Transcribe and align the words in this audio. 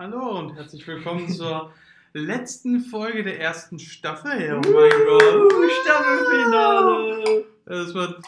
Hallo 0.00 0.38
und 0.38 0.54
herzlich 0.54 0.86
willkommen 0.86 1.28
zur 1.34 1.72
letzten 2.12 2.78
Folge 2.78 3.24
der 3.24 3.40
ersten 3.40 3.80
Staffel. 3.80 4.54
Oh 4.54 4.70
mein 4.70 4.90
Gott. 5.08 5.52
Staffelfinale! 5.82 7.44
Es 7.64 7.92
wird 7.92 8.22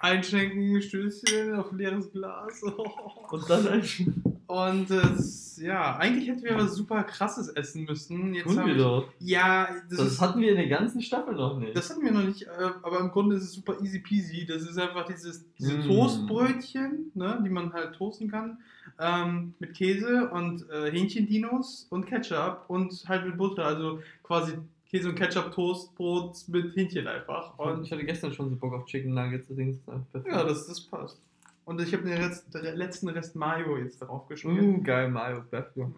Einschenken, 0.00 0.82
Stößchen 0.82 1.54
auf 1.54 1.70
leeres 1.70 2.10
Glas. 2.10 2.60
Und 2.64 3.48
dann 3.48 3.68
ein 3.68 4.23
Und 4.46 4.90
es, 4.90 5.56
ja, 5.60 5.96
eigentlich 5.96 6.28
hätten 6.28 6.42
wir 6.42 6.56
was 6.56 6.74
super 6.74 7.02
krasses 7.04 7.48
essen 7.48 7.84
müssen. 7.84 8.34
Jetzt 8.34 8.44
Tun 8.44 8.66
wir 8.66 8.74
ich, 8.74 8.78
doch. 8.82 9.08
Ja, 9.20 9.68
das, 9.88 9.98
Das 9.98 10.06
ist, 10.08 10.20
hatten 10.20 10.40
wir 10.40 10.50
in 10.50 10.56
der 10.56 10.68
ganzen 10.68 11.00
Staffel 11.00 11.34
noch 11.34 11.58
nicht. 11.58 11.76
das 11.76 11.90
hatten 11.90 12.02
wir 12.04 12.12
noch 12.12 12.24
nicht, 12.24 12.42
äh, 12.42 12.48
aber 12.82 13.00
im 13.00 13.10
Grunde 13.10 13.36
ist 13.36 13.44
es 13.44 13.52
super 13.52 13.76
easy 13.80 14.00
peasy. 14.00 14.44
Das 14.46 14.62
ist 14.62 14.78
einfach 14.78 15.06
dieses, 15.06 15.44
diese 15.58 15.78
Mm. 15.78 15.82
Toastbrötchen, 15.88 17.10
ne, 17.14 17.40
die 17.44 17.50
man 17.50 17.72
halt 17.72 17.94
toasten 17.94 18.30
kann, 18.30 18.58
ähm, 18.98 19.54
mit 19.58 19.74
Käse 19.74 20.28
und 20.30 20.68
äh, 20.70 20.90
Hähnchendinos 20.90 21.86
und 21.90 22.06
Ketchup 22.06 22.64
und 22.68 22.92
halt 23.08 23.26
mit 23.26 23.36
Butter. 23.38 23.64
Also 23.64 24.00
quasi 24.22 24.54
Käse 24.90 25.08
und 25.08 25.14
Ketchup 25.16 25.52
Toastbrot 25.52 26.36
mit 26.48 26.76
Hähnchen 26.76 27.06
einfach. 27.08 27.58
und 27.58 27.70
Und 27.72 27.84
ich 27.84 27.90
hatte 27.92 28.04
gestern 28.04 28.32
schon 28.32 28.50
so 28.50 28.56
Bock 28.56 28.74
auf 28.74 28.84
Chicken 28.86 29.14
Nuggets, 29.14 29.46
deswegen 29.48 29.70
ist 29.70 29.80
es 29.82 29.88
einfach 29.88 30.06
perfekt. 30.12 30.34
ja, 30.34 30.44
das, 30.44 30.66
das 30.66 30.80
passt. 30.82 31.20
Und 31.66 31.80
ich 31.80 31.92
habe 31.94 32.02
den 32.04 32.76
letzten 32.76 33.08
Rest 33.08 33.36
Mayo 33.36 33.78
jetzt 33.78 34.02
darauf 34.02 34.28
geschmiert. 34.28 34.62
Uh, 34.62 34.82
geil, 34.82 35.10
Mayo, 35.10 35.42
Pesto. 35.50 35.92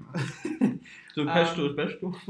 so 1.14 1.20
Ähm. 1.22 1.26
Pesto 1.26 1.66
ist 1.66 1.76
Pesto. 1.76 2.14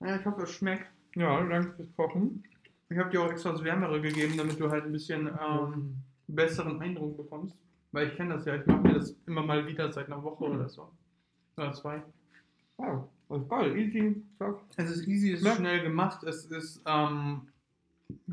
Ja, 0.00 0.16
ich 0.16 0.26
hoffe, 0.26 0.42
es 0.42 0.50
schmeckt. 0.52 0.90
Ja, 1.14 1.40
danke 1.44 1.74
fürs 1.74 1.94
Kochen. 1.94 2.42
Ich 2.90 2.98
habe 2.98 3.10
dir 3.10 3.22
auch 3.22 3.30
extra 3.30 3.52
das 3.52 3.62
Wärmere 3.62 4.00
gegeben, 4.00 4.36
damit 4.36 4.58
du 4.58 4.68
halt 4.70 4.84
ein 4.84 4.92
bisschen 4.92 5.28
ähm, 5.28 5.34
Ähm, 5.74 5.96
besseren 6.26 6.80
Eindruck 6.80 7.16
bekommst. 7.16 7.54
Weil 7.92 8.08
ich 8.08 8.16
kenne 8.16 8.34
das 8.34 8.44
ja, 8.44 8.56
ich 8.56 8.66
mache 8.66 8.80
mir 8.82 8.94
das 8.94 9.14
immer 9.26 9.42
mal 9.42 9.66
wieder 9.66 9.92
seit 9.92 10.06
einer 10.06 10.22
Woche 10.22 10.44
oder 10.44 10.68
so. 10.68 10.90
Oder 11.56 11.72
zwei. 11.72 12.02
wow, 12.78 13.04
das 13.28 13.42
ist 13.42 13.48
geil, 13.48 13.76
easy, 13.78 14.22
zack. 14.38 14.56
Es 14.76 14.90
ist 14.90 15.06
easy, 15.06 15.32
es 15.34 15.40
ist 15.40 15.46
Ja. 15.46 15.54
schnell 15.54 15.82
gemacht, 15.82 16.24
es 16.24 16.46
ist 16.46 16.82
ähm, 16.86 17.42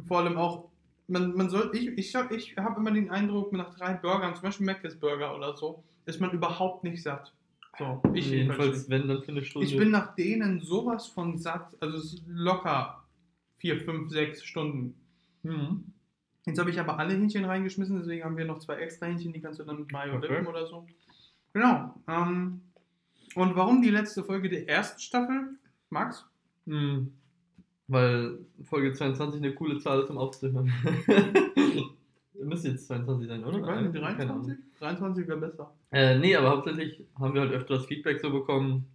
vor 0.08 0.20
allem 0.20 0.38
auch, 0.38 0.69
man, 1.10 1.36
man 1.36 1.50
soll, 1.50 1.72
ich, 1.74 1.88
ich, 1.98 2.16
ich 2.32 2.58
habe 2.58 2.80
immer 2.80 2.92
den 2.92 3.10
Eindruck, 3.10 3.52
nach 3.54 3.76
drei 3.76 3.94
Burgern, 3.94 4.36
zum 4.36 4.44
Beispiel 4.44 4.66
Mc's 4.66 5.00
Burger 5.00 5.36
oder 5.36 5.56
so, 5.56 5.84
ist 6.06 6.20
man 6.22 6.32
überhaupt 6.32 6.84
nicht 6.84 7.02
satt. 7.02 7.34
So, 7.78 8.02
ich 8.14 8.30
jedenfalls. 8.30 8.90
Wenn, 8.90 9.08
dann 9.08 9.24
für 9.24 9.32
eine 9.32 9.44
Stunde. 9.44 9.68
Ich 9.68 9.78
bin 9.78 9.92
nach 9.92 10.16
denen 10.16 10.60
sowas 10.60 11.08
von 11.08 11.38
satt, 11.38 11.76
also 11.80 11.98
es 11.98 12.14
ist 12.14 12.24
locker 12.28 13.04
vier, 13.58 13.80
fünf, 13.80 14.10
sechs 14.10 14.44
Stunden. 14.44 14.96
Mhm. 15.44 15.86
Jetzt 16.46 16.60
habe 16.60 16.70
ich 16.70 16.80
aber 16.80 16.98
alle 16.98 17.14
Hähnchen 17.14 17.46
reingeschmissen, 17.46 17.98
deswegen 17.98 18.24
haben 18.24 18.38
wir 18.38 18.46
noch 18.46 18.60
zwei 18.60 18.76
extra 18.76 19.06
Hähnchen, 19.06 19.34
die 19.34 19.42
kannst 19.42 19.60
du 19.60 19.64
dann 19.64 19.80
mit 19.80 19.92
Mayo 19.92 20.16
Okay. 20.16 20.28
dippen 20.28 20.48
oder 20.48 20.66
so. 20.66 20.88
Genau. 21.54 21.96
Ähm, 22.08 22.62
und 23.36 23.56
warum 23.56 23.82
die 23.82 23.90
letzte 23.90 24.24
Folge 24.24 24.50
der 24.50 24.68
ersten 24.68 25.00
Staffel? 25.00 25.58
Max? 25.90 26.26
Mhm. 26.66 27.14
Weil 27.90 28.38
Folge 28.64 28.94
22 28.94 29.42
eine 29.42 29.54
coole 29.56 29.80
Zahl 29.80 30.02
ist, 30.02 30.12
um 30.12 30.20
aufzuhören. 30.20 30.72
Müsste 32.42 32.70
jetzt 32.70 32.88
22 32.88 33.28
sein, 33.28 33.44
oder? 33.44 33.68
Ahnung. 33.68 33.92
23? 33.92 34.58
23 34.80 35.28
wäre 35.28 35.40
besser. 35.40 35.74
Äh, 35.92 36.20
nee, 36.20 36.36
aber 36.36 36.52
hauptsächlich 36.52 37.04
haben 37.20 37.34
wir 37.34 37.42
halt 37.42 37.52
öfter 37.52 37.76
das 37.76 37.86
Feedback 37.88 38.20
so 38.22 38.32
bekommen, 38.32 38.86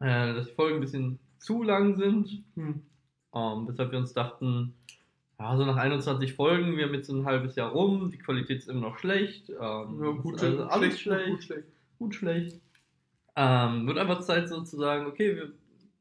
äh, 0.00 0.34
dass 0.34 0.46
die 0.46 0.54
Folgen 0.54 0.76
ein 0.76 0.80
bisschen 0.80 1.18
zu 1.38 1.62
lang 1.62 1.96
sind. 1.96 2.42
Hm. 2.56 2.82
Ähm, 3.34 3.68
weshalb 3.68 3.92
wir 3.92 3.98
uns 3.98 4.14
dachten, 4.14 4.74
ja, 5.38 5.56
so 5.56 5.64
nach 5.66 5.76
21 5.76 6.32
Folgen, 6.32 6.76
wir 6.76 6.86
haben 6.86 6.94
jetzt 6.94 7.10
ein 7.10 7.26
halbes 7.26 7.56
Jahr 7.56 7.70
rum, 7.72 8.10
die 8.10 8.18
Qualität 8.18 8.58
ist 8.58 8.68
immer 8.68 8.80
noch 8.80 8.98
schlecht. 8.98 9.50
Ähm, 9.50 9.56
Ja, 9.58 10.10
gut, 10.12 10.42
also 10.42 10.64
alles 10.64 10.98
schlecht, 10.98 11.00
schlecht, 11.00 11.30
gut, 11.30 11.44
schlecht. 11.44 11.68
gut 11.98 12.14
schlecht. 12.14 12.60
Ähm, 13.36 13.86
wird 13.86 13.98
einfach 13.98 14.20
Zeit 14.20 14.48
sozusagen, 14.48 15.06
okay, 15.06 15.36
wir 15.36 15.52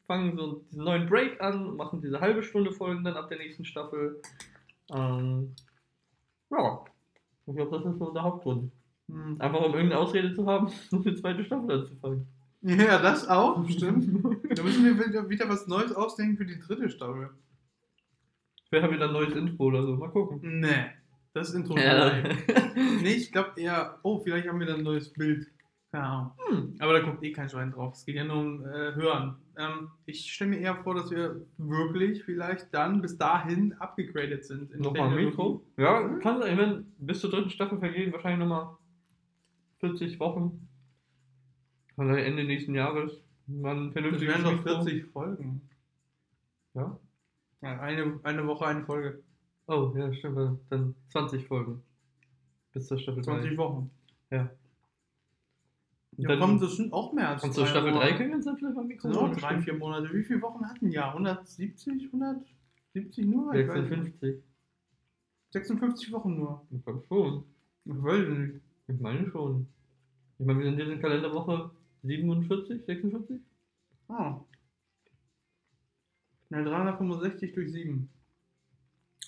fangen 0.10 0.36
so 0.36 0.64
diesen 0.72 0.84
neuen 0.86 1.08
Break 1.08 1.40
an 1.40 1.68
und 1.68 1.78
machen 1.78 2.02
diese 2.02 2.20
halbe 2.20 2.42
Stunde 2.42 2.72
Folgen 2.72 3.04
dann 3.04 3.14
ab 3.16 3.30
der 3.30 3.38
nächsten 3.38 3.64
Staffel. 3.64 4.20
Ähm, 4.92 5.54
ja, 6.50 6.84
ich 7.46 7.56
glaube, 7.56 7.78
das 7.78 7.94
ist 7.94 8.00
so 8.00 8.12
der 8.12 8.24
Hauptgrund. 8.24 8.72
Hm. 9.08 9.40
Einfach 9.40 9.60
um 9.60 9.74
irgendeine 9.74 10.00
Ausrede 10.00 10.34
zu 10.34 10.48
haben, 10.48 10.68
um 10.92 11.04
die 11.04 11.14
zweite 11.14 11.46
Staffel 11.46 11.72
anzufangen. 11.72 12.26
Ja, 12.62 13.00
das 13.00 13.28
auch, 13.28 13.64
stimmt. 13.70 14.08
da 14.58 14.64
müssen 14.64 14.84
wir 14.98 15.30
wieder, 15.30 15.48
was 15.48 15.68
Neues 15.68 15.94
ausdenken 15.94 16.38
für 16.38 16.46
die 16.46 16.60
dritte 16.60 16.90
Staffel. 16.90 17.30
Vielleicht 18.68 18.84
haben 18.84 18.92
wir 18.92 19.00
dann 19.00 19.10
ein 19.10 19.14
neues 19.14 19.34
Intro 19.36 19.66
oder 19.66 19.84
so. 19.84 19.96
Mal 19.96 20.10
gucken. 20.10 20.60
Nee, 20.60 20.86
das 21.34 21.54
Intro 21.54 21.76
ist 21.76 21.84
Ja. 21.84 22.10
vorbei. 22.12 22.38
Nee, 23.04 23.14
ich 23.14 23.32
glaube 23.32 23.62
eher, 23.62 24.00
oh, 24.04 24.20
vielleicht 24.20 24.48
haben 24.48 24.60
wir 24.60 24.66
dann 24.68 24.80
ein 24.80 24.84
neues 24.84 25.14
Bild. 25.14 25.48
Keine 25.92 26.04
Ahnung. 26.04 26.32
Hm. 26.48 26.76
Aber 26.80 26.94
da 26.94 27.00
guckt 27.00 27.24
eh 27.24 27.32
kein 27.32 27.50
Schwein 27.50 27.72
drauf. 27.72 27.96
Es 27.96 28.06
geht 28.06 28.16
ja 28.16 28.24
nur 28.24 28.38
um 28.38 28.66
äh, 28.66 28.94
Hören. 28.94 29.38
Ähm, 29.58 29.90
ich 30.06 30.32
stelle 30.32 30.52
mir 30.52 30.60
eher 30.60 30.76
vor, 30.84 30.94
dass 30.94 31.10
wir 31.10 31.42
wirklich 31.58 32.24
vielleicht 32.24 32.74
dann 32.74 33.02
bis 33.02 33.18
dahin 33.18 33.74
abgegradet 33.74 34.46
sind. 34.46 34.72
in 34.72 34.82
Nochmal. 34.82 35.16
Mikro? 35.16 35.66
Ja, 35.78 36.08
kann 36.20 36.42
sein. 36.42 36.58
Wenn 36.58 36.86
bis 37.00 37.22
zur 37.22 37.32
dritten 37.32 37.50
Staffel 37.50 37.80
vergehen, 37.80 38.14
wahrscheinlich 38.14 38.48
nochmal 38.48 38.78
40 39.80 40.20
Wochen. 40.20 40.68
Vielleicht 41.96 42.28
Ende 42.28 42.44
nächsten 42.44 42.76
Jahres. 42.76 43.24
Das 43.48 43.94
vernünftiges 43.94 44.22
wären 44.22 44.44
doch 44.44 44.64
Mikro. 44.64 44.84
40 44.84 45.06
Folgen. 45.06 45.62
Ja? 46.76 47.00
Ja, 47.62 47.80
eine, 47.80 48.20
eine 48.24 48.46
Woche, 48.46 48.68
eine 48.68 48.86
Folge. 48.86 49.24
Oh, 49.66 49.92
ja, 49.96 50.14
stimmt. 50.14 50.60
Dann 50.70 50.96
20 51.10 51.48
Folgen. 51.48 51.82
Bis 52.74 52.88
zur 52.88 53.00
Staffel 53.00 53.24
20 53.24 53.52
3. 53.52 53.58
Wochen. 53.58 53.92
Ja. 54.30 54.50
Ja, 56.22 56.30
dann, 56.30 56.40
komm, 56.40 56.60
das 56.60 56.76
sind 56.76 56.92
auch 56.92 57.14
mehr 57.14 57.30
als 57.30 57.44
und 57.44 57.54
zur 57.54 57.66
Staffel 57.66 57.92
3 57.92 57.96
Monate. 57.96 58.16
können 58.18 58.30
wir 58.30 58.36
uns 58.36 58.46
dann 58.46 58.58
vielleicht 58.58 58.76
mal 58.76 58.82
ein 58.82 58.88
Mikro 58.88 59.08
Das 59.08 59.16
sind 59.16 59.24
auch 59.24 59.30
holen. 59.30 59.40
drei, 59.40 59.62
vier 59.62 59.74
Monate. 59.74 60.14
Wie 60.14 60.24
viele 60.24 60.42
Wochen 60.42 60.66
hatten 60.70 60.92
ja? 60.92 61.10
170, 61.14 62.06
170 62.14 63.26
nur? 63.26 63.54
Ich 63.56 63.68
weiß 63.68 63.76
nicht. 63.76 63.90
56. 63.90 64.44
56 65.52 66.12
Wochen 66.12 66.36
nur. 66.36 66.66
Ich 66.72 66.84
glaube 66.84 67.04
schon. 67.08 67.44
Ich 67.86 68.04
weiß 68.04 68.28
nicht. 68.38 68.62
Ich 68.88 69.00
meine 69.00 69.30
schon. 69.32 69.68
Ich 70.38 70.46
meine, 70.46 70.60
wir 70.60 70.66
sind 70.66 70.80
jetzt 70.80 70.90
in 70.90 71.00
Kalenderwoche 71.02 71.72
47, 72.04 72.86
46? 72.86 73.40
Ah. 74.10 74.40
Na, 76.50 76.64
365 76.64 77.54
durch 77.54 77.72
7. 77.72 78.10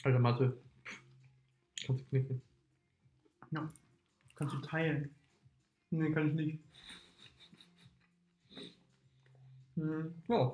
Alter 0.03 0.19
Mathe. 0.19 0.57
Kannst 1.85 2.03
du 2.03 2.09
knicken. 2.09 2.41
Kannst 4.35 4.55
du 4.55 4.59
teilen? 4.61 5.09
Nee, 5.91 6.11
kann 6.11 6.29
ich 6.29 6.33
nicht. 6.33 6.59
Hm, 9.77 10.13
Ja. 10.27 10.53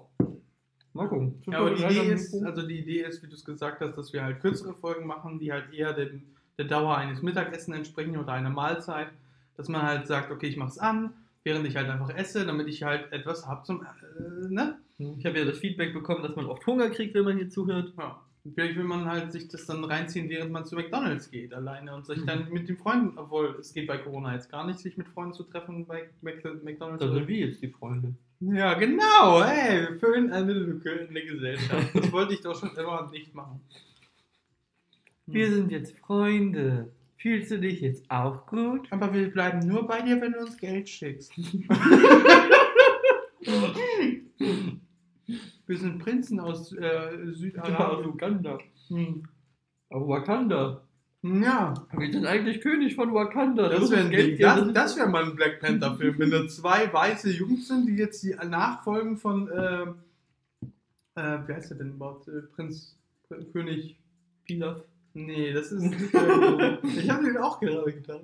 Mal 0.93 1.07
gucken. 1.09 1.43
Ja, 1.45 1.59
aber 1.59 1.75
die 1.75 1.83
Idee 1.83 2.11
ist, 2.11 2.33
also 2.43 2.67
die 2.67 2.79
Idee 2.79 3.03
ist, 3.03 3.21
wie 3.21 3.27
du 3.27 3.35
es 3.35 3.45
gesagt 3.45 3.81
hast, 3.81 3.95
dass 3.95 4.13
wir 4.13 4.23
halt 4.23 4.39
kürzere 4.41 4.73
Folgen 4.73 5.05
machen, 5.05 5.37
die 5.37 5.51
halt 5.51 5.71
eher 5.71 5.93
dem, 5.93 6.23
der 6.57 6.65
Dauer 6.65 6.97
eines 6.97 7.21
Mittagessen 7.21 7.73
entsprechen 7.73 8.17
oder 8.17 8.33
einer 8.33 8.49
Mahlzeit. 8.49 9.09
Dass 9.57 9.69
man 9.69 9.83
halt 9.83 10.07
sagt, 10.07 10.31
okay, 10.31 10.47
ich 10.47 10.57
mach's 10.57 10.79
an, 10.79 11.13
während 11.43 11.67
ich 11.67 11.75
halt 11.75 11.89
einfach 11.89 12.09
esse, 12.09 12.45
damit 12.47 12.67
ich 12.67 12.81
halt 12.83 13.11
etwas 13.11 13.47
hab 13.47 13.65
zum, 13.65 13.83
äh, 13.83 14.47
ne? 14.49 14.79
Ich 14.97 15.25
habe 15.27 15.37
ja 15.37 15.45
das 15.45 15.59
Feedback 15.59 15.93
bekommen, 15.93 16.23
dass 16.23 16.35
man 16.35 16.47
oft 16.47 16.65
Hunger 16.65 16.89
kriegt, 16.89 17.13
wenn 17.13 17.25
man 17.25 17.37
hier 17.37 17.49
zuhört. 17.49 17.93
Ja. 17.97 18.19
Vielleicht 18.53 18.75
will 18.75 18.83
man 18.83 19.05
halt 19.05 19.31
sich 19.31 19.47
das 19.47 19.65
dann 19.65 19.83
reinziehen, 19.83 20.29
während 20.29 20.51
man 20.51 20.65
zu 20.65 20.75
McDonalds 20.75 21.29
geht, 21.31 21.53
alleine 21.53 21.93
und 21.95 22.05
sich 22.05 22.19
Mhm. 22.21 22.25
dann 22.25 22.49
mit 22.49 22.67
den 22.69 22.77
Freunden, 22.77 23.17
obwohl 23.17 23.57
es 23.59 23.73
geht 23.73 23.87
bei 23.87 23.97
Corona 23.97 24.33
jetzt 24.33 24.49
gar 24.51 24.65
nicht, 24.65 24.79
sich 24.79 24.97
mit 24.97 25.07
Freunden 25.09 25.33
zu 25.33 25.43
treffen 25.43 25.85
bei 25.85 26.09
McDonalds. 26.21 26.99
Da 27.03 27.11
sind 27.11 27.27
wir 27.27 27.37
jetzt 27.47 27.61
die 27.61 27.69
Freunde. 27.69 28.13
Ja, 28.39 28.75
genau, 28.75 29.43
hey, 29.43 29.87
wir 29.89 29.99
füllen 29.99 30.31
eine 30.31 30.53
Lücke 30.53 30.91
in 30.91 31.13
der 31.13 31.25
Gesellschaft. 31.25 31.89
Das 31.95 32.11
wollte 32.11 32.33
ich 32.35 32.41
doch 32.41 32.57
schon 32.59 32.75
immer 32.75 33.09
nicht 33.11 33.33
machen. 33.33 33.59
Wir 35.25 35.51
sind 35.51 35.71
jetzt 35.71 35.97
Freunde. 35.97 36.91
Fühlst 37.17 37.49
du 37.49 37.59
dich 37.59 37.81
jetzt 37.81 38.09
auch 38.11 38.45
gut? 38.45 38.87
Aber 38.91 39.11
wir 39.13 39.31
bleiben 39.31 39.67
nur 39.67 39.87
bei 39.87 40.01
dir, 40.03 40.21
wenn 40.21 40.33
du 40.33 40.39
uns 40.41 40.55
Geld 40.57 40.87
schickst. 40.87 41.33
wir 45.67 45.77
sind 45.77 45.99
Prinzen 45.99 46.39
aus 46.39 46.71
äh, 46.73 47.31
Südarabien. 47.33 48.09
Uganda. 48.09 48.57
Hm. 48.87 49.23
Auf 49.89 50.07
Wakanda. 50.07 50.81
Ja, 51.23 51.73
Wir 51.97 52.11
sind 52.11 52.25
eigentlich 52.25 52.61
König 52.61 52.95
von 52.95 53.13
Wakanda. 53.13 53.69
das 53.69 53.81
muss 53.81 53.91
wäre 53.91 54.09
geben. 54.09 54.37
Das, 54.39 54.73
das 54.73 54.97
wäre 54.97 55.09
mal 55.09 55.23
ein 55.25 55.35
Black 55.35 55.59
Panther-Film, 55.59 56.19
wenn 56.19 56.31
da 56.31 56.47
zwei 56.47 56.91
weiße 56.93 57.31
Jungs 57.31 57.67
sind, 57.67 57.87
die 57.87 57.95
jetzt 57.95 58.23
die 58.23 58.35
Nachfolgen 58.35 59.17
von, 59.17 59.47
äh, 59.49 59.81
äh, 61.15 61.39
wie 61.47 61.53
heißt 61.53 61.71
der 61.71 61.77
denn 61.77 61.91
überhaupt? 61.93 62.27
Äh, 62.27 62.41
Prinz, 62.55 62.95
Pr- 63.29 63.43
König 63.51 63.97
Pilaf. 64.45 64.81
Nee, 65.13 65.51
das 65.51 65.71
ist. 65.71 65.83
Äh, 65.83 66.77
ich 66.85 67.09
habe 67.09 67.25
den 67.25 67.37
auch 67.37 67.59
gerade 67.59 67.91
gedacht. 67.91 68.21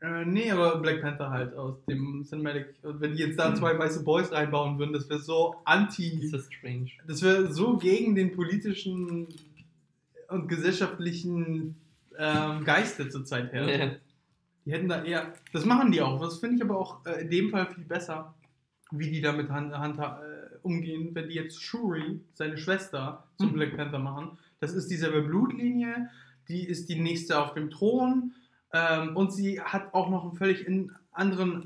Äh, 0.00 0.24
nee, 0.24 0.50
aber 0.50 0.78
Black 0.78 1.00
Panther 1.02 1.30
halt 1.30 1.54
aus 1.54 1.84
dem 1.86 2.24
Cinematic. 2.24 2.74
Und 2.82 3.00
wenn 3.00 3.14
die 3.14 3.22
jetzt 3.22 3.38
da 3.38 3.54
zwei 3.54 3.76
weiße 3.76 4.04
Boys 4.04 4.30
reinbauen 4.30 4.78
würden, 4.78 4.92
das 4.92 5.08
wäre 5.08 5.20
so 5.20 5.56
anti. 5.64 6.20
Ist 6.20 6.32
das 6.32 6.48
strange. 6.52 6.90
Das 7.06 7.22
wäre 7.22 7.52
so 7.52 7.76
gegen 7.76 8.14
den 8.14 8.32
politischen 8.32 9.26
und 10.28 10.48
gesellschaftlichen 10.48 11.76
ähm, 12.16 12.64
Geiste 12.64 13.08
zurzeit 13.08 13.52
her. 13.52 13.78
Ja. 13.78 13.90
Die 14.64 14.72
hätten 14.72 14.88
da 14.88 15.02
eher. 15.02 15.32
Das 15.52 15.64
machen 15.64 15.90
die 15.90 16.00
auch. 16.00 16.20
Das 16.20 16.38
finde 16.38 16.56
ich 16.56 16.62
aber 16.62 16.78
auch 16.78 17.04
äh, 17.06 17.22
in 17.22 17.30
dem 17.30 17.50
Fall 17.50 17.66
viel 17.66 17.84
besser, 17.84 18.34
wie 18.90 19.10
die 19.10 19.20
damit 19.20 19.48
Hand, 19.50 19.72
Hand, 19.76 19.98
äh, 19.98 20.56
umgehen, 20.62 21.10
wenn 21.14 21.28
die 21.28 21.34
jetzt 21.34 21.62
Shuri, 21.62 22.20
seine 22.34 22.56
Schwester, 22.56 23.24
zum 23.38 23.48
Mhm. 23.48 23.52
Black 23.54 23.76
Panther 23.76 23.98
machen. 23.98 24.38
Das 24.60 24.74
ist 24.74 24.90
dieselbe 24.90 25.22
Blutlinie, 25.22 26.10
die 26.48 26.66
ist 26.66 26.88
die 26.88 27.00
nächste 27.00 27.40
auf 27.40 27.54
dem 27.54 27.70
Thron 27.70 28.32
ähm, 28.72 29.16
und 29.16 29.32
sie 29.32 29.60
hat 29.60 29.94
auch 29.94 30.08
noch 30.10 30.24
einen 30.24 30.34
völlig 30.36 30.66
anderen 31.12 31.64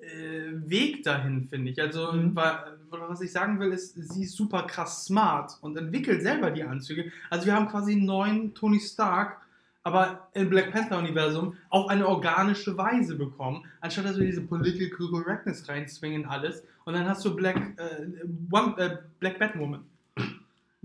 äh, 0.00 0.52
Weg 0.70 1.02
dahin, 1.02 1.44
finde 1.48 1.70
ich. 1.70 1.80
Also, 1.80 2.12
Mhm. 2.12 2.34
wa- 2.34 2.64
was 2.90 3.20
ich 3.20 3.30
sagen 3.32 3.58
will, 3.60 3.72
ist, 3.72 3.94
sie 3.94 4.22
ist 4.24 4.36
super 4.36 4.62
krass 4.62 5.04
smart 5.04 5.58
und 5.60 5.76
entwickelt 5.76 6.22
selber 6.22 6.50
die 6.50 6.62
Anzüge. 6.64 7.12
Also, 7.30 7.46
wir 7.46 7.54
haben 7.54 7.68
quasi 7.68 7.92
einen 7.92 8.06
neuen 8.06 8.54
Tony 8.54 8.80
Stark, 8.80 9.38
aber 9.82 10.28
im 10.34 10.48
Black 10.50 10.72
Panther-Universum 10.72 11.54
auf 11.68 11.88
eine 11.88 12.06
organische 12.06 12.76
Weise 12.78 13.16
bekommen, 13.16 13.64
anstatt 13.80 14.04
dass 14.06 14.18
wir 14.18 14.26
diese 14.26 14.42
Political 14.42 15.08
Correctness 15.08 15.68
reinzwingen, 15.68 16.24
alles. 16.26 16.62
Und 16.84 16.94
dann 16.94 17.06
hast 17.06 17.24
du 17.24 17.34
Black, 17.36 17.56
äh, 17.76 18.06
One, 18.50 18.74
äh, 18.78 18.96
Black 19.20 19.38
Batwoman. 19.38 19.84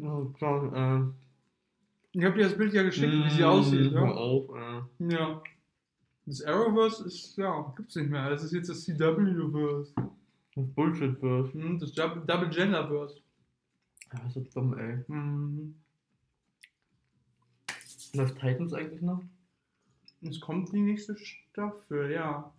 Oh, 0.02 0.26
klar, 0.38 0.74
äh, 0.74 1.02
Ich 2.16 2.24
habe 2.24 2.38
dir 2.38 2.44
das 2.44 2.58
Bild 2.58 2.74
ja 2.74 2.84
geschickt, 2.84 3.12
wie 3.12 3.30
sie 3.32 3.42
mm, 3.42 3.46
aussieht. 3.46 3.92
Ja? 3.92 4.02
auf, 4.02 4.50
äh. 4.56 5.14
ja. 5.14 5.42
Das 6.26 6.44
Arrowverse 6.44 7.06
ist, 7.06 7.36
ja, 7.38 7.74
gibt's 7.76 7.96
nicht 7.96 8.10
mehr. 8.10 8.30
Das 8.30 8.44
ist 8.44 8.54
jetzt 8.54 8.70
das 8.70 8.84
CW-Verse. 8.84 9.94
Das 10.56 10.68
Bullshit 10.76 11.22
wird. 11.22 11.54
Hm, 11.54 11.80
Das 11.80 11.92
Double 11.92 12.22
Double 12.26 12.50
Gender-Verse. 12.50 13.20
Ja, 14.14 14.20
das 14.24 14.36
ist 14.38 14.56
dumm, 14.56 14.78
ey. 14.78 15.04
Mhm. 15.08 15.76
Läuft 18.14 18.40
Titans 18.40 18.74
eigentlich 18.74 19.02
noch? 19.02 19.24
Es 20.22 20.40
kommt 20.40 20.72
die 20.72 20.82
nächste 20.82 21.18
Staffel, 21.18 22.12
ja. 22.12 22.54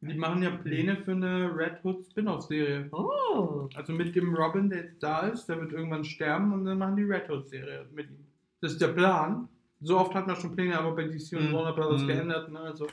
Die 0.00 0.14
machen 0.14 0.42
ja 0.42 0.50
Pläne 0.50 0.96
für 0.98 1.12
eine 1.12 1.50
Red 1.56 1.82
Hood 1.82 2.06
Spin-off-Serie. 2.06 2.88
Oh. 2.92 3.68
Also 3.74 3.92
mit 3.94 4.14
dem 4.14 4.34
Robin, 4.34 4.68
der 4.68 4.84
jetzt 4.84 5.02
da 5.02 5.26
ist, 5.26 5.46
der 5.46 5.60
wird 5.60 5.72
irgendwann 5.72 6.04
sterben 6.04 6.52
und 6.52 6.66
dann 6.66 6.78
machen 6.78 6.96
die 6.96 7.02
Red 7.02 7.28
Hood-Serie 7.28 7.88
mit 7.92 8.10
ihm. 8.10 8.27
Das 8.60 8.72
ist 8.72 8.80
der 8.82 8.88
Plan. 8.88 9.48
So 9.80 9.98
oft 9.98 10.14
hat 10.14 10.26
man 10.26 10.36
schon 10.36 10.54
Pläne 10.56 10.78
aber 10.78 10.92
bei 10.96 11.04
DC 11.04 11.36
und 11.36 11.50
Mhm. 11.50 11.54
Warner 11.54 11.72
Brothers 11.72 12.02
Mhm. 12.02 12.06
geändert. 12.08 12.50
Ne? 12.50 12.58
Also 12.60 12.86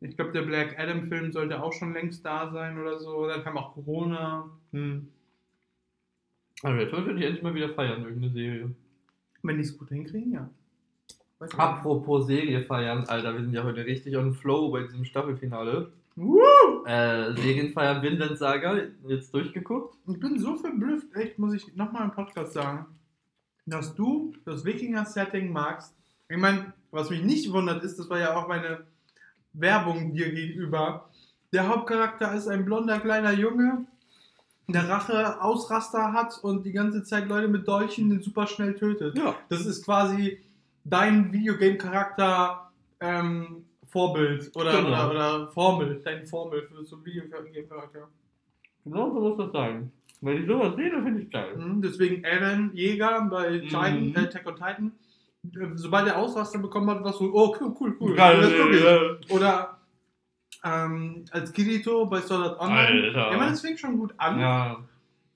ich 0.00 0.14
glaube, 0.16 0.30
der 0.32 0.42
Black 0.42 0.78
Adam-Film 0.78 1.32
sollte 1.32 1.60
auch 1.62 1.72
schon 1.72 1.92
längst 1.92 2.24
da 2.24 2.50
sein 2.52 2.78
oder 2.78 2.98
so. 2.98 3.26
Dann 3.26 3.42
kam 3.42 3.56
auch 3.58 3.74
Corona. 3.74 4.48
Hm. 4.72 5.08
Aber 6.62 6.80
jetzt 6.80 6.92
würde 6.92 7.14
ich 7.14 7.24
endlich 7.24 7.42
mal 7.42 7.54
wieder 7.54 7.68
feiern, 7.70 8.02
irgendeine 8.02 8.32
Serie. 8.32 8.70
Wenn 9.42 9.56
die 9.56 9.62
es 9.62 9.76
gut 9.78 9.88
hinkriegen, 9.88 10.32
ja. 10.32 10.48
Weiß. 11.38 11.56
Apropos 11.56 12.26
Serie 12.26 12.62
feiern, 12.62 13.04
Alter, 13.06 13.32
wir 13.34 13.42
sind 13.42 13.52
ja 13.54 13.62
heute 13.62 13.84
richtig 13.84 14.16
on 14.16 14.34
Flow 14.34 14.70
bei 14.70 14.82
diesem 14.82 15.04
Staffelfinale. 15.04 15.92
Woo! 16.16 16.40
Äh, 16.84 17.32
Serienfeiern 17.36 18.02
Vinland 18.02 18.38
Saga, 18.38 18.76
jetzt 19.06 19.32
durchgeguckt. 19.32 19.96
Ich 20.08 20.18
bin 20.18 20.36
so 20.40 20.56
verblüfft, 20.56 21.14
echt, 21.14 21.38
muss 21.38 21.54
ich 21.54 21.76
nochmal 21.76 22.04
im 22.04 22.10
Podcast 22.10 22.54
sagen, 22.54 22.86
dass 23.70 23.94
du 23.94 24.32
das 24.44 24.64
Wikinger-Setting 24.64 25.52
magst. 25.52 25.94
Ich 26.28 26.36
meine, 26.36 26.72
was 26.90 27.10
mich 27.10 27.22
nicht 27.22 27.52
wundert, 27.52 27.82
ist, 27.84 27.98
das 27.98 28.08
war 28.10 28.18
ja 28.18 28.36
auch 28.36 28.48
meine 28.48 28.86
Werbung 29.52 30.12
dir 30.12 30.32
gegenüber. 30.32 31.08
Der 31.52 31.68
Hauptcharakter 31.68 32.34
ist 32.34 32.48
ein 32.48 32.64
blonder 32.64 33.00
kleiner 33.00 33.32
Junge, 33.32 33.86
der 34.68 34.88
Rache-Ausraster 34.88 36.12
hat 36.12 36.38
und 36.42 36.64
die 36.64 36.72
ganze 36.72 37.02
Zeit 37.02 37.26
Leute 37.28 37.48
mit 37.48 37.66
Dolchen 37.66 38.20
super 38.20 38.46
schnell 38.46 38.74
tötet. 38.74 39.16
Ja. 39.16 39.34
Das 39.48 39.64
ist 39.64 39.84
quasi 39.84 40.40
dein 40.84 41.32
Videogame-Charakter 41.32 42.70
ähm, 43.00 43.64
Vorbild 43.86 44.54
oder, 44.54 44.72
Genau. 44.72 44.88
oder, 44.88 45.10
oder 45.10 45.48
Formel, 45.52 46.00
dein 46.04 46.26
Formel 46.26 46.62
für 46.62 46.84
so 46.84 46.96
einen 46.96 47.04
Videogame-Charakter. 47.06 48.08
Genau 48.84 49.10
so 49.12 49.20
muss 49.20 49.38
das 49.38 49.52
sein. 49.52 49.90
Wenn 50.20 50.42
ich 50.42 50.46
sowas 50.48 50.74
sehe, 50.76 50.90
dann 50.90 51.04
finde 51.04 51.22
ich 51.22 51.30
geil. 51.30 51.56
Mhm, 51.56 51.80
Deswegen 51.82 52.24
Aaron 52.26 52.70
Jäger 52.74 53.22
bei 53.30 53.58
Titan, 53.60 54.08
Mhm. 54.08 54.16
äh, 54.16 54.20
Attack 54.20 54.46
on 54.46 54.54
Titan. 54.56 54.92
äh, 55.44 55.76
Sobald 55.76 56.08
er 56.08 56.16
Ausraster 56.18 56.58
bekommen 56.58 56.90
hat, 56.90 57.04
war 57.04 57.12
so, 57.12 57.30
oh 57.32 57.54
cool, 57.60 57.74
cool, 57.80 57.96
cool. 58.00 58.14
Geil, 58.16 58.40
das 58.40 58.52
guck 58.52 58.72
ich. 58.72 59.30
Oder 59.30 59.78
ähm, 60.64 61.24
als 61.30 61.52
Kirito 61.52 62.06
bei 62.06 62.20
Sword 62.20 62.42
Art 62.42 62.60
Online. 62.60 62.78
Alter. 63.06 63.30
Ja, 63.32 63.38
man, 63.38 63.50
das 63.50 63.60
fing 63.60 63.76
schon 63.76 63.96
gut 63.98 64.12
an. 64.16 64.40
Ja, 64.40 64.76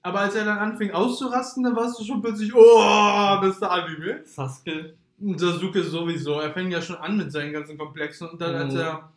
Aber 0.03 0.19
als 0.21 0.35
er 0.35 0.45
dann 0.45 0.59
anfing 0.59 0.91
auszurasten, 0.91 1.63
dann 1.63 1.77
warst 1.77 2.01
du 2.01 2.05
schon 2.05 2.21
plötzlich, 2.21 2.53
oh, 2.53 3.39
das 3.41 3.51
ist 3.51 3.61
der 3.63 3.71
Anime. 3.71 4.21
Sasuke. 4.25 4.95
Und 5.21 5.39
Sasuke 5.39 5.81
sowieso. 5.85 6.41
Er 6.41 6.51
fängt 6.51 6.73
ja 6.73 6.83
schon 6.83 6.97
an 6.97 7.17
mit 7.17 7.31
seinen 7.31 7.53
ganzen 7.53 7.79
Komplexen. 7.79 8.29
Und 8.31 8.41
dann, 8.41 8.57
als 8.57 8.75
Mhm. 8.75 8.81
er 8.81 9.13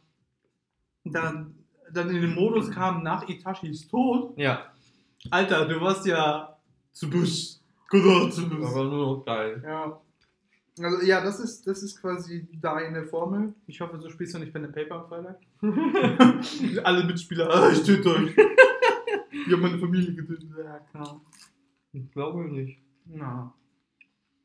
dann, 1.06 1.56
dann 1.92 2.10
in 2.12 2.22
den 2.22 2.36
Modus 2.36 2.70
kam 2.70 3.02
nach 3.02 3.28
Itachis 3.28 3.88
Tod, 3.88 4.38
Ja, 4.38 4.66
Alter, 5.32 5.66
du 5.68 5.82
warst 5.82 6.06
ja 6.06 6.58
zu 6.92 7.10
Busch. 7.10 7.56
Genau, 7.90 8.30
zu 8.30 8.50
Busch. 8.50 8.66
aber 8.66 8.84
nur 8.86 9.18
noch 9.18 9.26
geil. 9.26 9.62
Ja. 9.64 10.02
Also 10.82 11.06
ja, 11.06 11.24
das 11.24 11.40
ist, 11.40 11.66
das 11.66 11.84
ist 11.84 12.02
quasi 12.02 12.48
deine 12.60 13.06
Formel. 13.06 13.54
Ich 13.66 13.80
hoffe, 13.80 13.98
so 14.00 14.10
spielst 14.10 14.34
du 14.34 14.40
nicht 14.40 14.52
Pen 14.52 14.66
and 14.66 14.76
Paper 14.76 14.96
am 14.96 15.08
Freitag. 15.08 15.40
Alle 16.84 17.06
Mitspieler, 17.06 17.50
ah, 17.50 17.70
ich 17.72 17.84
töte 17.84 18.10
euch. 18.10 18.36
Ich 19.32 19.52
habe 19.52 19.62
meine 19.62 19.78
Familie 19.78 20.14
getötet. 20.14 20.50
Ja, 20.58 20.80
klar. 20.92 21.22
Ich 21.94 22.12
glaube 22.12 22.44
nicht. 22.52 22.80
Na. 23.06 23.54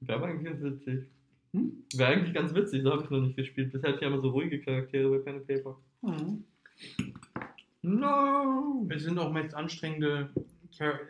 Wäre 0.00 0.18
aber 0.18 0.28
eigentlich 0.28 0.44
ganz 0.44 0.62
witzig. 0.62 1.06
Hm? 1.52 1.84
Wäre 1.94 2.12
eigentlich 2.12 2.34
ganz 2.34 2.54
witzig, 2.54 2.82
so 2.82 2.92
habe 2.92 3.02
ich 3.02 3.10
noch 3.10 3.20
nicht 3.20 3.36
gespielt. 3.36 3.72
Bisher 3.72 3.90
hatte 3.90 4.00
ich 4.00 4.06
immer 4.06 4.20
so 4.20 4.30
ruhige 4.30 4.60
Charaktere 4.60 5.10
bei 5.10 5.18
Pen 5.18 5.36
and 5.36 5.46
Paper. 5.48 5.76
Mhm. 6.02 6.44
No! 7.82 8.86
Es 8.90 9.02
sind 9.02 9.18
auch 9.18 9.32
meist 9.32 9.54
anstrengende. 9.54 10.30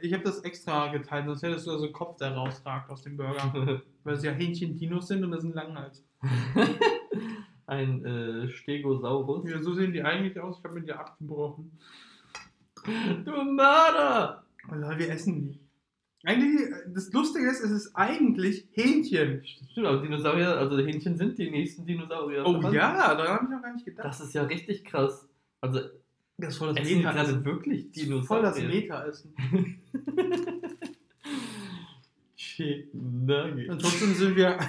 Ich 0.01 0.13
habe 0.13 0.25
das 0.25 0.41
extra 0.41 0.89
geteilt, 0.93 1.27
sonst 1.27 1.43
hättest 1.43 1.67
du 1.67 1.71
da 1.71 1.79
so 1.79 1.85
einen 1.85 1.93
Kopf, 1.93 2.17
der 2.17 2.33
rausragt 2.35 2.91
aus 2.91 3.03
dem 3.03 3.17
Burger. 3.17 3.83
Weil 4.05 4.15
es 4.15 4.25
ja 4.25 4.33
Hähnchen-Dinos 4.33 5.09
sind 5.09 5.25
und 5.25 5.31
das 5.31 5.43
sind 5.43 5.55
Langhals. 5.55 6.05
Ein 7.67 8.05
äh, 8.05 8.49
Stegosaurus. 8.49 9.49
Ja, 9.49 9.63
so 9.63 9.75
sehen 9.75 9.93
die 9.93 10.03
eigentlich 10.03 10.41
aus. 10.41 10.59
Ich 10.59 10.65
habe 10.65 10.75
mir 10.75 10.83
die 10.83 10.93
abgebrochen. 10.93 11.79
Du 13.25 13.31
Mörder! 13.31 14.45
Also, 14.69 14.99
wir 14.99 15.11
essen 15.11 15.41
die. 15.41 15.61
Eigentlich, 16.25 16.69
das 16.95 17.13
Lustige 17.13 17.49
ist, 17.49 17.61
es 17.61 17.71
ist 17.71 17.95
eigentlich 17.95 18.69
Hähnchen. 18.73 19.43
Stimmt, 19.45 19.87
aber 19.87 20.03
Dinosaurier, 20.03 20.59
also 20.59 20.79
Hähnchen 20.79 21.17
sind 21.17 21.39
die 21.39 21.51
nächsten 21.51 21.87
Dinosaurier. 21.87 22.45
Oh 22.45 22.61
ja, 22.71 23.15
daran 23.15 23.29
habe 23.29 23.45
ich 23.45 23.51
noch 23.51 23.63
gar 23.63 23.73
nicht 23.73 23.87
gedacht. 23.87 24.07
Das 24.07 24.21
ist 24.21 24.35
ja 24.35 24.43
richtig 24.43 24.85
krass. 24.85 25.29
Also, 25.63 25.81
Das 26.41 26.55
ist 26.55 26.59
voll 26.59 26.75
das 26.75 26.85
essen 26.87 26.99
Meta-Essen. 26.99 27.27
gerade 27.27 27.45
wirklich 27.45 27.91
Dinosaurier. 27.91 28.27
Voll 28.27 28.43
das 28.43 28.59
Meta-Essen. 28.59 29.35
Nugget. 32.93 33.69
Und 33.71 33.81
trotzdem 33.81 34.15
sind 34.15 34.37
wir. 34.37 34.59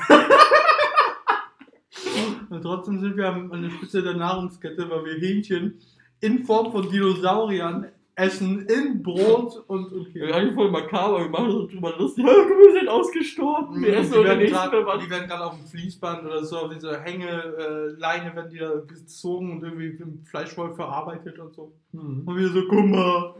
Und 2.50 2.62
trotzdem 2.62 3.00
sind 3.00 3.16
wir 3.18 3.30
an 3.30 3.52
an 3.52 3.62
der 3.64 3.70
Spitze 3.70 4.04
der 4.04 4.16
Nahrungskette, 4.16 4.90
weil 4.90 5.06
wir 5.06 5.14
Hähnchen 5.16 5.80
in 6.20 6.44
Form 6.46 6.72
von 6.72 6.90
Dinosauriern 6.90 7.88
essen, 8.16 8.66
in 8.68 9.02
Brot 9.02 9.64
und. 9.68 9.92
und 9.92 10.14
Ja, 10.16 10.36
eigentlich 10.36 10.54
voll 10.54 10.72
makaber, 10.72 11.20
wir 11.20 11.30
machen 11.30 11.52
uns 11.52 11.72
drüber 11.72 11.96
lustig. 11.98 12.26
Wir 12.26 12.74
sind 12.80 12.90
ausgestorben. 12.90 13.82
Wir 13.82 13.98
essen 13.98 14.14
die, 14.14 14.26
werden 14.26 15.28
gerade 15.28 15.46
auf 15.46 15.58
dem 15.58 15.66
Fließband 15.68 16.26
oder 16.26 16.44
so, 16.44 16.58
auf 16.58 16.74
dieser 16.74 17.02
Hängeleine 17.02 18.32
äh, 18.32 18.36
werden 18.36 18.52
die 18.52 18.60
da 18.60 18.74
gezogen 18.88 19.52
und 19.54 19.64
irgendwie 19.64 20.02
im 20.02 20.24
Fleischwolf 20.26 20.76
verarbeitet 20.76 21.40
und 21.40 21.54
so. 21.54 21.72
Hm. 21.92 22.24
Und 22.26 22.38
wir 22.38 22.50
so, 22.50 22.68
guck 22.68 22.86
mal, 22.86 23.36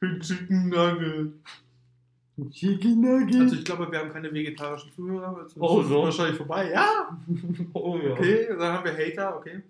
ein 0.00 0.20
Chicken 0.20 0.68
Nugget. 0.68 1.32
Chicken 2.50 3.00
Nugget. 3.00 3.40
Also 3.40 3.56
ich 3.56 3.64
glaube, 3.64 3.90
wir 3.90 3.98
haben 3.98 4.10
keine 4.10 4.32
vegetarischen 4.32 4.90
Zuhörer. 4.92 5.36
Also 5.36 5.60
Oh, 5.60 5.82
so. 5.82 6.02
wahrscheinlich 6.02 6.36
vorbei. 6.36 6.70
Ja, 6.72 7.16
oh 7.74 7.98
ja. 7.98 8.12
okay. 8.12 8.48
Dann 8.48 8.72
haben 8.72 8.84
wir 8.84 8.92
Hater, 8.96 9.36
okay. 9.36 9.62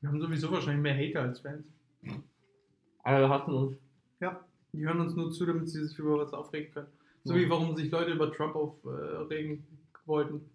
Wir 0.00 0.08
haben 0.08 0.20
sowieso 0.20 0.50
wahrscheinlich 0.50 0.82
mehr 0.82 0.96
Hater 0.96 1.28
als 1.28 1.40
Fans. 1.40 1.64
Alle 3.02 3.28
hassen 3.28 3.54
uns. 3.54 3.76
Die 4.74 4.86
hören 4.86 5.00
uns 5.00 5.14
nur 5.14 5.30
zu, 5.30 5.44
damit 5.44 5.68
sie 5.68 5.84
sich 5.84 5.98
über 5.98 6.18
was 6.18 6.32
aufregen 6.32 6.72
können. 6.72 6.86
So 7.24 7.34
Ja. 7.34 7.40
wie 7.40 7.50
warum 7.50 7.76
sich 7.76 7.90
Leute 7.90 8.12
über 8.12 8.32
Trump 8.32 8.56
aufregen 8.56 9.62
wollten. 10.06 10.48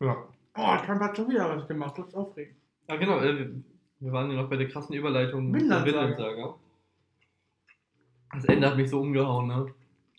Ja. 0.00 0.16
Oh, 0.56 0.76
Trump 0.84 1.00
hat 1.00 1.16
schon 1.16 1.28
wieder 1.28 1.48
was 1.56 1.68
gemacht, 1.68 1.96
das 1.98 2.08
ist 2.08 2.14
aufregend. 2.14 2.56
Ah, 2.88 2.96
genau, 2.96 3.20
äh, 3.20 3.48
wir- 4.00 4.12
waren 4.12 4.30
ja 4.30 4.42
noch 4.42 4.48
bei 4.50 4.56
der 4.56 4.68
krassen 4.68 4.94
Überleitung 4.96 5.52
Vinland 5.54 5.84
zur 5.86 5.92
Saga. 5.92 6.06
Vinland-Saga. 6.16 6.54
Das 8.32 8.44
Ende 8.46 8.66
hat 8.68 8.76
mich 8.76 8.88
so 8.90 9.00
umgehauen, 9.00 9.46
ne? 9.48 9.72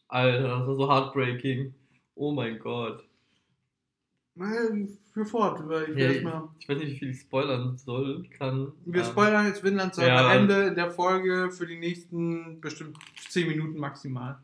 Alter, 0.07 0.59
das 0.59 0.67
war 0.67 0.75
so 0.75 0.87
heartbreaking. 0.89 1.73
Oh 2.15 2.31
mein 2.31 2.59
Gott. 2.59 3.03
Mal 4.41 4.87
für 5.13 5.25
fort, 5.25 5.67
weil 5.67 5.83
ich 5.83 5.89
will 5.95 5.97
Ja, 6.03 6.11
erstmal. 6.11 6.43
Ich 6.59 6.67
weiß 6.69 6.77
nicht, 6.77 6.91
wie 6.93 6.99
viel 6.99 7.09
ich 7.11 7.19
spoilern 7.21 7.75
soll, 7.77 8.23
kann. 8.37 8.71
Wir 8.85 9.01
ähm, 9.01 9.07
spoilern 9.07 9.45
jetzt 9.47 9.63
Vinland 9.63 9.93
Saga 9.95 10.07
Ja. 10.07 10.33
Ende 10.33 10.73
der 10.73 10.89
Folge 10.91 11.51
für 11.51 11.65
die 11.67 11.77
nächsten 11.77 12.59
bestimmt 12.59 12.97
10 13.29 13.47
Minuten 13.47 13.77
maximal. 13.79 14.37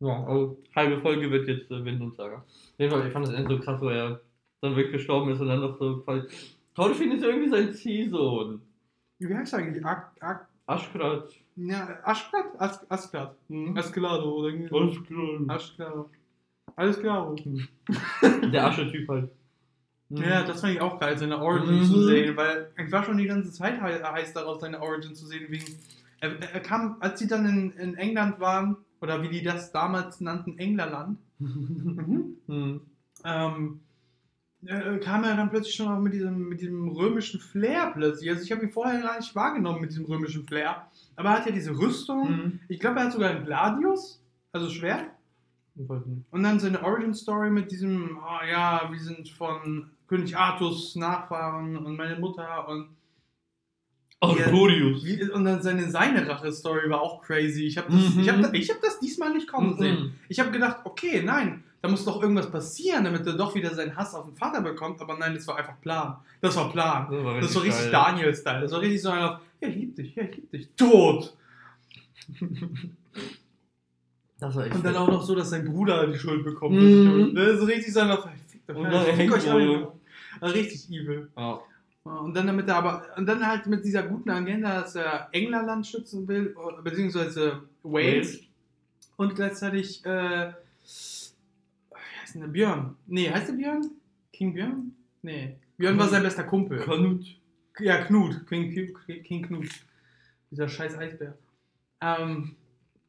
Ja, 0.00 0.24
also 0.24 0.58
halbe 0.76 0.98
Folge 1.00 1.30
wird 1.30 1.48
jetzt 1.48 1.70
äh, 1.70 1.84
Wind 1.84 2.00
und 2.00 2.14
Saga. 2.16 2.44
Ich 2.78 2.88
fand 2.90 3.26
das 3.26 3.34
Ende 3.34 3.56
so 3.56 3.60
krass, 3.60 3.80
wo 3.80 3.88
er 3.88 4.20
dann 4.60 4.76
wirklich 4.76 4.92
gestorben 4.92 5.30
ist 5.32 5.40
und 5.40 5.48
dann 5.48 5.60
noch 5.60 5.78
so 5.78 5.98
quasi. 5.98 6.26
Thorfinn 6.74 7.12
ist 7.12 7.24
irgendwie 7.24 7.48
sein 7.48 7.72
Ziehsohn. 7.72 8.60
Wie 9.18 9.34
heißt 9.34 9.52
er 9.52 9.58
eigentlich? 9.58 9.84
Ak 9.84 10.12
Ak 10.20 10.46
Aschgrad. 10.66 11.28
ja, 11.56 11.98
Aschklad? 12.04 12.60
As 12.60 12.88
Asklad. 12.90 13.34
Mhm. 13.48 13.76
Asklado 13.76 14.36
oder 14.36 14.48
irgendwie. 14.48 14.74
Aschgrad. 14.76 15.50
Asklado. 15.50 16.10
Alles 16.76 16.98
klar. 17.00 17.34
Der 18.52 18.66
Asche-Typ 18.66 19.08
halt. 19.08 19.30
Ja, 20.10 20.42
das 20.42 20.62
fand 20.62 20.72
ich 20.74 20.80
auch 20.80 20.98
geil, 20.98 21.18
seine 21.18 21.38
Origin 21.38 21.80
Mhm. 21.80 21.84
zu 21.84 22.02
sehen, 22.04 22.36
weil 22.36 22.70
ich 22.82 22.90
war 22.90 23.04
schon 23.04 23.18
die 23.18 23.26
ganze 23.26 23.52
Zeit 23.52 23.78
hei- 23.80 24.02
heiß 24.02 24.32
darauf, 24.32 24.58
seine 24.60 24.80
Origin 24.80 25.14
zu 25.14 25.26
sehen, 25.26 25.46
wegen, 25.50 25.66
er, 26.20 26.30
er 26.40 26.60
kam, 26.60 26.96
als 27.00 27.18
sie 27.18 27.26
dann 27.26 27.44
in, 27.46 27.70
in 27.72 27.94
England 27.96 28.40
waren, 28.40 28.76
oder 29.02 29.22
wie 29.22 29.28
die 29.28 29.42
das 29.42 29.70
damals 29.70 30.20
nannten, 30.22 30.58
Englerland, 30.58 31.18
mhm. 31.38 32.80
Ähm, 33.24 33.80
äh, 34.64 34.98
kam 34.98 35.24
er 35.24 35.36
dann 35.36 35.50
plötzlich 35.50 35.74
schon 35.74 35.88
auch 35.88 35.98
mit 36.00 36.12
diesem, 36.14 36.48
mit 36.48 36.60
diesem 36.60 36.88
römischen 36.88 37.38
Flair 37.40 37.90
plötzlich. 37.92 38.30
Also 38.30 38.42
ich 38.42 38.50
habe 38.52 38.62
ihn 38.62 38.70
vorher 38.70 39.00
gar 39.02 39.16
nicht 39.18 39.34
wahrgenommen 39.34 39.80
mit 39.82 39.90
diesem 39.90 40.06
römischen 40.06 40.46
Flair, 40.46 40.86
aber 41.16 41.30
er 41.30 41.36
hat 41.38 41.46
ja 41.46 41.52
diese 41.52 41.76
Rüstung, 41.78 42.30
Mhm. 42.30 42.60
ich 42.68 42.80
glaube, 42.80 42.98
er 43.00 43.04
hat 43.06 43.12
sogar 43.12 43.30
ein 43.30 43.44
Gladius, 43.44 44.22
also 44.52 44.70
Schwert. 44.70 45.04
Und 46.30 46.42
dann 46.42 46.58
seine 46.60 46.82
Origin 46.82 47.14
Story 47.14 47.50
mit 47.50 47.70
diesem, 47.70 48.18
oh 48.18 48.44
ja, 48.50 48.88
wir 48.90 48.98
sind 49.00 49.28
von 49.28 49.90
König 50.08 50.36
Artus 50.36 50.96
Nachfahren 50.96 51.76
und 51.76 51.96
meine 51.96 52.18
Mutter 52.18 52.66
und 52.68 52.88
Artorius. 54.20 55.04
wie, 55.04 55.30
und 55.30 55.44
dann 55.44 55.62
seine 55.62 55.88
seine 55.90 56.26
Rache 56.28 56.50
Story 56.52 56.90
war 56.90 57.00
auch 57.00 57.22
crazy. 57.22 57.64
Ich 57.66 57.78
habe 57.78 57.92
das, 57.92 58.14
Mhm. 58.14 58.20
ich 58.20 58.28
hab, 58.28 58.54
ich 58.54 58.70
hab 58.70 58.80
das 58.82 58.98
diesmal 58.98 59.32
nicht 59.32 59.46
kommen 59.46 59.76
sehen. 59.78 60.00
Mhm. 60.00 60.12
Ich 60.28 60.40
habe 60.40 60.50
gedacht, 60.50 60.78
okay, 60.84 61.22
nein, 61.24 61.62
da 61.82 61.88
muss 61.88 62.04
doch 62.04 62.20
irgendwas 62.20 62.50
passieren, 62.50 63.04
damit 63.04 63.24
er 63.26 63.34
doch 63.34 63.54
wieder 63.54 63.72
seinen 63.74 63.94
Hass 63.96 64.14
auf 64.16 64.24
den 64.24 64.34
Vater 64.34 64.60
bekommt. 64.60 65.00
Aber 65.00 65.16
nein, 65.16 65.34
das 65.34 65.46
war 65.46 65.56
einfach 65.56 65.80
Plan. 65.80 66.16
Das 66.40 66.56
war 66.56 66.72
Plan. 66.72 67.06
Das 67.10 67.24
war 67.24 67.40
Das 67.40 67.54
war 67.54 67.62
richtig. 67.62 67.90
Daniel-Style. 67.92 68.60
Das 68.62 68.72
war 68.72 68.80
richtig 68.80 69.00
so 69.02 69.10
einer, 69.10 69.40
ja, 69.60 69.68
ich 69.68 69.74
lieb 69.76 69.94
dich, 69.94 70.14
ja, 70.16 70.22
ich 70.24 70.34
lieb 70.36 70.50
dich. 70.50 70.68
Tot! 70.76 71.36
Und 74.40 74.84
dann 74.84 74.96
auch 74.96 75.08
noch 75.08 75.22
so, 75.22 75.34
dass 75.34 75.50
sein 75.50 75.64
Bruder 75.64 76.06
die 76.06 76.18
Schuld 76.18 76.44
bekommt. 76.44 76.76
Mhm. 76.76 77.34
Das 77.34 77.60
ist 77.60 77.66
richtig 77.66 77.92
so 77.92 78.00
einer, 78.00 78.18
fickt 78.18 79.32
euch, 79.32 79.50
alle, 79.50 79.66
so. 79.66 80.00
War 80.40 80.54
Richtig 80.54 80.88
evil. 80.90 81.28
Ja. 81.36 81.60
Und 82.04 82.34
dann 82.34 82.46
damit 82.46 82.68
er 82.68 82.76
aber, 82.76 83.06
und 83.16 83.26
dann 83.26 83.46
halt 83.46 83.66
mit 83.66 83.84
dieser 83.84 84.04
guten 84.04 84.30
Agenda, 84.30 84.80
dass 84.80 84.94
er 84.94 85.28
Englerland 85.32 85.86
schützen 85.86 86.26
will, 86.28 86.54
beziehungsweise 86.82 87.62
Wales. 87.82 88.34
Wales. 88.34 88.40
Und 89.16 89.34
gleichzeitig, 89.34 90.04
äh, 90.06 90.52
wie 90.52 92.20
heißt 92.22 92.34
denn 92.34 92.40
der 92.42 92.48
Björn? 92.48 92.96
Nee, 93.06 93.30
heißt 93.30 93.48
der 93.48 93.54
Björn? 93.54 93.90
King 94.32 94.54
Björn? 94.54 94.94
Nee. 95.22 95.56
Björn 95.76 95.98
war 95.98 96.08
sein 96.08 96.22
bester 96.22 96.44
Kumpel. 96.44 96.78
Kanut. 96.78 97.26
Ja, 97.80 98.04
Knut. 98.04 98.46
King, 98.48 98.72
King, 98.72 99.22
King 99.24 99.42
Knut. 99.42 99.68
Dieser 100.50 100.68
scheiß 100.68 100.96
Eisbär. 100.96 101.36
Ähm, 102.00 102.54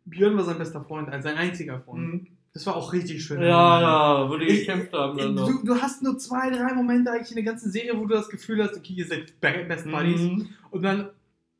Björn 0.09 0.35
war 0.37 0.43
sein 0.43 0.57
bester 0.57 0.83
Freund, 0.83 1.09
also 1.09 1.27
sein 1.27 1.37
einziger 1.37 1.79
Freund. 1.81 2.01
Mhm. 2.13 2.27
Das 2.53 2.65
war 2.65 2.75
auch 2.75 2.93
richtig 2.93 3.23
schön. 3.23 3.41
Ja, 3.41 3.79
ja, 3.81 4.29
wo 4.29 4.35
die 4.37 4.47
gekämpft 4.47 4.91
haben 4.93 5.17
dann 5.17 5.35
noch. 5.35 5.47
Du, 5.47 5.63
du 5.63 5.81
hast 5.81 6.01
nur 6.01 6.17
zwei, 6.17 6.49
drei 6.49 6.73
Momente 6.73 7.11
eigentlich 7.11 7.29
in 7.29 7.35
der 7.35 7.43
ganzen 7.45 7.71
Serie, 7.71 7.95
wo 7.95 8.05
du 8.05 8.15
das 8.15 8.27
Gefühl 8.27 8.63
hast, 8.63 8.75
okay, 8.75 8.93
ihr 8.93 9.05
seid 9.05 9.39
Be- 9.39 9.65
Best 9.67 9.89
Buddies. 9.89 10.21
Mhm. 10.21 10.49
Und 10.71 10.81
dann 10.81 11.09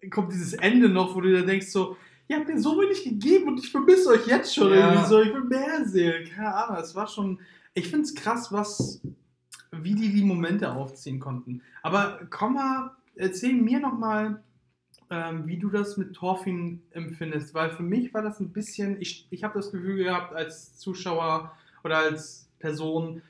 kommt 0.10 0.34
dieses 0.34 0.53
Ende 0.53 0.89
noch, 0.89 1.15
wo 1.15 1.22
du 1.22 1.29
dir 1.29 1.46
denkst 1.46 1.68
so, 1.68 1.96
ihr 2.27 2.38
habt 2.38 2.48
mir 2.48 2.60
so 2.60 2.79
wenig 2.82 3.03
gegeben 3.03 3.50
und 3.50 3.60
ich 3.60 3.70
vermisse 3.72 4.10
euch 4.10 4.25
jetzt 4.27 4.53
schon 4.56 4.72
Ja. 4.74 4.89
irgendwie 4.91 5.08
so, 5.08 5.22
ich 5.22 5.32
will 5.34 5.44
mehr 5.44 5.86
sehen. 5.86 6.27
Keine 6.36 6.56
Ahnung, 6.56 6.77
es 6.82 6.96
war 6.96 7.08
schon, 7.08 7.39
ich 7.75 7.88
finde 7.88 8.03
es 8.06 8.15
krass, 8.15 8.51
was, 8.51 9.01
wie 9.72 9.94
die 9.94 10.12
die 10.12 10.24
Momente 10.24 10.72
aufziehen 10.72 11.20
konnten. 11.20 11.62
Aber 11.84 12.20
komm 12.32 12.56
mal, 12.56 12.91
erzähl 13.15 13.53
mir 13.53 13.79
noch 13.79 13.98
mal, 13.98 14.41
ähm, 15.10 15.48
wie 15.48 15.58
du 15.58 15.70
das 15.70 15.98
mit 15.98 16.13
Thorfinn 16.13 16.82
empfindest, 16.92 17.54
weil 17.54 17.72
für 17.72 17.84
mich 17.84 18.13
war 18.13 18.22
das 18.22 18.39
ein 18.39 18.51
bisschen, 18.51 19.01
ich, 19.01 19.28
ich 19.30 19.44
habe 19.44 19.56
das 19.58 19.72
Gefühl 19.72 20.04
gehabt 20.04 20.36
als 20.36 20.78
Zuschauer 20.78 21.51
oder 21.84 21.98
als 21.98 22.48
Person, 22.60 23.22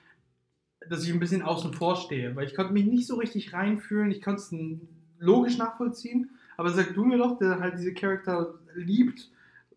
dass 0.88 1.04
ich 1.04 1.14
ein 1.14 1.20
bisschen 1.20 1.42
außen 1.42 1.74
vor 1.74 1.96
stehe, 1.96 2.36
weil 2.36 2.48
ich 2.48 2.56
konnte 2.56 2.74
mich 2.74 2.86
nicht 2.86 3.08
so 3.08 3.16
richtig 3.16 3.54
reinfühlen, 3.54 4.12
ich 4.12 4.22
konnte 4.22 4.42
es 4.42 4.54
logisch 5.20 5.58
nachvollziehen, 5.58 6.30
aber 6.58 6.72
sag 6.72 6.94
du 6.94 7.06
mir 7.06 7.18
doch, 7.18 7.38
der 7.38 7.60
halt 7.60 7.78
diese 7.78 7.94
Charakter 7.94 8.56
liebt, 8.76 9.30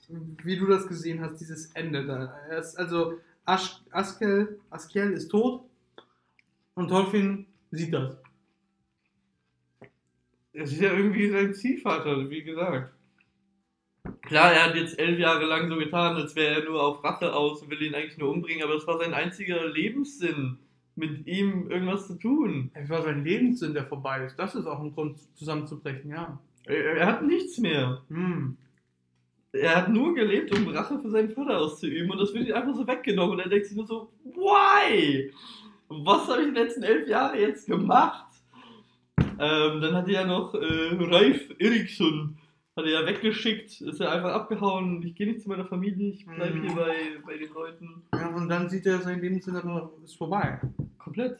wie 0.08 0.56
du 0.56 0.66
das 0.66 0.88
gesehen 0.88 1.20
hast, 1.20 1.38
dieses 1.38 1.66
Ende 1.72 2.04
da. 2.04 2.34
Also 2.76 3.18
Askel, 3.44 4.58
Askel 4.70 5.12
ist 5.12 5.28
tot 5.28 5.62
und 6.74 6.88
Thorfinn 6.88 7.46
sieht 7.70 7.92
das. 7.92 8.21
Es 10.52 10.72
ist 10.72 10.80
ja 10.80 10.92
irgendwie 10.92 11.30
sein 11.30 11.54
Ziehvater, 11.54 12.28
wie 12.28 12.42
gesagt. 12.42 12.92
Klar, 14.22 14.52
er 14.52 14.66
hat 14.66 14.76
jetzt 14.76 14.98
elf 14.98 15.18
Jahre 15.18 15.46
lang 15.46 15.68
so 15.68 15.76
getan, 15.76 16.16
als 16.16 16.36
wäre 16.36 16.60
er 16.60 16.64
nur 16.68 16.82
auf 16.82 17.02
Rache 17.02 17.32
aus 17.32 17.62
und 17.62 17.70
will 17.70 17.82
ihn 17.82 17.94
eigentlich 17.94 18.18
nur 18.18 18.30
umbringen, 18.30 18.62
aber 18.62 18.74
das 18.74 18.86
war 18.86 18.98
sein 18.98 19.14
einziger 19.14 19.66
Lebenssinn, 19.66 20.58
mit 20.94 21.26
ihm 21.26 21.70
irgendwas 21.70 22.06
zu 22.06 22.18
tun. 22.18 22.70
Es 22.74 22.90
war 22.90 23.02
sein 23.02 23.24
Lebenssinn, 23.24 23.74
der 23.74 23.86
vorbei 23.86 24.24
ist. 24.24 24.36
Das 24.36 24.54
ist 24.54 24.66
auch 24.66 24.80
ein 24.80 24.92
Grund 24.92 25.18
zusammenzubrechen, 25.36 26.10
ja. 26.10 26.38
Er, 26.64 26.96
er 26.96 27.06
hat 27.06 27.22
nichts 27.22 27.58
mehr. 27.58 28.02
Hm. 28.08 28.56
Er 29.52 29.76
hat 29.76 29.88
nur 29.88 30.14
gelebt, 30.14 30.56
um 30.56 30.68
Rache 30.68 30.98
für 30.98 31.10
seinen 31.10 31.30
Vater 31.30 31.58
auszuüben 31.58 32.10
und 32.10 32.18
das 32.18 32.32
wird 32.32 32.48
ihm 32.48 32.54
einfach 32.54 32.74
so 32.74 32.86
weggenommen 32.86 33.34
und 33.34 33.40
er 33.40 33.48
denkt 33.48 33.66
sich 33.66 33.76
nur 33.76 33.86
so, 33.86 34.10
why? 34.24 35.32
Was 35.88 36.28
habe 36.28 36.42
ich 36.42 36.48
die 36.48 36.58
letzten 36.58 36.82
elf 36.82 37.06
Jahre 37.06 37.38
jetzt 37.38 37.66
gemacht? 37.66 38.31
Ähm, 39.38 39.80
dann 39.80 39.94
hat 39.94 40.06
er 40.08 40.12
ja 40.12 40.26
noch 40.26 40.54
äh, 40.54 40.96
Ralf 41.00 41.40
Eriksson, 41.58 42.36
hat 42.76 42.84
er 42.84 42.90
ja 43.02 43.06
weggeschickt, 43.06 43.80
ist 43.80 44.00
er 44.00 44.12
einfach 44.12 44.32
abgehauen, 44.32 45.02
ich 45.02 45.14
gehe 45.14 45.26
nicht 45.26 45.42
zu 45.42 45.48
meiner 45.48 45.64
Familie, 45.66 46.10
ich 46.12 46.24
bleibe 46.26 46.56
Mhm. 46.58 46.62
hier 46.66 46.74
bei, 46.76 46.94
bei 47.26 47.36
den 47.36 47.52
Leuten. 47.52 48.02
Ja, 48.14 48.28
und 48.34 48.48
dann 48.48 48.68
sieht 48.68 48.86
er, 48.86 49.00
sein 49.00 49.20
Lebenssinn 49.20 49.56
aber 49.56 49.90
ist 50.04 50.16
vorbei. 50.16 50.60
Komplett. 50.98 51.38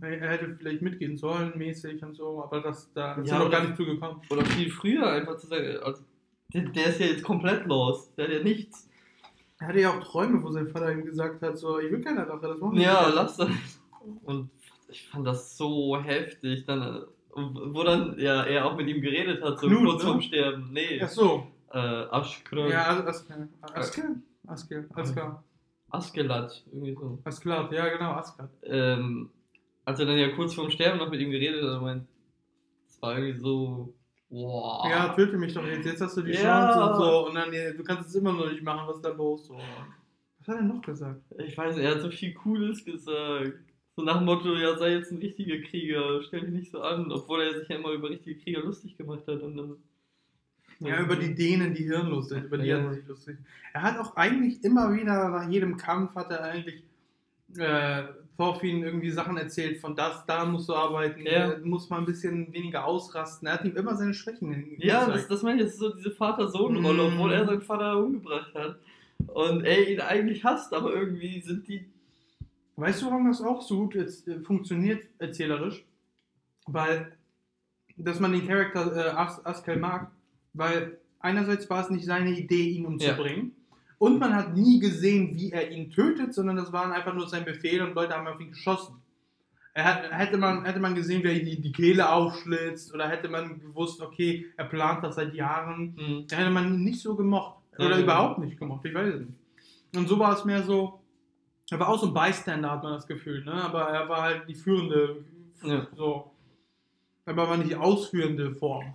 Er 0.00 0.20
er 0.20 0.30
hätte 0.30 0.56
vielleicht 0.58 0.82
mitgehen 0.82 1.16
sollen, 1.16 1.52
mäßig 1.56 2.02
und 2.02 2.14
so, 2.14 2.42
aber 2.42 2.60
das, 2.60 2.92
da 2.92 3.14
ist 3.14 3.28
Ja, 3.30 3.36
er 3.38 3.44
noch 3.44 3.50
gar 3.50 3.62
nicht 3.62 3.76
zugekommen. 3.76 4.20
Oder 4.30 4.44
viel 4.44 4.68
früher 4.70 5.08
einfach 5.10 5.36
zu 5.36 5.46
sagen, 5.46 5.76
also, 5.84 6.02
der, 6.52 6.62
der 6.62 6.86
ist 6.86 6.98
ja 7.00 7.06
jetzt 7.06 7.22
komplett 7.22 7.66
lost, 7.66 8.16
der 8.18 8.26
hat 8.26 8.32
ja 8.34 8.42
nichts. 8.42 8.88
Er 9.60 9.68
hatte 9.68 9.80
ja 9.80 9.90
auch 9.90 10.02
Träume, 10.02 10.42
wo 10.42 10.50
sein 10.50 10.66
Vater 10.68 10.90
ihm 10.90 11.04
gesagt 11.04 11.40
hat, 11.42 11.56
so, 11.58 11.78
ich 11.78 11.92
will 11.92 12.00
keine 12.00 12.26
Rache, 12.28 12.48
das 12.48 12.58
machen 12.58 12.76
wir 12.76 12.82
Ja, 12.82 13.06
nicht. 13.06 13.14
lass 13.14 13.36
das. 13.36 13.48
Und 14.24 14.50
ich 14.88 15.06
fand 15.06 15.26
das 15.26 15.56
so 15.56 15.96
heftig. 16.02 16.64
Dann, 16.66 16.82
äh, 16.82 17.00
wo 17.34 17.82
dann 17.84 18.18
ja, 18.18 18.42
er 18.44 18.66
auch 18.66 18.76
mit 18.76 18.88
ihm 18.88 19.00
geredet 19.00 19.42
hat, 19.42 19.58
so 19.60 19.66
Knut, 19.68 19.84
kurz 19.84 20.02
ne? 20.02 20.08
vorm 20.08 20.20
Sterben. 20.20 20.72
Nee, 20.72 21.00
Ach 21.02 21.08
so. 21.08 21.46
äh, 21.72 21.78
Aschkrön. 21.78 22.70
Ja, 22.70 22.98
As- 23.04 23.06
Askel. 23.06 23.48
Askel? 24.46 24.88
Askel. 24.94 25.36
Askelat, 25.90 26.64
irgendwie 26.72 26.94
so. 26.94 27.18
Askelat, 27.24 27.72
ja 27.72 27.88
genau, 27.88 28.12
Askelat. 28.12 28.50
Ähm, 28.64 29.30
als 29.84 29.98
er 29.98 30.06
dann 30.06 30.18
ja 30.18 30.28
kurz 30.36 30.54
vorm 30.54 30.70
Sterben 30.70 30.98
noch 30.98 31.10
mit 31.10 31.20
ihm 31.20 31.30
geredet 31.30 31.62
hat, 31.64 31.82
meint, 31.82 32.06
es 32.86 33.00
war 33.02 33.18
irgendwie 33.18 33.38
so, 33.40 33.92
wow. 34.28 34.88
Ja, 34.88 35.08
töte 35.14 35.36
mich 35.36 35.52
doch 35.54 35.64
jetzt, 35.66 35.84
jetzt 35.86 36.00
hast 36.00 36.16
du 36.16 36.22
die 36.22 36.32
Ja. 36.32 36.40
Chance 36.72 36.84
und 36.92 36.96
so 37.00 37.26
und 37.28 37.34
dann, 37.34 37.50
nee, 37.50 37.72
du 37.72 37.82
kannst 37.82 38.08
es 38.08 38.14
immer 38.14 38.32
noch 38.32 38.48
nicht 38.50 38.62
machen, 38.62 38.86
was 38.86 38.96
ist 38.96 39.04
da 39.04 39.10
los? 39.10 39.46
So. 39.46 39.54
Was 40.38 40.48
hat 40.48 40.56
er 40.56 40.62
noch 40.62 40.80
gesagt? 40.80 41.20
Ich 41.38 41.58
weiß, 41.58 41.76
er 41.78 41.90
hat 41.94 42.00
so 42.02 42.10
viel 42.10 42.34
Cooles 42.34 42.84
gesagt. 42.84 43.58
So 44.00 44.06
nach 44.06 44.16
dem 44.16 44.24
Motto, 44.24 44.54
ja, 44.56 44.78
sei 44.78 44.94
jetzt 44.94 45.12
ein 45.12 45.18
richtiger 45.18 45.58
Krieger, 45.68 46.22
stell 46.22 46.40
dich 46.40 46.50
nicht 46.50 46.72
so 46.72 46.80
an, 46.80 47.12
obwohl 47.12 47.42
er 47.42 47.58
sich 47.58 47.68
ja 47.68 47.76
immer 47.76 47.90
über 47.90 48.08
richtige 48.08 48.40
Krieger 48.40 48.62
lustig 48.62 48.96
gemacht 48.96 49.20
hat. 49.26 49.42
Und 49.42 49.56
dann, 49.58 49.76
Ja, 50.80 50.98
über 51.02 51.16
die 51.16 51.34
Dänen, 51.34 51.74
die 51.74 51.84
hirnlos 51.84 52.30
sind, 52.30 52.44
über 52.46 52.56
die 52.56 52.68
Ja. 52.68 52.78
hat 52.78 52.84
er 52.86 52.94
sich 52.94 53.06
lustig. 53.06 53.36
Er 53.74 53.82
hat 53.82 53.98
auch 53.98 54.16
eigentlich 54.16 54.64
immer 54.64 54.90
wieder, 54.94 55.28
nach 55.28 55.46
jedem 55.50 55.76
Kampf 55.76 56.14
hat 56.14 56.30
er 56.30 56.42
eigentlich 56.44 56.82
äh, 57.58 58.04
Thorfinn 58.38 58.82
irgendwie 58.84 59.10
Sachen 59.10 59.36
erzählt, 59.36 59.78
von 59.80 59.94
das, 59.94 60.24
da 60.24 60.46
musst 60.46 60.68
du 60.70 60.74
arbeiten, 60.74 61.26
Ja. 61.26 61.50
du 61.52 61.66
musst 61.66 61.90
mal 61.90 61.98
ein 61.98 62.06
bisschen 62.06 62.50
weniger 62.54 62.86
ausrasten. 62.86 63.48
Er 63.48 63.54
hat 63.54 63.64
ihm 63.66 63.76
immer 63.76 63.94
seine 63.96 64.14
Schwächen 64.14 64.76
Ja, 64.78 65.06
das, 65.06 65.28
das 65.28 65.42
meine 65.42 65.58
ich, 65.58 65.64
das 65.64 65.74
ist 65.74 65.80
so 65.80 65.92
diese 65.92 66.12
Vater-Sohn-Rolle, 66.12 67.02
Mm. 67.02 67.12
obwohl 67.12 67.32
er 67.32 67.44
seinen 67.44 67.60
Vater 67.60 67.98
umgebracht 68.02 68.54
hat. 68.54 68.76
Und 69.26 69.64
er 69.64 69.86
ihn 69.86 70.00
eigentlich 70.00 70.42
hasst, 70.44 70.72
aber 70.72 70.94
irgendwie 70.94 71.42
sind 71.42 71.68
die. 71.68 71.84
Weißt 72.80 73.02
du, 73.02 73.06
warum 73.06 73.26
das 73.28 73.42
auch 73.42 73.62
so 73.62 73.78
gut 73.78 73.94
jetzt, 73.94 74.26
äh, 74.26 74.40
funktioniert 74.40 75.02
erzählerisch? 75.18 75.84
Weil, 76.66 77.12
dass 77.96 78.20
man 78.20 78.32
den 78.32 78.46
Charakter 78.46 78.94
äh, 78.96 79.10
As 79.10 79.44
Askel 79.44 79.76
mag, 79.76 80.10
weil 80.54 80.98
einerseits 81.20 81.68
war 81.68 81.82
es 81.82 81.90
nicht 81.90 82.06
seine 82.06 82.30
Idee, 82.30 82.68
ihn 82.70 82.86
umzubringen. 82.86 83.52
Und 83.98 84.18
man 84.18 84.34
hat 84.34 84.56
nie 84.56 84.80
gesehen, 84.80 85.34
wie 85.34 85.52
er 85.52 85.70
ihn 85.70 85.90
tötet, 85.90 86.32
sondern 86.32 86.56
das 86.56 86.72
war 86.72 86.90
einfach 86.90 87.12
nur 87.14 87.28
sein 87.28 87.44
Befehl 87.44 87.82
und 87.82 87.94
Leute 87.94 88.14
haben 88.14 88.26
auf 88.26 88.40
ihn 88.40 88.50
geschossen. 88.50 88.94
Hat, 89.74 90.10
hätte, 90.10 90.36
man, 90.38 90.64
hätte 90.64 90.80
man 90.80 90.94
gesehen, 90.94 91.22
wie 91.22 91.28
er 91.28 91.38
die, 91.44 91.60
die 91.60 91.72
Kehle 91.72 92.10
aufschlitzt 92.10 92.92
oder 92.94 93.08
hätte 93.08 93.28
man 93.28 93.60
gewusst, 93.60 94.00
okay, 94.00 94.46
er 94.56 94.64
plant 94.64 95.04
das 95.04 95.16
seit 95.16 95.34
Jahren, 95.34 95.94
Hm. 95.98 96.24
da 96.28 96.36
hätte 96.36 96.50
man 96.50 96.66
ihn 96.74 96.82
nicht 96.84 97.00
so 97.00 97.14
gemocht. 97.14 97.58
Oder 97.78 97.98
Ja. 97.98 98.02
überhaupt 98.04 98.38
nicht 98.40 98.58
gemocht, 98.58 98.84
ich 98.84 98.94
weiß 98.94 99.14
es 99.14 99.20
nicht. 99.20 99.38
Und 99.96 100.08
so 100.08 100.18
war 100.18 100.32
es 100.32 100.44
mehr 100.44 100.62
so, 100.62 100.99
Er 101.70 101.78
war 101.78 101.88
auch 101.88 102.00
so 102.00 102.06
ein 102.08 102.14
Bystander, 102.14 102.70
hat 102.70 102.82
man 102.82 102.94
das 102.94 103.06
Gefühl, 103.06 103.44
ne? 103.44 103.52
Aber 103.52 103.82
er 103.88 104.08
war 104.08 104.22
halt 104.22 104.48
die 104.48 104.54
führende, 104.54 105.24
Ja. 105.62 105.86
so. 105.96 106.32
Aber 107.26 107.48
war 107.48 107.56
nicht 107.56 107.70
die 107.70 107.76
ausführende 107.76 108.52
Form. 108.54 108.92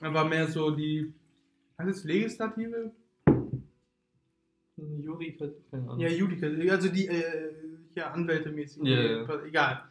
Er 0.00 0.14
war 0.14 0.24
mehr 0.24 0.46
so 0.46 0.70
die, 0.70 1.12
was 1.76 1.88
ist 1.88 2.04
Legislative? 2.04 2.92
Ahnung. 5.72 5.98
Ja, 5.98 6.08
Judika, 6.08 6.46
also 6.72 6.88
die, 6.88 7.06
äh, 7.06 7.52
ja, 7.94 8.10
Anwälte 8.10 8.50
mäßig. 8.50 8.82
Ja, 8.84 9.02
ja. 9.02 9.44
Egal. 9.44 9.82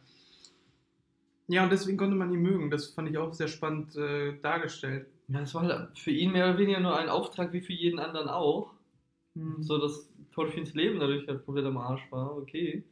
Ja, 1.48 1.64
und 1.64 1.72
deswegen 1.72 1.96
konnte 1.98 2.16
man 2.16 2.32
ihn 2.32 2.40
mögen. 2.40 2.70
Das 2.70 2.86
fand 2.86 3.08
ich 3.10 3.18
auch 3.18 3.32
sehr 3.34 3.48
spannend 3.48 3.96
äh, 3.96 4.38
dargestellt. 4.40 5.06
Ja, 5.28 5.40
es 5.40 5.54
war 5.54 5.62
halt 5.62 5.98
für 5.98 6.10
ihn 6.10 6.32
mehr 6.32 6.48
oder 6.48 6.58
weniger 6.58 6.80
nur 6.80 6.96
ein 6.96 7.08
Auftrag 7.08 7.52
wie 7.52 7.60
für 7.60 7.72
jeden 7.72 7.98
anderen 7.98 8.28
auch. 8.28 8.72
Hm. 9.34 9.62
So, 9.62 9.78
dass 9.78 10.08
Thorfins 10.34 10.74
Leben 10.74 11.00
dadurch 11.00 11.26
halt 11.28 11.44
komplett 11.44 11.66
am 11.66 11.78
Arsch 11.78 12.02
war, 12.10 12.36
okay. 12.36 12.84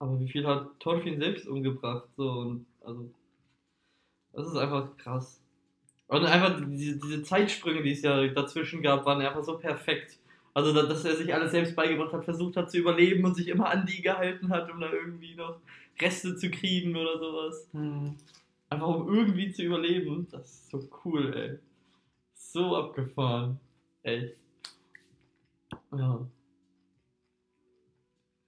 Aber 0.00 0.18
wie 0.18 0.28
viel 0.28 0.46
hat 0.46 0.80
Thorfinn 0.80 1.20
selbst 1.20 1.46
umgebracht? 1.46 2.08
So, 2.16 2.28
und 2.28 2.66
also. 2.80 3.08
Das 4.32 4.46
ist 4.46 4.56
einfach 4.56 4.96
krass. 4.96 5.40
Und 6.08 6.24
einfach 6.24 6.60
diese, 6.68 6.98
diese 6.98 7.22
Zeitsprünge, 7.22 7.82
die 7.82 7.92
es 7.92 8.02
ja 8.02 8.26
dazwischen 8.28 8.82
gab, 8.82 9.04
waren 9.06 9.20
einfach 9.20 9.44
so 9.44 9.58
perfekt. 9.58 10.18
Also, 10.54 10.72
da- 10.72 10.84
dass 10.86 11.04
er 11.04 11.16
sich 11.16 11.32
alles 11.34 11.52
selbst 11.52 11.76
beigebracht 11.76 12.12
hat, 12.12 12.24
versucht 12.24 12.56
hat 12.56 12.70
zu 12.70 12.78
überleben 12.78 13.24
und 13.24 13.34
sich 13.36 13.48
immer 13.48 13.70
an 13.70 13.86
die 13.86 14.02
gehalten 14.02 14.50
hat, 14.50 14.70
um 14.70 14.80
da 14.80 14.92
irgendwie 14.92 15.34
noch 15.36 15.58
Reste 16.00 16.36
zu 16.36 16.50
kriegen 16.50 16.96
oder 16.96 17.18
sowas. 17.18 17.68
Hm. 17.72 18.16
Einfach 18.70 18.88
um 18.88 19.08
irgendwie 19.14 19.52
zu 19.52 19.62
überleben. 19.62 20.26
Das 20.30 20.42
ist 20.50 20.70
so 20.70 20.88
cool, 21.04 21.34
ey. 21.36 21.58
So 22.34 22.76
abgefahren. 22.76 23.60
Echt. 24.02 24.39
Ja. 25.92 26.26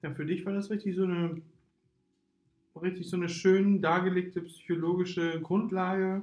Ja, 0.03 0.15
für 0.15 0.27
dich 0.27 0.45
war 0.45 0.53
das 0.53 0.71
richtig 0.71 0.97
so 0.97 1.05
eine 1.05 1.43
richtig 2.81 3.09
so 3.09 3.17
eine 3.17 3.29
schön 3.29 3.81
dargelegte 3.81 4.41
psychologische 4.43 5.41
Grundlage 5.41 6.23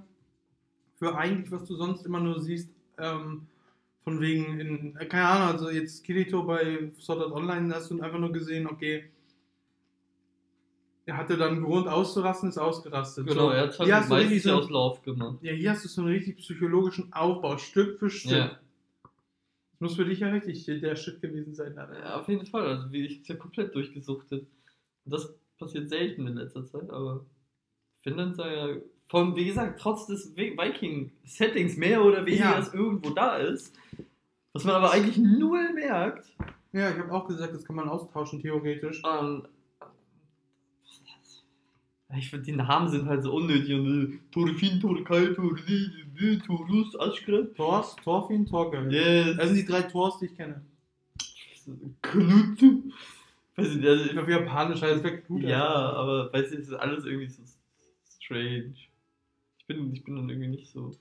für 0.98 1.16
eigentlich, 1.18 1.52
was 1.52 1.66
du 1.66 1.76
sonst 1.76 2.06
immer 2.06 2.20
nur 2.20 2.42
siehst, 2.42 2.70
ähm, 2.98 3.48
von 4.04 4.20
wegen 4.20 4.60
in, 4.60 4.96
äh, 4.98 5.06
keine 5.06 5.28
Ahnung, 5.28 5.48
also 5.48 5.70
jetzt 5.70 6.04
Kirito 6.04 6.44
bei 6.44 6.92
Sword 7.00 7.22
Art 7.22 7.32
Online 7.32 7.74
hast 7.74 7.92
du 7.92 8.02
einfach 8.02 8.20
nur 8.20 8.34
gesehen, 8.34 8.68
okay, 8.68 9.10
er 11.06 11.18
hatte 11.18 11.38
dann 11.38 11.64
Grund 11.64 11.88
auszurasten, 11.88 12.50
ist 12.50 12.58
ausgerastet. 12.58 13.26
Genau, 13.26 13.48
so, 13.48 13.50
er 13.50 13.64
hat 13.64 13.76
hier 13.76 13.86
halt 13.86 14.04
hast 14.04 14.12
du 14.12 14.16
richtig 14.16 14.44
so, 14.44 14.54
aus 14.54 14.70
Lauf 14.70 15.02
gemacht. 15.02 15.40
ja, 15.42 15.54
hier 15.54 15.72
hast 15.72 15.84
du 15.84 15.90
so 15.90 16.02
einen 16.02 16.12
richtig 16.12 16.38
psychologischen 16.38 17.12
Aufbau, 17.14 17.58
Stück 17.58 17.98
für 17.98 18.10
Stück. 18.10 18.32
Ja. 18.32 18.60
Muss 19.80 19.96
für 19.96 20.06
dich 20.06 20.20
ja 20.20 20.30
richtig 20.30 20.66
der 20.66 20.96
Shit 20.96 21.22
gewesen 21.22 21.56
sein. 21.56 21.74
Dann. 21.76 21.94
ja, 21.94 22.20
auf 22.20 22.28
jeden 22.28 22.46
Fall. 22.46 22.68
Also, 22.68 22.92
wie 22.92 23.06
ich 23.06 23.18
hab's 23.20 23.28
ja 23.30 23.36
komplett 23.36 23.74
durchgesuchtet. 23.76 24.46
Und 25.06 25.14
das 25.14 25.34
passiert 25.58 25.90
selten 25.90 26.28
in 26.28 26.36
letzter 26.36 26.66
Zeit, 26.66 26.90
aber 26.90 27.26
Finnland 28.04 28.36
sei 28.36 28.54
ja. 28.56 28.76
Von, 29.08 29.36
wie 29.36 29.46
gesagt, 29.46 29.80
trotz 29.82 30.06
des 30.06 30.36
Vi- 30.38 30.56
Viking-Settings 30.56 31.78
mehr 31.78 32.04
oder 32.06 32.26
weniger, 32.28 32.44
Ja. 32.52 32.58
das 32.58 32.74
irgendwo 32.76 33.10
da 33.10 33.38
ist, 33.38 33.76
was 34.54 34.66
man 34.66 34.76
aber 34.76 34.92
eigentlich 34.92 35.18
null 35.18 35.74
merkt. 35.74 36.32
Ja, 36.74 36.92
ich 36.92 36.98
habe 37.00 37.12
auch 37.12 37.28
gesagt, 37.28 37.56
das 37.56 37.66
kann 37.66 37.76
man 37.76 37.90
austauschen, 37.90 38.40
theoretisch. 38.40 39.02
Ähm, 39.04 39.48
ich 42.18 42.30
finde, 42.30 42.46
die 42.46 42.52
Namen 42.54 42.90
sind 42.90 43.06
halt 43.06 43.24
so 43.24 43.34
unnötig. 43.34 43.74
Und, 43.76 44.14
äh, 44.14 44.18
Torfin, 44.32 44.80
Torkal, 44.80 45.36
Torli, 45.36 46.40
Torus, 46.46 47.00
Aschkret. 47.00 47.56
Thors, 47.56 47.96
Thorfinn, 48.04 48.46
Torgel. 48.46 48.92
Yes. 48.92 49.38
Das 49.38 49.48
sind 49.48 49.58
die 49.58 49.66
drei 49.66 49.84
Tors, 49.84 50.18
die 50.20 50.26
ich 50.26 50.36
kenne. 50.36 50.62
Knut. 52.02 52.60
Weiß 53.56 53.76
ich, 53.76 53.86
also, 53.88 54.06
Ich 54.06 54.12
glaube, 54.12 54.32
japanisch 54.32 54.82
heißt 54.82 55.04
der 55.04 55.22
Knut. 55.22 55.44
ja, 55.44 55.64
aber 55.68 56.34
weißt 56.34 56.52
du, 56.52 56.58
es 56.58 56.68
ist 56.70 56.74
alles 56.74 57.06
irgendwie 57.06 57.28
so 57.28 57.44
strange. 58.20 58.74
Ich 59.60 59.66
bin, 59.68 59.94
ich 59.94 60.04
bin 60.04 60.16
dann 60.16 60.30
irgendwie 60.30 60.50
nicht 60.50 60.72
so 60.72 60.92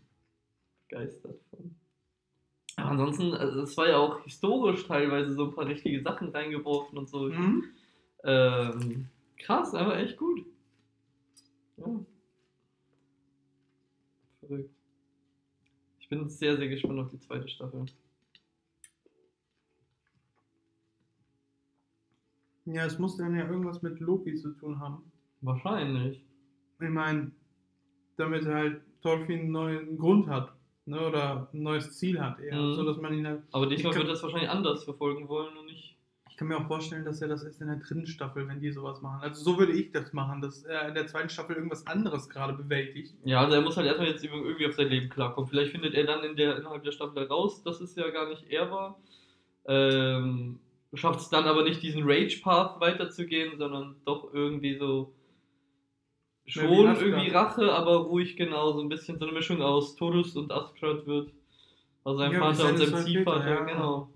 begeistert 0.89 1.41
von. 1.51 1.75
Aber 2.77 2.91
ansonsten, 2.91 3.33
also 3.33 3.63
es 3.63 3.77
war 3.77 3.89
ja 3.89 3.97
auch 3.97 4.23
historisch 4.25 4.87
teilweise 4.87 5.33
so 5.35 5.47
ein 5.47 5.55
paar 5.55 5.67
richtige 5.67 6.03
Sachen 6.03 6.29
reingeworfen 6.29 6.99
und 6.99 7.09
so. 7.09 7.29
Mhm. 7.31 7.65
Ähm, 8.25 9.07
krass, 9.39 9.75
aber 9.75 9.97
echt 9.99 10.17
gut. 10.17 10.45
Ja. 11.79 12.05
Verrückt. 14.41 14.75
Ich 16.01 16.09
bin 16.09 16.29
sehr, 16.29 16.57
sehr 16.57 16.69
gespannt 16.69 17.01
auf 17.01 17.11
die 17.11 17.21
zweite 17.21 17.49
Staffel. 17.49 17.87
Ja, 22.65 22.85
es 22.85 22.99
muss 22.99 23.17
dann 23.17 23.35
ja 23.35 23.49
irgendwas 23.49 23.83
mit 23.83 23.99
Loki 24.01 24.35
zu 24.35 24.51
tun 24.53 24.79
haben. 24.79 25.11
Wahrscheinlich. 25.41 26.23
Ich 26.81 26.89
meine, 26.89 27.31
damit 28.17 28.45
er 28.45 28.55
halt 28.55 28.83
Thorfinn 29.03 29.41
einen 29.41 29.53
neuen 29.53 29.99
Grund 29.99 30.29
hat. 30.29 30.53
Ne, 30.87 31.07
oder 31.07 31.51
ein 31.53 31.63
neues 31.63 31.99
Ziel 31.99 32.19
hat 32.19 32.41
eher. 32.41 32.57
Mhm. 32.57 32.75
So 32.75 32.85
dass 32.85 32.97
man 32.97 33.13
ihn 33.13 33.27
halt. 33.27 33.43
Aber 33.53 33.67
diesmal 33.67 33.95
wird 33.95 34.09
das 34.09 34.23
wahrscheinlich 34.23 34.49
anders 34.49 34.85
verfolgen 34.85 35.29
wollen 35.29 35.55
und 35.59 35.67
nicht. 35.67 35.98
Ich 36.39 36.41
kann 36.41 36.47
mir 36.47 36.57
auch 36.57 36.69
vorstellen, 36.69 37.05
dass 37.05 37.21
er 37.21 37.27
das 37.27 37.43
erst 37.43 37.61
in 37.61 37.67
der 37.67 37.79
dritten 37.79 38.07
Staffel, 38.07 38.47
wenn 38.47 38.61
die 38.61 38.71
sowas 38.71 39.03
machen. 39.03 39.23
Also 39.23 39.43
so 39.43 39.59
würde 39.59 39.73
ich 39.73 39.91
das 39.91 40.13
machen, 40.13 40.41
dass 40.41 40.63
er 40.63 40.87
in 40.87 40.95
der 40.95 41.09
zweiten 41.09 41.29
Staffel 41.29 41.57
irgendwas 41.57 41.85
anderes 41.89 42.29
gerade 42.29 42.53
bewältigt. 42.53 43.17
Ja, 43.25 43.41
also 43.41 43.57
er 43.57 43.61
muss 43.61 43.77
halt 43.77 43.89
erstmal 43.89 44.07
jetzt 44.07 44.23
irgendwie 44.23 44.65
auf 44.69 44.75
sein 44.75 44.87
Leben 44.87 45.09
klarkommen. 45.09 45.51
Vielleicht 45.51 45.73
findet 45.73 45.95
er 45.95 46.05
dann 46.05 46.23
in 46.23 46.37
der, 46.37 46.57
innerhalb 46.57 46.85
der 46.85 46.93
Staffel 46.93 47.25
heraus, 47.25 47.65
dass 47.65 47.81
es 47.81 47.97
ja 47.97 48.09
gar 48.11 48.29
nicht 48.29 48.49
er 48.51 48.71
war. 48.71 49.01
Ähm, 49.67 50.61
schafft 50.95 51.19
es 51.19 51.29
dann 51.29 51.47
aber 51.47 51.65
nicht, 51.65 51.83
diesen 51.83 52.09
Rage-Path 52.09 52.81
weiterzugehen, 52.81 53.59
sondern 53.59 53.97
doch 54.05 54.33
irgendwie 54.33 54.79
so 54.79 55.13
schon 56.47 56.71
irgendwie 56.71 57.31
Rache, 57.31 57.73
aber 57.73 57.97
ruhig 57.97 58.37
genau, 58.37 58.75
so 58.75 58.81
ein 58.81 58.89
bisschen 58.89 59.19
so 59.19 59.25
eine 59.25 59.35
Mischung 59.35 59.61
aus 59.61 59.97
Todus 59.97 60.37
und 60.37 60.53
Asgard 60.53 61.05
wird. 61.05 61.33
Also 62.05 62.21
seinem 62.21 62.35
Ja, 62.35 62.39
Vater 62.39 62.69
und 62.69 62.77
seine 62.79 62.91
seinem 62.91 63.07
Ziehvater, 63.07 63.51
ja. 63.51 63.65
genau. 63.65 64.11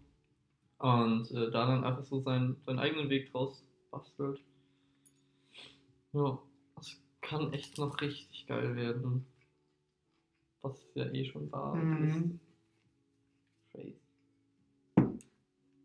Und 0.83 1.31
äh, 1.31 1.51
da 1.51 1.67
dann 1.67 1.85
einfach 1.85 2.03
so 2.05 2.21
seinen, 2.21 2.57
seinen 2.63 2.79
eigenen 2.81 3.09
Weg 3.09 3.31
draus 3.33 3.65
bastelt. 3.91 4.41
Ja, 6.13 6.39
das 6.77 7.01
kann 7.21 7.53
echt 7.53 7.79
noch 7.79 8.01
richtig 8.01 8.47
geil 8.47 8.75
werden. 8.75 9.25
Was 10.61 10.85
ja 10.95 11.07
eh 11.07 11.25
schon 11.25 11.51
war. 11.53 11.73
und 11.73 12.01
Mhm. 12.01 12.05
ist. 12.05 12.41
Crazy. 13.73 13.97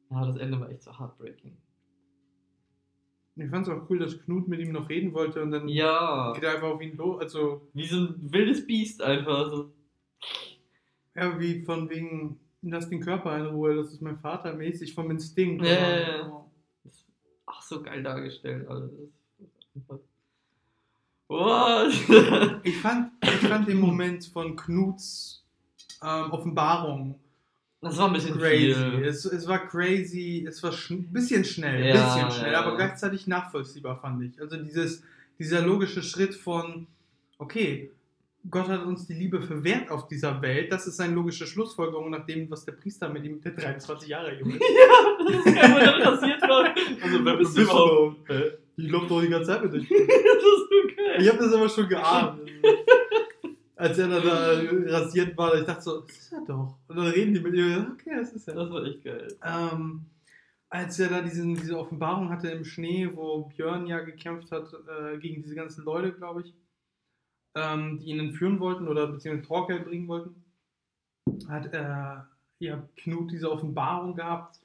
Ja, 0.09 0.25
das 0.25 0.37
Ende 0.37 0.59
war 0.59 0.69
echt 0.69 0.83
so 0.83 0.97
heartbreaking. 0.97 1.57
Ich 3.35 3.49
fand 3.51 3.67
es 3.67 3.73
auch 3.73 3.87
cool, 3.89 3.99
dass 3.99 4.19
Knut 4.23 4.47
mit 4.47 4.59
ihm 4.59 4.71
noch 4.71 4.89
reden 4.89 5.13
wollte 5.13 5.43
und 5.43 5.51
dann 5.51 5.67
Ja, 5.67 6.33
geht 6.33 6.43
er 6.43 6.55
einfach 6.55 6.69
auf 6.69 6.81
ihn 6.81 6.97
los. 6.97 7.21
Also, 7.21 7.69
wie 7.73 7.85
so 7.85 7.97
ein 7.97 8.31
wildes 8.33 8.65
Biest 8.65 9.01
einfach. 9.03 9.49
So. 9.51 9.71
ja, 11.15 11.39
wie 11.39 11.61
von 11.63 11.87
wegen, 11.89 12.39
lass 12.61 12.89
den 12.89 13.01
Körper 13.01 13.37
in 13.37 13.45
Ruhe, 13.47 13.75
das 13.75 13.93
ist 13.93 14.01
mein 14.01 14.17
Vater 14.19 14.53
mäßig 14.53 14.93
vom 14.93 15.09
Instinkt. 15.11 15.63
Ja, 15.65 15.71
ja, 15.73 15.99
ja. 15.99 16.45
Das- 16.83 17.05
Ach, 17.45 17.61
so 17.61 17.81
geil 17.81 18.03
dargestellt, 18.03 18.63
ist 18.63 18.71
einfach- 19.75 19.99
What? 21.29 21.91
Ich 22.63 22.77
fand, 22.77 23.11
ich 23.21 23.29
fand 23.47 23.67
den 23.67 23.79
Moment 23.79 24.25
von 24.25 24.55
Knuts 24.55 25.43
ähm, 26.01 26.31
Offenbarung 26.31 27.19
Das 27.81 27.97
war 27.97 28.07
ein 28.07 28.13
bisschen 28.13 28.37
crazy. 28.37 28.73
viel. 28.73 29.03
Es, 29.05 29.25
es 29.25 29.45
war 29.47 29.67
crazy, 29.67 30.45
es 30.47 30.63
war 30.63 30.71
ein 30.89 31.11
bisschen 31.11 31.43
schnell, 31.43 31.85
Ja, 31.85 32.15
bisschen 32.15 32.31
schnell, 32.31 32.53
ja, 32.53 32.61
aber 32.63 32.77
gleichzeitig 32.77 33.27
nachvollziehbar, 33.27 33.97
fand 33.99 34.23
ich. 34.23 34.39
Also 34.39 34.55
dieses, 34.57 35.03
dieser 35.37 35.61
logische 35.61 36.01
Schritt 36.01 36.33
von, 36.33 36.87
okay, 37.39 37.91
Gott 38.49 38.67
hat 38.67 38.85
uns 38.85 39.05
die 39.07 39.13
Liebe 39.13 39.41
verwehrt 39.41 39.89
auf 39.89 40.07
dieser 40.07 40.41
Welt, 40.41 40.71
das 40.71 40.87
ist 40.87 40.97
seine 40.97 41.13
logische 41.13 41.45
Schlussfolgerung 41.45 42.09
nach 42.09 42.25
dem, 42.25 42.49
was 42.49 42.65
der 42.65 42.73
Priester 42.73 43.09
mit 43.09 43.25
ihm, 43.25 43.41
der 43.41 43.51
23 43.51 44.09
Jahre 44.09 44.37
Junge, 44.39 44.53
Ja, 44.59 45.25
das 45.25 45.45
ist 45.45 45.57
einfach 45.57 45.79
dann 45.79 46.01
passiert 46.01 46.41
war. 46.41 46.75
Also, 47.01 47.25
wer 47.25 47.37
bist 47.37 47.57
du 47.57 47.61
überhaupt? 47.61 48.29
Hä? 48.29 48.43
Ich 48.77 48.87
glaube 48.87 49.07
doch 49.07 49.21
die 49.21 49.29
ganze 49.29 49.51
Zeit 49.51 49.63
mit 49.63 49.73
euch. 49.73 49.89
Das 49.89 49.97
ist 49.97 50.69
so 50.69 50.95
geil. 50.95 51.17
Ich 51.19 51.29
habe 51.29 51.37
das 51.39 51.53
aber 51.53 51.69
schon 51.69 51.89
geahnt. 51.89 52.41
Als 53.75 53.97
er 53.99 54.07
da 54.07 54.17
rasiert 54.17 55.37
war, 55.37 55.53
ich 55.55 55.65
dachte 55.65 55.81
so, 55.81 56.01
das 56.01 56.17
ist 56.17 56.31
er 56.31 56.43
doch. 56.47 56.77
Und 56.87 56.97
dann 56.97 57.07
reden 57.07 57.33
die 57.33 57.39
mit 57.39 57.53
ihm, 57.53 57.91
okay, 57.93 58.15
das 58.17 58.33
ist 58.33 58.47
er. 58.47 58.55
Das 58.55 58.71
war 58.71 58.83
echt 58.83 59.03
geil. 59.03 59.27
Ähm, 59.43 60.05
als 60.69 60.99
er 60.99 61.09
da 61.09 61.21
diesen, 61.21 61.55
diese 61.55 61.77
Offenbarung 61.77 62.29
hatte 62.29 62.49
im 62.49 62.65
Schnee, 62.65 63.09
wo 63.13 63.45
Björn 63.45 63.87
ja 63.87 63.99
gekämpft 63.99 64.51
hat 64.51 64.73
äh, 64.73 65.17
gegen 65.17 65.41
diese 65.41 65.55
ganzen 65.55 65.85
Leute, 65.85 66.11
glaube 66.11 66.41
ich, 66.41 66.53
ähm, 67.57 67.99
die 67.99 68.11
ihn 68.11 68.19
entführen 68.19 68.59
wollten 68.59 68.87
oder 68.87 69.07
beziehungsweise 69.07 69.47
Torkel 69.47 69.79
bringen 69.81 70.07
wollten, 70.07 70.43
hat 71.49 71.73
äh, 71.73 72.65
ja, 72.65 72.83
Knut 72.97 73.31
diese 73.31 73.51
Offenbarung 73.51 74.15
gehabt. 74.15 74.59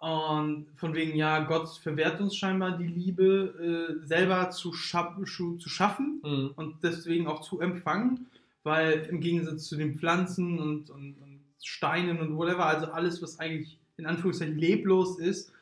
Und 0.00 0.66
von 0.76 0.94
wegen, 0.94 1.14
ja, 1.14 1.40
Gott 1.40 1.68
verwehrt 1.68 2.20
uns 2.20 2.34
scheinbar 2.34 2.78
die 2.78 2.86
Liebe 2.86 3.98
äh, 4.02 4.06
selber 4.06 4.50
zu, 4.50 4.72
scha 4.72 5.16
zu 5.24 5.68
schaffen 5.68 6.20
Mhm. 6.24 6.52
und 6.56 6.82
deswegen 6.82 7.26
auch 7.26 7.40
zu 7.42 7.60
empfangen, 7.60 8.26
weil 8.62 9.06
im 9.10 9.20
Gegensatz 9.20 9.64
zu 9.64 9.76
den 9.76 9.94
Pflanzen 9.98 10.58
und, 10.58 10.90
und, 10.90 11.14
und 11.20 11.40
Steinen 11.62 12.18
und 12.18 12.36
whatever, 12.36 12.66
also 12.66 12.86
alles, 12.86 13.22
was 13.22 13.38
eigentlich 13.38 13.78
in 13.98 14.06
Anführungszeichen 14.06 14.56
leblos 14.56 15.18
ist, 15.18 15.52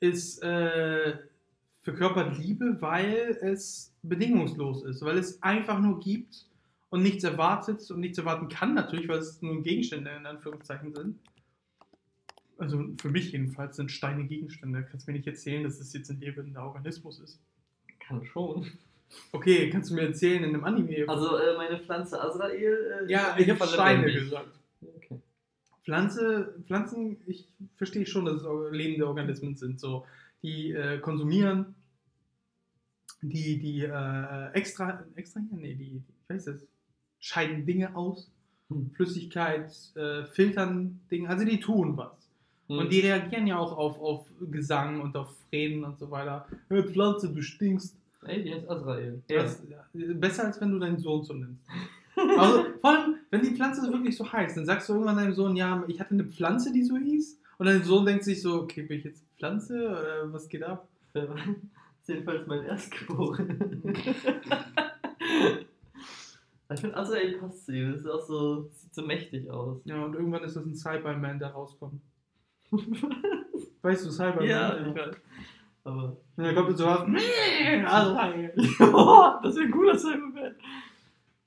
ist 0.00 0.42
äh, 0.42 1.16
verkörpert 1.84 2.38
Liebe, 2.38 2.78
weil 2.80 3.38
es 3.42 3.92
bedingungslos 4.02 4.84
ist, 4.84 5.04
weil 5.04 5.18
es 5.18 5.40
einfach 5.42 5.78
nur 5.78 6.00
gibt 6.00 6.46
und 6.88 7.02
nichts 7.02 7.24
erwartet 7.24 7.88
und 7.90 8.00
nichts 8.00 8.18
erwarten 8.18 8.48
kann 8.48 8.74
natürlich, 8.74 9.06
weil 9.06 9.18
es 9.18 9.40
nur 9.42 9.62
Gegenstände 9.62 10.10
in 10.18 10.26
Anführungszeichen 10.26 10.94
sind. 10.94 11.18
Also 12.56 12.84
für 13.00 13.10
mich 13.10 13.32
jedenfalls 13.32 13.76
sind 13.76 13.90
Steine 13.90 14.24
Gegenstände. 14.24 14.86
Kannst 14.90 15.06
du 15.06 15.10
mir 15.10 15.18
nicht 15.18 15.26
erzählen, 15.26 15.62
dass 15.62 15.78
es 15.78 15.92
jetzt 15.92 16.10
ein 16.10 16.20
lebender 16.20 16.64
Organismus 16.64 17.20
ist. 17.20 17.38
Kann 18.00 18.24
schon. 18.24 18.66
Okay, 19.32 19.68
kannst 19.70 19.90
du 19.90 19.94
mir 19.94 20.02
erzählen 20.02 20.42
in 20.42 20.54
einem 20.54 20.64
Anime? 20.64 21.04
Also 21.06 21.36
äh, 21.36 21.56
meine 21.56 21.78
Pflanze 21.78 22.20
Azrael. 22.20 23.06
Äh, 23.06 23.12
ja, 23.12 23.36
ich 23.38 23.50
habe 23.50 23.66
Steine 23.66 24.10
gesagt. 24.10 24.58
Okay. 24.96 25.20
Pflanze, 25.82 26.54
Pflanzen, 26.66 27.18
ich 27.26 27.46
verstehe 27.76 28.06
schon, 28.06 28.24
dass 28.24 28.36
es 28.36 28.46
lebende 28.72 29.06
Organismen 29.06 29.54
sind, 29.56 29.78
so 29.78 30.06
die 30.44 30.70
äh, 30.70 31.00
konsumieren, 31.00 31.74
die 33.20 33.58
die 33.58 33.82
äh, 33.82 34.52
extra 34.52 35.02
extra 35.16 35.40
nee, 35.50 35.74
die 35.74 36.02
ich 36.06 36.30
weiß 36.30 36.46
es, 36.46 36.68
scheiden 37.18 37.66
Dinge 37.66 37.96
aus, 37.96 38.30
Hm. 38.68 38.90
Flüssigkeit, 38.94 39.72
äh, 39.94 40.24
filtern 40.32 41.00
Dinge, 41.10 41.28
also 41.28 41.44
die 41.44 41.60
tun 41.60 41.96
was. 41.96 42.12
Hm. 42.68 42.78
Und 42.78 42.92
die 42.92 43.00
reagieren 43.00 43.46
ja 43.46 43.58
auch 43.58 43.76
auf, 43.76 44.00
auf 44.00 44.26
Gesang 44.50 45.00
und 45.00 45.16
auf 45.16 45.28
Reden 45.52 45.84
und 45.84 45.98
so 45.98 46.10
weiter. 46.10 46.46
Hey, 46.68 46.82
Pflanze, 46.82 47.32
du 47.32 47.42
stinkst. 47.42 47.96
Ey, 48.26 48.42
die 48.42 48.54
heißt 48.54 48.70
Azrael. 48.70 49.22
Das, 49.28 49.62
ja, 49.68 49.84
besser 50.14 50.46
als 50.46 50.60
wenn 50.60 50.70
du 50.70 50.78
deinen 50.78 50.98
Sohn 50.98 51.24
so 51.24 51.34
nennst. 51.34 51.64
Also, 52.16 52.66
vor 52.80 52.90
allem, 52.90 53.16
wenn 53.30 53.42
die 53.42 53.56
Pflanze 53.56 53.92
wirklich 53.92 54.16
so 54.16 54.32
heißt, 54.32 54.56
dann 54.56 54.64
sagst 54.64 54.88
du 54.88 54.92
irgendwann 54.92 55.16
deinem 55.16 55.34
Sohn, 55.34 55.56
ja, 55.56 55.82
ich 55.88 55.98
hatte 55.98 56.14
eine 56.14 56.22
Pflanze, 56.22 56.72
die 56.72 56.84
so 56.84 56.96
hieß. 56.96 57.40
Und 57.58 57.66
dein 57.66 57.82
Sohn 57.82 58.06
denkt 58.06 58.22
sich 58.22 58.40
so, 58.40 58.62
okay, 58.62 58.82
bin 58.82 58.98
ich 58.98 59.04
jetzt 59.04 59.24
Pflanze 59.38 59.88
oder 59.88 60.32
was 60.32 60.48
geht 60.48 60.62
ab? 60.62 60.88
Ja. 61.14 61.26
Das 61.26 61.38
ist 62.02 62.08
jedenfalls 62.08 62.46
mein 62.46 62.64
Erstgeboren. 62.64 63.82
ich 66.72 66.80
finde 66.80 66.96
Azrael 66.96 67.38
passt 67.38 67.66
zu 67.66 67.72
ihm. 67.72 67.92
Das 67.92 68.00
ist 68.00 68.06
auch 68.06 68.22
so, 68.22 68.68
sieht 68.72 68.94
so 68.94 69.02
mächtig 69.02 69.50
aus. 69.50 69.80
Ja, 69.84 70.04
und 70.04 70.14
irgendwann 70.14 70.44
ist 70.44 70.56
das 70.56 70.64
ein 70.64 70.74
Cyberman, 70.74 71.38
der 71.38 71.50
rauskommt. 71.50 72.00
Weißt 73.82 74.06
du, 74.06 74.10
Cyberman? 74.10 74.46
ja, 74.48 74.76
ich 74.76 74.94
weiß. 74.94 75.16
Aber. 75.84 76.16
Und 76.36 76.44
dann 76.44 76.54
kommt 76.54 76.70
er 76.70 76.76
so 76.76 76.86
raus. 76.86 77.06
Also, 77.86 78.14
Ja, 78.14 79.40
das 79.42 79.56
wäre 79.56 79.66
ein 79.66 79.70
cooler 79.70 79.98
Cyberman. 79.98 80.54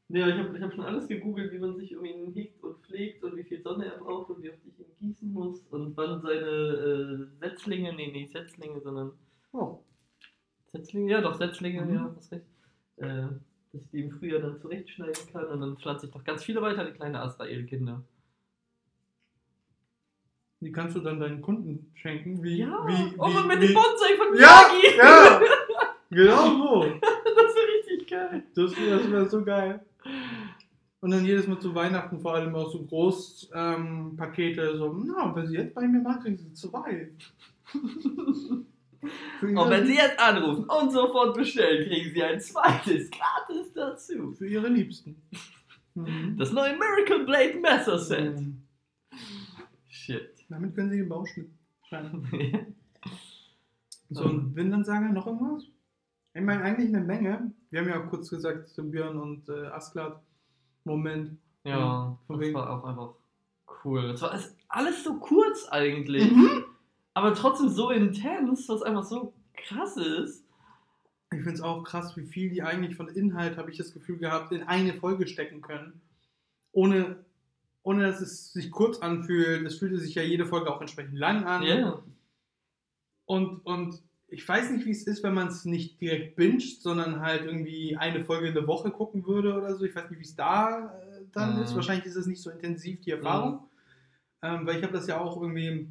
Ja, 0.10 0.28
ich 0.28 0.36
habe 0.38 0.56
ich 0.58 0.64
hab 0.64 0.74
schon 0.74 0.86
alles 0.86 1.08
gegoogelt, 1.08 1.52
wie 1.52 1.60
man 1.60 1.76
sich 1.76 1.96
um 1.98 2.06
ihn 2.06 2.32
hegt 2.34 2.64
und 2.64 2.78
pflegt 2.86 3.24
und 3.26 3.36
wie 3.36 3.44
viel 3.44 3.62
Sonne 3.62 3.86
er 3.92 3.98
braucht 4.00 4.30
und 4.30 4.42
wie 4.42 4.50
oft 4.50 4.60
ich 4.66 4.80
ihn 4.80 4.86
gießen 5.02 5.34
muss 5.34 5.60
und 5.70 5.98
wann 5.98 6.22
seine 6.22 6.40
äh, 6.40 7.26
Setzlinge, 7.40 7.94
nee, 7.94 8.12
nicht 8.12 8.32
Setzlinge, 8.32 8.80
sondern 8.80 9.12
oh. 9.52 9.80
Setzlinge, 10.72 11.12
ja 11.12 11.20
doch, 11.22 11.36
Setzlinge, 11.36 11.82
Mhm. 11.86 11.94
ja, 11.94 12.14
hast 12.16 12.32
recht. 12.32 12.46
Äh, 12.98 13.28
dass 13.74 13.82
ich 13.82 13.90
die 13.90 14.00
im 14.04 14.12
Frühjahr 14.12 14.40
dann 14.40 14.58
zurechtschneiden 14.62 15.28
kann 15.34 15.46
und 15.48 15.60
dann 15.60 15.78
pflanze 15.78 16.08
ich 16.08 16.14
noch 16.14 16.24
ganz 16.24 16.44
viele 16.44 16.62
weitere 16.62 16.92
kleine 16.94 17.20
Azrael-Kinder. 17.22 18.02
Die 20.62 20.72
kannst 20.72 20.96
du 20.96 21.02
dann 21.02 21.20
deinen 21.20 21.42
Kunden 21.42 21.92
schenken. 21.96 22.42
Wie, 22.42 22.60
Ja, 22.60 22.84
wie, 22.88 23.14
oh, 23.18 23.28
wie, 23.30 23.38
und 23.38 23.48
mit 23.48 23.62
wie, 23.62 23.68
dem 23.68 23.74
Bonsai 23.76 24.16
von 24.18 24.40
Ja, 24.40 24.70
Miyagi! 24.72 24.98
ja, 24.98 25.42
genau 26.10 26.46
so. 26.58 26.84
das 27.02 27.56
wäre 27.56 27.68
richtig 27.78 28.08
geil. 28.10 28.44
Das, 28.56 28.72
das 28.72 29.12
wäre 29.12 29.30
so 29.30 29.44
geil. 29.44 29.86
Und 31.00 31.12
dann 31.12 31.26
jedes 31.26 31.48
Mal 31.48 31.60
zu 31.60 31.76
Weihnachten 31.76 32.20
vor 32.20 32.34
allem 32.34 32.56
auch 32.56 32.72
so 32.72 32.84
Großpakete, 32.84 33.78
ähm, 33.78 34.16
Pakete, 34.18 34.78
so, 34.78 34.94
na, 34.94 35.36
wenn 35.36 35.48
Sie 35.48 35.56
jetzt 35.56 35.76
bei 35.76 35.88
mir 35.88 36.02
machen, 36.02 36.22
kriegen 36.24 36.38
Sie 36.38 36.54
zwei. 36.54 37.12
Und 39.42 39.70
wenn 39.70 39.86
Sie 39.86 39.96
jetzt 39.96 40.20
anrufen 40.20 40.66
und 40.66 40.92
sofort 40.92 41.36
bestellen, 41.36 41.88
kriegen 41.88 42.14
Sie 42.14 42.24
ein 42.24 42.42
zweites 42.42 43.12
gratis 43.12 43.72
dazu. 43.74 44.32
für 44.32 44.48
ihre 44.48 44.68
Liebsten. 44.68 45.22
Mhm. 45.94 46.36
Das 46.38 46.52
neue 46.52 46.74
Miracle 46.74 47.26
Blade 47.26 47.60
Messer 47.60 48.00
Set. 48.00 48.40
Mhm. 48.40 48.64
Shit. 49.88 50.34
Damit 50.50 50.76
können 50.76 50.90
Sie 50.90 50.98
den 50.98 51.10
Bauschnitt 51.10 51.50
schreiben. 51.88 52.28
So, 54.10 54.24
und 54.24 54.56
Windansager, 54.56 55.10
noch 55.10 55.28
irgendwas? 55.28 55.66
Ich 56.34 56.42
meine, 56.42 56.64
eigentlich 56.64 56.88
eine 56.96 57.04
Menge. 57.04 57.52
Wir 57.70 57.82
haben 57.82 57.90
ja 57.90 58.02
auch 58.04 58.10
kurz 58.10 58.30
gesagt, 58.30 58.70
so 58.70 58.84
Björn 58.84 59.18
und 59.18 59.50
äh, 59.50 59.68
Asklat. 59.68 60.22
Moment. 60.84 61.38
ja, 61.66 62.18
das 62.30 62.40
wegen- 62.40 62.54
war 62.56 62.70
auch 62.80 62.86
einfach 62.86 63.10
cool. 63.84 64.08
Das 64.10 64.22
war 64.22 64.32
alles- 64.70 65.04
so 65.04 65.16
kurz 65.20 65.68
eigentlich, 65.70 66.32
Mhm. 66.32 66.64
aber 67.14 67.34
trotzdem 67.36 67.68
so 67.70 67.90
intens, 67.90 68.70
was 68.70 68.82
einfach 68.84 69.04
so 69.04 69.34
krass 69.54 69.98
ist. 69.98 70.46
Ich 71.34 71.40
finde 71.40 71.54
es 71.56 71.62
auch 71.62 71.84
krass, 71.84 72.16
wie 72.16 72.26
viel 72.26 72.50
die 72.50 72.64
eigentlich 72.64 72.96
von 72.96 73.10
Inhalt, 73.10 73.58
habe 73.58 73.70
ich 73.70 73.78
das 73.78 73.94
Gefühl 73.94 74.18
gehabt, 74.18 74.54
in 74.54 74.64
eine 74.64 74.94
Folge 74.94 75.28
stecken 75.28 75.62
können. 75.62 76.00
Ohne, 76.72 77.26
ohne 77.84 78.04
dass 78.04 78.22
es 78.22 78.54
sich 78.54 78.72
kurz 78.72 79.00
anfühlt. 79.00 79.66
Es 79.68 79.78
fühlte 79.78 79.98
sich 79.98 80.16
ja 80.16 80.22
jede 80.24 80.46
Folge 80.46 80.74
auch 80.74 80.80
entsprechend 80.80 81.18
lang 81.18 81.44
an. 81.44 81.64
Ja. 81.64 82.00
Und, 83.26 83.60
und 83.66 84.02
ich 84.30 84.48
weiß 84.48 84.72
nicht, 84.72 84.86
wie 84.86 84.92
es 84.92 85.08
ist, 85.08 85.24
wenn 85.24 85.34
man 85.34 85.48
es 85.48 85.66
nicht 85.66 86.02
direkt 86.02 86.36
binged, 86.36 86.82
sondern 86.82 87.22
halt 87.22 87.46
irgendwie 87.46 87.96
eine 87.98 88.26
Folge 88.26 88.48
in 88.48 88.54
der 88.54 88.68
Woche 88.68 88.92
gucken 88.92 89.26
würde 89.26 89.56
oder 89.56 89.76
so. 89.76 89.86
Ich 89.86 89.96
weiß 89.96 90.10
nicht, 90.10 90.20
wie 90.20 90.24
es 90.26 90.36
da 90.36 90.94
äh, 91.02 91.26
dann 91.32 91.56
Mhm. 91.56 91.64
ist. 91.64 91.76
Wahrscheinlich 91.76 92.06
ist 92.06 92.16
es 92.18 92.28
nicht 92.28 92.42
so 92.42 92.50
intensiv, 92.50 93.00
die 93.02 93.12
Erfahrung. 93.12 93.60
Ähm, 94.42 94.66
weil 94.68 94.78
ich 94.78 94.84
habe 94.84 94.94
das 94.94 95.08
ja 95.08 95.20
auch 95.20 95.42
irgendwie 95.42 95.88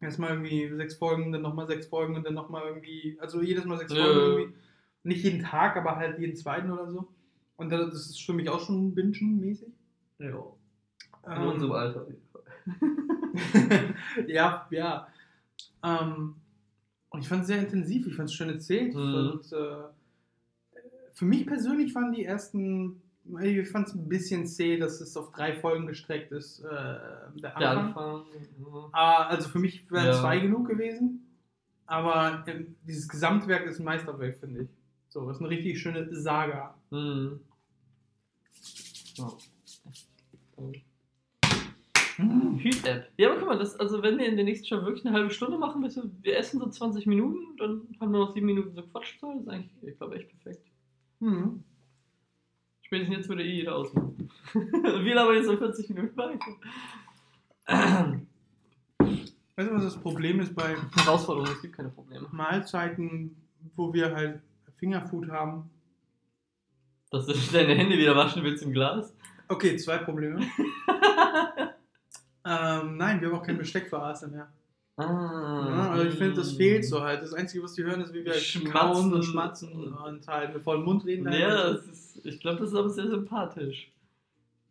erstmal 0.00 0.30
irgendwie 0.30 0.68
sechs 0.76 0.94
Folgen, 0.94 1.32
dann 1.32 1.42
nochmal 1.42 1.66
sechs 1.66 1.86
Folgen 1.86 2.16
und 2.16 2.24
dann 2.26 2.34
nochmal 2.34 2.64
irgendwie, 2.66 3.18
also 3.20 3.42
jedes 3.42 3.64
Mal 3.64 3.78
sechs 3.78 3.92
Ja. 3.92 4.02
Folgen 4.04 4.20
irgendwie. 4.20 4.54
Nicht 5.02 5.24
jeden 5.24 5.40
Tag, 5.42 5.76
aber 5.76 5.96
halt 5.96 6.18
jeden 6.18 6.36
zweiten 6.36 6.70
oder 6.70 6.88
so. 6.90 7.08
Und 7.56 7.70
das 7.70 7.94
ist 7.94 8.22
für 8.22 8.32
mich 8.34 8.48
auch 8.48 8.60
schon 8.64 8.94
bingen-mäßig. 8.94 9.72
Ja. 10.18 10.44
In 11.26 11.42
Ähm, 11.42 11.48
unserem 11.48 11.72
Alter 11.72 12.02
auf 12.02 12.08
jeden 12.08 12.22
Fall. 12.30 12.42
ja, 14.26 14.66
ja. 14.70 15.08
Ähm, 15.82 16.34
und 17.10 17.20
ich 17.20 17.28
fand 17.28 17.42
es 17.42 17.48
sehr 17.48 17.58
intensiv, 17.58 18.06
ich 18.06 18.14
fand 18.14 18.28
es 18.28 18.34
schön 18.34 18.48
erzählt. 18.50 18.94
Mhm. 18.94 19.00
Und, 19.32 19.52
äh, 19.52 19.76
für 21.12 21.24
mich 21.24 21.46
persönlich 21.46 21.94
waren 21.94 22.12
die 22.12 22.24
ersten, 22.24 23.02
ich 23.42 23.68
fand 23.68 23.88
es 23.88 23.94
ein 23.94 24.08
bisschen 24.08 24.46
zäh, 24.46 24.78
dass 24.78 25.00
es 25.00 25.16
auf 25.16 25.30
drei 25.32 25.54
Folgen 25.54 25.86
gestreckt 25.86 26.32
ist, 26.32 26.60
äh, 26.60 26.66
der 26.68 27.30
Der 27.36 27.56
Anfang. 27.56 27.86
Anfang. 27.88 28.22
ja. 28.58 28.88
Ah, 28.92 29.26
also 29.26 29.48
für 29.48 29.58
mich 29.58 29.90
wären 29.90 30.06
Ja. 30.06 30.20
zwei 30.20 30.38
genug 30.38 30.68
gewesen. 30.68 31.26
Aber 31.86 32.44
ähm, 32.46 32.76
dieses 32.86 33.08
Gesamtwerk 33.08 33.66
ist 33.66 33.80
ein 33.80 33.84
Meisterwerk, 33.84 34.36
finde 34.38 34.62
ich. 34.62 34.68
So, 35.08 35.26
das 35.26 35.36
ist 35.36 35.40
eine 35.42 35.50
richtig 35.50 35.80
schöne 35.80 36.08
Saga. 36.14 36.74
Mhm. 36.90 37.40
Ja. 42.20 42.58
Heat-App. 42.58 43.10
Ja, 43.16 43.30
aber 43.30 43.38
guck 43.38 43.48
mal, 43.48 43.58
das, 43.58 43.78
also 43.78 44.02
wenn 44.02 44.18
wir 44.18 44.26
in 44.26 44.36
der 44.36 44.44
nächsten 44.44 44.66
Show 44.66 44.84
wirklich 44.84 45.04
eine 45.06 45.14
halbe 45.14 45.30
Stunde 45.30 45.58
machen, 45.58 45.82
du, 45.82 46.10
wir 46.22 46.38
essen 46.38 46.60
so 46.60 46.68
20 46.68 47.06
Minuten, 47.06 47.56
dann 47.58 47.82
haben 48.00 48.12
wir 48.12 48.18
noch 48.18 48.34
7 48.34 48.44
Minuten 48.44 48.74
so 48.74 48.82
Quatschzahl. 48.82 49.34
Das 49.34 49.42
ist 49.42 49.48
eigentlich, 49.48 49.70
ich 49.82 49.96
glaube, 49.98 50.16
echt 50.16 50.28
perfekt. 50.28 50.66
Mhm. 51.20 51.62
Spätestens 52.82 53.16
jetzt 53.16 53.28
würde 53.28 53.44
eh 53.44 53.54
jeder 53.54 53.76
ausmachen. 53.76 54.30
wir 54.52 55.14
labern 55.14 55.36
jetzt 55.36 55.46
so 55.46 55.56
40 55.56 55.88
Minuten 55.90 56.16
weiter. 56.16 56.40
Weißt 59.56 59.70
du, 59.70 59.74
was 59.74 59.84
das 59.84 59.96
Problem 60.00 60.40
ist 60.40 60.54
bei 60.54 60.74
Herausforderung, 60.96 61.50
es 61.52 61.62
gibt 61.62 61.76
keine 61.76 61.90
Probleme. 61.90 62.26
Mahlzeiten, 62.32 63.36
wo 63.76 63.92
wir 63.92 64.14
halt 64.14 64.40
Fingerfood 64.76 65.28
haben? 65.28 65.70
Dass 67.10 67.26
du 67.26 67.32
deine 67.52 67.74
Hände 67.74 67.96
wieder 67.96 68.16
waschen 68.16 68.42
willst 68.42 68.64
im 68.64 68.72
Glas. 68.72 69.14
Okay, 69.48 69.76
zwei 69.76 69.98
Probleme. 69.98 70.40
ähm, 72.44 72.96
nein, 72.96 73.20
wir 73.20 73.28
haben 73.28 73.36
auch 73.38 73.42
kein 73.46 73.58
Besteck 73.58 73.88
für 73.88 74.00
ASMR. 74.00 74.48
Ah. 74.96 75.66
Ja, 75.68 75.90
also 75.92 76.04
ich 76.04 76.14
finde, 76.14 76.34
das 76.36 76.52
fehlt 76.52 76.84
so 76.84 77.00
halt. 77.00 77.22
Das 77.22 77.32
Einzige, 77.32 77.62
was 77.62 77.72
die 77.74 77.84
hören, 77.84 78.00
ist, 78.02 78.12
wie 78.12 78.24
wir 78.24 78.34
Schmatzen. 78.34 79.14
und 79.14 79.22
schmatzen 79.24 79.94
und 79.94 80.26
halt 80.28 80.52
mit 80.52 80.62
vollem 80.62 80.84
Mund 80.84 81.04
reden. 81.06 81.30
Ja, 81.32 81.72
das 81.72 81.86
ist, 81.86 82.26
ich 82.26 82.40
glaube, 82.40 82.58
das 82.60 82.70
ist 82.70 82.74
aber 82.76 82.90
sehr 82.90 83.08
sympathisch. 83.08 83.90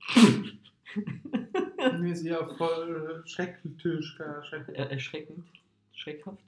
Mir 1.99 2.11
ist 2.13 2.23
eher 2.23 2.47
voll 2.57 3.23
schrecklich. 3.25 3.85
äh, 3.85 4.01
schrecklich. 4.43 4.77
Er 4.77 4.91
erschreckend. 4.91 5.45
Schreckhaft. 5.93 6.43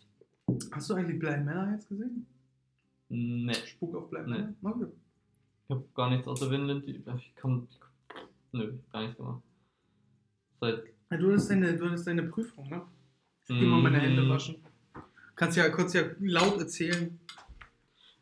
Hast 0.72 0.90
du 0.90 0.94
eigentlich 0.96 1.20
Blind 1.20 1.46
Männer 1.46 1.72
jetzt 1.74 1.90
gesehen? 1.90 2.26
Nee. 3.10 3.54
Spuk 3.66 3.96
auf 3.96 4.10
Blind 4.10 4.28
Nee. 4.28 4.38
Männer? 4.62 4.76
Okay. 4.76 4.86
Ich 5.66 5.70
habe 5.72 5.86
gar 5.96 6.10
nichts 6.10 6.28
außer 6.28 6.50
Vinland. 6.52 6.86
Ich 6.88 7.36
kann. 7.36 7.68
Nö, 8.52 8.74
gar 8.92 9.02
nichts 9.04 9.18
gemacht. 9.18 9.42
Seit. 10.60 10.84
Ja, 11.12 11.18
du 11.18 11.30
hattest 11.32 11.52
deine, 11.52 11.78
du 11.78 11.86
hattest 11.88 12.08
deine 12.08 12.24
Prüfung, 12.24 12.70
ne? 12.70 12.82
Ich 13.46 13.60
geh 13.60 13.66
mal 13.66 13.82
meine 13.82 14.00
Hände 14.00 14.24
Mm, 14.24 14.30
waschen. 14.30 14.56
Kannst 15.36 15.58
ja 15.58 15.70
kurz 15.70 15.94
ja 15.94 16.04
laut 16.20 16.58
erzählen. 16.60 17.20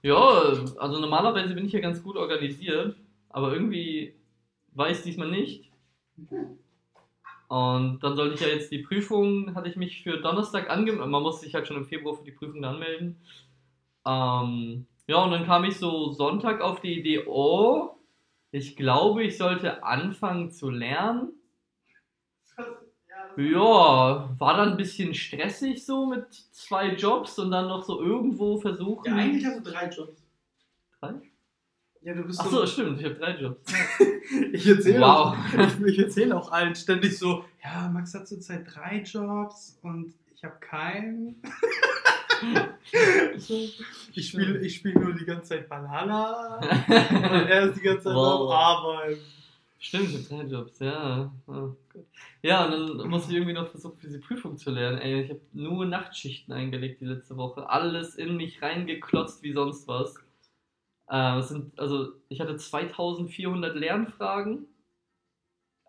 Ja, 0.01 0.17
also 0.77 0.99
normalerweise 0.99 1.53
bin 1.53 1.65
ich 1.65 1.73
ja 1.73 1.81
ganz 1.81 2.01
gut 2.01 2.15
organisiert, 2.15 2.95
aber 3.29 3.53
irgendwie 3.53 4.15
war 4.73 4.89
ich 4.89 5.01
diesmal 5.03 5.29
nicht. 5.29 5.69
Und 7.47 7.99
dann 8.03 8.15
sollte 8.15 8.35
ich 8.35 8.41
ja 8.41 8.47
jetzt 8.47 8.71
die 8.71 8.79
Prüfung, 8.79 9.55
hatte 9.55 9.69
ich 9.69 9.75
mich 9.75 10.03
für 10.03 10.17
Donnerstag 10.21 10.69
angemeldet. 10.69 11.09
Man 11.09 11.23
musste 11.23 11.45
sich 11.45 11.55
halt 11.55 11.67
schon 11.67 11.77
im 11.77 11.85
Februar 11.85 12.15
für 12.15 12.23
die 12.23 12.31
Prüfung 12.31 12.63
anmelden. 12.63 13.17
Ähm, 14.05 14.85
ja, 15.07 15.23
und 15.23 15.31
dann 15.31 15.45
kam 15.45 15.63
ich 15.63 15.77
so 15.77 16.11
Sonntag 16.13 16.61
auf 16.61 16.81
die 16.81 16.99
Idee, 16.99 17.25
oh, 17.27 17.95
ich 18.51 18.75
glaube, 18.75 19.23
ich 19.23 19.37
sollte 19.37 19.83
anfangen 19.83 20.51
zu 20.51 20.69
lernen. 20.69 21.33
Ja, 23.37 24.29
war 24.37 24.57
dann 24.57 24.71
ein 24.71 24.77
bisschen 24.77 25.13
stressig 25.13 25.85
so 25.85 26.05
mit 26.07 26.25
zwei 26.51 26.93
Jobs 26.95 27.37
und 27.39 27.51
dann 27.51 27.67
noch 27.67 27.83
so 27.83 28.01
irgendwo 28.01 28.57
versuchen. 28.57 29.05
Ja, 29.05 29.15
eigentlich 29.15 29.45
hast 29.45 29.65
du 29.65 29.71
drei 29.71 29.89
Jobs. 29.89 30.21
Drei? 30.99 31.13
Ja, 32.01 32.13
du 32.13 32.23
bist 32.23 32.39
Achso, 32.39 32.51
so. 32.61 32.65
stimmt, 32.65 32.99
ich 32.99 33.05
habe 33.05 33.15
drei 33.15 33.35
Jobs. 33.39 33.71
Ich 34.53 34.67
erzähle 34.67 34.99
Wow. 35.01 35.09
auch, 35.09 35.35
ich, 35.87 35.97
erzähle 35.97 36.37
auch 36.37 36.51
allen 36.51 36.75
ständig 36.75 37.17
so, 37.17 37.43
ja, 37.63 37.89
Max 37.89 38.13
hat 38.13 38.27
zurzeit 38.27 38.63
drei 38.71 39.01
Jobs 39.03 39.79
und 39.81 40.13
ich 40.35 40.43
habe 40.43 40.55
keinen. 40.59 41.41
so, 43.37 43.55
ich 44.13 44.27
spiele 44.29 44.59
ich 44.59 44.75
spiel 44.75 44.93
nur 44.93 45.13
die 45.13 45.25
ganze 45.25 45.49
Zeit 45.49 45.69
Valhalla 45.69 46.57
und 46.59 47.47
er 47.49 47.69
ist 47.69 47.77
die 47.77 47.81
ganze 47.83 48.03
Zeit 48.03 48.15
Wow. 48.15 48.51
am 48.51 48.57
Arbeiten. 48.57 49.19
Stimmt, 49.81 50.29
drei 50.29 50.43
Jobs, 50.43 50.79
ja. 50.79 51.31
Oh. 51.47 51.69
Ja, 52.41 52.65
und 52.65 52.97
dann 52.97 53.07
musste 53.09 53.31
ich 53.31 53.37
irgendwie 53.37 53.53
noch 53.53 53.69
versuchen, 53.69 53.97
für 53.97 54.07
diese 54.07 54.19
Prüfung 54.19 54.57
zu 54.57 54.71
lernen. 54.71 54.97
Ey, 54.97 55.21
ich 55.21 55.29
habe 55.29 55.41
nur 55.53 55.85
Nachtschichten 55.85 56.53
eingelegt 56.53 56.99
die 56.99 57.05
letzte 57.05 57.37
Woche. 57.37 57.69
Alles 57.69 58.15
in 58.15 58.35
mich 58.35 58.61
reingeklotzt 58.61 59.41
wie 59.41 59.53
sonst 59.53 59.87
was. 59.87 60.15
Äh, 61.09 61.39
es 61.39 61.47
sind, 61.49 61.79
also, 61.79 62.11
ich 62.27 62.41
hatte 62.41 62.57
2400 62.57 63.75
Lernfragen. 63.75 64.67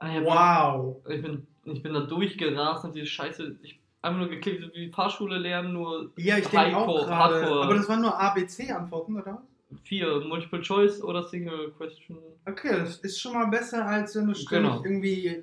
Ich, 0.00 0.06
hab, 0.06 0.24
Wow. 0.24 1.02
ich, 1.08 1.20
bin, 1.20 1.46
ich 1.64 1.82
bin 1.82 1.92
da 1.92 2.00
durchgerast 2.00 2.84
und 2.84 2.94
diese 2.94 3.06
Scheiße. 3.06 3.56
Ich 3.62 3.80
einfach 4.02 4.20
nur 4.20 4.28
geklickt, 4.28 4.72
wie 4.74 4.90
Fahrschule 4.90 5.36
lernen, 5.36 5.72
nur 5.72 6.12
Ja, 6.16 6.38
ich 6.38 6.46
denke 6.46 6.76
auch 6.76 7.06
gerade. 7.06 7.14
Hardcore. 7.16 7.64
Aber 7.64 7.74
das 7.74 7.88
waren 7.88 8.02
nur 8.02 8.18
ABC-Antworten, 8.18 9.16
oder? 9.20 9.42
Vier 9.84 10.20
Multiple 10.20 10.60
Choice 10.62 11.02
oder 11.02 11.22
Single 11.28 11.72
Question. 11.72 12.18
Okay, 12.46 12.70
das 12.78 12.98
ist 12.98 13.20
schon 13.20 13.34
mal 13.34 13.46
besser, 13.46 13.86
als 13.86 14.14
wenn 14.16 14.26
du 14.26 14.32
Genau. 14.48 14.82
irgendwie 14.84 15.42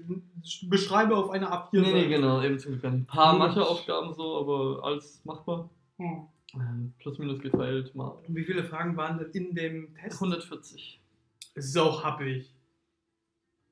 beschreibe 0.63 1.15
auf 1.15 1.29
einer 1.29 1.51
A4. 1.51 1.81
Nee, 1.81 1.93
nee, 1.93 2.07
genau, 2.07 2.41
eben 2.41 2.59
zum 2.59 2.73
Glück 2.73 2.85
ein 2.85 3.05
paar 3.05 3.33
Hm. 3.33 3.39
Matheaufgaben 3.39 4.13
so, 4.13 4.37
aber 4.39 4.83
alles 4.85 5.21
machbar. 5.25 5.69
Hm. 5.97 6.27
Ähm, 6.55 6.93
plus 6.99 7.17
minus 7.19 7.39
geteilt 7.39 7.93
mal 7.93 8.07
Und 8.27 8.35
wie 8.35 8.43
viele 8.45 8.63
Fragen 8.63 8.95
waren 8.97 9.17
denn 9.17 9.31
in 9.31 9.53
dem 9.55 9.95
Test? 9.95 10.21
140. 10.21 10.99
So 11.55 12.03
happig. 12.03 12.53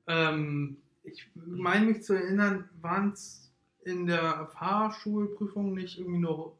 Ähm, 0.06 0.76
ich 1.02 1.28
meine 1.34 1.86
mich 1.86 2.02
zu 2.02 2.14
erinnern, 2.14 2.68
waren 2.80 3.12
es 3.12 3.52
in 3.84 4.06
der 4.06 4.48
Fahrschulprüfung 4.52 5.74
nicht 5.74 5.98
irgendwie 5.98 6.18
nur. 6.18 6.56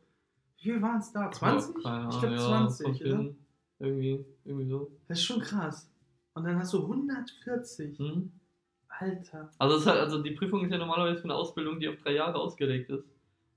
Wie 0.59 0.71
viel 0.71 0.83
waren 0.83 0.99
es 0.99 1.13
da? 1.13 1.31
20? 1.31 1.83
Keine 1.83 2.09
ich 2.09 2.19
glaube 2.19 2.37
Ahnung, 2.41 2.71
20, 2.71 2.85
kommt 2.87 3.01
oder? 3.03 3.35
Irgendwie, 3.79 4.25
irgendwie 4.45 4.67
so. 4.69 4.91
Das 5.09 5.19
ist 5.19 5.25
schon 5.25 5.41
krass. 5.41 5.91
Und 6.35 6.45
dann 6.45 6.59
hast 6.59 6.73
du 6.73 6.83
140. 6.83 7.99
Hm? 7.99 8.33
Alter. 8.89 9.51
Also, 9.59 9.75
es 9.77 9.83
ist 9.83 9.87
halt, 9.89 10.01
also 10.01 10.23
die 10.23 10.31
Prüfung 10.31 10.65
ist 10.65 10.71
ja 10.73 10.79
normalerweise 10.79 11.19
für 11.19 11.25
eine 11.25 11.35
Ausbildung, 11.35 11.79
die 11.81 11.89
auf 11.89 11.97
drei 12.03 12.13
Jahre 12.13 12.37
ausgelegt 12.39 12.89
ist. 12.91 13.05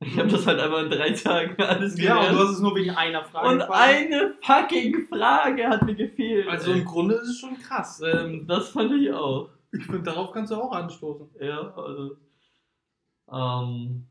Ich 0.02 0.18
habe 0.18 0.30
das 0.30 0.48
halt 0.48 0.60
einfach 0.62 0.84
in 0.84 0.90
drei 0.90 1.12
Tagen 1.12 1.62
alles 1.62 1.98
Ja, 2.00 2.16
und 2.16 2.20
gelernt. 2.22 2.38
du 2.40 2.44
hast 2.44 2.56
es 2.56 2.60
nur 2.62 2.76
wegen 2.76 2.92
einer 2.92 3.24
Frage. 3.24 3.48
und 3.50 3.58
gefragt. 3.60 3.80
eine 3.82 4.34
fucking 4.42 5.08
Frage 5.08 5.68
hat 5.68 5.84
mir 5.86 5.96
gefehlt. 5.96 6.48
Also 6.48 6.72
im 6.72 6.86
Grunde 6.86 7.16
ist 7.16 7.28
es 7.30 7.40
schon 7.40 7.58
krass. 7.58 8.02
Ähm, 8.06 8.46
das 8.48 8.70
fand 8.70 8.92
ich 8.94 9.12
auch. 9.14 9.50
ich 9.74 9.84
finde, 9.86 10.04
darauf 10.04 10.32
kannst 10.32 10.52
du 10.52 10.56
auch 10.56 10.72
anstoßen. 10.72 11.28
Ja, 11.42 11.74
also. 11.76 12.18
Ähm, 13.32 14.08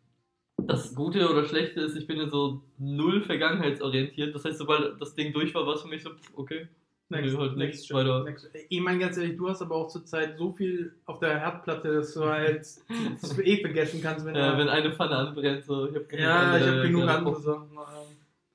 das 0.66 0.94
Gute 0.94 1.28
oder 1.30 1.44
Schlechte 1.44 1.80
ist, 1.80 1.96
ich 1.96 2.06
bin 2.06 2.18
ja 2.18 2.28
so 2.28 2.62
null 2.78 3.22
vergangenheitsorientiert. 3.22 4.34
Das 4.34 4.44
heißt, 4.44 4.58
sobald 4.58 5.00
das 5.00 5.14
Ding 5.14 5.32
durch 5.32 5.54
war, 5.54 5.66
war 5.66 5.74
es 5.74 5.82
für 5.82 5.88
mich 5.88 6.02
so, 6.02 6.10
okay. 6.34 6.68
Nee, 7.10 7.22
halt 7.38 7.56
nichts 7.56 7.90
weiter. 7.90 8.22
next. 8.24 8.50
Ich 8.68 8.80
meine 8.82 8.98
ganz 8.98 9.16
ehrlich, 9.16 9.38
du 9.38 9.48
hast 9.48 9.62
aber 9.62 9.76
auch 9.76 9.88
zurzeit 9.88 10.36
so 10.36 10.52
viel 10.52 10.92
auf 11.06 11.18
der 11.20 11.40
Herdplatte, 11.40 11.90
dass 11.94 12.12
du 12.12 12.22
halt 12.26 12.58
das 12.58 13.38
eh 13.38 13.56
vergessen 13.62 14.02
kannst, 14.02 14.26
wenn 14.26 14.34
Ja, 14.36 14.52
du- 14.52 14.58
wenn 14.58 14.68
eine 14.68 14.92
Pfanne 14.92 15.16
anbrennt, 15.16 15.64
so. 15.64 15.88
Ich 15.88 15.94
hab 15.96 16.06
genug 16.06 16.22
Ja, 16.22 16.56
ich 16.58 16.66
habe 16.66 16.82
genug 16.82 17.08
andere 17.08 17.40
Sachen. 17.40 17.70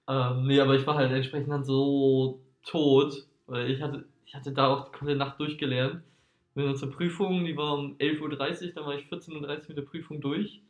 Ähm, 0.08 0.46
nee, 0.46 0.60
aber 0.60 0.76
ich 0.76 0.86
war 0.86 0.96
halt 0.96 1.12
entsprechend 1.12 1.50
dann 1.50 1.64
so 1.64 2.42
tot, 2.64 3.26
weil 3.48 3.72
ich 3.72 3.82
hatte, 3.82 4.06
ich 4.26 4.36
hatte 4.36 4.52
da 4.52 4.68
auch 4.68 4.86
die 4.86 4.92
komplette 4.92 5.18
Nacht 5.18 5.40
durchgelernt. 5.40 6.04
Bin 6.54 6.66
dann 6.66 6.76
zur 6.76 6.92
Prüfung, 6.92 7.46
die 7.46 7.58
war 7.58 7.74
um 7.74 7.96
11.30 7.98 8.22
Uhr, 8.68 8.72
dann 8.76 8.86
war 8.86 8.94
ich 8.94 9.06
14.30 9.06 9.32
Uhr 9.34 9.68
mit 9.70 9.78
der 9.78 9.82
Prüfung 9.82 10.22
durch. 10.22 10.62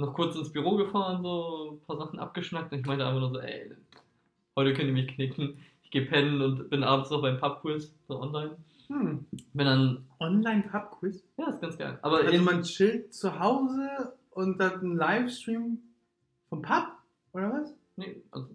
Noch 0.00 0.14
kurz 0.14 0.34
ins 0.36 0.52
Büro 0.52 0.76
gefahren, 0.76 1.22
so 1.22 1.72
ein 1.72 1.86
paar 1.86 1.96
Sachen 1.96 2.18
abgeschnackt 2.18 2.72
und 2.72 2.80
ich 2.80 2.86
meinte 2.86 3.06
einfach 3.06 3.20
nur 3.20 3.30
so, 3.30 3.38
ey, 3.40 3.70
heute 4.56 4.72
könnt 4.72 4.88
ihr 4.88 4.94
mich 4.94 5.08
knicken. 5.08 5.58
Ich 5.82 5.90
gehe 5.90 6.06
pennen 6.06 6.40
und 6.40 6.70
bin 6.70 6.82
abends 6.84 7.10
noch 7.10 7.20
beim 7.20 7.38
Pubquiz, 7.38 7.92
so 8.08 8.20
online. 8.20 8.56
Hm. 8.88 9.26
Bin 9.52 9.66
dann, 9.66 10.04
Online-Pub-Quiz. 10.18 11.22
ja, 11.36 11.48
ist 11.50 11.60
ganz 11.60 11.78
geil. 11.78 11.98
Aber 12.02 12.18
Also 12.18 12.42
man 12.42 12.62
chillt 12.62 13.12
zu 13.14 13.38
Hause 13.38 14.12
und 14.30 14.58
dann 14.58 14.80
einen 14.80 14.96
Livestream 14.96 15.78
vom 16.48 16.62
Pub, 16.62 16.86
oder 17.32 17.52
was? 17.52 17.74
nee, 17.96 18.22
also 18.30 18.48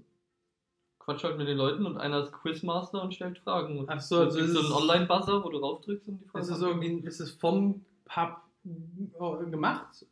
Quatsch 0.99 1.23
halt 1.23 1.37
mit 1.37 1.47
den 1.47 1.57
Leuten 1.57 1.85
und 1.85 1.97
einer 1.97 2.23
ist 2.23 2.33
Quizmaster 2.33 3.01
und 3.03 3.13
stellt 3.13 3.37
Fragen. 3.39 3.77
Und 3.77 3.89
Ach 3.89 4.01
so, 4.01 4.21
also 4.21 4.39
ist 4.39 4.53
so 4.53 4.59
einen 4.59 4.71
Online-Buzzer, 4.71 5.43
wo 5.43 5.49
du 5.49 5.59
raufdrückst 5.59 6.07
und 6.07 6.19
die 6.19 6.25
Fragen 6.25 6.43
Ist 6.43 6.49
es, 6.49 6.61
irgendwie, 6.61 7.07
ist 7.07 7.19
es 7.19 7.31
vom 7.31 7.85
Pub 8.05 8.37
äh, 8.65 9.49
gemacht? 9.51 10.05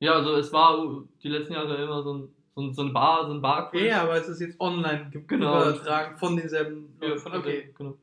Ja, 0.00 0.12
also 0.12 0.34
es 0.36 0.52
war 0.52 1.02
die 1.22 1.28
letzten 1.28 1.54
Jahre 1.54 1.76
immer 1.82 2.02
so 2.02 2.14
ein, 2.14 2.28
so 2.54 2.62
ein, 2.62 2.72
so 2.74 2.82
ein 2.82 2.92
Bar, 2.92 3.26
so 3.26 3.32
ein 3.32 3.40
bar 3.42 3.74
Ja, 3.74 4.02
aber 4.02 4.16
es 4.16 4.28
ist 4.28 4.40
jetzt 4.40 4.60
online 4.60 5.08
ge- 5.10 5.24
Genau. 5.26 5.60
übertragen 5.70 6.16
von 6.18 6.36
denselben 6.36 6.96
Ja, 7.02 7.16
von 7.16 7.32
der 7.32 7.40
okay. 7.40 7.74
genau. 7.76 7.94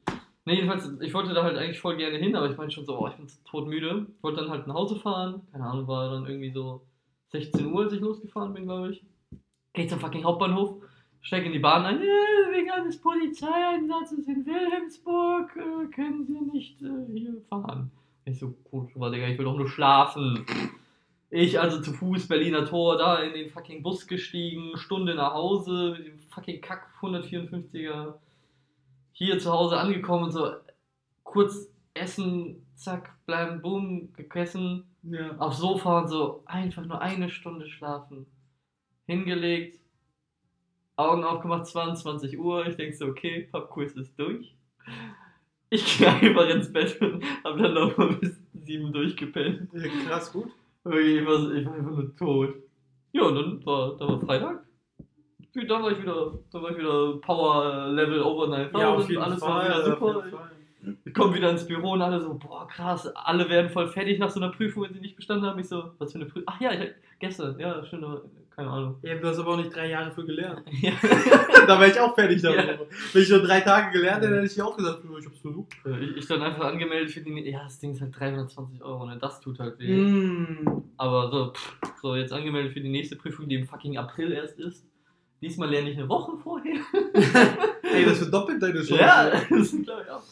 Nee, 0.47 0.55
jedenfalls, 0.55 0.87
ich 1.01 1.13
wollte 1.13 1.33
da 1.33 1.41
halt 1.43 1.57
eigentlich 1.57 1.79
voll 1.79 1.97
gerne 1.97 2.17
hin, 2.17 2.35
aber 2.35 2.49
ich 2.51 2.57
meinte 2.57 2.75
schon 2.75 2.85
so, 2.85 2.99
oh, 2.99 3.07
ich 3.07 3.15
bin 3.15 3.27
todmüde. 3.45 4.05
Ich 4.15 4.23
wollte 4.23 4.41
dann 4.41 4.51
halt 4.51 4.67
nach 4.67 4.75
Hause 4.75 4.95
fahren. 4.97 5.41
Keine 5.51 5.63
Ahnung, 5.65 5.87
war 5.87 6.11
dann 6.11 6.25
irgendwie 6.27 6.51
so 6.51 6.81
16 7.31 7.65
Uhr, 7.73 7.83
als 7.83 7.93
ich 7.93 7.99
losgefahren 8.01 8.53
bin, 8.53 8.65
glaube 8.65 8.91
ich. 8.91 9.03
Geh 9.73 9.87
zum 9.87 9.99
fucking 9.99 10.23
Hauptbahnhof, 10.23 10.83
steig 11.21 11.45
in 11.45 11.51
die 11.51 11.59
Bahn 11.59 11.83
ein. 11.85 11.99
Äh, 11.99 12.05
wegen 12.51 12.69
eines 12.69 13.01
Polizeieinsatzes 13.01 14.27
in 14.27 14.45
Wilhelmsburg 14.45 15.55
äh, 15.55 15.87
können 15.93 16.25
Sie 16.25 16.39
nicht 16.39 16.79
äh, 16.81 16.89
hier 17.13 17.41
fahren. 17.49 17.89
Ich 18.25 18.37
so, 18.39 18.53
gut, 18.69 18.89
war 18.99 19.09
Digga, 19.11 19.27
ich 19.27 19.37
will 19.37 19.45
doch 19.45 19.57
nur 19.57 19.67
schlafen. 19.67 20.45
Ich 21.29 21.59
also 21.59 21.81
zu 21.81 21.91
Fuß 21.93 22.27
Berliner 22.27 22.65
Tor, 22.65 22.97
da 22.97 23.19
in 23.19 23.33
den 23.33 23.49
fucking 23.49 23.81
Bus 23.83 24.07
gestiegen, 24.07 24.77
Stunde 24.77 25.15
nach 25.15 25.33
Hause, 25.33 25.95
mit 25.97 26.07
dem 26.07 26.19
fucking 26.29 26.61
Kack 26.61 26.87
154er. 27.01 28.13
Hier 29.11 29.39
zu 29.39 29.51
Hause 29.51 29.77
angekommen 29.77 30.25
und 30.25 30.31
so 30.31 30.51
kurz 31.23 31.69
essen, 31.93 32.65
zack, 32.75 33.13
bleiben, 33.25 33.61
boom, 33.61 34.13
gegessen, 34.13 34.83
Ja. 35.03 35.35
aufs 35.37 35.57
Sofa 35.59 35.99
und 36.01 36.07
so 36.09 36.43
einfach 36.45 36.85
nur 36.85 37.01
eine 37.01 37.29
Stunde 37.29 37.67
schlafen. 37.69 38.25
Hingelegt, 39.07 39.79
Augen 40.95 41.23
aufgemacht, 41.23 41.65
22 41.67 42.37
Uhr. 42.39 42.65
Ich 42.67 42.75
denke 42.75 42.95
so, 42.95 43.05
okay, 43.07 43.47
Pubquiz 43.51 43.93
ist 43.93 44.17
durch. 44.17 44.55
Ich 45.69 45.85
gehe 45.97 46.09
einfach 46.09 46.47
ins 46.49 46.71
Bett 46.71 46.99
und 47.01 47.23
hab 47.43 47.57
dann 47.57 47.73
nochmal 47.73 48.15
bis 48.15 48.39
7 48.53 48.93
durchgepennt. 48.93 49.69
Ja, 49.73 49.87
Krass, 50.07 50.31
gut. 50.31 50.51
Wirklich, 50.85 51.21
Ich 51.21 51.27
war, 51.27 51.51
ich 51.51 51.65
war 51.65 51.73
einfach 51.73 51.91
nur 51.91 52.15
tot. 52.15 52.55
Ja, 53.11 53.23
und 53.23 53.35
dann 53.35 53.65
war, 53.65 53.97
da 53.97 54.07
war 54.07 54.19
Freitag. 54.19 54.63
Da 55.53 55.81
war 55.81 55.91
ich 55.91 56.01
wieder, 56.01 56.33
da 56.51 56.61
war 56.61 56.71
ich 56.71 56.77
wieder 56.77 57.17
Power 57.21 57.87
Level 57.87 58.21
over 58.21 58.47
9000. 58.47 58.77
Ja, 58.77 58.93
auf 58.93 59.09
jeden 59.09 59.21
alles 59.21 59.39
Fall. 59.39 59.49
war 59.49 59.65
wieder 59.65 59.85
super. 59.85 60.23
Ich 61.05 61.13
komme 61.13 61.33
wieder 61.33 61.49
ins 61.49 61.65
Büro 61.65 61.93
und 61.93 62.01
alle 62.01 62.19
so, 62.19 62.35
boah, 62.35 62.67
krass, 62.67 63.07
alle 63.15 63.49
werden 63.49 63.71
voll 63.71 63.87
fertig 63.87 64.19
nach 64.19 64.29
so 64.29 64.39
einer 64.39 64.51
Prüfung, 64.51 64.83
wenn 64.83 64.93
sie 64.93 64.99
nicht 64.99 65.15
bestanden 65.15 65.47
haben. 65.47 65.59
Ich 65.59 65.67
so, 65.67 65.91
was 65.97 66.11
für 66.11 66.19
eine 66.19 66.25
Prüfung? 66.25 66.43
Ach 66.45 66.59
ja, 66.61 66.73
ich, 66.73 66.91
gestern, 67.19 67.57
ja, 67.57 67.75
aber 67.75 68.21
keine 68.55 68.69
Ahnung. 68.69 68.95
Ja, 69.01 69.15
du 69.15 69.27
hast 69.27 69.39
aber 69.39 69.53
auch 69.53 69.57
nicht 69.57 69.75
drei 69.75 69.89
Jahre 69.89 70.11
für 70.11 70.25
gelernt. 70.25 70.63
Ja. 70.81 70.93
da 71.67 71.79
wäre 71.79 71.91
ich 71.91 71.99
auch 71.99 72.15
fertig 72.15 72.41
damit. 72.41 72.65
Ja. 72.65 72.79
Wenn 73.11 73.21
ich 73.21 73.29
nur 73.29 73.39
drei 73.39 73.59
Tage 73.61 73.91
gelernt 73.91 74.23
hätte, 74.23 74.35
hätte 74.35 74.45
ich 74.45 74.61
auch 74.61 74.77
gesagt, 74.77 75.01
ich 75.03 75.25
hab's 75.25 75.39
versucht. 75.39 75.73
Ich, 75.83 76.17
ich 76.17 76.27
dann 76.27 76.41
einfach 76.41 76.65
angemeldet 76.65 77.11
für 77.11 77.21
die, 77.21 77.49
ja, 77.49 77.63
das 77.63 77.79
Ding 77.79 77.91
ist 77.91 78.01
halt 78.01 78.17
320 78.17 78.81
Euro, 78.81 79.05
ne, 79.05 79.17
das 79.19 79.41
tut 79.41 79.59
halt 79.59 79.77
weh. 79.79 79.93
Mm. 79.93 80.83
Aber 80.97 81.29
so, 81.29 81.53
pff, 81.53 81.77
so, 82.01 82.15
jetzt 82.15 82.31
angemeldet 82.31 82.73
für 82.73 82.81
die 82.81 82.89
nächste 82.89 83.15
Prüfung, 83.15 83.49
die 83.49 83.55
im 83.55 83.67
fucking 83.67 83.97
April 83.97 84.31
erst 84.31 84.59
ist. 84.59 84.85
Diesmal 85.41 85.69
lerne 85.69 85.91
ich 85.91 85.97
eine 85.97 86.07
Woche 86.07 86.37
vorher. 86.37 86.79
Ey, 87.83 88.05
das 88.05 88.19
verdoppelt 88.19 88.61
deine 88.61 88.81
Chance. 88.81 88.95
Ja, 88.95 89.29
das 89.49 89.69
sind 89.69 89.83
glaube 89.83 90.03
ich 90.03 90.09
auch. 90.09 90.23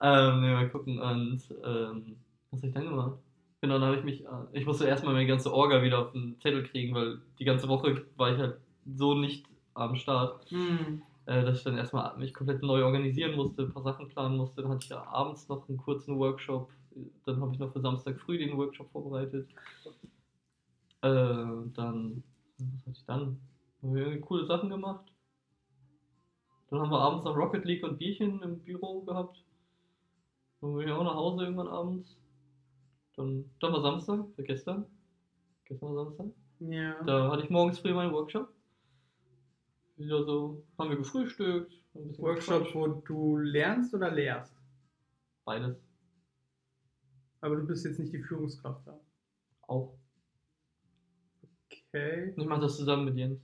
Ähm, 0.00 0.40
ne, 0.40 0.52
mal 0.52 0.68
gucken. 0.68 0.98
Und 0.98 1.42
ähm, 1.64 2.16
was 2.50 2.60
habe 2.60 2.68
ich 2.68 2.74
dann 2.74 2.88
gemacht? 2.88 3.18
Genau, 3.62 3.78
dann 3.78 3.88
habe 3.88 3.96
ich 3.96 4.04
mich, 4.04 4.24
äh, 4.24 4.28
ich 4.52 4.66
musste 4.66 4.86
erstmal 4.86 5.14
meine 5.14 5.26
ganze 5.26 5.52
Orga 5.52 5.82
wieder 5.82 6.00
auf 6.00 6.12
den 6.12 6.38
Zettel 6.40 6.64
kriegen, 6.64 6.94
weil 6.94 7.22
die 7.38 7.44
ganze 7.44 7.68
Woche 7.68 8.04
war 8.16 8.32
ich 8.32 8.38
halt 8.38 8.58
so 8.84 9.14
nicht 9.14 9.46
am 9.72 9.96
Start, 9.96 10.44
äh, 10.52 11.42
dass 11.42 11.58
ich 11.58 11.64
dann 11.64 11.78
erstmal 11.78 12.14
mich 12.18 12.34
komplett 12.34 12.62
neu 12.62 12.84
organisieren 12.84 13.36
musste, 13.36 13.62
ein 13.62 13.72
paar 13.72 13.84
Sachen 13.84 14.08
planen 14.08 14.36
musste. 14.36 14.60
Dann 14.60 14.72
hatte 14.72 14.84
ich 14.84 14.90
ja 14.90 15.02
abends 15.06 15.48
noch 15.48 15.66
einen 15.68 15.78
kurzen 15.78 16.18
Workshop 16.18 16.68
dann 17.24 17.40
habe 17.40 17.52
ich 17.52 17.58
noch 17.58 17.72
für 17.72 17.80
Samstag 17.80 18.20
früh 18.20 18.38
den 18.38 18.56
Workshop 18.56 18.90
vorbereitet. 18.90 19.48
Äh, 21.02 21.08
dann, 21.74 22.22
was 22.58 22.80
hatte 22.86 22.96
ich 22.96 23.04
dann? 23.06 23.40
Haben 23.82 23.94
wir 23.94 24.02
irgendwie 24.02 24.20
coole 24.20 24.46
Sachen 24.46 24.70
gemacht. 24.70 25.04
Dann 26.70 26.80
haben 26.80 26.90
wir 26.90 27.00
abends 27.00 27.24
noch 27.24 27.36
Rocket 27.36 27.64
League 27.64 27.84
und 27.84 27.98
Bierchen 27.98 28.42
im 28.42 28.60
Büro 28.60 29.02
gehabt. 29.02 29.42
Dann 30.60 30.74
bin 30.74 30.86
ich 30.86 30.92
auch 30.92 31.04
nach 31.04 31.14
Hause 31.14 31.44
irgendwann 31.44 31.68
abends. 31.68 32.16
Dann, 33.22 33.44
dann 33.60 33.72
war 33.72 33.80
Samstag, 33.82 34.26
für 34.34 34.42
gestern. 34.42 34.84
Gestern 35.64 35.94
war 35.94 36.04
Samstag. 36.06 36.26
Ja. 36.58 37.02
Da 37.04 37.30
hatte 37.30 37.44
ich 37.44 37.50
morgens 37.50 37.78
früh 37.78 37.94
meinen 37.94 38.12
Workshop. 38.12 38.48
Wieder 39.96 40.24
so, 40.24 40.64
haben 40.76 40.90
wir 40.90 40.96
gefrühstückt. 40.96 41.72
Workshop, 41.94 42.64
gequatscht. 42.64 42.74
wo 42.74 42.86
du 42.88 43.36
lernst 43.36 43.94
oder 43.94 44.10
lehrst. 44.10 44.56
Beides. 45.44 45.76
Aber 47.40 47.56
du 47.56 47.66
bist 47.66 47.84
jetzt 47.84 48.00
nicht 48.00 48.12
die 48.12 48.22
Führungskraft 48.22 48.86
da. 48.86 48.98
Auch. 49.68 49.94
Okay. 51.70 52.34
Ich 52.36 52.46
mache 52.46 52.62
das 52.62 52.76
zusammen 52.76 53.04
mit 53.04 53.16
Jens. 53.16 53.40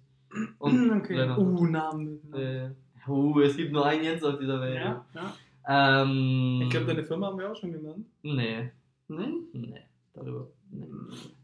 Und 0.59 0.91
okay. 0.99 1.15
Lennart. 1.15 1.39
Uh, 1.39 1.67
Namen. 1.67 2.33
Äh, 2.33 2.71
uh, 3.09 3.41
es 3.41 3.57
gibt 3.57 3.73
nur 3.73 3.87
einen 3.87 4.03
Jens 4.03 4.25
auf 4.25 4.39
dieser 4.39 4.61
Welt. 4.61 4.77
ja, 4.77 5.07
ja. 5.15 6.03
Ähm, 6.03 6.63
Ich 6.63 6.71
glaube, 6.71 6.87
deine 6.87 7.05
Firma 7.05 7.27
haben 7.29 7.39
wir 7.39 7.53
auch 7.53 7.57
schon 7.57 7.73
genannt. 7.73 8.07
Nee, 8.23 8.73
Nee? 9.09 9.29
nee, 9.53 9.83
darüber. 10.15 10.51
Nee. 10.71 10.87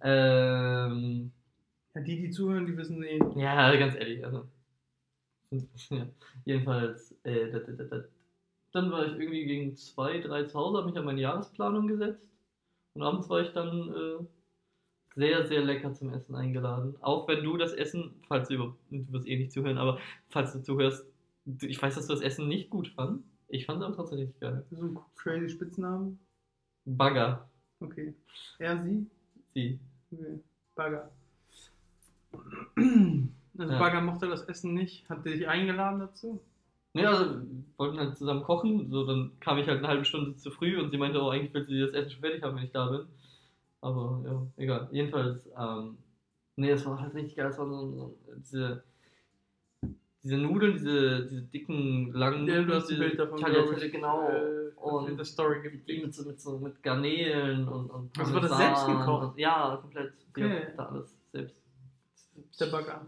Ähm, 0.02 1.32
Ja, 1.94 2.00
die, 2.02 2.16
die 2.22 2.30
zuhören, 2.30 2.66
die 2.66 2.76
wissen 2.76 3.02
eh. 3.04 3.18
ja, 3.36 3.74
ganz 3.76 3.94
ehrlich, 3.96 4.24
also. 4.24 4.48
Ja, 5.90 6.06
jedenfalls, 6.44 7.12
äh, 7.24 7.50
da, 7.50 7.60
da, 7.60 7.72
da, 7.72 7.84
da. 7.84 8.04
dann 8.72 8.90
war 8.92 9.06
ich 9.06 9.12
irgendwie 9.14 9.46
gegen 9.46 9.76
zwei, 9.76 10.18
drei 10.20 10.44
zu 10.44 10.58
Hause, 10.58 10.78
habe 10.78 10.88
mich 10.88 10.98
an 10.98 11.04
meine 11.04 11.20
Jahresplanung 11.20 11.86
gesetzt. 11.88 12.28
Und 12.94 13.02
abends 13.02 13.28
war 13.30 13.40
ich 13.42 13.52
dann 13.52 13.88
äh, 13.94 14.26
sehr, 15.16 15.46
sehr 15.46 15.62
lecker 15.64 15.94
zum 15.94 16.10
Essen 16.12 16.34
eingeladen. 16.34 16.96
Auch 17.02 17.28
wenn 17.28 17.44
du 17.44 17.56
das 17.56 17.72
Essen, 17.74 18.14
falls 18.28 18.48
du 18.48 18.54
über, 18.54 18.76
du 18.90 19.12
wirst 19.12 19.28
eh 19.28 19.36
nicht 19.38 19.52
zuhören, 19.52 19.78
aber 19.78 19.98
falls 20.28 20.52
du 20.52 20.62
zuhörst, 20.62 21.06
du- 21.46 21.66
ich 21.68 21.80
weiß, 21.82 21.94
dass 21.96 22.06
du 22.08 22.14
das 22.14 22.22
Essen 22.22 22.48
nicht 22.48 22.70
gut 22.70 22.88
fand. 22.88 23.24
Ich 23.48 23.66
fand 23.66 23.80
es 23.80 23.86
aber 23.86 23.94
trotzdem 23.96 24.18
richtig 24.20 24.40
geil. 24.40 24.66
So 24.72 24.86
ein 24.86 24.98
crazy 25.16 25.48
Spitznamen. 25.50 26.18
Bagger. 26.86 27.48
Okay. 27.80 28.14
Er, 28.58 28.80
sie? 28.80 29.06
Sie. 29.54 29.78
Okay. 30.12 30.40
Bagger. 30.74 31.10
Also 33.56 33.72
Ja. 33.72 33.78
Bagger 33.78 34.00
mochte 34.00 34.26
das 34.28 34.42
Essen 34.48 34.74
nicht. 34.74 35.08
Hat 35.08 35.24
der 35.24 35.34
dich 35.34 35.46
eingeladen 35.46 36.00
dazu? 36.00 36.40
Ja, 36.94 37.10
also, 37.10 37.40
wir 37.40 37.64
wollten 37.76 37.98
halt 37.98 38.16
zusammen 38.16 38.42
kochen. 38.42 38.90
So, 38.90 39.06
dann 39.06 39.30
kam 39.38 39.58
ich 39.58 39.68
halt 39.68 39.78
eine 39.78 39.86
halbe 39.86 40.04
Stunde 40.04 40.34
zu 40.34 40.50
früh 40.50 40.76
und 40.80 40.90
sie 40.90 40.96
meinte, 40.98 41.22
oh, 41.22 41.28
eigentlich 41.28 41.54
will 41.54 41.64
sie 41.64 41.78
das 41.78 41.92
Essen 41.92 42.10
schon 42.10 42.20
fertig 42.20 42.42
haben, 42.42 42.56
wenn 42.56 42.64
ich 42.64 42.72
da 42.72 42.88
bin. 42.88 43.06
Aber 43.80 44.22
ja, 44.24 44.46
egal. 44.56 44.88
Jedenfalls, 44.90 45.48
ähm, 45.56 45.98
nee, 46.56 46.70
es 46.70 46.84
war 46.84 47.00
halt 47.00 47.14
richtig 47.14 47.36
geil. 47.36 47.46
Es 47.46 47.58
waren 47.58 47.70
so, 47.70 47.90
so 47.92 48.16
diese, 48.38 48.82
diese 50.24 50.38
Nudeln, 50.38 50.72
diese, 50.72 51.26
diese 51.26 51.42
dicken, 51.42 52.10
langen 52.12 52.48
Ja, 52.48 52.62
du 52.62 52.74
hast 52.74 52.84
ein 52.84 52.88
diese 52.88 53.00
Bild 53.00 53.18
davon, 53.18 53.38
Tagliatelle, 53.38 53.90
genau. 53.90 54.28
äh, 54.30 54.70
und 54.76 55.08
in 55.10 55.16
der 55.16 55.26
Story 55.26 55.60
gibt. 55.62 55.86
mit, 55.86 56.14
so, 56.14 56.26
mit, 56.26 56.40
so, 56.40 56.58
mit 56.58 56.82
Garnelen 56.82 57.68
und, 57.68 57.90
und 57.90 58.18
Also 58.18 58.34
war 58.34 58.40
das 58.40 58.56
selbst 58.56 58.86
gekocht? 58.86 59.32
Und, 59.32 59.38
ja, 59.38 59.78
komplett. 59.80 60.14
Okay. 60.30 60.66
hat 60.66 60.78
da 60.78 60.86
alles 60.86 61.14
selbst. 61.30 61.62
Der 62.58 62.66
Bagger. 62.66 63.06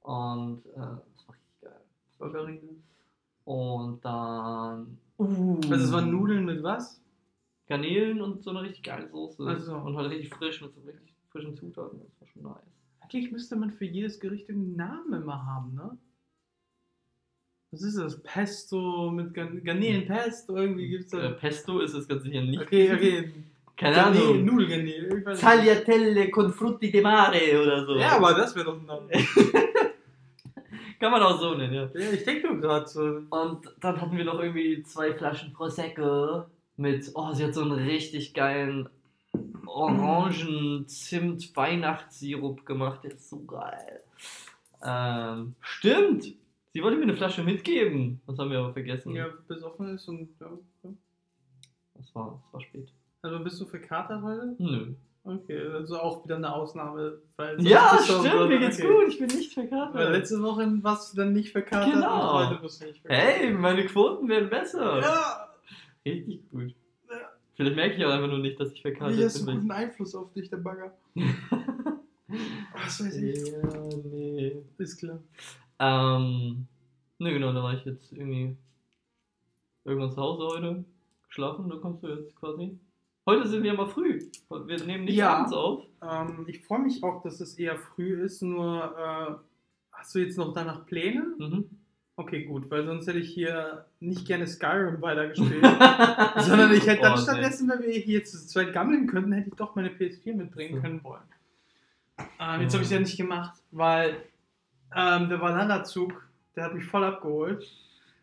Und 0.00 0.66
äh, 0.66 0.72
das 0.74 1.26
war 1.26 1.34
richtig 1.34 1.60
geil. 1.60 1.80
Baggerine. 2.18 2.60
Und 3.44 4.04
dann. 4.04 4.98
Uh, 5.18 5.60
Also 5.70 5.84
es 5.84 5.92
waren 5.92 6.10
Nudeln 6.10 6.46
mit 6.46 6.62
was? 6.62 7.00
Garnelen 7.66 8.22
und 8.22 8.42
so 8.42 8.50
eine 8.50 8.62
richtig 8.62 8.82
geile 8.82 9.08
Soße. 9.08 9.44
Ach 9.46 9.60
so. 9.60 9.76
Und 9.76 9.96
halt 9.96 10.10
richtig 10.10 10.34
frisch 10.34 10.62
mit 10.62 10.74
so 10.74 10.80
richtig 10.80 11.14
frischen 11.30 11.54
Zutaten. 11.54 12.00
Das 12.00 12.20
war 12.20 12.28
schon 12.28 12.42
nice. 12.42 12.74
Eigentlich 13.00 13.30
müsste 13.32 13.56
man 13.56 13.70
für 13.70 13.84
jedes 13.84 14.18
Gericht 14.18 14.48
einen 14.48 14.76
Namen 14.76 15.12
immer 15.12 15.44
haben, 15.44 15.74
ne? 15.74 15.98
Was 17.74 17.82
ist 17.82 17.98
das? 17.98 18.22
Pesto 18.22 19.10
mit 19.10 19.34
Garn 19.34 19.60
Garnelenpesto? 19.64 20.56
Irgendwie 20.56 20.86
gibt's 20.88 21.12
Äh, 21.12 21.22
da. 21.22 21.30
Pesto 21.30 21.80
ist 21.80 21.94
es 21.94 22.06
ganz 22.06 22.22
sicher 22.22 22.42
nicht. 22.42 22.60
Okay, 22.60 22.92
okay. 22.94 23.32
Keine 23.76 23.96
Garnelen, 23.96 24.28
Ahnung. 24.30 24.44
Nudelgarnelen. 24.44 25.24
Tagliatelle 25.36 26.30
con 26.30 26.52
frutti 26.52 26.92
di 26.92 27.00
mare 27.00 27.60
oder 27.60 27.84
so. 27.84 27.96
Ja, 27.96 28.10
aber 28.16 28.34
das 28.34 28.54
wäre 28.54 28.66
doch 28.66 28.78
ein 28.78 28.86
Name. 28.86 29.08
Kann 31.00 31.10
man 31.10 31.22
auch 31.22 31.40
so 31.40 31.54
nennen, 31.56 31.74
ja. 31.74 31.90
ja, 31.92 32.10
ich 32.12 32.22
denke 32.24 32.46
nur 32.46 32.60
gerade 32.60 32.86
so. 32.86 33.02
Und 33.30 33.68
dann 33.80 34.00
hatten 34.00 34.16
wir 34.16 34.24
noch 34.24 34.38
irgendwie 34.38 34.80
zwei 34.84 35.12
Flaschen 35.12 35.52
Prosecco 35.52 36.44
mit, 36.76 37.10
oh, 37.14 37.32
sie 37.32 37.42
hat 37.44 37.52
so 37.54 37.62
einen 37.62 37.72
richtig 37.72 38.32
geilen 38.32 38.88
Orangen-Zimt-Weihnachtssirup 39.66 42.64
gemacht. 42.64 43.00
Der 43.02 43.10
ist 43.10 43.28
so 43.28 43.42
geil. 43.44 44.02
Ähm, 44.84 45.56
stimmt! 45.60 46.26
Sie 46.74 46.82
wollte 46.82 46.96
mir 46.98 47.04
eine 47.04 47.14
Flasche 47.16 47.42
mitgeben. 47.42 48.20
Das 48.26 48.36
haben 48.38 48.50
wir 48.50 48.58
aber 48.58 48.72
vergessen. 48.72 49.14
Ja, 49.14 49.28
besoffen 49.48 49.94
ist 49.94 50.08
und. 50.08 50.28
Ja. 50.40 50.50
Das, 51.94 52.14
war, 52.14 52.42
das 52.44 52.52
war 52.52 52.60
spät. 52.60 52.92
Also 53.22 53.38
bist 53.42 53.60
du 53.60 53.64
verkatert 53.66 54.20
heute? 54.22 54.54
Nö. 54.58 54.94
Okay, 55.26 55.58
also 55.68 55.98
auch 55.98 56.22
wieder 56.24 56.36
eine 56.36 56.52
Ausnahme. 56.52 57.18
Ja, 57.58 57.98
stimmt, 58.02 58.24
so- 58.24 58.46
mir 58.46 58.58
geht's 58.58 58.78
okay. 58.78 58.88
gut. 58.92 59.08
Ich 59.08 59.18
bin 59.18 59.28
nicht 59.28 59.54
verkatert. 59.54 59.94
Weil 59.94 60.12
letzte 60.12 60.42
Woche 60.42 60.68
warst 60.82 61.12
du 61.12 61.16
dann 61.22 61.32
nicht 61.32 61.50
verkatert 61.52 61.94
Genau. 61.94 62.40
und 62.40 62.48
heute 62.50 62.60
bist 62.60 62.82
du 62.82 62.86
nicht 62.88 63.00
verkatert. 63.00 63.26
Hey, 63.26 63.52
meine 63.54 63.86
Quoten 63.86 64.28
werden 64.28 64.50
besser. 64.50 65.00
Ja, 65.00 65.48
Richtig 66.04 66.50
gut. 66.50 66.74
Ja. 67.08 67.16
Vielleicht 67.54 67.76
merke 67.76 67.94
ich 67.96 68.04
auch 68.04 68.10
einfach 68.10 68.28
nur 68.28 68.40
nicht, 68.40 68.60
dass 68.60 68.72
ich 68.72 68.82
verkatert 68.82 69.16
wie 69.16 69.24
hast 69.24 69.40
du 69.40 69.46
bin. 69.46 69.54
guten 69.60 69.70
Einfluss 69.70 70.14
auf 70.14 70.30
dich, 70.34 70.50
der 70.50 70.58
Bagger? 70.58 70.92
Was 72.74 73.02
weiß 73.02 73.16
ich- 73.16 73.36
ich. 73.42 73.52
Ja, 73.52 73.62
nee. 74.12 74.62
Ist 74.78 74.98
klar. 74.98 75.20
Ähm, 75.78 76.66
ne, 77.18 77.32
genau, 77.32 77.52
da 77.52 77.62
war 77.62 77.74
ich 77.74 77.84
jetzt 77.84 78.12
irgendwie 78.12 78.56
irgendwann 79.84 80.12
zu 80.12 80.20
Hause 80.20 80.44
heute, 80.46 80.84
geschlafen, 81.28 81.68
da 81.68 81.76
kommst 81.76 82.02
du 82.02 82.08
jetzt 82.08 82.34
quasi. 82.36 82.78
Heute 83.26 83.48
sind 83.48 83.62
wir 83.62 83.74
mal 83.74 83.86
früh. 83.88 84.20
Wir 84.50 84.84
nehmen 84.84 85.04
nicht 85.04 85.16
Ja. 85.16 85.34
abends 85.36 85.52
auf. 85.52 85.84
Ähm, 86.02 86.44
ich 86.46 86.60
freue 86.62 86.80
mich 86.80 87.02
auch, 87.02 87.22
dass 87.22 87.40
es 87.40 87.58
eher 87.58 87.76
früh 87.78 88.22
ist, 88.22 88.42
nur 88.42 88.94
äh, 88.98 89.34
hast 89.92 90.14
du 90.14 90.18
jetzt 90.18 90.36
noch 90.38 90.52
danach 90.52 90.84
Pläne? 90.86 91.34
Mhm. 91.38 91.64
Okay, 92.16 92.44
gut, 92.44 92.70
weil 92.70 92.84
sonst 92.86 93.08
hätte 93.08 93.18
ich 93.18 93.30
hier 93.30 93.86
nicht 93.98 94.24
gerne 94.26 94.46
Skyrim 94.46 95.02
weitergespielt. 95.02 95.62
sondern 96.38 96.72
ich 96.72 96.86
hätte 96.86 97.02
dann 97.02 97.14
Oh, 97.14 97.16
nee. 97.16 97.22
stattdessen, 97.22 97.68
wenn 97.68 97.82
wir 97.82 97.92
hier 97.92 98.24
zu 98.24 98.46
zweit 98.46 98.72
gammeln 98.72 99.06
könnten, 99.08 99.32
hätte 99.32 99.48
ich 99.48 99.54
doch 99.56 99.74
meine 99.74 99.88
PS4 99.88 100.34
mitbringen 100.34 100.80
können 100.80 101.02
wollen. 101.02 101.22
Ähm, 102.38 102.60
jetzt 102.60 102.74
habe 102.74 102.82
ich 102.84 102.88
es 102.88 102.90
ja 102.92 103.00
nicht 103.00 103.16
gemacht, 103.16 103.60
weil 103.72 104.16
ähm, 104.94 105.28
der 105.28 105.40
Valhalla-Zug, 105.40 106.26
der 106.56 106.64
hat 106.64 106.74
mich 106.74 106.84
voll 106.84 107.04
abgeholt. 107.04 107.66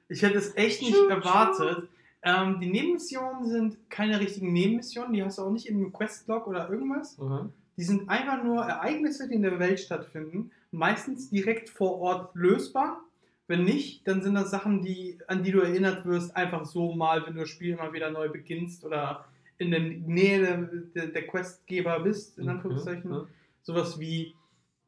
Ich 0.10 0.22
hätte 0.22 0.38
es 0.38 0.56
echt 0.56 0.82
nicht 0.82 0.98
erwartet. 1.10 1.88
Ähm, 2.24 2.60
die 2.60 2.70
Nebenmissionen 2.70 3.46
sind 3.46 3.90
keine 3.90 4.20
richtigen 4.20 4.54
Nebenmissionen, 4.54 5.14
die 5.14 5.24
hast 5.24 5.38
du 5.38 5.44
auch 5.44 5.52
nicht 5.52 5.68
in 5.68 5.78
einem 5.78 5.92
Questlog 5.92 6.48
oder 6.48 6.70
irgendwas. 6.70 7.20
Aha. 7.20 7.50
Die 7.78 7.84
sind 7.84 8.10
einfach 8.10 8.44
nur 8.44 8.64
Ereignisse, 8.64 9.28
die 9.28 9.36
in 9.36 9.42
der 9.42 9.58
Welt 9.60 9.80
stattfinden, 9.80 10.52
meistens 10.72 11.30
direkt 11.30 11.70
vor 11.70 12.00
Ort 12.00 12.36
lösbar. 12.36 13.02
Wenn 13.48 13.64
nicht, 13.64 14.08
dann 14.08 14.22
sind 14.22 14.36
das 14.36 14.52
Sachen, 14.52 14.84
die, 14.84 15.18
an 15.28 15.44
die 15.44 15.52
du 15.52 15.62
erinnert 15.62 16.06
wirst, 16.06 16.36
einfach 16.36 16.66
so 16.66 16.94
mal, 16.94 17.26
wenn 17.26 17.34
du 17.34 17.42
das 17.42 17.50
Spiel 17.50 17.74
immer 17.74 17.92
wieder 17.92 18.12
neu 18.12 18.30
beginnst 18.30 18.86
oder 18.86 19.26
in 19.58 19.72
der 19.72 19.80
Nähe 19.80 20.40
der, 20.42 20.58
der, 20.96 21.08
der 21.08 21.28
Questgeber 21.28 22.00
bist, 22.00 22.38
in 22.38 22.50
Anführungszeichen. 22.50 23.12
Ja, 23.12 23.26
Sowas 23.64 24.00
wie, 24.00 24.36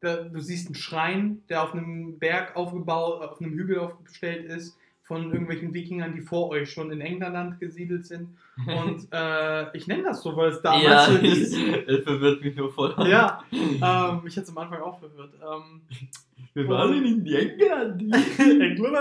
du 0.04 0.40
siehst 0.40 0.68
einen 0.68 0.76
Schrein, 0.76 1.42
der 1.50 1.64
auf 1.64 1.74
einem 1.74 2.20
Berg 2.20 2.56
aufgebaut, 2.56 3.22
auf 3.22 3.42
einem 3.42 3.54
Hügel 3.54 3.80
aufgestellt 3.80 4.46
ist, 4.46 4.78
von 5.04 5.32
irgendwelchen 5.32 5.74
Wikingern, 5.74 6.14
die 6.14 6.22
vor 6.22 6.50
euch 6.50 6.72
schon 6.72 6.92
in 6.92 7.02
England 7.02 7.60
gesiedelt 7.60 8.06
sind. 8.06 8.30
Und 8.66 9.08
äh, 9.12 9.76
ich 9.76 9.88
nenne 9.88 10.04
das 10.04 10.22
so, 10.22 10.36
weil 10.36 10.52
es 10.52 10.62
damals 10.62 10.84
ja, 10.84 11.06
so 11.06 11.18
hieß. 11.18 11.58
es 11.88 12.04
verwirrt 12.04 12.42
mich 12.42 12.56
nur 12.56 12.72
voll. 12.72 12.96
Ja, 13.08 13.44
ähm, 13.52 14.24
mich 14.24 14.38
hat 14.38 14.44
es 14.46 14.50
am 14.50 14.58
Anfang 14.60 14.82
auch 14.82 15.00
verwirrt. 15.00 15.34
Ähm, 15.42 15.82
Wir 16.56 16.68
waren 16.68 17.04
in 17.04 17.24
die 17.24 17.36
England. 17.36 18.02
England, 18.38 18.98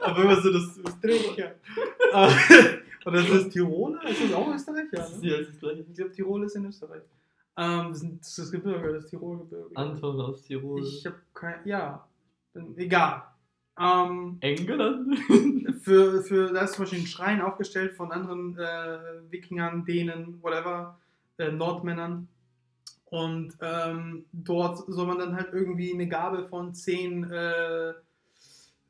aber 0.00 0.22
immer 0.22 0.40
so 0.40 0.50
das 0.50 0.78
Österreicher. 0.78 1.54
Oder 3.06 3.20
ist 3.20 3.30
das 3.30 3.48
Tiroler? 3.50 4.02
Ist 4.08 4.24
das 4.24 4.32
auch 4.32 4.52
Österreich? 4.52 4.86
Ja, 4.92 5.00
ne? 5.00 5.28
Ja, 5.28 5.36
das 5.38 5.48
ist 5.48 5.60
gleich. 5.60 5.78
Ich 5.78 5.94
glaube, 5.94 6.12
Tirol 6.12 6.44
ist 6.44 6.56
in 6.56 6.64
Österreich. 6.64 7.02
Ähm, 7.56 7.88
das, 7.90 8.02
ist 8.02 8.38
das 8.38 8.52
Gebirge, 8.52 8.92
das 8.92 9.06
Tirolgebirge. 9.06 9.76
Anton 9.76 10.20
aus 10.20 10.42
Tirol. 10.42 10.82
Ich 10.82 11.06
habe 11.06 11.16
kein. 11.32 11.66
Ja, 11.66 12.06
egal. 12.76 13.22
Ähm, 13.78 14.38
England? 14.40 15.18
für, 15.82 16.22
für, 16.22 16.52
da 16.52 16.62
ist 16.62 16.74
zum 16.74 16.84
Beispiel 16.84 17.00
ein 17.00 17.06
Schrein 17.06 17.40
aufgestellt 17.40 17.92
von 17.92 18.12
anderen 18.12 18.58
äh, 18.58 18.98
Wikingern, 19.30 19.84
Dänen, 19.84 20.42
whatever, 20.42 20.98
äh, 21.38 21.50
Nordmännern. 21.50 22.28
Und 23.06 23.56
ähm, 23.60 24.24
dort 24.32 24.84
soll 24.88 25.06
man 25.06 25.18
dann 25.18 25.36
halt 25.36 25.52
irgendwie 25.52 25.92
eine 25.94 26.08
Gabe 26.08 26.48
von 26.48 26.74
10 26.74 27.30
äh, 27.30 27.92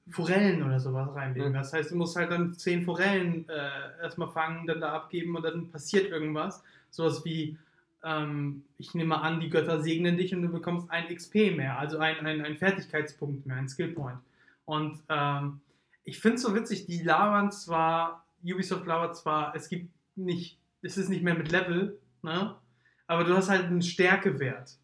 Forellen 0.09 0.63
oder 0.63 0.79
sowas 0.79 1.15
reinlegen. 1.15 1.53
Das 1.53 1.73
heißt, 1.73 1.91
du 1.91 1.97
musst 1.97 2.17
halt 2.17 2.31
dann 2.31 2.55
zehn 2.55 2.85
Forellen 2.85 3.49
äh, 3.49 4.03
erstmal 4.03 4.29
fangen, 4.29 4.67
dann 4.67 4.81
da 4.81 4.93
abgeben 4.93 5.35
und 5.37 5.43
dann 5.43 5.71
passiert 5.71 6.11
irgendwas. 6.11 6.63
Sowas 6.91 7.25
wie, 7.25 7.59
ähm, 8.07 8.63
ich 8.79 8.95
nehme 8.95 9.21
an, 9.21 9.41
die 9.41 9.51
Götter 9.51 9.83
segnen 9.83 10.17
dich 10.17 10.33
und 10.33 10.43
du 10.43 10.49
bekommst 10.49 10.89
ein 10.91 11.15
XP 11.15 11.57
mehr, 11.57 11.77
also 11.79 11.99
ein, 11.99 12.25
ein, 12.25 12.41
ein 12.41 12.57
Fertigkeitspunkt 12.57 13.47
mehr, 13.47 13.57
ein 13.57 13.69
Skillpoint. 13.69 14.21
Und 14.65 15.03
ähm, 15.09 15.61
ich 16.05 16.21
finde 16.21 16.37
es 16.37 16.43
so 16.43 16.55
witzig, 16.55 16.87
die 16.87 17.03
labern 17.03 17.51
zwar, 17.51 18.25
Ubisoft 18.45 18.87
labert 18.87 19.17
zwar, 19.17 19.57
es 19.57 19.69
gibt 19.69 19.91
nicht, 20.15 20.61
es 20.83 20.97
ist 20.97 21.09
nicht 21.09 21.25
mehr 21.25 21.35
mit 21.35 21.51
Level, 21.51 21.99
ne? 22.23 22.55
aber 23.09 23.25
du 23.25 23.35
hast 23.37 23.49
halt 23.49 23.65
einen 23.65 23.83
Stärkewert. 23.83 24.79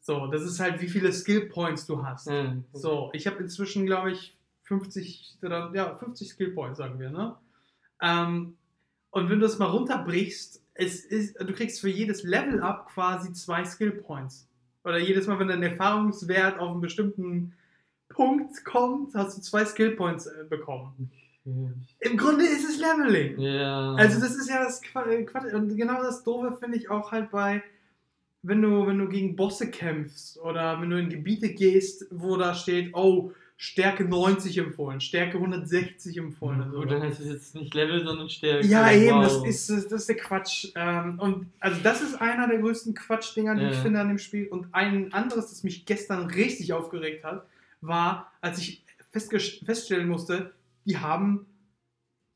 So, 0.00 0.26
das 0.26 0.42
ist 0.42 0.60
halt, 0.60 0.82
wie 0.82 0.88
viele 0.88 1.12
Skill 1.12 1.48
Points 1.48 1.86
du 1.86 2.04
hast. 2.04 2.28
Mhm. 2.28 2.64
So, 2.74 3.10
ich 3.14 3.26
habe 3.26 3.38
inzwischen, 3.38 3.86
glaube 3.86 4.12
ich, 4.12 4.36
50 4.64 5.38
oder 5.42 5.72
ja, 5.74 5.94
50 5.96 6.28
Skill 6.28 6.50
Points, 6.50 6.78
sagen 6.78 6.98
wir, 6.98 7.10
ne? 7.10 7.36
Ähm, 8.02 8.56
und 9.12 9.28
wenn 9.28 9.38
du 9.38 9.46
das 9.46 9.58
mal 9.58 9.66
runterbrichst, 9.66 10.62
es 10.74 11.04
ist, 11.04 11.38
du 11.38 11.52
kriegst 11.52 11.80
für 11.80 11.90
jedes 11.90 12.22
Level 12.22 12.62
up 12.62 12.88
quasi 12.92 13.32
zwei 13.32 13.64
Skill 13.64 13.92
Points. 13.92 14.48
Oder 14.84 14.98
jedes 14.98 15.26
Mal, 15.26 15.38
wenn 15.38 15.48
dein 15.48 15.62
Erfahrungswert 15.62 16.58
auf 16.58 16.72
einen 16.72 16.80
bestimmten 16.80 17.52
Punkt 18.08 18.64
kommt, 18.64 19.14
hast 19.14 19.36
du 19.36 19.42
zwei 19.42 19.64
Skill 19.66 19.92
Points 19.92 20.26
äh, 20.26 20.44
bekommen. 20.48 21.10
Im 21.44 22.16
Grunde 22.16 22.44
ist 22.44 22.68
es 22.68 22.78
Leveling. 22.78 23.38
Ja. 23.38 23.94
Also 23.94 24.18
das 24.18 24.34
ist 24.34 24.48
ja 24.48 24.64
das 24.64 24.80
äh, 24.82 25.24
Quatsch. 25.24 25.52
Und 25.52 25.76
genau 25.76 26.02
das 26.02 26.24
Doofe 26.24 26.56
finde 26.58 26.78
ich 26.78 26.88
auch 26.88 27.12
halt 27.12 27.30
bei, 27.30 27.62
wenn 28.42 28.62
du, 28.62 28.86
wenn 28.86 28.98
du 28.98 29.08
gegen 29.08 29.36
Bosse 29.36 29.70
kämpfst 29.70 30.38
oder 30.38 30.80
wenn 30.80 30.88
du 30.88 30.98
in 30.98 31.10
Gebiete 31.10 31.50
gehst, 31.50 32.06
wo 32.10 32.36
da 32.36 32.54
steht, 32.54 32.94
oh, 32.94 33.32
Stärke 33.64 34.04
90 34.04 34.58
empfohlen, 34.58 35.00
Stärke 35.00 35.38
160 35.38 36.16
empfohlen. 36.16 36.62
oder 36.62 36.70
Gut, 36.80 36.88
so. 36.88 36.94
dann 36.96 37.02
heißt 37.02 37.20
es 37.20 37.28
jetzt 37.28 37.54
nicht 37.54 37.72
Level, 37.74 38.04
sondern 38.04 38.28
Stärke. 38.28 38.66
Ja, 38.66 38.90
eben, 38.90 39.14
Wow. 39.14 39.22
das 39.44 39.68
ist, 39.70 39.70
das 39.70 39.92
ist 40.00 40.08
der 40.08 40.16
Quatsch. 40.16 40.72
Ähm, 40.74 41.20
und 41.20 41.46
also 41.60 41.80
das 41.80 42.02
ist 42.02 42.20
einer 42.20 42.48
der 42.48 42.58
größten 42.58 42.92
Quatschdinger, 42.94 43.54
die 43.54 43.62
Ja. 43.62 43.70
ich 43.70 43.76
finde 43.76 44.00
an 44.00 44.08
dem 44.08 44.18
Spiel. 44.18 44.48
Und 44.48 44.66
ein 44.72 45.12
anderes, 45.12 45.50
das 45.50 45.62
mich 45.62 45.86
gestern 45.86 46.26
richtig 46.26 46.72
aufgeregt 46.72 47.22
hat, 47.22 47.46
war, 47.80 48.32
als 48.40 48.58
ich 48.58 48.84
feststellen 49.12 50.08
musste, 50.08 50.50
die 50.84 50.98
haben 50.98 51.46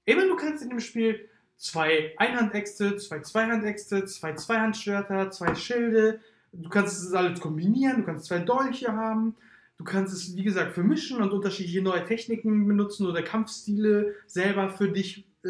immer 0.05 0.29
du 0.29 0.37
kannst 0.37 0.63
in 0.63 0.71
dem 0.71 0.79
Spiel 0.79 1.29
zwei 1.57 2.15
Einhandäxte, 2.19 2.99
zwei 2.99 3.19
Zweihandäxte, 3.19 4.05
zwei 4.05 4.35
Zweihandschwerter, 4.35 5.31
zwei 5.33 5.57
Schilde. 5.57 6.21
Du 6.53 6.69
kannst 6.69 7.03
es 7.03 7.13
alles 7.13 7.41
kombinieren, 7.41 7.97
du 7.97 8.03
kannst 8.05 8.27
zwei 8.27 8.39
Dolche 8.39 8.93
haben. 8.93 9.35
Du 9.79 9.85
kannst 9.85 10.15
es, 10.15 10.35
wie 10.37 10.43
gesagt, 10.43 10.73
vermischen 10.73 11.21
und 11.21 11.33
unterschiedliche 11.33 11.83
neue 11.83 12.05
Techniken 12.05 12.67
benutzen 12.67 13.07
oder 13.07 13.23
Kampfstile 13.23 14.15
selber 14.27 14.71
für 14.71 14.89
dich 14.89 15.29
äh, 15.45 15.49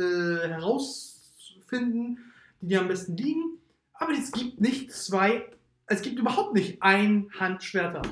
herausfinden, 0.49 2.19
die 2.61 2.69
dir 2.69 2.81
am 2.81 2.89
besten 2.89 3.17
liegen. 3.17 3.59
Aber 3.95 4.13
es 4.13 4.33
gibt 4.33 4.61
nicht 4.61 4.93
zwei, 4.93 5.47
es 5.87 6.03
gibt 6.03 6.19
überhaupt 6.19 6.55
nicht 6.55 6.83
Einhandschwerter. 6.83 8.03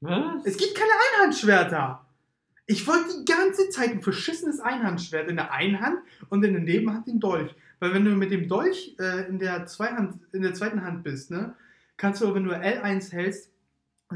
Was? 0.00 0.44
Es 0.44 0.56
gibt 0.56 0.74
keine 0.74 0.92
Einhandschwerter. 1.14 2.06
Ich 2.66 2.86
wollte 2.86 3.18
die 3.18 3.24
ganze 3.24 3.68
Zeit 3.70 3.90
ein 3.90 4.02
verschissenes 4.02 4.60
Einhandschwert 4.60 5.28
in 5.28 5.36
der 5.36 5.52
einen 5.52 5.80
Hand 5.80 5.98
und 6.28 6.44
in 6.44 6.52
der 6.52 6.62
Nebenhand 6.62 7.08
den 7.08 7.18
Dolch. 7.18 7.54
Weil 7.80 7.94
wenn 7.94 8.04
du 8.04 8.12
mit 8.12 8.30
dem 8.30 8.46
Dolch 8.46 8.94
äh, 9.00 9.26
in, 9.28 9.38
der 9.38 9.66
Zweihand, 9.66 10.20
in 10.32 10.42
der 10.42 10.54
zweiten 10.54 10.84
Hand 10.84 11.02
bist, 11.02 11.30
ne, 11.30 11.54
kannst 11.96 12.22
du, 12.22 12.32
wenn 12.34 12.44
du 12.44 12.52
L1 12.52 13.10
hältst, 13.10 13.50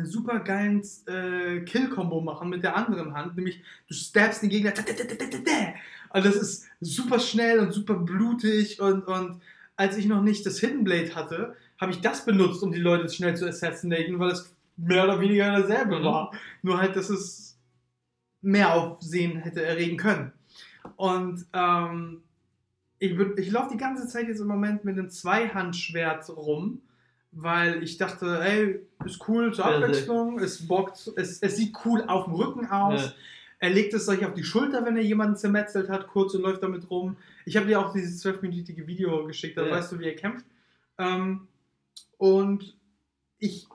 super 0.03 0.41
geilen 0.41 0.83
äh, 1.07 1.61
Kill-Kombo 1.61 2.21
machen 2.21 2.49
mit 2.49 2.63
der 2.63 2.77
anderen 2.77 3.15
Hand. 3.15 3.37
Nämlich, 3.37 3.63
du 3.89 3.95
stabst 3.95 4.43
den 4.43 4.51
Gegner. 4.51 4.73
Und 6.11 6.25
das 6.25 6.37
ist 6.37 6.67
super 6.81 7.19
schnell 7.19 7.61
und 7.61 7.73
super 7.73 7.95
blutig. 7.95 8.81
Und, 8.81 9.07
und 9.07 9.41
als 9.77 9.97
ich 9.97 10.07
noch 10.07 10.23
nicht 10.23 10.45
das 10.47 10.59
Hidden 10.59 10.85
Blade 10.85 11.15
hatte, 11.15 11.57
habe 11.81 11.93
ich 11.93 12.01
das 12.01 12.25
benutzt, 12.25 12.63
um 12.63 12.73
die 12.73 12.79
Leute 12.79 13.09
schnell 13.09 13.37
zu 13.37 13.47
assassinaten, 13.49 14.19
weil 14.19 14.31
es 14.31 14.55
mehr 14.77 15.05
oder 15.05 15.21
weniger 15.21 15.53
dasselbe 15.61 16.01
Mhm. 16.01 16.05
war. 16.05 16.33
Nur 16.63 16.79
halt, 16.79 16.97
dass 16.97 17.11
es 17.11 17.57
mehr 18.43 18.75
Aufsehen 18.75 19.37
hätte 19.39 19.65
erregen 19.65 19.97
können. 19.97 20.33
Und 20.97 21.47
ähm, 21.53 22.23
ich, 22.99 23.13
ich 23.37 23.51
laufe 23.51 23.71
die 23.73 23.79
ganze 23.79 24.07
Zeit 24.07 24.29
jetzt 24.29 24.41
im 24.41 24.47
Moment 24.47 24.85
mit 24.85 24.99
einem 24.99 25.11
Zweihandschwert 25.11 26.29
rum, 26.31 26.83
weil 27.37 27.82
ich 27.82 27.97
dachte, 27.99 28.41
ey, 28.43 28.80
ist 29.05 29.28
cool 29.28 29.53
zur 29.53 29.66
Abwechslung, 29.66 30.39
es 30.39 30.66
bockt, 30.66 31.11
es, 31.16 31.41
es 31.41 31.57
sieht 31.57 31.74
cool 31.85 32.05
auf 32.07 32.24
dem 32.24 32.35
Rücken 32.35 32.66
aus. 32.66 33.03
Ja. 33.07 33.12
Er 33.61 33.70
legt 33.70 33.95
es 33.95 34.09
euch 34.09 34.24
auf 34.26 34.35
die 34.35 34.45
Schulter, 34.45 34.85
wenn 34.85 34.97
er 34.97 35.03
jemanden 35.03 35.37
zermetzelt 35.37 35.89
hat, 35.89 36.07
kurz 36.09 36.35
und 36.35 36.43
läuft 36.43 36.62
damit 36.62 36.91
rum. 36.91 37.16
Ich 37.47 37.57
habe 37.57 37.66
dir 37.66 37.80
auch 37.80 37.93
dieses 37.93 38.18
zwölfminütige 38.20 38.87
Video 38.87 39.26
geschickt, 39.26 39.57
da 39.57 39.64
Ja. 39.66 39.70
weißt 39.72 39.93
du, 39.93 39.99
wie 40.01 40.05
er 40.07 40.16
kämpft. 40.16 40.45
Ähm, 40.99 41.49
und 42.18 42.76
ich, 43.39 43.66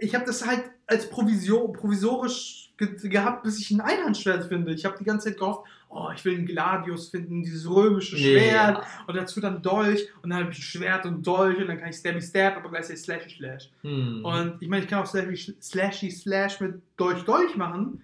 ich 0.00 0.14
habe 0.14 0.24
das 0.24 0.46
halt 0.46 0.64
als 0.86 1.08
Provisor, 1.10 1.72
provisorisch 1.72 2.72
ge 2.76 3.08
gehabt, 3.08 3.42
bis 3.42 3.58
ich 3.60 3.70
ein 3.70 3.80
Einhandschwert 3.80 4.46
finde. 4.46 4.72
Ich 4.72 4.84
habe 4.84 4.96
die 4.98 5.04
ganze 5.04 5.28
Zeit 5.28 5.38
gehofft, 5.38 5.62
oh, 5.88 6.08
ich 6.14 6.24
will 6.24 6.36
einen 6.36 6.46
Gladius 6.46 7.08
finden, 7.08 7.42
dieses 7.42 7.68
römische 7.68 8.16
Schwert. 8.16 8.84
Und 9.06 9.16
dazu 9.16 9.40
dann 9.40 9.62
Dolch 9.62 10.08
und 10.22 10.30
dann 10.30 10.40
habe 10.40 10.52
ich 10.52 10.58
ein 10.58 10.62
Schwert 10.62 11.06
und 11.06 11.26
Dolch 11.26 11.58
und 11.58 11.68
dann 11.68 11.78
kann 11.78 11.88
ich 11.88 11.96
Stabby 11.96 12.22
Stab, 12.22 12.56
aber 12.56 12.70
gleichzeitig 12.70 13.02
Slashy 13.02 13.30
Slash. 13.30 13.70
Hm. 13.82 14.24
Und 14.24 14.62
ich 14.62 14.68
meine, 14.68 14.84
ich 14.84 14.90
kann 14.90 15.02
auch 15.02 15.06
Slashy, 15.06 15.56
Slashy 15.60 16.10
Slash 16.10 16.60
mit 16.60 16.82
Dolch 16.96 17.22
Dolch 17.24 17.56
machen. 17.56 18.02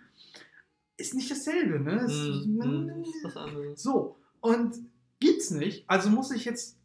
Ist 0.97 1.15
nicht 1.15 1.31
dasselbe, 1.31 1.81
ne? 1.81 2.07
Hm, 2.07 2.63
hm, 2.63 3.03
ist 3.03 3.25
was 3.25 3.37
anderes. 3.37 3.83
so, 3.83 4.17
und 4.41 4.77
gibt's 5.21 5.51
nicht. 5.51 5.85
Also 5.89 6.11
muss 6.11 6.31
ich 6.31 6.45
jetzt 6.45 6.77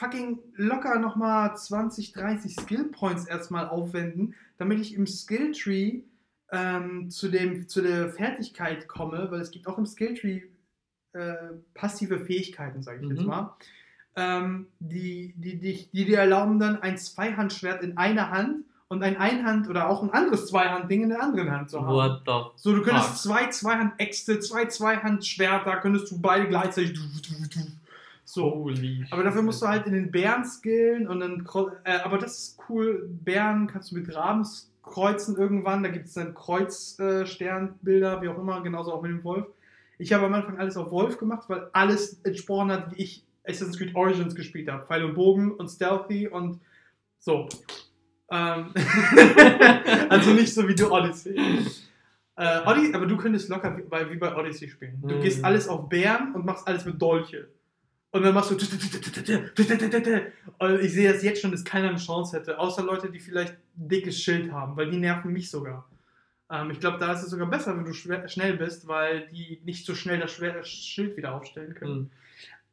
fucking 0.00 0.38
locker 0.56 0.98
nochmal 0.98 1.54
20, 1.56 2.12
30 2.12 2.54
Skill 2.56 2.84
Points 2.84 3.26
erstmal 3.26 3.68
aufwenden, 3.68 4.34
damit 4.58 4.80
ich 4.80 4.94
im 4.94 5.06
Skill 5.06 5.52
Tree 5.52 6.00
ähm, 6.50 7.10
zu, 7.10 7.28
dem, 7.28 7.68
zu 7.68 7.82
der 7.82 8.08
Fertigkeit 8.10 8.88
komme, 8.88 9.28
weil 9.30 9.40
es 9.40 9.50
gibt 9.50 9.66
auch 9.68 9.78
im 9.78 9.86
Skill 9.86 10.14
Tree 10.14 10.42
äh, 11.12 11.34
passive 11.74 12.18
Fähigkeiten, 12.20 12.82
sage 12.82 13.00
ich 13.02 13.08
jetzt 13.10 13.20
Mhm. 13.20 13.26
mal, 13.26 13.56
ähm, 14.16 14.66
die, 14.80 15.34
die, 15.36 15.58
die, 15.58 15.88
die 15.92 16.04
dir 16.04 16.18
erlauben, 16.18 16.58
dann 16.58 16.82
ein 16.82 16.98
Zweihandschwert 16.98 17.82
in 17.82 17.96
einer 17.96 18.30
Hand 18.30 18.64
und 18.88 19.04
ein 19.04 19.16
Einhand- 19.18 19.68
oder 19.68 19.88
auch 19.88 20.02
ein 20.02 20.10
anderes 20.10 20.46
Zweihandding 20.48 21.04
in 21.04 21.08
der 21.10 21.22
anderen 21.22 21.50
Hand 21.50 21.70
zu 21.70 21.80
haben. 21.80 21.94
What 21.94 22.22
the 22.26 22.32
So, 22.60 22.74
du 22.74 22.82
könntest 22.82 23.08
Fuck. 23.10 23.16
zwei 23.18 23.46
Zweihand-Äxte, 23.46 24.40
zwei 24.40 24.64
Zweihand-Schwerter, 24.66 25.76
könntest 25.76 26.10
du 26.10 26.20
beide 26.20 26.48
gleichzeitig. 26.48 26.98
So. 28.32 28.44
Holy 28.54 29.04
Aber 29.10 29.24
dafür 29.24 29.42
musst 29.42 29.60
du 29.60 29.66
halt 29.66 29.86
in 29.86 29.92
den 29.92 30.10
Bären 30.12 30.44
skillen 30.44 31.08
und 31.08 31.18
dann. 31.18 31.44
Äh, 31.84 31.98
aber 31.98 32.16
das 32.18 32.38
ist 32.38 32.58
cool. 32.68 33.08
Bären 33.24 33.66
kannst 33.66 33.90
du 33.90 33.96
mit 33.96 34.14
Rabens 34.14 34.70
kreuzen 34.84 35.36
irgendwann. 35.36 35.82
Da 35.82 35.88
gibt 35.88 36.06
es 36.06 36.14
dann 36.14 36.32
Kreuzsternbilder, 36.34 38.22
wie 38.22 38.28
auch 38.28 38.38
immer, 38.38 38.60
genauso 38.62 38.92
auch 38.92 39.02
mit 39.02 39.10
dem 39.10 39.24
Wolf. 39.24 39.46
Ich 39.98 40.12
habe 40.12 40.26
am 40.26 40.34
Anfang 40.34 40.58
alles 40.58 40.76
auf 40.76 40.90
Wolf 40.92 41.18
gemacht, 41.18 41.48
weil 41.48 41.68
alles 41.72 42.20
entsprochen 42.24 42.70
hat, 42.70 42.92
wie 42.92 43.02
ich 43.02 43.24
Assassin's 43.44 43.76
Creed 43.78 43.94
Origins 43.96 44.34
gespielt 44.34 44.68
habe. 44.70 44.86
Pfeil 44.86 45.04
und 45.04 45.14
Bogen 45.14 45.52
und 45.52 45.68
Stealthy 45.68 46.28
und 46.28 46.60
so. 47.18 47.48
Ähm 48.30 48.72
also 50.08 50.30
nicht 50.32 50.54
so 50.54 50.66
wie 50.68 50.74
du 50.76 50.90
Odyssey. 50.92 51.36
Äh, 52.36 52.60
Odyssey, 52.64 52.94
aber 52.94 53.06
du 53.06 53.16
könntest 53.16 53.48
locker 53.48 53.76
wie 53.76 53.82
bei, 53.82 54.08
wie 54.10 54.16
bei 54.16 54.34
Odyssey 54.36 54.68
spielen. 54.68 54.98
Du 55.02 55.16
Mhm. 55.16 55.20
gehst 55.20 55.44
alles 55.44 55.68
auf 55.68 55.88
Bären 55.88 56.32
und 56.34 56.46
machst 56.46 56.66
alles 56.68 56.84
mit 56.84 57.02
Dolche. 57.02 57.48
Und 58.12 58.22
dann 58.22 58.34
machst 58.34 58.50
du. 58.50 58.54
Und 58.54 58.62
ich 60.80 60.92
sehe 60.92 61.12
das 61.12 61.22
jetzt 61.22 61.40
schon, 61.40 61.52
dass 61.52 61.64
keiner 61.64 61.90
eine 61.90 61.98
Chance 61.98 62.36
hätte. 62.36 62.58
Außer 62.58 62.82
Leute, 62.82 63.10
die 63.10 63.20
vielleicht 63.20 63.54
ein 63.76 63.88
dickes 63.88 64.20
Schild 64.20 64.50
haben, 64.50 64.76
weil 64.76 64.90
die 64.90 64.98
nerven 64.98 65.32
mich 65.32 65.50
sogar. 65.50 65.88
Ähm, 66.50 66.72
ich 66.72 66.80
glaube, 66.80 66.98
da 66.98 67.12
ist 67.12 67.22
es 67.22 67.30
sogar 67.30 67.48
besser, 67.48 67.76
wenn 67.76 67.84
du 67.84 67.92
schnell 67.92 68.56
bist, 68.56 68.88
weil 68.88 69.28
die 69.28 69.60
nicht 69.64 69.86
so 69.86 69.94
schnell 69.94 70.18
das 70.18 70.32
schwer, 70.32 70.62
Schild 70.64 71.16
wieder 71.16 71.34
aufstellen 71.34 71.74
können. 71.74 71.94
Hm. 71.94 72.10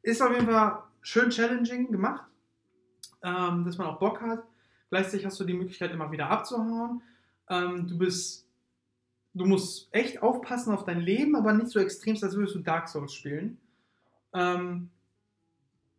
Ist 0.02 0.22
auf 0.22 0.34
jeden 0.34 0.48
Fall 0.48 0.84
schön 1.02 1.30
challenging 1.30 1.92
gemacht, 1.92 2.26
ähm, 3.22 3.64
dass 3.64 3.78
man 3.78 3.88
auch 3.88 4.00
Bock 4.00 4.22
hat. 4.22 4.44
Gleichzeitig 4.90 5.26
hast 5.26 5.40
du 5.40 5.44
die 5.44 5.54
Möglichkeit, 5.54 5.92
immer 5.92 6.12
wieder 6.12 6.30
abzuhauen. 6.30 7.02
Ähm, 7.50 7.88
du 7.88 7.98
bist, 7.98 8.48
du 9.34 9.46
musst 9.46 9.90
echt 9.92 10.24
aufpassen 10.24 10.74
auf 10.74 10.86
dein 10.86 11.02
Leben, 11.02 11.36
aber 11.36 11.54
nicht 11.54 11.70
so 11.70 11.80
extrem, 11.80 12.18
als 12.22 12.36
würdest 12.36 12.56
du 12.56 12.60
Dark 12.60 12.88
Souls 12.88 13.14
spielen. 13.14 13.60
Ähm, 14.34 14.90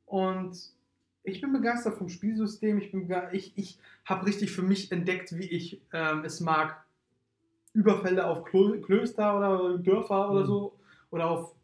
und 0.08 0.56
ich 1.22 1.40
bin 1.40 1.52
begeistert 1.52 1.96
vom 1.98 2.08
Spielsystem. 2.08 2.78
Ich, 2.78 2.90
bin 2.90 3.08
ich, 3.32 3.52
ich 3.56 3.78
habe 4.04 4.26
richtig 4.26 4.50
für 4.50 4.62
mich 4.62 4.90
entdeckt, 4.90 5.36
wie 5.36 5.46
ich 5.46 5.80
ähm, 5.92 6.24
es 6.24 6.40
mag, 6.40 6.84
Überfälle 7.74 8.26
auf 8.26 8.44
Klo 8.44 8.80
Klöster 8.80 9.36
oder 9.36 9.78
Dörfer 9.78 10.30
oder 10.30 10.40
Mhm. 10.40 10.46
so 10.46 10.72
oder 11.10 11.30
auf 11.30 11.54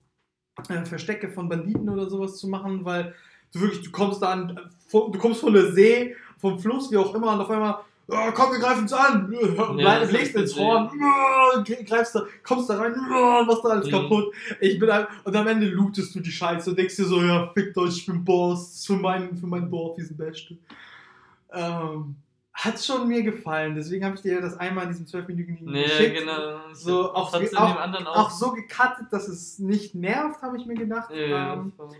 äh, 0.68 0.84
Verstecke 0.84 1.28
von 1.30 1.48
Banditen 1.48 1.88
oder 1.88 2.08
sowas 2.08 2.36
zu 2.36 2.48
machen, 2.48 2.84
weil 2.84 3.14
du 3.52 3.60
wirklich, 3.60 3.82
du 3.82 3.90
kommst 3.90 4.22
da 4.22 4.32
an, 4.32 4.70
von, 4.88 5.10
du 5.10 5.18
kommst 5.18 5.40
von 5.40 5.52
der 5.54 5.72
See, 5.72 6.14
vom 6.38 6.58
Fluss, 6.58 6.90
wie 6.90 6.96
auch 6.98 7.14
immer, 7.14 7.32
und 7.32 7.40
auf 7.40 7.50
einmal 7.50 7.78
oh, 8.08 8.30
komm, 8.34 8.52
wir 8.52 8.58
greifen 8.58 8.82
uns 8.82 8.92
an. 8.92 9.32
Ja, 9.56 9.72
bleib, 9.72 10.12
legst 10.12 10.34
ins 10.36 10.56
Horn, 10.56 10.90
oh, 10.92 11.62
greifst 11.86 12.14
da, 12.14 12.22
kommst 12.42 12.68
da 12.70 12.76
rein, 12.78 12.94
oh, 12.96 13.44
machst 13.44 13.64
da 13.64 13.68
alles 13.70 13.86
Mhm. 13.86 13.90
kaputt. 13.90 14.34
Ich 14.60 14.78
bin 14.78 14.90
ein, 14.90 15.06
und 15.24 15.34
am 15.36 15.46
Ende 15.46 15.66
lootest 15.66 16.14
du 16.14 16.20
die 16.20 16.30
Scheiße 16.32 16.70
und 16.70 16.78
denkst 16.78 16.96
dir 16.96 17.04
so, 17.04 17.20
ja, 17.22 17.46
fickt 17.54 17.76
euch, 17.78 17.96
ich 17.98 18.06
bin 18.06 18.24
Boss, 18.24 18.66
das 18.70 18.74
ist 18.80 18.86
für 18.86 18.96
mein, 18.96 19.36
für 19.36 19.46
mein 19.46 19.70
Dorf, 19.70 19.96
sind 19.98 20.16
Beste. 20.16 20.56
Ähm, 21.52 22.16
hat 22.52 22.78
schon 22.80 23.08
mir 23.08 23.22
gefallen, 23.22 23.74
deswegen 23.74 24.04
habe 24.04 24.14
ich 24.14 24.22
dir 24.22 24.40
das 24.40 24.56
einmal 24.58 24.84
in 24.84 24.90
diesem 24.90 25.06
12-minütigen 25.06 25.58
Nee, 25.64 25.84
geschickt. 25.84 26.20
genau. 26.20 26.60
So, 26.72 27.12
auch- 27.12 27.34
auch- 27.34 28.06
Auch 28.06 28.30
so 28.30 28.52
gecuttet, 28.52 29.06
dass 29.10 29.26
es 29.28 29.58
nicht 29.58 29.94
nervt, 29.96 30.40
habe 30.40 30.56
ich 30.56 30.64
mir 30.66 30.74
gedacht. 30.74 31.10
Ja, 31.10 31.16
ja, 31.26 31.52
ähm, 31.54 31.72
war- 31.76 31.90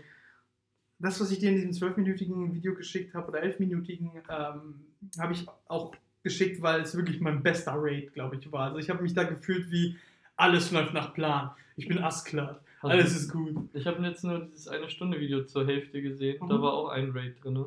das, 0.99 1.19
was 1.19 1.31
ich 1.31 1.39
dir 1.39 1.49
in 1.49 1.55
diesem 1.69 1.71
12-minütigen 1.89 2.53
Video 2.53 2.73
geschickt 2.73 3.13
habe 3.13 3.27
oder 3.29 3.43
11-minütigen, 3.43 4.11
ähm, 4.29 4.85
habe 5.19 5.33
ich 5.33 5.45
auch 5.67 5.93
geschickt, 6.23 6.61
weil 6.61 6.81
es 6.81 6.95
wirklich 6.95 7.19
mein 7.21 7.43
bester 7.43 7.73
Raid, 7.77 8.13
glaube 8.13 8.35
ich, 8.37 8.51
war. 8.51 8.65
Also 8.67 8.77
ich 8.77 8.89
habe 8.89 9.03
mich 9.03 9.13
da 9.13 9.23
gefühlt 9.23 9.69
wie 9.71 9.95
alles 10.35 10.71
läuft 10.71 10.93
nach 10.93 11.13
Plan. 11.13 11.51
Ich 11.75 11.87
bin 11.87 11.99
Assklar. 11.99 12.61
Alles 12.81 13.15
ist 13.15 13.31
gut. 13.31 13.69
Ich 13.73 13.87
habe 13.87 14.01
jetzt 14.03 14.23
nur 14.23 14.39
dieses 14.45 14.67
eine 14.67 14.89
Stunde 14.89 15.19
Video 15.19 15.43
zur 15.43 15.65
Hälfte 15.65 16.01
gesehen. 16.01 16.37
Mhm. 16.43 16.49
Da 16.49 16.61
war 16.61 16.73
auch 16.73 16.89
ein 16.89 17.11
Raid 17.11 17.43
drin. 17.43 17.65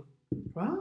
Was? 0.55 0.79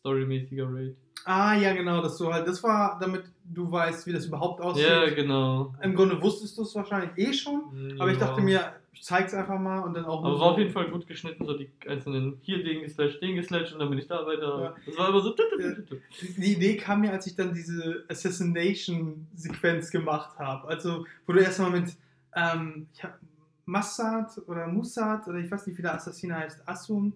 Storymäßiger 0.00 0.66
Raid. 0.72 0.96
Ah, 1.24 1.54
ja, 1.54 1.72
genau, 1.72 2.02
das 2.02 2.18
so 2.18 2.32
halt. 2.32 2.48
Das 2.48 2.62
war, 2.64 2.98
damit 3.00 3.24
du 3.44 3.70
weißt, 3.70 4.06
wie 4.06 4.12
das 4.12 4.26
überhaupt 4.26 4.60
aussieht. 4.60 4.88
Ja, 4.88 5.08
genau. 5.10 5.72
Im 5.80 5.94
Grunde 5.94 6.20
wusstest 6.20 6.58
du 6.58 6.62
es 6.62 6.74
wahrscheinlich 6.74 7.10
eh 7.16 7.32
schon, 7.32 7.94
aber 8.00 8.10
ich 8.10 8.18
Ja. 8.18 8.26
dachte 8.26 8.40
mir, 8.40 8.72
ich 8.92 9.02
zeig's 9.02 9.32
einfach 9.34 9.58
mal 9.58 9.80
und 9.80 9.94
dann 9.94 10.04
auch 10.04 10.20
Aber 10.20 10.30
nur 10.30 10.40
war 10.40 10.52
auf 10.52 10.58
jeden 10.58 10.70
Fall 10.70 10.90
gut 10.90 11.06
geschnitten, 11.06 11.44
so 11.46 11.56
die 11.56 11.70
einzelnen 11.88 12.38
hier 12.42 12.62
den 12.62 12.82
geslash, 12.82 13.18
den 13.20 13.36
geslash 13.36 13.72
und 13.72 13.78
dann 13.78 13.88
bin 13.88 13.98
ich 13.98 14.06
da 14.06 14.26
weiter. 14.26 14.60
Ja. 14.62 14.74
Das 14.86 14.98
war 14.98 15.08
immer 15.08 15.20
so. 15.20 15.34
Die 16.36 16.52
Idee 16.52 16.76
kam 16.76 17.00
mir, 17.00 17.10
als 17.12 17.26
ich 17.26 17.34
dann 17.34 17.54
diese 17.54 18.04
Assassination-Sequenz 18.08 19.90
gemacht 19.90 20.38
habe. 20.38 20.68
Also, 20.68 21.06
wo 21.26 21.32
du 21.32 21.40
erstmal 21.40 21.70
mit 21.70 21.96
ähm, 22.34 22.86
Massad 23.64 24.40
oder 24.46 24.66
Musad 24.66 25.26
oder 25.28 25.38
ich 25.38 25.50
weiß 25.50 25.66
nicht, 25.66 25.78
wie 25.78 25.82
der 25.82 25.94
Assassiner 25.94 26.36
heißt, 26.36 26.68
Assun, 26.68 27.14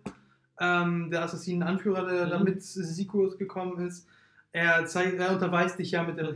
ähm, 0.60 1.10
der 1.10 1.22
Assassinenanführer, 1.22 2.06
der 2.06 2.26
Mhm. 2.26 2.30
damit 2.30 2.62
Sikus 2.62 3.36
gekommen 3.36 3.86
ist. 3.86 4.08
Er, 4.56 4.86
zeigt, 4.86 5.20
er 5.20 5.32
unterweist 5.32 5.78
dich 5.78 5.90
ja 5.90 6.02
mit 6.02 6.16
der 6.16 6.32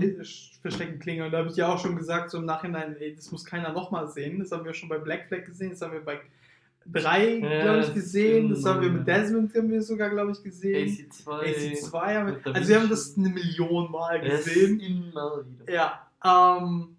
versteckten 0.60 0.98
Klinge. 0.98 1.24
Und 1.24 1.30
da 1.30 1.38
habe 1.38 1.48
ich 1.48 1.56
ja 1.56 1.72
auch 1.72 1.78
schon 1.78 1.96
gesagt, 1.96 2.28
so 2.28 2.36
im 2.36 2.44
Nachhinein, 2.44 2.94
ey, 3.00 3.14
das 3.14 3.32
muss 3.32 3.46
keiner 3.46 3.72
nochmal 3.72 4.08
sehen. 4.08 4.40
Das 4.40 4.52
haben 4.52 4.62
wir 4.66 4.74
schon 4.74 4.90
bei 4.90 4.98
Black 4.98 5.24
Flag 5.26 5.46
gesehen, 5.46 5.70
das 5.70 5.80
haben 5.80 5.94
wir 5.94 6.04
bei 6.04 6.20
3, 6.92 7.38
Ja, 7.38 7.62
glaube 7.62 7.80
ich, 7.80 7.94
gesehen. 7.94 8.50
Das 8.50 8.62
haben 8.66 8.82
wir 8.82 8.90
mit. 8.90 9.06
Desmond 9.06 9.54
haben 9.54 9.70
wir 9.70 9.80
sogar, 9.80 10.10
glaube 10.10 10.32
ich, 10.32 10.42
gesehen. 10.42 10.86
AC2. 10.86 11.28
AC2 11.28 12.14
haben 12.14 12.36
wir, 12.44 12.54
also 12.54 12.68
wir 12.68 12.80
haben 12.80 12.90
das 12.90 13.16
eine 13.16 13.30
Million 13.30 13.90
Mal 13.90 14.20
Es 14.22 14.44
gesehen. 14.44 14.80
Immer 14.80 15.42
wieder. 15.46 15.72
Ja, 15.72 16.06
ähm, 16.22 16.96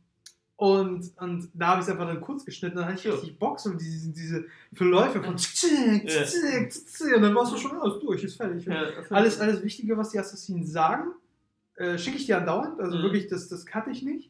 und, 0.62 1.12
und 1.20 1.49
da 1.55 1.70
habe 1.70 1.80
ich 1.82 1.88
es 1.88 1.91
einfach 1.91 2.05
dann 2.05 2.22
kurz 2.22 2.45
geschnitten, 2.45 2.76
dann 2.78 2.86
hatte 2.86 2.99
ich 2.99 3.12
richtig 3.12 3.39
Bock, 3.39 3.59
so 3.59 3.74
diese, 3.74 4.12
diese 4.12 4.45
Verläufe 4.74 5.24
von 5.24 5.36
tschik, 5.36 6.03
Ja. 6.03 6.22
tschik, 6.24 6.70
tschik, 6.70 7.16
und 7.16 7.24
dann 7.24 7.34
warst 7.34 7.53
du 7.53 7.57
schon 7.57 7.72
alles 7.82 7.97
durch, 7.99 8.24
ist 8.24 8.36
fertig. 8.38 8.66
Ja, 8.68 8.84
Alles, 9.09 9.39
alles 9.39 9.64
Wichtige, 9.64 9.97
was 9.97 10.12
die 10.12 10.20
Assassinen 10.20 10.64
sagen, 10.68 11.14
äh, 11.78 11.97
schicke 11.97 12.18
ich 12.18 12.28
dir 12.28 12.38
andauernd, 12.38 12.80
also 12.80 12.95
Mhm. 12.99 13.01
wirklich, 13.01 13.26
das, 13.28 13.47
das 13.47 13.66
cutte 13.66 13.89
ich 13.89 14.03
nicht. 14.03 14.30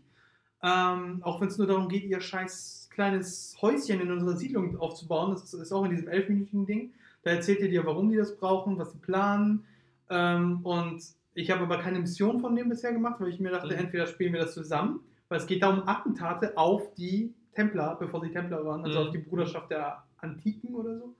Ähm, 0.63 1.19
auch 1.21 1.41
wenn 1.41 1.49
es 1.49 1.57
nur 1.57 1.67
darum 1.67 1.89
geht, 1.89 2.05
ihr 2.05 2.21
scheiß 2.21 2.87
kleines 2.91 3.57
Häuschen 3.61 3.99
in 3.99 4.09
unserer 4.09 4.37
Siedlung 4.37 4.77
aufzubauen, 4.79 5.31
das 5.31 5.53
ist 5.53 5.71
auch 5.73 5.83
in 5.83 5.91
diesem 5.91 6.07
elfminütigen 6.07 6.65
Ding. 6.65 6.93
Da 7.23 7.31
erzählt 7.31 7.59
ihr 7.59 7.67
dir, 7.69 7.85
warum 7.85 8.09
die 8.09 8.15
das 8.15 8.37
brauchen, 8.37 8.77
was 8.77 8.93
sie 8.93 8.99
planen. 8.99 9.65
Ähm, 10.09 10.59
und 10.63 11.03
ich 11.33 11.51
habe 11.51 11.63
aber 11.63 11.79
keine 11.79 11.99
Mission 11.99 12.39
von 12.39 12.55
dem 12.55 12.69
bisher 12.69 12.93
gemacht, 12.93 13.19
weil 13.19 13.27
ich 13.29 13.39
mir 13.41 13.51
dachte, 13.51 13.73
Mhm. 13.73 13.79
entweder 13.81 14.07
spielen 14.07 14.31
wir 14.31 14.39
das 14.41 14.53
zusammen, 14.53 15.01
weil 15.31 15.39
es 15.39 15.47
geht 15.47 15.63
da 15.63 15.69
um 15.69 15.87
Attentate 15.87 16.57
auf 16.57 16.93
die 16.95 17.33
Templer, 17.55 17.95
bevor 17.95 18.21
sie 18.21 18.31
Templer 18.31 18.65
waren, 18.65 18.83
also 18.83 18.99
Mhm. 18.99 19.05
auf 19.07 19.11
die 19.11 19.17
Bruderschaft 19.19 19.71
der 19.71 20.03
Antiken 20.17 20.75
oder 20.75 20.97
so. 20.99 21.15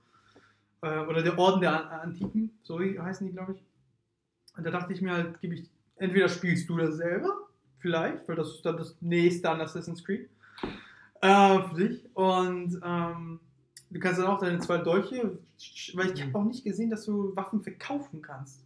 Äh, 0.82 1.00
oder 1.06 1.22
der 1.22 1.38
Orden 1.38 1.60
der 1.62 1.72
An- 1.90 2.00
Antiken, 2.00 2.50
so 2.62 2.78
heißen 2.78 3.26
die, 3.26 3.32
glaube 3.32 3.54
ich. 3.54 3.62
Und 4.56 4.64
da 4.66 4.70
dachte 4.70 4.92
ich 4.92 5.00
mir 5.00 5.12
halt, 5.12 5.40
gebe 5.40 5.54
ich, 5.54 5.70
entweder 5.96 6.28
spielst 6.28 6.68
du 6.68 6.76
das 6.76 6.96
selber, 6.96 7.30
vielleicht, 7.78 8.28
weil 8.28 8.36
das 8.36 8.48
ist 8.50 8.66
dann 8.66 8.76
das 8.76 8.96
nächste 9.00 9.48
an 9.48 9.60
Assassin's 9.62 10.04
Creed. 10.04 10.28
Äh, 11.22 11.62
für 11.68 11.74
dich. 11.76 12.04
Und 12.14 12.80
ähm, 12.84 13.40
du 13.90 13.98
kannst 14.00 14.20
dann 14.20 14.26
auch 14.26 14.40
deine 14.40 14.58
zwei 14.58 14.78
Dolche, 14.78 15.38
weil 15.94 16.10
ich 16.12 16.22
habe 16.22 16.38
auch 16.38 16.44
nicht 16.44 16.64
gesehen, 16.64 16.90
dass 16.90 17.04
du 17.06 17.34
Waffen 17.36 17.62
verkaufen 17.62 18.20
kannst. 18.20 18.62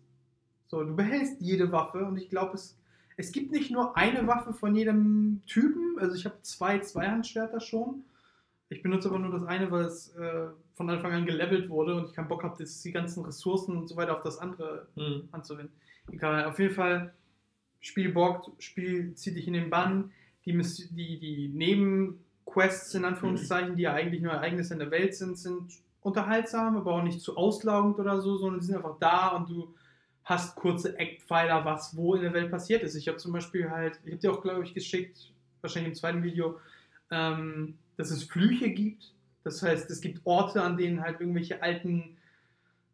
So, 0.68 0.82
du 0.82 0.96
behältst 0.96 1.40
jede 1.40 1.70
Waffe 1.70 2.04
und 2.04 2.16
ich 2.16 2.28
glaube, 2.30 2.54
es, 2.54 2.76
es 3.16 3.32
gibt 3.32 3.50
nicht 3.50 3.70
nur 3.70 3.96
eine 3.96 4.26
Waffe 4.26 4.52
von 4.52 4.74
jedem 4.74 5.42
Typen. 5.46 5.98
Also 5.98 6.14
ich 6.16 6.24
habe 6.24 6.36
zwei 6.42 6.78
Zweihandschwerter 6.78 7.60
schon. 7.60 8.04
Ich 8.68 8.82
benutze 8.82 9.08
aber 9.08 9.18
nur 9.18 9.30
das 9.30 9.44
eine, 9.44 9.70
weil 9.70 9.84
es 9.84 10.14
äh, 10.16 10.48
von 10.74 10.90
Anfang 10.90 11.12
an 11.12 11.26
gelevelt 11.26 11.70
wurde 11.70 11.94
und 11.94 12.08
ich 12.08 12.14
keinen 12.14 12.28
Bock 12.28 12.42
habe, 12.42 12.62
die 12.62 12.92
ganzen 12.92 13.24
Ressourcen 13.24 13.76
und 13.76 13.88
so 13.88 13.96
weiter 13.96 14.16
auf 14.16 14.22
das 14.22 14.38
andere 14.38 14.88
Hm. 14.96 15.28
anzuwenden. 15.32 15.74
Egal, 16.10 16.44
auf 16.44 16.58
jeden 16.58 16.74
Fall, 16.74 17.14
Spiel 17.80 18.12
bockt, 18.12 18.50
Spiel 18.62 19.14
zieht 19.14 19.36
dich 19.36 19.46
in 19.46 19.54
den 19.54 19.70
Bann. 19.70 20.10
Die, 20.44 20.52
die, 20.52 21.18
die 21.18 21.48
Nebenquests, 21.48 22.94
in 22.94 23.04
Anführungszeichen, 23.04 23.76
die 23.76 23.82
ja 23.82 23.94
eigentlich 23.94 24.22
nur 24.22 24.32
Ereignisse 24.32 24.74
in 24.74 24.80
der 24.80 24.90
Welt 24.90 25.14
sind, 25.14 25.38
sind 25.38 25.72
unterhaltsam, 26.02 26.76
aber 26.76 26.94
auch 26.94 27.02
nicht 27.02 27.20
zu 27.20 27.36
auslaugend 27.36 27.98
oder 27.98 28.20
so, 28.20 28.36
sondern 28.36 28.60
die 28.60 28.66
sind 28.66 28.76
einfach 28.76 28.98
da 29.00 29.28
und 29.30 29.48
du 29.48 29.74
hast 30.26 30.56
kurze 30.56 30.98
Eckpfeiler, 30.98 31.64
was 31.64 31.96
wo 31.96 32.14
in 32.14 32.22
der 32.22 32.34
Welt 32.34 32.50
passiert 32.50 32.82
ist. 32.82 32.96
Ich 32.96 33.06
habe 33.06 33.16
zum 33.16 33.32
Beispiel 33.32 33.70
halt, 33.70 34.00
ich 34.04 34.12
habe 34.12 34.20
dir 34.20 34.32
auch, 34.32 34.42
glaube 34.42 34.64
ich, 34.64 34.74
geschickt, 34.74 35.32
wahrscheinlich 35.60 35.92
im 35.92 35.94
zweiten 35.94 36.22
Video, 36.24 36.58
ähm, 37.12 37.78
dass 37.96 38.10
es 38.10 38.24
Flüche 38.24 38.70
gibt. 38.70 39.14
Das 39.44 39.62
heißt, 39.62 39.88
es 39.88 40.00
gibt 40.00 40.20
Orte, 40.24 40.60
an 40.62 40.76
denen 40.76 41.00
halt 41.00 41.20
irgendwelche 41.20 41.62
alten 41.62 42.16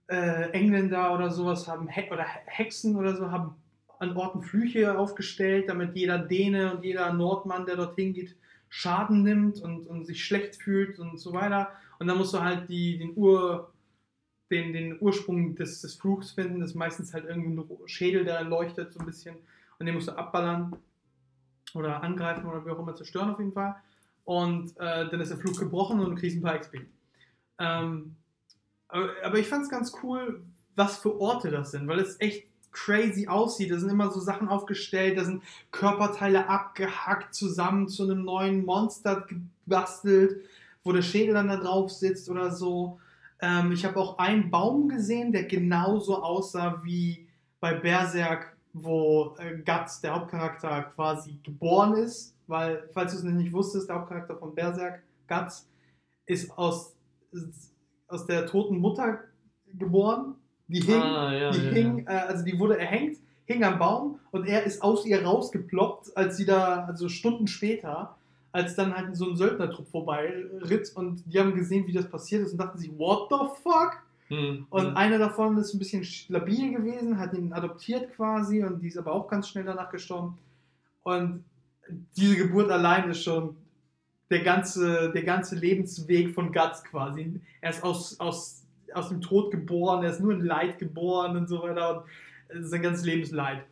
äh, 0.08 0.50
Engländer 0.50 1.14
oder 1.14 1.30
sowas 1.30 1.66
haben, 1.66 1.88
He 1.88 2.10
oder 2.10 2.26
Hexen 2.44 2.96
oder 2.96 3.16
so, 3.16 3.30
haben 3.30 3.56
an 3.98 4.14
Orten 4.14 4.42
Flüche 4.42 4.98
aufgestellt, 4.98 5.70
damit 5.70 5.96
jeder 5.96 6.18
Däne 6.18 6.76
und 6.76 6.84
jeder 6.84 7.10
Nordmann, 7.14 7.64
der 7.64 7.76
dorthin 7.76 8.12
geht, 8.12 8.36
Schaden 8.68 9.22
nimmt 9.22 9.60
und, 9.62 9.86
und 9.86 10.04
sich 10.04 10.22
schlecht 10.22 10.56
fühlt 10.56 10.98
und 10.98 11.18
so 11.18 11.32
weiter. 11.32 11.70
Und 11.98 12.08
dann 12.08 12.18
musst 12.18 12.34
du 12.34 12.42
halt 12.42 12.68
die, 12.68 12.98
den, 12.98 13.16
Ur, 13.16 13.71
den, 14.52 14.72
den 14.72 15.00
Ursprung 15.00 15.56
des, 15.56 15.80
des 15.80 15.94
Fluchs 15.94 16.30
finden. 16.30 16.60
Das 16.60 16.70
ist 16.70 16.76
meistens 16.76 17.12
halt 17.12 17.24
irgendwie 17.24 17.60
ein 17.60 17.88
Schädel, 17.88 18.24
der 18.24 18.44
leuchtet 18.44 18.92
so 18.92 19.00
ein 19.00 19.06
bisschen. 19.06 19.36
Und 19.78 19.86
den 19.86 19.94
musst 19.94 20.08
du 20.08 20.12
abballern 20.16 20.76
oder 21.74 22.02
angreifen 22.02 22.46
oder 22.46 22.64
wie 22.64 22.70
auch 22.70 22.78
immer 22.78 22.94
zerstören 22.94 23.30
auf 23.30 23.38
jeden 23.38 23.52
Fall. 23.52 23.74
Und 24.24 24.76
äh, 24.78 25.08
dann 25.08 25.20
ist 25.20 25.30
der 25.30 25.38
Fluch 25.38 25.58
gebrochen 25.58 25.98
und 25.98 26.10
du 26.10 26.16
kriegst 26.16 26.36
ein 26.36 26.42
paar 26.42 26.58
XP. 26.58 26.86
Ähm, 27.58 28.14
aber 28.88 29.38
ich 29.38 29.48
fand 29.48 29.64
es 29.64 29.70
ganz 29.70 29.92
cool, 30.02 30.44
was 30.76 30.98
für 30.98 31.18
Orte 31.18 31.50
das 31.50 31.70
sind, 31.70 31.88
weil 31.88 31.98
es 31.98 32.20
echt 32.20 32.46
crazy 32.72 33.26
aussieht. 33.26 33.70
Da 33.70 33.78
sind 33.78 33.90
immer 33.90 34.10
so 34.10 34.20
Sachen 34.20 34.48
aufgestellt, 34.48 35.18
da 35.18 35.24
sind 35.24 35.42
Körperteile 35.70 36.48
abgehackt, 36.48 37.34
zusammen 37.34 37.88
zu 37.88 38.04
einem 38.04 38.24
neuen 38.24 38.64
Monster 38.64 39.26
gebastelt, 39.26 40.42
wo 40.84 40.92
der 40.92 41.02
Schädel 41.02 41.34
dann 41.34 41.48
da 41.48 41.56
drauf 41.56 41.90
sitzt 41.90 42.28
oder 42.28 42.50
so. 42.50 43.00
Ähm, 43.42 43.72
ich 43.72 43.84
habe 43.84 43.98
auch 43.98 44.18
einen 44.18 44.50
Baum 44.50 44.88
gesehen, 44.88 45.32
der 45.32 45.44
genauso 45.44 46.22
aussah 46.22 46.80
wie 46.84 47.28
bei 47.60 47.74
Berserk, 47.74 48.56
wo 48.72 49.36
äh, 49.38 49.58
Guts, 49.58 50.00
der 50.00 50.14
Hauptcharakter, 50.14 50.84
quasi 50.94 51.38
geboren 51.42 51.94
ist. 51.94 52.34
Weil, 52.46 52.88
falls 52.94 53.12
du 53.12 53.18
es 53.18 53.24
nicht 53.24 53.52
wusstest, 53.52 53.88
der 53.88 53.96
Hauptcharakter 53.96 54.36
von 54.36 54.54
Berserk, 54.54 55.02
Guts, 55.28 55.68
ist 56.26 56.56
aus, 56.56 56.94
ist 57.32 57.74
aus 58.08 58.26
der 58.26 58.46
toten 58.46 58.78
Mutter 58.78 59.20
geboren. 59.74 60.36
Die 60.68 60.80
hing, 60.80 61.02
Ah, 61.02 61.32
ja, 61.34 61.50
die 61.50 61.64
ja, 61.64 61.70
hing, 61.72 62.06
äh, 62.06 62.10
also 62.10 62.44
die 62.44 62.58
wurde 62.58 62.78
erhängt, 62.78 63.18
hing 63.44 63.64
am 63.64 63.78
Baum 63.78 64.20
und 64.30 64.46
er 64.46 64.62
ist 64.64 64.82
aus 64.82 65.04
ihr 65.04 65.24
rausgeploppt, 65.24 66.16
als 66.16 66.36
sie 66.36 66.46
da, 66.46 66.84
also 66.84 67.08
Stunden 67.08 67.46
später, 67.46 68.16
als 68.52 68.76
dann 68.76 68.94
halt 68.94 69.16
so 69.16 69.30
ein 69.30 69.36
Söldnertrupp 69.36 69.88
vorbei 69.88 70.44
ritt 70.62 70.92
und 70.94 71.22
die 71.26 71.40
haben 71.40 71.54
gesehen, 71.54 71.86
wie 71.86 71.92
das 71.92 72.08
passiert 72.08 72.42
ist 72.42 72.52
und 72.52 72.58
dachten 72.58 72.78
sich, 72.78 72.90
what 72.98 73.28
the 73.30 73.36
fuck? 73.62 74.02
ja. 74.28 74.36
Hm, 74.36 74.66
Und 74.70 74.86
hm. 74.88 74.96
einer 74.96 75.18
davon 75.18 75.56
ist 75.58 75.74
ein 75.74 75.78
bisschen 75.78 76.06
labil 76.28 76.72
gewesen, 76.74 77.18
hat 77.18 77.34
ihn 77.34 77.52
adoptiert 77.52 78.14
quasi 78.14 78.62
und 78.62 78.80
die 78.80 78.88
ist 78.88 78.98
aber 78.98 79.12
auch 79.12 79.28
ganz 79.28 79.48
schnell 79.48 79.64
danach 79.64 79.90
gestorben. 79.90 80.38
Und 81.02 81.44
diese 82.16 82.36
Geburt 82.36 82.70
allein 82.70 83.10
ist 83.10 83.22
schon 83.22 83.56
der 84.30 84.40
ganze, 84.40 85.10
der 85.12 85.22
ganze 85.24 85.56
Lebensweg 85.56 86.34
von 86.34 86.52
Guts 86.52 86.84
quasi. 86.84 87.40
Er 87.60 87.70
ist 87.70 87.82
aus, 87.82 88.18
aus, 88.20 88.62
aus 88.94 89.08
dem 89.08 89.20
Tod 89.20 89.50
geboren, 89.50 90.04
er 90.04 90.10
ist 90.10 90.20
nur 90.20 90.32
in 90.32 90.40
Leid 90.40 90.78
geboren 90.78 91.36
und 91.36 91.48
so 91.48 91.62
weiter. 91.62 92.04
Und 92.54 92.64
sein 92.64 92.82
ganzes 92.82 93.04
Lebensleid. 93.04 93.64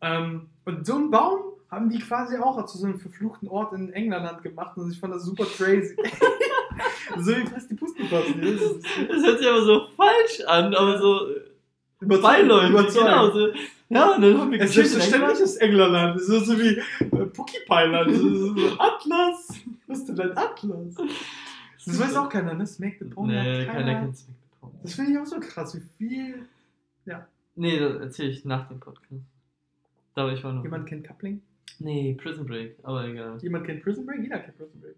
Ähm, 0.00 0.48
und 0.64 0.86
so 0.86 0.94
einen 0.94 1.10
Baum 1.10 1.51
haben 1.72 1.88
die 1.88 1.98
quasi 1.98 2.36
auch 2.36 2.64
zu 2.66 2.76
so 2.76 2.86
einem 2.86 3.00
verfluchten 3.00 3.48
Ort 3.48 3.72
in 3.72 3.92
England 3.94 4.42
gemacht 4.42 4.76
und 4.76 4.92
ich 4.92 5.00
fand 5.00 5.14
das 5.14 5.24
super 5.24 5.46
crazy. 5.46 5.96
so 7.18 7.34
wie 7.34 7.46
fast 7.46 7.70
die 7.70 7.74
Pustekuchen. 7.74 8.40
Das 8.42 9.08
Das 9.08 9.22
hört 9.24 9.38
sich 9.38 9.48
aber 9.48 9.62
so 9.62 9.86
falsch 9.96 10.42
an, 10.46 10.74
aber 10.74 10.98
so. 10.98 11.26
beiläufig. 12.00 12.70
Überzeugen. 12.70 13.06
Genau, 13.06 13.30
so. 13.30 13.48
Ja, 13.88 14.14
und 14.14 14.22
dann 14.22 14.38
haben 14.38 14.52
wir 14.52 14.60
Es 14.60 14.70
ist 14.70 14.74
selbstverständlich 14.74 15.30
England. 15.30 15.40
ist 15.40 15.56
Englerland. 15.56 16.16
Das 16.16 16.28
ist 16.28 16.46
so 16.46 16.58
wie 16.58 16.76
äh, 16.76 17.26
Pokipeiland. 17.26 18.14
So, 18.16 18.34
so, 18.34 18.54
so 18.54 18.78
Atlas. 18.78 19.54
Was 19.86 19.98
ist 19.98 20.08
denn 20.08 20.20
ein 20.20 20.36
Atlas? 20.36 20.94
Das 21.86 21.98
weiß 22.00 22.16
auch 22.16 22.28
keiner, 22.28 22.54
ne? 22.54 22.66
Smack 22.66 22.96
the 23.00 23.06
Pony. 23.06 23.32
Nee, 23.32 23.66
hat 23.66 23.74
keiner 23.74 24.00
kennt 24.00 24.16
Smack 24.18 24.36
the 24.36 24.56
Pony. 24.60 24.72
Das 24.82 24.94
finde 24.94 25.12
ich 25.12 25.18
auch 25.18 25.26
so 25.26 25.40
krass, 25.40 25.74
wie 25.74 25.82
viel. 25.96 26.46
Nee, 27.54 27.78
das 27.78 28.00
erzähle 28.00 28.30
ich 28.30 28.44
nach 28.44 28.68
dem 28.68 28.80
Podcast. 28.80 29.22
Da 30.14 30.30
ich 30.32 30.42
mal 30.42 30.54
noch. 30.54 30.64
Jemand 30.64 30.86
kennt 30.86 31.06
Coupling? 31.06 31.42
Nee, 31.78 32.14
Prison 32.20 32.46
Break, 32.46 32.76
aber 32.82 33.06
egal. 33.06 33.38
Jemand 33.40 33.66
kennt 33.66 33.82
Prison 33.82 34.06
Break? 34.06 34.22
Jeder 34.22 34.38
kennt 34.38 34.56
Prison 34.56 34.80
Break. 34.80 34.96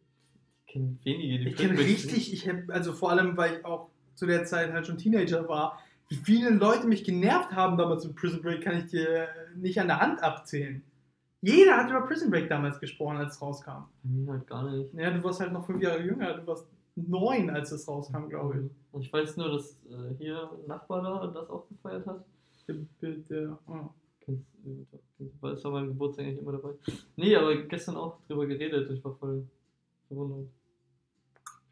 Ich 0.67 0.73
kenne 0.73 0.99
wenige, 1.05 1.39
die 1.39 1.49
Ich 1.51 1.57
kenne 1.57 1.75
Prison 1.75 1.87
Break 1.87 1.89
richtig, 1.89 2.33
ich 2.33 2.49
habe, 2.49 2.65
also 2.69 2.93
vor 2.93 3.11
allem, 3.11 3.37
weil 3.37 3.55
ich 3.55 3.65
auch 3.65 3.91
zu 4.15 4.27
der 4.27 4.45
Zeit 4.45 4.73
halt 4.73 4.87
schon 4.87 4.99
Teenager 4.99 5.49
war, 5.49 5.79
wie 6.09 6.17
viele 6.17 6.51
Leute 6.51 6.87
mich 6.87 7.05
genervt 7.05 7.53
haben 7.53 7.77
damals 7.77 8.07
mit 8.07 8.17
Prison 8.17 8.43
Break, 8.43 8.63
kann 8.63 8.79
ich 8.79 8.87
dir 8.87 9.29
nicht 9.57 9.81
an 9.81 9.89
der 9.89 10.01
Hand 10.01 10.23
abzählen. 10.23 10.83
Jeder 11.41 11.77
hat 11.77 11.91
über 11.91 12.03
Prison 12.03 12.31
Break 12.31 12.49
damals 12.49 12.81
gesprochen, 12.81 13.19
als 13.19 13.35
es 13.35 13.43
rauskam. 13.43 13.85
Nee, 14.03 14.31
halt 14.31 14.47
gar 14.47 14.71
nicht. 14.71 14.95
Ja, 14.95 15.11
du 15.11 15.23
warst 15.23 15.41
halt 15.41 15.53
noch 15.53 15.67
fünf 15.67 15.83
Jahre 15.83 16.03
jünger, 16.03 16.35
du 16.35 16.47
warst 16.47 16.67
neun, 16.97 17.51
als 17.51 17.73
es 17.73 17.87
rauskam, 17.87 18.29
glaube 18.29 18.61
ich. 18.61 18.71
Und 18.93 19.03
ich 19.03 19.13
weiß 19.13 19.37
nur, 19.37 19.51
dass 19.51 19.73
äh, 19.91 20.15
hier 20.19 20.51
ein 20.53 20.69
Nachbar 20.69 21.03
da 21.03 21.27
das 21.27 21.51
auch 21.51 21.69
gefeiert 21.69 22.07
hat. 22.07 22.25
Bitte. 23.01 23.59
Oh. 23.67 23.91
Kennst, 24.25 24.45
es 25.43 25.65
war 25.65 25.73
beim 25.73 25.89
Geburtstag 25.89 26.25
eigentlich 26.27 26.39
immer 26.41 26.53
dabei. 26.53 26.71
Nee, 27.17 27.37
aber 27.37 27.55
gestern 27.65 27.97
auch 27.97 28.19
drüber 28.27 28.47
geredet. 28.47 28.91
Ich 28.91 29.05
war 29.05 29.15
voll 29.17 29.47
verwundert. 30.09 30.49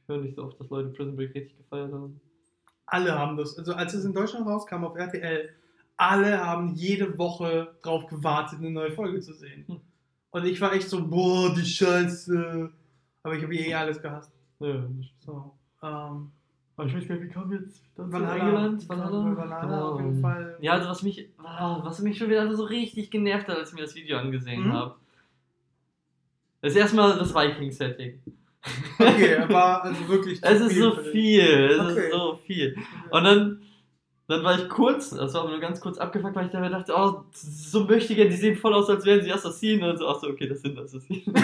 Ich 0.02 0.08
höre 0.08 0.18
nicht 0.18 0.36
so 0.36 0.44
oft, 0.44 0.60
dass 0.60 0.68
Leute 0.68 0.88
Prison 0.90 1.16
Break 1.16 1.34
richtig 1.34 1.56
gefeiert 1.56 1.92
haben. 1.92 2.20
Alle 2.86 3.18
haben 3.18 3.36
das. 3.36 3.56
Also 3.58 3.72
als 3.74 3.94
es 3.94 4.04
in 4.04 4.12
Deutschland 4.12 4.46
rauskam 4.46 4.84
auf 4.84 4.96
RTL, 4.96 5.48
alle 5.96 6.44
haben 6.44 6.74
jede 6.74 7.16
Woche 7.16 7.74
drauf 7.82 8.06
gewartet, 8.06 8.58
eine 8.58 8.70
neue 8.70 8.92
Folge 8.92 9.20
zu 9.20 9.32
sehen. 9.32 9.64
Hm. 9.66 9.80
Und 10.30 10.46
ich 10.46 10.60
war 10.60 10.72
echt 10.72 10.88
so, 10.88 11.06
boah, 11.06 11.54
die 11.54 11.64
Scheiße. 11.64 12.70
Aber 13.22 13.34
ich 13.34 13.42
habe 13.42 13.54
eh 13.54 13.72
alles 13.74 14.00
gehasst. 14.02 14.32
Ja. 14.60 14.84
So. 15.20 15.52
Ähm, 15.82 16.30
aber 16.76 16.86
ich 16.88 16.94
weiß 16.94 17.06
gar 17.08 17.14
nicht, 17.16 17.24
wie 17.24 17.28
kam 17.28 17.52
jetzt 17.52 17.82
dann 17.94 18.06
zu 18.06 18.12
Valhalla. 18.12 18.46
England? 18.46 18.82
Ich 18.82 18.88
Valhalla? 18.88 19.36
Valhalla 19.36 19.88
auf 19.88 20.00
jeden 20.00 20.16
Genau. 20.16 20.28
Fall. 20.28 20.51
Ja, 20.62 20.72
also 20.74 20.88
was 20.88 21.02
mich, 21.02 21.28
was 21.38 21.98
mich 22.00 22.16
schon 22.16 22.30
wieder 22.30 22.54
so 22.54 22.64
richtig 22.64 23.10
genervt 23.10 23.48
hat, 23.48 23.56
als 23.58 23.70
ich 23.70 23.74
mir 23.74 23.82
das 23.82 23.94
Video 23.96 24.16
angesehen 24.16 24.68
Mhm. 24.68 24.72
habe. 24.72 24.94
Das 26.60 26.70
ist 26.72 26.78
erstmal 26.78 27.18
das 27.18 27.34
Viking-Setting. 27.34 28.22
Okay, 28.96 29.36
aber 29.38 29.82
also 29.84 30.08
wirklich. 30.08 30.38
Es 30.40 30.60
ist 30.60 30.78
so 30.78 30.92
viel, 30.92 31.40
es 31.42 31.80
Okay. 31.80 32.04
ist 32.06 32.12
so 32.12 32.38
viel. 32.46 32.76
Und 33.10 33.24
dann, 33.24 33.62
dann 34.28 34.44
war 34.44 34.56
ich 34.56 34.68
kurz, 34.68 35.10
das 35.10 35.34
war 35.34 35.48
nur 35.48 35.58
ganz 35.58 35.80
kurz 35.80 35.98
abgefuckt, 35.98 36.36
weil 36.36 36.46
ich 36.46 36.52
dabei 36.52 36.68
dachte, 36.68 36.94
oh, 36.96 37.24
so 37.32 37.84
möchte 37.84 38.12
ich 38.12 38.16
gerne, 38.18 38.30
die 38.30 38.36
sehen 38.36 38.56
voll 38.56 38.72
aus, 38.74 38.88
als 38.88 39.04
wären 39.04 39.20
sie 39.24 39.32
Assassinen 39.32 39.82
und 39.90 39.98
so, 39.98 40.06
ach 40.08 40.20
so, 40.20 40.28
okay, 40.28 40.46
das 40.46 40.60
sind 40.62 40.78
Assassinen. 40.78 41.24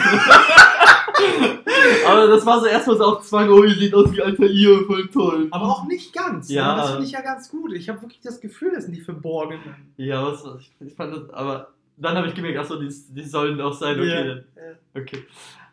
aber 2.08 2.26
das 2.28 2.44
war 2.46 2.60
so 2.60 2.66
erstmal 2.66 2.96
so 2.96 3.04
auch 3.04 3.20
Zwang, 3.22 3.48
oh, 3.50 3.62
ihr 3.64 3.74
seht 3.74 3.94
aus 3.94 4.12
wie 4.12 4.22
alter 4.22 4.46
ihr, 4.46 4.84
voll 4.86 5.08
toll. 5.08 5.48
Aber 5.50 5.66
auch 5.66 5.84
nicht 5.86 6.12
ganz. 6.12 6.48
Ja. 6.50 6.68
Ja. 6.68 6.76
Das 6.76 6.90
finde 6.92 7.06
ich 7.06 7.12
ja 7.12 7.20
ganz 7.20 7.50
gut. 7.50 7.72
Ich 7.74 7.88
habe 7.88 8.00
wirklich 8.02 8.20
das 8.20 8.40
Gefühl, 8.40 8.72
das 8.74 8.84
sind 8.84 8.94
die 8.94 9.00
Verborgenen. 9.00 9.62
Ja, 9.96 10.24
was, 10.24 10.44
was 10.44 10.60
ich, 10.80 10.94
fand 10.94 11.14
das, 11.16 11.30
aber 11.30 11.68
dann 11.96 12.16
habe 12.16 12.28
ich 12.28 12.34
gemerkt, 12.34 12.58
ach 12.60 12.66
so, 12.66 12.80
die, 12.80 12.92
die 13.10 13.24
sollen 13.24 13.60
auch 13.60 13.72
sein, 13.72 13.98
okay, 13.98 14.08
Ja. 14.08 14.24
dann, 14.24 14.44
Ja. 14.56 15.00
okay. 15.02 15.24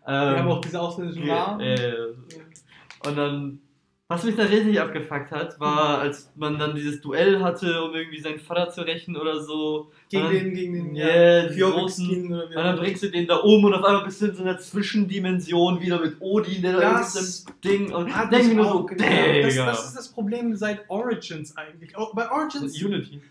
Wir 0.08 0.14
Ähm, 0.14 0.38
haben 0.40 0.48
auch 0.50 0.62
diese 0.62 0.80
ausländischen 0.80 1.26
Namen. 1.28 1.60
äh, 1.62 1.94
Und 3.08 3.18
dann, 3.18 3.60
was 4.08 4.24
mich 4.24 4.36
da 4.36 4.44
richtig 4.44 4.80
abgefuckt 4.80 5.32
hat, 5.32 5.60
war, 5.60 5.98
als 5.98 6.32
man 6.36 6.60
dann 6.60 6.76
dieses 6.76 7.02
Duell 7.02 7.42
hatte, 7.42 7.84
um 7.84 7.96
irgendwie 7.96 8.20
seinen 8.20 8.40
Vater 8.40 8.70
zu 8.70 8.82
rächen 8.82 9.18
oder 9.18 9.42
so. 9.42 9.92
Gegen 10.10 10.26
und 10.26 10.34
den, 10.34 10.54
gegen 10.54 10.74
den 10.74 10.96
Yeah, 10.96 11.48
die 11.48 11.56
Fjordvik 11.56 11.84
großen- 11.84 12.28
oder 12.28 12.50
wie 12.50 12.56
Und 12.56 12.64
dann 12.64 12.78
bringst 12.78 13.02
du 13.02 13.10
den 13.10 13.26
da 13.26 13.42
oben 13.42 13.66
und 13.66 13.74
auf 13.74 13.84
einmal 13.84 14.06
bist 14.06 14.22
du 14.22 14.28
in 14.28 14.36
so 14.36 14.44
einer 14.44 14.60
Zwischendimension 14.60 15.82
wieder 15.82 16.00
mit 16.00 16.18
Odin, 16.20 16.62
der 16.62 16.74
da 16.74 16.80
Das 17.00 17.16
ist 17.16 17.50
im 17.50 17.62
Ding 17.62 17.94
und 17.94 18.16
Hat 18.16 18.32
denk 18.32 18.44
mich 18.46 18.56
mir 18.56 18.62
nur 18.62 18.72
so, 18.72 18.88
das, 18.96 19.56
das 19.56 19.86
ist 19.88 19.98
das 19.98 20.10
Problem 20.10 20.56
seit 20.56 20.88
Origins 20.88 21.58
eigentlich. 21.58 21.98
Auch 21.98 22.14
bei 22.14 22.30
Origins, 22.30 22.80
Unity. 22.80 23.22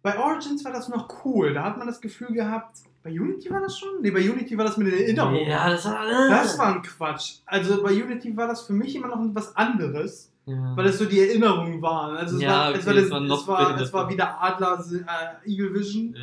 bei 0.00 0.16
Origins 0.16 0.64
war 0.64 0.72
das 0.72 0.88
noch 0.88 1.24
cool. 1.24 1.54
Da 1.54 1.64
hat 1.64 1.76
man 1.76 1.88
das 1.88 2.00
Gefühl 2.00 2.32
gehabt. 2.32 2.76
Bei 3.02 3.10
Unity 3.10 3.50
war 3.50 3.60
das 3.60 3.78
schon? 3.78 4.02
Ne, 4.02 4.10
bei 4.10 4.20
Unity 4.20 4.56
war 4.58 4.64
das 4.66 4.76
mit 4.76 4.88
den 4.88 5.00
Erinnerungen. 5.00 5.48
Ja, 5.48 5.70
das 5.70 5.84
war. 5.86 6.04
Das 6.28 6.58
war 6.58 6.74
ein 6.76 6.82
Quatsch. 6.82 7.36
Also 7.46 7.82
bei 7.82 7.92
Unity 7.92 8.36
war 8.36 8.46
das 8.48 8.66
für 8.66 8.74
mich 8.74 8.94
immer 8.94 9.08
noch 9.08 9.20
was 9.34 9.56
anderes, 9.56 10.30
Ja. 10.44 10.76
weil 10.76 10.86
es 10.86 10.98
so 10.98 11.06
die 11.06 11.18
Erinnerungen 11.20 11.80
waren. 11.80 12.16
Also 12.16 12.36
es 12.36 12.42
Ja, 12.42 12.50
war, 12.50 12.68
okay, 12.70 12.78
es 12.80 12.86
war, 12.86 12.94
das, 12.94 13.04
es 13.04 13.10
war 13.10 13.22
es 13.22 13.46
war, 13.48 13.80
es 13.80 13.92
war 13.94 14.10
wieder 14.10 14.42
Adler, 14.42 14.84
äh, 15.44 15.50
Eagle 15.50 15.72
Vision, 15.74 16.14
äh, 16.14 16.18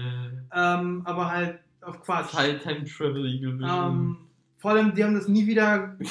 ähm, 0.53 1.01
aber 1.05 1.31
halt 1.31 1.59
auf 1.81 1.99
Quatsch. 2.03 2.31
Time 2.31 2.83
Travel 2.85 3.25
Eagle 3.25 3.57
Vision. 3.57 3.91
Ähm, 3.91 4.17
vor 4.57 4.71
allem, 4.71 4.93
die 4.93 5.03
haben 5.03 5.13
das 5.15 5.27
nie 5.27 5.45
wieder. 5.47 5.97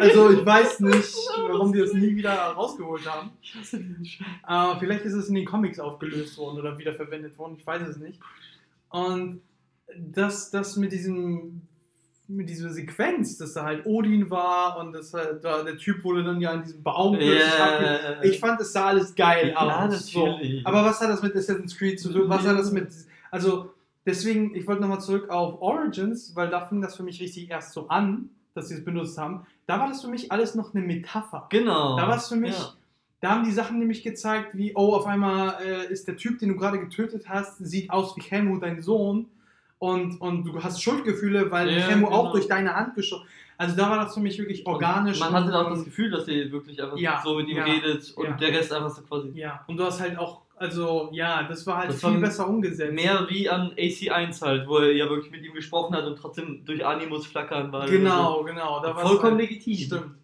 Also 0.00 0.30
ich 0.30 0.46
weiß 0.46 0.78
nicht, 0.80 1.12
warum 1.48 1.72
die 1.72 1.80
das 1.80 1.92
nie 1.92 2.14
wieder 2.14 2.32
rausgeholt 2.32 3.04
haben. 3.10 3.30
ich 3.42 3.52
hasse 3.56 3.82
diesen 3.82 4.04
Scheiß. 4.04 4.26
Äh, 4.46 4.78
vielleicht 4.78 5.04
ist 5.04 5.14
es 5.14 5.28
in 5.28 5.34
den 5.34 5.44
Comics 5.44 5.80
aufgelöst 5.80 6.38
worden 6.38 6.58
oder 6.60 6.78
wiederverwendet 6.78 7.36
worden, 7.36 7.56
ich 7.58 7.66
weiß 7.66 7.82
es 7.88 7.96
nicht. 7.96 8.20
Und 8.90 9.40
das, 9.96 10.50
das 10.50 10.76
mit 10.76 10.92
diesem 10.92 11.62
mit 12.30 12.50
dieser 12.50 12.68
Sequenz, 12.70 13.38
dass 13.38 13.54
da 13.54 13.64
halt 13.64 13.86
Odin 13.86 14.30
war 14.30 14.78
und 14.78 14.92
dass 14.92 15.14
halt 15.14 15.42
da 15.42 15.62
der 15.62 15.78
Typ 15.78 16.04
wurde 16.04 16.22
dann 16.22 16.40
ja 16.40 16.52
in 16.52 16.62
diesem 16.62 16.82
Baum 16.82 17.18
Yeah. 17.18 18.22
Ich 18.22 18.38
fand, 18.38 18.60
es 18.60 18.72
sah 18.72 18.88
alles 18.88 19.14
geil 19.14 19.54
Ja, 19.54 19.86
aus. 19.86 20.06
So. 20.06 20.38
Aber 20.64 20.84
was 20.84 21.00
hat 21.00 21.08
das 21.08 21.22
mit 21.22 21.34
Assassin's 21.34 21.76
Creed 21.76 21.98
zu 21.98 22.12
tun? 22.12 22.28
Was 22.28 22.46
hat 22.46 22.58
das 22.58 22.70
mit. 22.70 22.88
Also, 23.30 23.70
deswegen, 24.04 24.54
ich 24.54 24.66
wollte 24.66 24.82
nochmal 24.82 25.00
zurück 25.00 25.30
auf 25.30 25.62
Origins, 25.62 26.36
weil 26.36 26.50
da 26.50 26.66
fing 26.66 26.82
das 26.82 26.96
für 26.96 27.02
mich 27.02 27.20
richtig 27.20 27.50
erst 27.50 27.72
so 27.72 27.88
an, 27.88 28.28
dass 28.54 28.68
sie 28.68 28.74
es 28.74 28.84
benutzt 28.84 29.16
haben. 29.16 29.46
Da 29.66 29.80
war 29.80 29.88
das 29.88 30.02
für 30.02 30.08
mich 30.08 30.30
alles 30.30 30.54
noch 30.54 30.74
eine 30.74 30.84
Metapher. 30.84 31.46
Genau. 31.48 31.96
Da 31.96 32.08
war 32.08 32.16
es 32.16 32.28
für 32.28 32.36
mich. 32.36 32.58
Ja. 32.58 32.74
Da 33.20 33.30
haben 33.30 33.44
die 33.44 33.52
Sachen 33.52 33.78
nämlich 33.78 34.02
gezeigt, 34.02 34.56
wie, 34.56 34.74
oh, 34.76 34.94
auf 34.94 35.06
einmal 35.06 35.56
äh, 35.64 35.92
ist 35.92 36.06
der 36.06 36.16
Typ, 36.16 36.38
den 36.38 36.50
du 36.50 36.56
gerade 36.56 36.78
getötet 36.78 37.28
hast, 37.28 37.58
sieht 37.58 37.90
aus 37.90 38.16
wie 38.16 38.20
Helmut, 38.20 38.62
dein 38.62 38.82
Sohn. 38.82 39.28
Und, 39.78 40.20
und 40.20 40.44
du 40.44 40.62
hast 40.62 40.82
Schuldgefühle, 40.82 41.50
weil 41.50 41.70
Ja, 41.70 41.82
Helmut 41.86 42.10
genau. 42.10 42.20
auch 42.20 42.32
durch 42.32 42.48
deine 42.48 42.74
Hand 42.74 42.94
geschossen 42.96 43.26
Also 43.58 43.76
da 43.76 43.88
war 43.90 44.04
das 44.04 44.14
für 44.14 44.20
mich 44.20 44.38
wirklich 44.38 44.66
organisch. 44.66 45.20
Man 45.20 45.28
und- 45.28 45.34
hatte 45.44 45.56
auch 45.58 45.70
das 45.70 45.84
Gefühl, 45.84 46.10
dass 46.10 46.26
sie 46.26 46.50
wirklich 46.50 46.82
einfach 46.82 46.96
Ja, 46.98 47.20
so 47.24 47.36
mit 47.36 47.48
ihm 47.48 47.58
ja, 47.58 47.64
redet 47.64 48.12
und 48.16 48.24
ja. 48.26 48.32
der 48.32 48.48
Rest 48.48 48.72
einfach 48.72 48.90
so 48.90 49.02
quasi. 49.02 49.30
Ja, 49.34 49.64
und 49.68 49.76
du 49.76 49.84
hast 49.84 50.00
halt 50.00 50.18
auch, 50.18 50.42
also 50.56 51.10
ja, 51.12 51.44
das 51.44 51.64
war 51.66 51.78
halt 51.78 51.90
Das 51.90 52.00
viel 52.00 52.18
besser 52.18 52.48
umgesetzt. 52.48 52.92
Mehr 52.92 53.26
wie 53.30 53.48
an 53.48 53.70
AC1 53.76 54.42
halt, 54.42 54.66
wo 54.68 54.78
er 54.78 54.92
ja 54.92 55.08
wirklich 55.08 55.30
mit 55.30 55.44
ihm 55.44 55.54
gesprochen 55.54 55.94
hat 55.94 56.04
und 56.04 56.16
trotzdem 56.16 56.64
durch 56.64 56.84
Animus 56.84 57.26
flackern 57.26 57.70
war. 57.70 57.86
Genau, 57.86 58.42
genau. 58.42 58.80
Da 58.82 58.94
vollkommen 58.94 59.38
halt, 59.38 59.50
legitim. 59.50 59.76
Stimmt. 59.76 60.14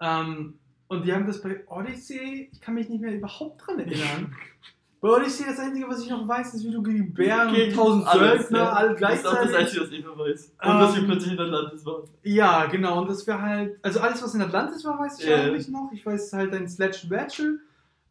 Ähm, 0.00 0.58
und 0.88 1.06
die 1.06 1.12
haben 1.12 1.26
das 1.26 1.40
bei 1.40 1.64
Odyssey, 1.68 2.50
ich 2.52 2.60
kann 2.60 2.74
mich 2.74 2.88
nicht 2.88 3.00
mehr 3.00 3.14
überhaupt 3.14 3.66
dran 3.66 3.78
erinnern. 3.78 4.34
bei 5.00 5.08
Odyssey, 5.08 5.44
das 5.46 5.58
Einzige, 5.58 5.88
was 5.88 6.02
ich 6.02 6.10
noch 6.10 6.26
weiß, 6.28 6.52
ist, 6.54 6.64
wie 6.64 6.70
du 6.72 6.82
gegen 6.82 7.12
Bären 7.14 7.54
Gegen 7.54 7.70
und 7.72 7.76
tausend 7.76 8.06
alles, 8.06 8.40
Söldner, 8.42 8.58
ja. 8.58 8.72
alle 8.72 8.94
Das 8.96 9.14
ist 9.14 9.26
auch 9.26 9.32
das 9.34 9.48
gleichzeitig. 9.48 9.58
Einzige, 9.80 9.82
was 9.82 9.90
ich 9.92 10.04
noch 10.04 10.18
weiß. 10.18 10.52
Und 10.62 10.80
dass 10.80 10.94
wir 10.94 11.00
Ähm, 11.02 11.06
plötzlich 11.08 11.32
in 11.32 11.40
Atlantis 11.40 11.86
waren. 11.86 12.02
Ja, 12.22 12.66
genau. 12.66 13.00
Und 13.00 13.08
das 13.10 13.26
wäre 13.26 13.40
halt, 13.40 13.78
also 13.82 14.00
alles, 14.00 14.22
was 14.22 14.34
in 14.34 14.42
Atlantis 14.42 14.84
war, 14.84 14.98
weiß 14.98 15.20
ich 15.20 15.26
Ja. 15.26 15.36
eigentlich 15.36 15.68
noch. 15.68 15.90
Ich 15.92 16.04
weiß 16.04 16.32
halt 16.34 16.52
dein 16.52 16.68
Sledge 16.68 17.06
Battle. 17.08 17.60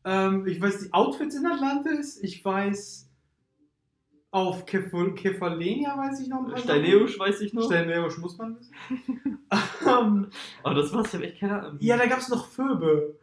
Ähm, 0.05 0.47
ich 0.47 0.59
weiß 0.61 0.79
die 0.79 0.93
Outfits 0.93 1.35
in 1.35 1.45
Atlantis. 1.45 2.17
Ich 2.23 2.43
weiß 2.43 3.05
auf 4.31 4.65
Kefal- 4.65 5.13
Kefalenia 5.15 5.97
weiß 5.97 6.21
ich 6.21 6.27
noch. 6.27 6.55
Steineusch 6.57 7.17
weiß 7.19 7.41
ich 7.41 7.53
noch. 7.53 7.65
Steineusch 7.65 8.17
muss 8.19 8.37
man 8.37 8.57
wissen. 8.59 8.73
ähm, 9.87 10.27
Aber 10.63 10.75
das 10.75 10.93
war's, 10.93 11.07
ich 11.07 11.13
hab 11.15 11.21
echt 11.23 11.39
keine 11.39 11.61
Ahnung. 11.63 11.77
ja, 11.81 11.97
da 11.97 12.05
gab 12.05 12.19
es 12.19 12.29
noch 12.29 12.47
Phoebe, 12.47 13.15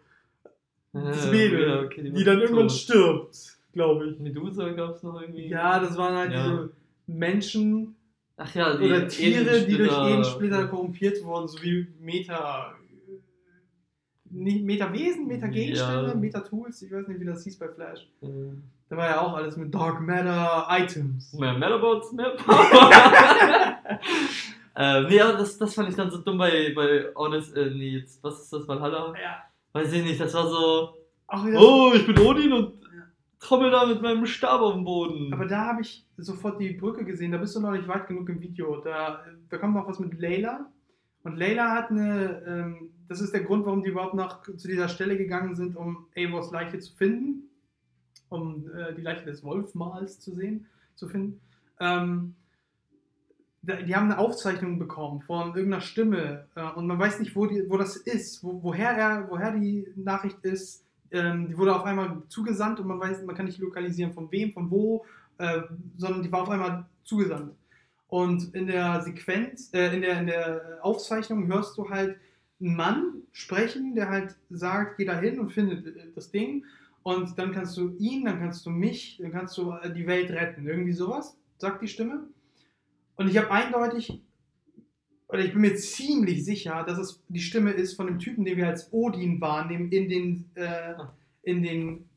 das 0.93 1.27
Äh, 1.27 1.31
Mädel, 1.31 1.69
ja, 1.69 1.81
okay, 1.83 2.03
die, 2.11 2.12
war 2.17 2.25
dann 2.25 2.41
irgendwann 2.41 2.69
tot. 2.69 2.77
stirbt, 2.77 3.55
glaube 3.77 4.09
ich. 4.09 4.18
Medusa 4.18 4.68
gab's 4.72 5.03
noch 5.05 5.20
irgendwie. 5.20 5.47
Ja, 5.49 5.79
das 5.79 5.97
waren 5.97 6.16
halt 6.16 6.33
Ja. 6.33 6.43
diese 6.43 6.70
Menschen 7.07 7.95
Ach 8.39 8.53
ja, 8.55 8.77
die 8.77 8.85
oder 8.87 9.07
Tiere, 9.09 9.61
die 9.62 9.77
durch 9.79 9.93
Edensplitter- 9.93 10.66
korrumpiert 10.66 11.22
wurden, 11.24 11.47
so 11.49 11.62
wie 11.62 11.87
Meta. 12.01 12.72
Nicht 14.29 14.64
Meta-Wesen, 14.64 15.27
Meta-Gegenstände, 15.29 16.09
Ja. 16.09 16.14
Meta-Tools, 16.14 16.83
ich 16.83 16.93
weiß 16.93 17.07
nicht, 17.09 17.20
wie 17.20 17.24
das 17.24 17.45
hieß 17.45 17.59
bei 17.59 17.68
Flash. 17.68 18.01
Äh, 18.22 18.27
Da 18.89 18.97
war 18.97 19.09
ja 19.09 19.20
auch 19.20 19.35
alles 19.35 19.57
mit 19.57 19.72
Dark 19.74 20.01
Matter 20.01 20.66
Items. 20.70 21.33
Mehr 21.33 21.55
Metabots, 21.55 22.12
mehr 22.12 22.31
Power. 22.37 22.91
ähm, 24.77 25.07
aber 25.07 25.33
das, 25.39 25.57
das 25.59 25.74
fand 25.74 25.89
ich 25.89 25.95
dann 25.97 26.11
so 26.11 26.18
dumm 26.18 26.39
bei, 26.39 26.72
bei 26.74 27.07
Honest, 27.14 27.57
äh, 27.57 27.70
nee, 27.70 27.99
jetzt, 27.99 28.22
was 28.22 28.43
ist 28.43 28.53
das, 28.53 28.66
Valhalla? 28.68 29.14
Ja. 29.20 29.43
Weiß 29.72 29.93
ich 29.93 30.05
nicht, 30.05 30.20
das 30.20 30.35
war 30.35 30.49
so, 30.49 30.95
wieder 31.47 31.61
oh, 31.61 31.93
ich 31.95 32.07
bin 32.07 32.18
Odin 32.18 32.53
und 32.53 32.72
Ja. 32.83 32.86
Trommel 33.39 33.70
da 33.70 33.87
mit 33.87 34.03
meinem 34.03 34.26
Stab 34.26 34.61
auf 34.61 34.74
dem 34.74 34.84
Boden. 34.84 35.32
Aber 35.32 35.47
da 35.47 35.66
habe 35.66 35.82
ich 35.82 36.07
sofort 36.16 36.61
die 36.61 36.72
Brücke 36.72 37.05
gesehen, 37.05 37.32
da 37.32 37.39
bist 37.39 37.55
du 37.57 37.61
noch 37.61 37.72
nicht 37.72 37.89
weit 37.89 38.07
genug 38.07 38.28
im 38.28 38.41
Video. 38.41 38.80
Da, 38.80 39.24
da 39.49 39.59
kommt 39.59 39.74
noch 39.74 39.87
was 39.89 39.99
mit 39.99 40.18
Layla. 40.18 40.70
Und 41.22 41.37
Layla 41.37 41.70
hat 41.72 41.91
eine, 41.91 42.43
ähm, 42.47 42.91
das 43.09 43.20
ist 43.20 43.34
der 43.34 43.43
Grund, 43.43 43.66
warum 43.66 43.82
die 43.82 43.91
überhaupt 43.91 44.14
nach, 44.14 44.43
zu 44.43 44.68
dieser 44.68 44.89
Stelle 44.89 45.16
gegangen 45.16 45.55
sind, 45.57 45.76
um 45.76 46.07
Eivors 46.14 46.51
Leiche 46.51 46.78
zu 46.78 46.95
finden. 46.95 47.51
um 48.28 48.68
äh, 48.70 48.95
die 48.95 49.03
Leiche 49.03 49.24
des 49.24 49.45
Wolfmals 49.45 50.20
zu 50.20 50.34
sehen, 50.34 50.66
zu 50.95 51.09
finden. 51.09 51.41
Ähm, 51.78 52.34
die 53.62 53.97
haben 53.97 54.11
eine 54.11 54.18
Aufzeichnung 54.18 54.78
bekommen 54.78 55.22
von 55.22 55.49
irgendeiner 55.49 55.80
Stimme 55.80 56.47
äh, 56.55 56.70
und 56.70 56.87
man 56.87 56.99
weiß 56.99 57.18
nicht, 57.18 57.34
wo, 57.34 57.47
die, 57.47 57.68
wo 57.68 57.76
das 57.76 57.97
ist, 57.97 58.45
wo, 58.45 58.62
woher, 58.62 58.91
er, 58.91 59.28
woher 59.28 59.53
die 59.53 59.93
Nachricht 59.97 60.39
ist. 60.45 60.86
Ähm, 61.11 61.48
die 61.48 61.57
wurde 61.57 61.74
auf 61.74 61.84
einmal 61.84 62.22
zugesandt 62.28 62.80
und 62.80 62.86
man 62.86 63.00
weiß, 63.00 63.22
man 63.24 63.36
kann 63.36 63.46
nicht 63.46 63.59
lokalisieren 63.59 64.12
von 64.12 64.30
wem, 64.30 64.52
von 64.52 64.70
wo, 64.70 65.04
äh, 65.38 65.62
sondern 65.96 66.22
die 66.22 66.32
war 66.32 66.42
auf 66.42 66.50
einmal 66.50 66.86
zugesandt. 67.04 67.54
Und 68.09 68.54
in 68.54 68.66
der 68.66 69.02
Sequenz, 69.02 69.70
äh, 69.72 69.94
in, 69.94 70.02
der, 70.02 70.20
in 70.20 70.26
der 70.26 70.78
Aufzeichnung 70.82 71.46
hörst 71.48 71.76
du 71.76 71.88
halt 71.88 72.16
einen 72.61 72.76
Mann 72.76 73.22
sprechen, 73.32 73.94
der 73.94 74.09
halt 74.09 74.36
sagt, 74.50 74.96
geh 74.96 75.04
da 75.04 75.18
hin 75.18 75.38
und 75.40 75.52
findet 75.52 75.86
äh, 75.86 76.12
das 76.14 76.30
Ding. 76.30 76.64
Und 77.02 77.38
dann 77.38 77.52
kannst 77.52 77.76
du 77.76 77.94
ihn, 77.98 78.24
dann 78.24 78.40
kannst 78.40 78.66
du 78.66 78.70
mich, 78.70 79.18
dann 79.20 79.32
kannst 79.32 79.57
du 79.59 79.72
äh, 79.72 79.92
die 79.92 80.07
Welt 80.07 80.30
retten. 80.30 80.66
Irgendwie 80.66 80.92
sowas, 80.92 81.38
sagt 81.59 81.82
die 81.82 81.88
Stimme. 81.88 82.28
Und 83.16 83.28
ich 83.28 83.38
habe 83.38 83.50
eindeutig, 83.50 84.20
oder 85.29 85.45
ich 85.45 85.53
bin 85.53 85.62
mir 85.62 85.74
ziemlich 85.74 86.45
sicher, 86.45 86.85
dass 86.85 86.99
es 86.99 87.22
die 87.29 87.41
Stimme 87.41 87.72
ist 87.72 87.95
von 87.95 88.07
dem 88.07 88.18
Typen, 88.18 88.45
den 88.45 88.57
wir 88.57 88.68
als 88.68 88.93
Odin 88.93 89.41
wahrnehmen 89.41 89.91
in 89.91 90.09
den, 90.09 90.45
äh, 90.55 90.95
in 91.43 91.62
den 91.62 92.09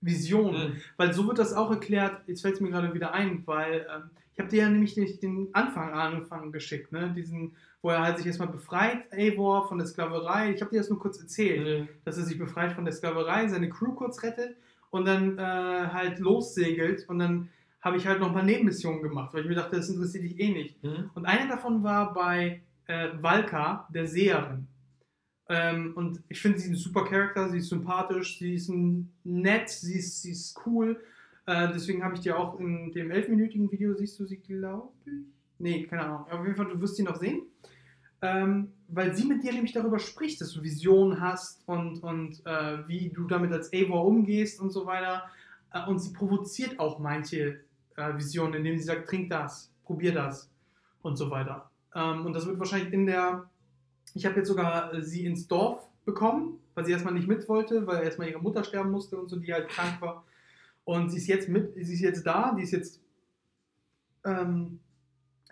Visionen. 0.00 0.72
Mhm. 0.72 0.76
Weil 0.96 1.12
so 1.12 1.26
wird 1.26 1.38
das 1.38 1.52
auch 1.52 1.70
erklärt, 1.70 2.22
jetzt 2.26 2.42
fällt 2.42 2.54
es 2.54 2.60
mir 2.60 2.70
gerade 2.70 2.92
wieder 2.92 3.12
ein, 3.12 3.42
weil 3.46 3.86
ähm, 3.94 4.10
ich 4.34 4.40
habe 4.40 4.50
dir 4.50 4.62
ja 4.62 4.68
nämlich 4.68 4.94
den, 4.94 5.18
den 5.20 5.48
Anfang 5.54 5.92
Anfang 5.94 6.52
geschickt, 6.52 6.92
ne? 6.92 7.12
Diesen, 7.16 7.52
wo 7.80 7.90
er 7.90 8.02
halt 8.02 8.18
sich 8.18 8.26
erstmal 8.26 8.48
befreit, 8.48 9.10
Eivor, 9.10 9.66
von 9.66 9.78
der 9.78 9.86
Sklaverei. 9.86 10.52
Ich 10.52 10.60
habe 10.60 10.72
dir 10.72 10.78
das 10.78 10.90
nur 10.90 10.98
kurz 10.98 11.18
erzählt, 11.18 11.64
Nee. 11.64 11.88
dass 12.04 12.18
er 12.18 12.24
sich 12.24 12.38
befreit 12.38 12.72
von 12.72 12.84
der 12.84 12.92
Sklaverei, 12.92 13.48
seine 13.48 13.70
Crew 13.70 13.92
kurz 13.92 14.22
rettet 14.22 14.56
und 14.90 15.06
dann 15.06 15.38
äh, 15.38 15.42
halt 15.42 16.18
lossegelt 16.18 17.08
und 17.08 17.18
dann 17.18 17.48
habe 17.86 17.98
ich 17.98 18.06
halt 18.06 18.18
noch 18.18 18.26
ein 18.26 18.34
paar 18.34 18.42
Nebenmissionen 18.42 19.00
gemacht, 19.00 19.32
weil 19.32 19.42
ich 19.42 19.48
mir 19.48 19.54
dachte, 19.54 19.76
das 19.76 19.88
interessiert 19.88 20.24
dich 20.24 20.40
eh 20.40 20.50
nicht. 20.50 20.82
Mhm. 20.82 21.08
Und 21.14 21.24
eine 21.24 21.48
davon 21.48 21.84
war 21.84 22.12
bei 22.12 22.60
äh, 22.86 23.10
Valka, 23.20 23.86
der 23.94 24.08
Seherin. 24.08 24.66
Ähm, 25.48 25.92
und 25.94 26.20
ich 26.28 26.40
finde, 26.40 26.58
sie 26.58 26.64
ist 26.64 26.70
ein 26.72 26.82
super 26.82 27.04
Charakter, 27.04 27.48
sie 27.48 27.58
ist 27.58 27.68
sympathisch, 27.68 28.40
sie 28.40 28.54
ist 28.54 28.72
nett, 29.22 29.68
sie 29.68 30.00
ist, 30.00 30.20
sie 30.20 30.32
ist 30.32 30.58
cool. 30.66 31.00
Äh, 31.46 31.68
deswegen 31.72 32.02
habe 32.02 32.16
ich 32.16 32.22
dir 32.22 32.36
auch 32.36 32.58
in 32.58 32.90
dem 32.90 33.12
elfminütigen 33.12 33.70
Video, 33.70 33.94
siehst 33.94 34.18
du 34.18 34.26
sie, 34.26 34.38
glaube 34.38 34.88
ich? 35.04 35.12
Nee, 35.60 35.84
keine 35.84 36.02
Ahnung. 36.02 36.26
Auf 36.28 36.42
jeden 36.44 36.56
Fall, 36.56 36.66
du 36.66 36.80
wirst 36.80 36.96
sie 36.96 37.04
noch 37.04 37.20
sehen. 37.20 37.42
Ähm, 38.20 38.72
weil 38.88 39.14
sie 39.14 39.28
mit 39.28 39.44
dir 39.44 39.52
nämlich 39.52 39.72
darüber 39.72 40.00
spricht, 40.00 40.40
dass 40.40 40.52
du 40.52 40.64
Visionen 40.64 41.20
hast 41.20 41.62
und, 41.68 42.02
und 42.02 42.44
äh, 42.46 42.88
wie 42.88 43.10
du 43.10 43.28
damit 43.28 43.52
als 43.52 43.72
Eivor 43.72 44.04
umgehst 44.04 44.60
und 44.60 44.70
so 44.70 44.86
weiter. 44.86 45.22
Äh, 45.72 45.88
und 45.88 46.00
sie 46.00 46.12
provoziert 46.12 46.80
auch 46.80 46.98
manche 46.98 47.60
äh, 47.96 48.16
Visionen, 48.16 48.54
indem 48.54 48.78
sie 48.78 48.84
sagt, 48.84 49.08
trink 49.08 49.30
das, 49.30 49.72
probier 49.84 50.12
das 50.12 50.50
und 51.02 51.16
so 51.16 51.30
weiter. 51.30 51.70
Ähm, 51.94 52.26
und 52.26 52.32
das 52.32 52.46
wird 52.46 52.58
wahrscheinlich 52.58 52.92
in 52.92 53.06
der. 53.06 53.48
Ich 54.14 54.24
habe 54.24 54.36
jetzt 54.36 54.48
sogar 54.48 54.94
äh, 54.94 55.02
sie 55.02 55.26
ins 55.26 55.46
Dorf 55.48 55.88
bekommen, 56.04 56.58
weil 56.74 56.84
sie 56.84 56.92
erstmal 56.92 57.14
nicht 57.14 57.28
mit 57.28 57.48
wollte, 57.48 57.86
weil 57.86 58.04
erstmal 58.04 58.28
ihre 58.28 58.40
Mutter 58.40 58.64
sterben 58.64 58.90
musste 58.90 59.18
und 59.18 59.28
so, 59.28 59.36
die 59.36 59.52
halt 59.52 59.68
krank 59.68 60.00
war. 60.00 60.24
Und 60.84 61.10
sie 61.10 61.18
ist 61.18 61.26
jetzt 61.26 61.48
mit, 61.48 61.74
sie 61.74 61.94
ist 61.94 62.00
jetzt 62.00 62.26
da, 62.26 62.54
die 62.54 62.62
ist 62.62 62.72
jetzt. 62.72 63.00
Ähm, 64.24 64.80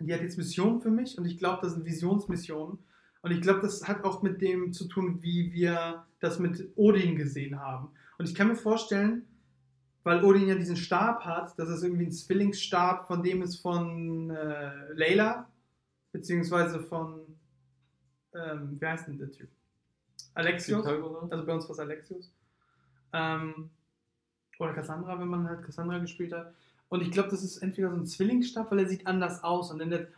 die 0.01 0.12
hat 0.12 0.22
jetzt 0.22 0.38
Missionen 0.38 0.80
für 0.80 0.90
mich 0.90 1.16
und 1.18 1.24
ich 1.24 1.38
glaube, 1.38 1.61
das 1.62 1.74
sind 1.74 1.84
Visionsmissionen. 1.84 2.78
Und 3.22 3.30
ich 3.30 3.40
glaube, 3.40 3.61
das 3.61 3.86
hat 3.86 4.05
auch 4.05 4.22
mit 4.22 4.42
dem 4.42 4.72
zu 4.72 4.86
tun, 4.86 5.22
wie 5.22 5.53
wir 5.53 6.05
das 6.20 6.38
mit 6.38 6.68
Odin 6.74 7.16
gesehen 7.16 7.61
haben. 7.61 7.88
Und 8.18 8.28
ich 8.28 8.34
kann 8.34 8.49
mir 8.49 8.57
vorstellen, 8.57 9.24
weil 10.05 10.22
Odin 10.22 10.48
ja 10.48 10.55
diesen 10.55 10.76
Stab 10.76 11.24
hat, 11.24 11.59
dass 11.59 11.68
es 11.68 11.82
irgendwie 11.82 12.05
ein 12.05 12.12
Zwillingsstab 12.12 13.07
von 13.07 13.22
dem 13.22 13.42
ist 13.42 13.57
von 13.57 14.30
äh, 14.30 14.92
Layla, 14.92 15.48
beziehungsweise 16.12 16.78
von, 16.80 17.22
ähm, 18.34 18.80
wie 18.80 18.86
heißt 18.86 19.09
denn 19.09 19.18
der 19.18 19.30
Typ? 19.32 19.48
Alexios. 20.34 20.86
Also 20.86 21.46
bei 21.46 21.55
uns 21.55 21.64
war 21.64 21.70
es 21.70 21.78
Alexios. 21.78 22.32
Ähm, 23.12 23.70
oder 24.59 24.74
Cassandra, 24.74 25.18
wenn 25.18 25.28
man 25.28 25.48
halt 25.48 25.62
Cassandra 25.64 25.98
gespielt 25.98 26.32
hat. 26.32 26.52
Und 26.88 27.00
ich 27.00 27.11
glaube, 27.11 27.30
das 27.30 27.42
ist 27.42 27.59
entweder 27.59 27.90
so 27.90 27.96
ein 27.96 28.07
Zwillingsstab, 28.07 28.70
weil 28.70 28.80
er 28.80 28.88
sieht 28.88 29.07
anders 29.07 29.42
aus. 29.42 29.70
Und 29.70 29.78
der, 29.78 30.09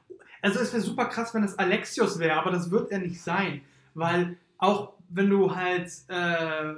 also 0.42 0.58
es 0.60 0.72
wäre 0.72 0.82
super 0.82 1.06
krass, 1.06 1.32
wenn 1.32 1.44
es 1.44 1.58
Alexios 1.58 2.18
wäre, 2.18 2.34
aber 2.34 2.50
das 2.50 2.70
wird 2.70 2.90
er 2.90 2.98
nicht 2.98 3.20
sein. 3.20 3.62
Weil 3.94 4.36
auch 4.58 4.94
wenn 5.08 5.30
du 5.30 5.54
halt, 5.54 5.90
äh, 6.08 6.74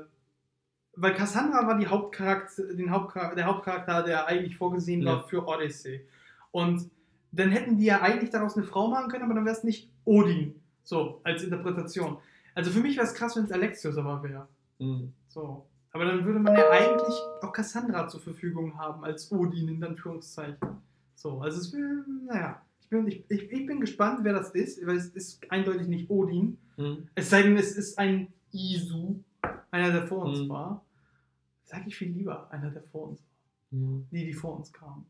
weil 1.01 1.15
Cassandra 1.15 1.67
war 1.67 1.79
die 1.79 1.87
Hauptcharakter, 1.87 2.75
den 2.75 2.91
Hauptcharakter, 2.91 3.37
der 3.37 3.47
Hauptcharakter, 3.47 4.03
der 4.03 4.27
eigentlich 4.27 4.57
vorgesehen 4.57 5.03
Ja. 5.03 5.13
war 5.13 5.29
für 5.29 5.47
Odyssey. 5.47 6.05
Und 6.51 6.91
dann 7.33 7.51
hätten 7.51 7.77
die 7.77 7.85
ja 7.85 8.01
eigentlich 8.01 8.31
daraus 8.31 8.57
eine 8.57 8.65
Frau 8.67 8.89
machen 8.89 9.11
können, 9.11 9.25
aber 9.25 9.35
dann 9.35 9.45
wäre 9.45 9.55
es 9.57 9.65
nicht 9.65 9.91
Odin. 10.05 10.55
So, 10.83 11.21
als 11.25 11.43
Interpretation. 11.43 12.17
Also 12.55 12.71
für 12.71 12.81
mich 12.81 12.97
wäre 12.97 13.07
es 13.07 13.15
krass, 13.15 13.37
wenn 13.37 13.45
es 13.45 13.53
Alexios 13.53 13.97
aber 13.99 14.23
wäre. 14.23 14.49
Mhm. 14.79 15.13
So. 15.29 15.67
Aber 15.93 16.05
dann 16.05 16.25
würde 16.25 16.39
man 16.41 16.55
ja 16.57 16.71
eigentlich 16.71 17.15
auch 17.43 17.53
Cassandra 17.53 18.09
zur 18.09 18.21
Verfügung 18.21 18.79
haben 18.79 19.05
als 19.05 19.31
Odin 19.31 19.69
in 19.69 19.85
Anführungszeichen. 19.85 20.57
So, 21.15 21.41
also 21.41 21.59
es 21.61 21.73
wäre, 21.73 22.05
naja. 22.27 22.63
Ich 22.81 22.89
bin, 22.89 23.07
ich, 23.07 23.25
ich, 23.31 23.67
bin 23.67 23.81
gespannt, 23.81 24.21
wer 24.23 24.33
das 24.33 24.51
ist, 24.53 24.85
weil 24.87 24.97
es 24.97 25.09
ist 25.11 25.51
eindeutig 25.51 25.89
nicht 25.89 26.09
Odin. 26.09 26.57
Mhm. 26.79 27.09
Es 27.15 27.29
sei 27.29 27.43
denn, 27.43 27.57
es 27.59 27.77
ist 27.77 27.99
ein 27.99 28.29
Isu, 28.53 29.17
einer, 29.71 29.93
der 29.93 30.07
vor 30.07 30.25
uns 30.25 30.41
Mhm. 30.41 30.49
war. 30.49 30.85
Sag 31.69 31.87
ich 31.87 31.97
viel 31.97 32.09
lieber, 32.13 32.51
einer, 32.51 32.71
der 32.71 32.83
vor 32.83 33.09
uns 33.09 33.21
war. 33.21 33.79
Mhm. 33.79 34.07
Die, 34.11 34.25
die 34.27 34.33
vor 34.33 34.57
uns 34.57 34.73
kamen. 34.73 35.05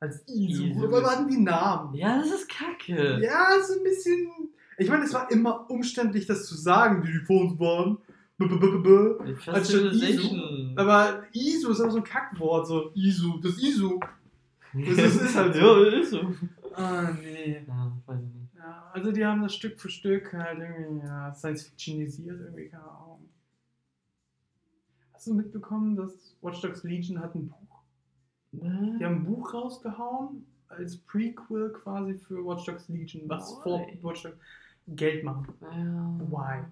Als 0.00 0.26
Isu. 0.28 0.64
Isu. 0.64 0.84
Aber 0.86 1.00
wir 1.02 1.10
hatten 1.10 1.28
die 1.28 1.38
Namen. 1.38 1.94
Ja, 1.94 2.18
das 2.18 2.30
ist 2.32 2.48
kacke. 2.48 3.20
Ja, 3.22 3.54
ist 3.54 3.70
ein 3.70 3.84
bisschen. 3.84 4.28
Ich 4.78 4.88
meine, 4.88 5.04
es 5.04 5.12
war 5.14 5.30
immer 5.30 5.70
umständlich, 5.70 6.26
das 6.26 6.46
zu 6.46 6.56
sagen, 6.56 7.02
die, 7.02 7.12
die 7.12 7.18
vor 7.24 7.42
uns 7.42 7.60
waren. 7.60 7.98
B 8.38 8.46
-b 8.46 8.58
-b 8.82 9.20
Anstatt 9.28 9.66
Civilization. 9.66 10.72
Aber 10.76 11.22
ISO 11.32 11.70
ist 11.70 11.80
auch 11.82 11.90
so 11.90 11.98
ein 11.98 12.04
Kackwort, 12.04 12.66
so 12.66 12.90
ISO, 12.94 13.38
das 13.42 13.58
ISO. 13.58 14.00
Das 14.72 14.96
ist- 14.98 15.20
ist 15.22 15.36
halt 15.36 15.54
so. 15.60 15.84
ja, 15.84 16.00
ist 16.00 16.10
so. 16.10 16.20
Ah, 16.74 17.10
nee. 17.22 17.62
Ja, 17.68 17.92
weiß 18.06 18.20
ich 18.20 18.34
nicht. 18.40 18.54
Ja, 18.56 18.90
also 18.94 19.12
die 19.12 19.24
haben 19.26 19.42
das 19.42 19.54
Stück 19.54 19.78
für 19.78 19.90
Stück 19.90 20.32
halt 20.32 20.58
irgendwie 20.60 21.06
ja, 21.06 21.34
Science-Fictionisiert, 21.34 22.40
irgendwie, 22.40 22.68
keine 22.68 22.84
Ahnung. 22.84 23.09
Hast 25.20 25.26
du 25.26 25.34
mitbekommen, 25.34 25.96
dass 25.96 26.34
Watch 26.40 26.62
Dogs 26.62 26.82
Legion 26.82 27.20
hat 27.20 27.34
ein 27.34 27.50
Buch? 27.50 27.82
Die 28.52 29.04
haben 29.04 29.16
ein 29.16 29.24
Buch 29.26 29.52
rausgehauen, 29.52 30.46
als 30.68 30.96
Prequel 30.96 31.74
quasi 31.74 32.14
für 32.14 32.42
Watch 32.42 32.64
Dogs 32.64 32.88
Legion, 32.88 33.28
was 33.28 33.50
Why? 33.50 33.62
vor 33.62 33.86
Watch 34.00 34.22
Dogs 34.22 34.38
Geld 34.86 35.22
machen. 35.22 35.52
Ja. 35.60 36.20
Why? 36.26 36.64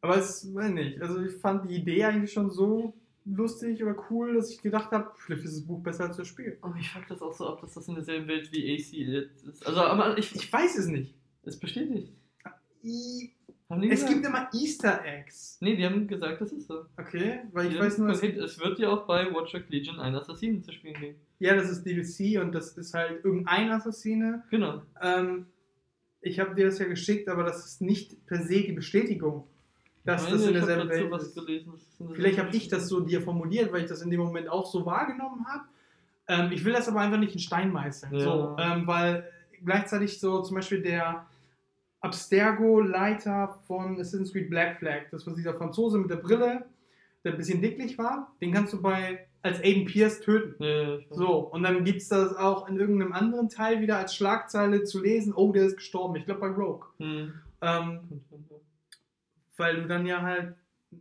Aber 0.00 0.16
es 0.16 0.54
weiß 0.54 0.70
nicht. 0.72 1.02
Also 1.02 1.20
ich 1.20 1.34
fand 1.34 1.68
die 1.70 1.74
Idee 1.74 2.02
eigentlich 2.06 2.32
schon 2.32 2.50
so 2.50 2.94
lustig 3.26 3.82
oder 3.82 3.94
cool, 4.10 4.36
dass 4.36 4.50
ich 4.52 4.62
gedacht 4.62 4.90
habe, 4.92 5.10
vielleicht 5.14 5.44
ist 5.44 5.58
das 5.58 5.66
Buch 5.66 5.82
besser 5.82 6.04
als 6.04 6.16
das 6.16 6.28
Spiel. 6.28 6.56
Aber 6.62 6.76
ich 6.76 6.88
frag 6.88 7.06
das 7.08 7.20
auch 7.20 7.34
so 7.34 7.46
ab, 7.46 7.60
dass 7.60 7.74
das 7.74 7.86
in 7.88 7.96
derselben 7.96 8.26
Welt 8.26 8.50
wie 8.52 8.72
AC 8.74 8.94
ist. 8.94 9.66
Also, 9.66 9.80
aber 9.80 10.16
ich, 10.16 10.34
ich, 10.34 10.44
Ich 10.44 10.50
weiß 10.50 10.78
es 10.78 10.86
nicht. 10.86 11.14
es 11.42 11.60
besteht 11.60 11.90
nicht. 11.90 12.14
I 12.42 12.42
Haben 12.42 12.54
die 12.82 13.35
es 13.68 13.80
gesagt? 13.90 14.12
gibt 14.12 14.26
immer 14.26 14.48
Easter 14.54 15.04
Eggs. 15.04 15.58
Nee, 15.60 15.76
die 15.76 15.84
haben 15.84 16.06
gesagt, 16.06 16.40
das 16.40 16.52
ist 16.52 16.68
so. 16.68 16.84
Okay, 16.96 17.40
weil 17.52 17.66
ich 17.66 17.72
Die 17.74 17.78
weiß 17.80 17.98
nur, 17.98 18.10
es, 18.10 18.22
es 18.22 18.58
wird 18.60 18.78
ja 18.78 18.90
auch 18.90 19.06
bei 19.06 19.26
Watch 19.34 19.52
Dogs 19.52 19.68
Legion 19.68 19.98
einen 19.98 20.16
Assassinen 20.16 20.62
zu 20.62 20.72
spielen 20.72 20.94
geben. 21.00 21.16
ja, 21.40 21.54
das 21.54 21.70
ist 21.70 21.84
DLC 21.84 22.40
und 22.40 22.52
das 22.52 22.76
ist 22.78 22.94
halt 22.94 23.24
irgendein 23.24 23.70
Assassine. 23.70 24.44
Genau. 24.50 24.82
Ähm, 25.02 25.46
ich 26.20 26.38
habe 26.40 26.54
dir 26.54 26.66
das 26.66 26.78
ja 26.78 26.86
geschickt, 26.86 27.28
aber 27.28 27.42
das 27.44 27.64
ist 27.66 27.82
nicht 27.82 28.24
per 28.26 28.42
se 28.42 28.62
die 28.62 28.72
Bestätigung, 28.72 29.44
dass 30.04 30.24
Ich 30.24 30.30
das 30.30 30.38
meine, 30.40 30.48
in 30.48 30.54
derselben 30.54 30.88
Welt 30.88 31.10
was 31.10 31.22
ist. 31.24 31.34
gelesen. 31.34 31.72
in 31.72 32.06
Vielleicht 32.08 32.18
derselben 32.18 32.46
habe 32.48 32.56
ich 32.56 32.68
das 32.68 32.88
so 32.88 33.00
dir 33.00 33.20
formuliert, 33.20 33.72
weil 33.72 33.82
ich 33.82 33.88
das 33.88 34.02
in 34.02 34.10
dem 34.10 34.20
Moment 34.20 34.48
auch 34.48 34.66
so 34.70 34.86
wahrgenommen 34.86 35.44
habe. 35.48 35.64
Ähm, 36.28 36.52
ich 36.52 36.64
will 36.64 36.72
das 36.72 36.88
aber 36.88 37.00
einfach 37.00 37.18
nicht 37.18 37.32
in 37.34 37.38
Stein 37.40 37.70
meißeln. 37.72 38.12
Ja. 38.14 38.20
So, 38.20 38.56
ähm, 38.58 38.86
weil 38.86 39.28
gleichzeitig 39.64 40.18
so 40.20 40.42
zum 40.42 40.56
Beispiel 40.56 40.82
der 40.82 41.26
Abstergo-Leiter 42.06 43.58
von 43.66 44.00
Assassin's 44.00 44.32
Creed 44.32 44.50
Black 44.50 44.78
Flag, 44.78 45.10
das 45.10 45.26
war 45.26 45.34
dieser 45.34 45.54
Franzose 45.54 45.98
mit 45.98 46.10
der 46.10 46.16
Brille, 46.16 46.64
der 47.24 47.32
ein 47.32 47.38
bisschen 47.38 47.60
dicklich 47.60 47.98
war, 47.98 48.34
den 48.40 48.52
kannst 48.52 48.72
du 48.72 48.80
bei 48.80 49.26
als 49.42 49.60
Aiden 49.62 49.84
Pierce 49.84 50.20
töten. 50.20 50.62
Ja. 50.62 50.98
So, 51.10 51.38
und 51.38 51.62
dann 51.62 51.84
gibt 51.84 52.02
es 52.02 52.08
das 52.08 52.34
auch 52.34 52.68
in 52.68 52.78
irgendeinem 52.78 53.12
anderen 53.12 53.48
Teil 53.48 53.80
wieder 53.80 53.98
als 53.98 54.14
Schlagzeile 54.14 54.82
zu 54.84 55.00
lesen, 55.02 55.32
oh, 55.34 55.52
der 55.52 55.66
ist 55.66 55.76
gestorben. 55.76 56.16
Ich 56.16 56.24
glaube 56.24 56.40
bei 56.40 56.48
Rogue. 56.48 56.86
Hm. 56.98 57.32
Ähm, 57.62 58.00
weil 59.56 59.82
du 59.82 59.88
dann 59.88 60.04
ja 60.04 60.22
halt 60.22 60.54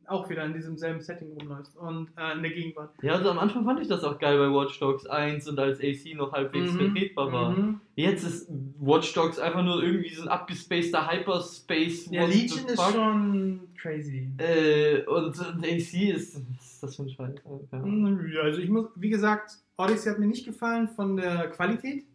auch 0.08 0.30
wieder 0.30 0.44
in 0.46 0.54
diesem 0.54 0.78
selben 0.78 1.00
Setting 1.02 1.32
rumläufst 1.40 1.76
und 1.78 2.10
äh, 2.18 2.34
in 2.34 2.42
der 2.44 2.52
Gegenwart. 2.52 2.92
Ja, 3.02 3.14
also 3.14 3.30
am 3.30 3.40
Anfang 3.40 3.66
fand 3.66 3.80
ich 3.82 3.88
das 3.88 4.04
auch 4.04 4.18
geil 4.20 4.38
bei 4.38 4.54
Watch 4.54 4.80
Dogs 4.80 5.06
1 5.06 5.48
und 5.48 5.58
als 5.60 5.80
AC 5.80 6.16
noch 6.16 6.32
halbwegs 6.34 6.74
Mhm, 6.74 6.78
vertretbar 6.78 7.32
war. 7.32 7.52
mhm. 7.52 7.82
Jetzt 7.96 8.24
ist 8.24 8.50
Watch 8.80 9.14
Dogs 9.14 9.40
einfach 9.40 9.64
nur 9.64 9.82
irgendwie 9.84 10.14
so 10.14 10.24
ein 10.24 10.28
abgespaceder 10.28 11.10
Hyperspace. 11.12 12.08
Ja, 12.12 12.26
Legion 12.26 12.66
ist 12.68 12.92
schon 12.92 13.60
crazy. 13.80 14.30
Äh, 14.38 15.02
und, 15.06 15.40
und 15.40 15.64
AC 15.66 15.94
ist. 15.94 16.36
Was 16.58 16.66
ist 16.74 16.84
das 16.84 16.96
für 16.96 17.04
ein 17.04 17.10
Scheiß? 17.10 17.36
Ja. 17.72 17.80
Mhm, 17.80 18.32
Ja, 18.34 18.42
also 18.42 18.60
ich 18.60 18.70
muss, 18.70 18.88
wie 18.96 19.10
gesagt, 19.10 19.52
Odyssey 19.78 20.10
hat 20.12 20.20
mir 20.20 20.28
nicht 20.28 20.46
gefallen 20.46 20.88
von 20.90 21.16
der 21.18 21.50
Qualität. 21.52 22.06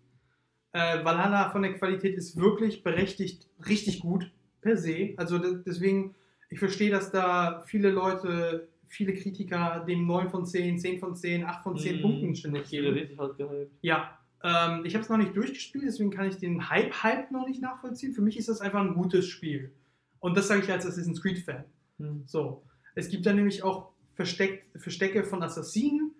Äh, 0.73 1.05
Valhalla 1.05 1.51
von 1.51 1.63
der 1.63 1.75
Qualität 1.75 2.17
ist 2.17 2.37
wirklich 2.37 2.83
berechtigt 2.85 3.49
richtig 3.67 4.01
gut 4.01 4.31
per 4.61 4.77
se. 4.77 5.15
Also 5.17 5.39
de- 5.39 5.63
deswegen, 5.67 6.15
ich 6.51 6.59
verstehe, 6.59 6.91
dass 6.91 7.11
da 7.11 7.63
viele 7.67 7.91
Leute, 7.91 8.69
viele 8.87 9.15
Kritiker 9.15 9.85
dem 9.87 10.07
9 10.07 10.31
von 10.31 10.45
10, 10.45 10.79
10 10.79 10.99
von 10.99 11.15
10, 11.15 11.45
8 11.45 11.63
von 11.63 11.77
10 11.79 11.97
Mhm. 11.99 12.03
Punkten 12.03 12.35
ständig 12.35 12.69
geben. 12.69 12.93
richtig 12.95 13.19
hart 13.19 13.39
gehypt. 13.39 13.73
Ja, 13.83 14.19
ähm, 14.43 14.85
ich 14.85 14.95
habe 14.95 15.03
es 15.03 15.09
noch 15.09 15.17
nicht 15.19 15.37
durchgespielt, 15.37 15.85
deswegen 15.87 16.11
kann 16.11 16.27
ich 16.29 16.37
den 16.37 16.69
Hype-Hype 16.69 17.31
noch 17.31 17.47
nicht 17.47 17.63
nachvollziehen. 17.63 18.13
Für 18.13 18.23
mich 18.23 18.37
ist 18.37 18.49
das 18.49 18.61
einfach 18.61 18.81
ein 18.81 18.95
gutes 18.95 19.27
Spiel. 19.27 19.73
Und 20.19 20.37
das 20.37 20.49
sage 20.49 20.63
ich 20.63 20.71
als 20.71 20.85
Assassin's 20.87 21.23
Creed-Fan. 21.23 21.65
Hm. 21.99 22.23
So. 22.27 22.63
Es 22.95 23.09
gibt 23.09 23.25
dann 23.27 23.37
nämlich 23.37 23.63
auch 23.63 23.93
Versteck, 24.15 24.67
Verstecke 24.77 25.25
von 25.25 25.43
Assassinen, 25.43 26.13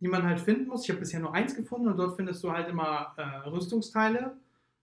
die 0.00 0.08
man 0.08 0.24
halt 0.24 0.40
finden 0.40 0.66
muss. 0.66 0.82
Ich 0.84 0.90
habe 0.90 1.00
bisher 1.00 1.20
nur 1.20 1.32
eins 1.32 1.54
gefunden 1.54 1.88
und 1.88 1.96
dort 1.96 2.16
findest 2.16 2.42
du 2.42 2.50
halt 2.52 2.68
immer 2.68 3.14
äh, 3.16 3.48
Rüstungsteile. 3.48 4.36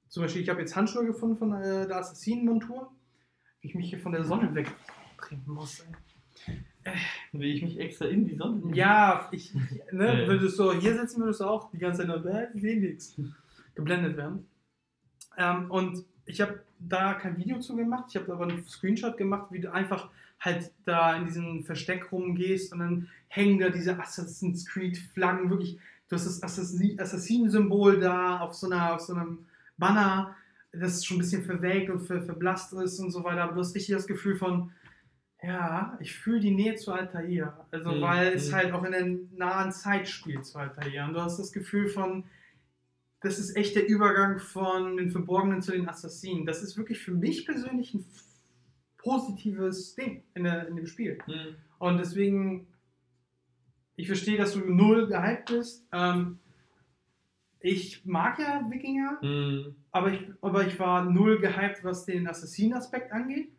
Zum 0.07 0.23
Beispiel, 0.23 0.41
ich 0.43 0.49
habe 0.49 0.61
jetzt 0.61 0.75
Handschuhe 0.75 1.05
gefunden 1.05 1.35
von 1.37 1.53
äh, 1.53 1.87
der 1.87 1.97
Assassinenmontur. 1.97 2.91
Wie 3.63 3.69
ich 3.69 3.75
mich 3.75 3.89
hier 3.89 3.99
von 3.99 4.11
der 4.11 4.25
Sonne 4.25 4.53
wegdrehen 4.53 5.41
muss. 5.45 5.85
Ey. 6.83 6.93
Wie 7.31 7.53
ich 7.53 7.61
mich 7.63 7.79
extra 7.79 8.05
in 8.07 8.27
die 8.27 8.35
Sonne. 8.35 8.75
Ja, 8.75 9.29
ich, 9.31 9.53
ne, 9.93 10.21
Ja. 10.23 10.27
würdest 10.27 10.59
du 10.59 10.73
hier 10.73 10.97
sitzen, 10.99 11.21
würdest 11.21 11.39
du 11.39 11.45
auch 11.45 11.71
die 11.71 11.77
ganze 11.77 11.99
Zeit 11.99 12.07
nur, 12.09 12.25
äh, 12.25 12.49
ich 12.53 12.61
sehe 12.61 12.77
nichts, 12.77 13.15
geblendet 13.73 14.17
werden. 14.17 14.45
Ähm, 15.37 15.71
und 15.71 16.03
ich 16.25 16.41
habe 16.41 16.61
da 16.77 17.13
kein 17.13 17.37
Video 17.37 17.57
zu 17.59 17.77
gemacht, 17.77 18.07
ich 18.09 18.17
habe 18.17 18.33
aber 18.33 18.43
einen 18.43 18.65
Screenshot 18.65 19.15
gemacht, 19.15 19.47
wie 19.51 19.61
du 19.61 19.71
einfach 19.71 20.09
halt 20.41 20.71
da 20.83 21.15
in 21.15 21.23
diesem 21.25 21.63
Versteck 21.63 22.11
rumgehst 22.11 22.73
und 22.73 22.79
dann 22.79 23.07
hängen 23.29 23.59
da 23.59 23.69
diese 23.69 23.97
Assassin's 23.97 24.65
Creed 24.65 24.97
Flaggen, 24.97 25.49
wirklich, 25.49 25.79
du 26.09 26.17
hast 26.17 26.25
das 26.25 26.43
Assassin- 26.43 26.99
Assassinensymbol 26.99 28.01
da 28.01 28.39
auf 28.41 28.53
so, 28.55 28.67
einer, 28.69 28.93
auf 28.95 28.99
so 28.99 29.13
einem 29.13 29.45
Banner, 29.77 30.35
das 30.73 31.05
schon 31.05 31.17
ein 31.17 31.19
bisschen 31.19 31.43
verwelkt 31.43 31.89
und 31.89 31.99
ver, 31.99 32.21
verblasst 32.21 32.73
ist 32.73 32.99
und 32.99 33.11
so 33.11 33.23
weiter, 33.23 33.43
aber 33.43 33.53
du 33.53 33.59
hast 33.59 33.75
richtig 33.75 33.95
das 33.95 34.07
Gefühl 34.07 34.35
von, 34.35 34.71
ja, 35.41 35.97
ich 35.99 36.15
fühle 36.15 36.39
die 36.39 36.51
Nähe 36.51 36.75
zu 36.75 36.91
Altair. 36.91 37.65
Also, 37.69 37.91
Mhm, 37.91 38.01
weil 38.01 38.27
es 38.33 38.49
mhm. 38.49 38.55
halt 38.55 38.71
auch 38.71 38.83
in 38.83 38.91
der 38.91 39.17
nahen 39.35 39.71
Zeit 39.71 40.07
spielt 40.07 40.45
zu 40.45 40.57
Altair. 40.57 41.05
Und 41.05 41.13
du 41.13 41.21
hast 41.21 41.37
das 41.37 41.51
Gefühl 41.51 41.89
von, 41.89 42.23
das 43.21 43.39
ist 43.39 43.55
echt 43.55 43.75
der 43.75 43.87
Übergang 43.87 44.39
von 44.39 44.97
den 44.97 45.11
Verborgenen 45.11 45.61
zu 45.61 45.71
den 45.71 45.87
Assassinen. 45.87 46.45
Das 46.45 46.63
ist 46.63 46.77
wirklich 46.77 46.99
für 46.99 47.11
mich 47.11 47.45
persönlich 47.45 47.93
ein 47.93 48.05
positives 48.97 49.95
Ding 49.95 50.23
in, 50.33 50.45
der, 50.45 50.67
in 50.67 50.75
dem 50.75 50.87
Spiel. 50.87 51.19
Hm. 51.25 51.55
Und 51.77 51.97
deswegen, 51.97 52.67
ich 53.95 54.07
verstehe, 54.07 54.37
dass 54.37 54.53
du 54.53 54.59
null 54.59 55.07
gehypt 55.07 55.51
bist. 55.51 55.85
Ähm, 55.91 56.39
ich 57.63 58.05
mag 58.05 58.37
ja 58.39 58.61
Wikinger, 58.69 59.17
Hm. 59.21 59.73
aber 59.91 60.11
ich, 60.11 60.19
aber 60.41 60.67
ich 60.67 60.77
war 60.79 61.05
null 61.05 61.39
gehypt, 61.39 61.83
was 61.83 62.05
den 62.05 62.27
Assassinen-Aspekt 62.27 63.11
angeht. 63.11 63.49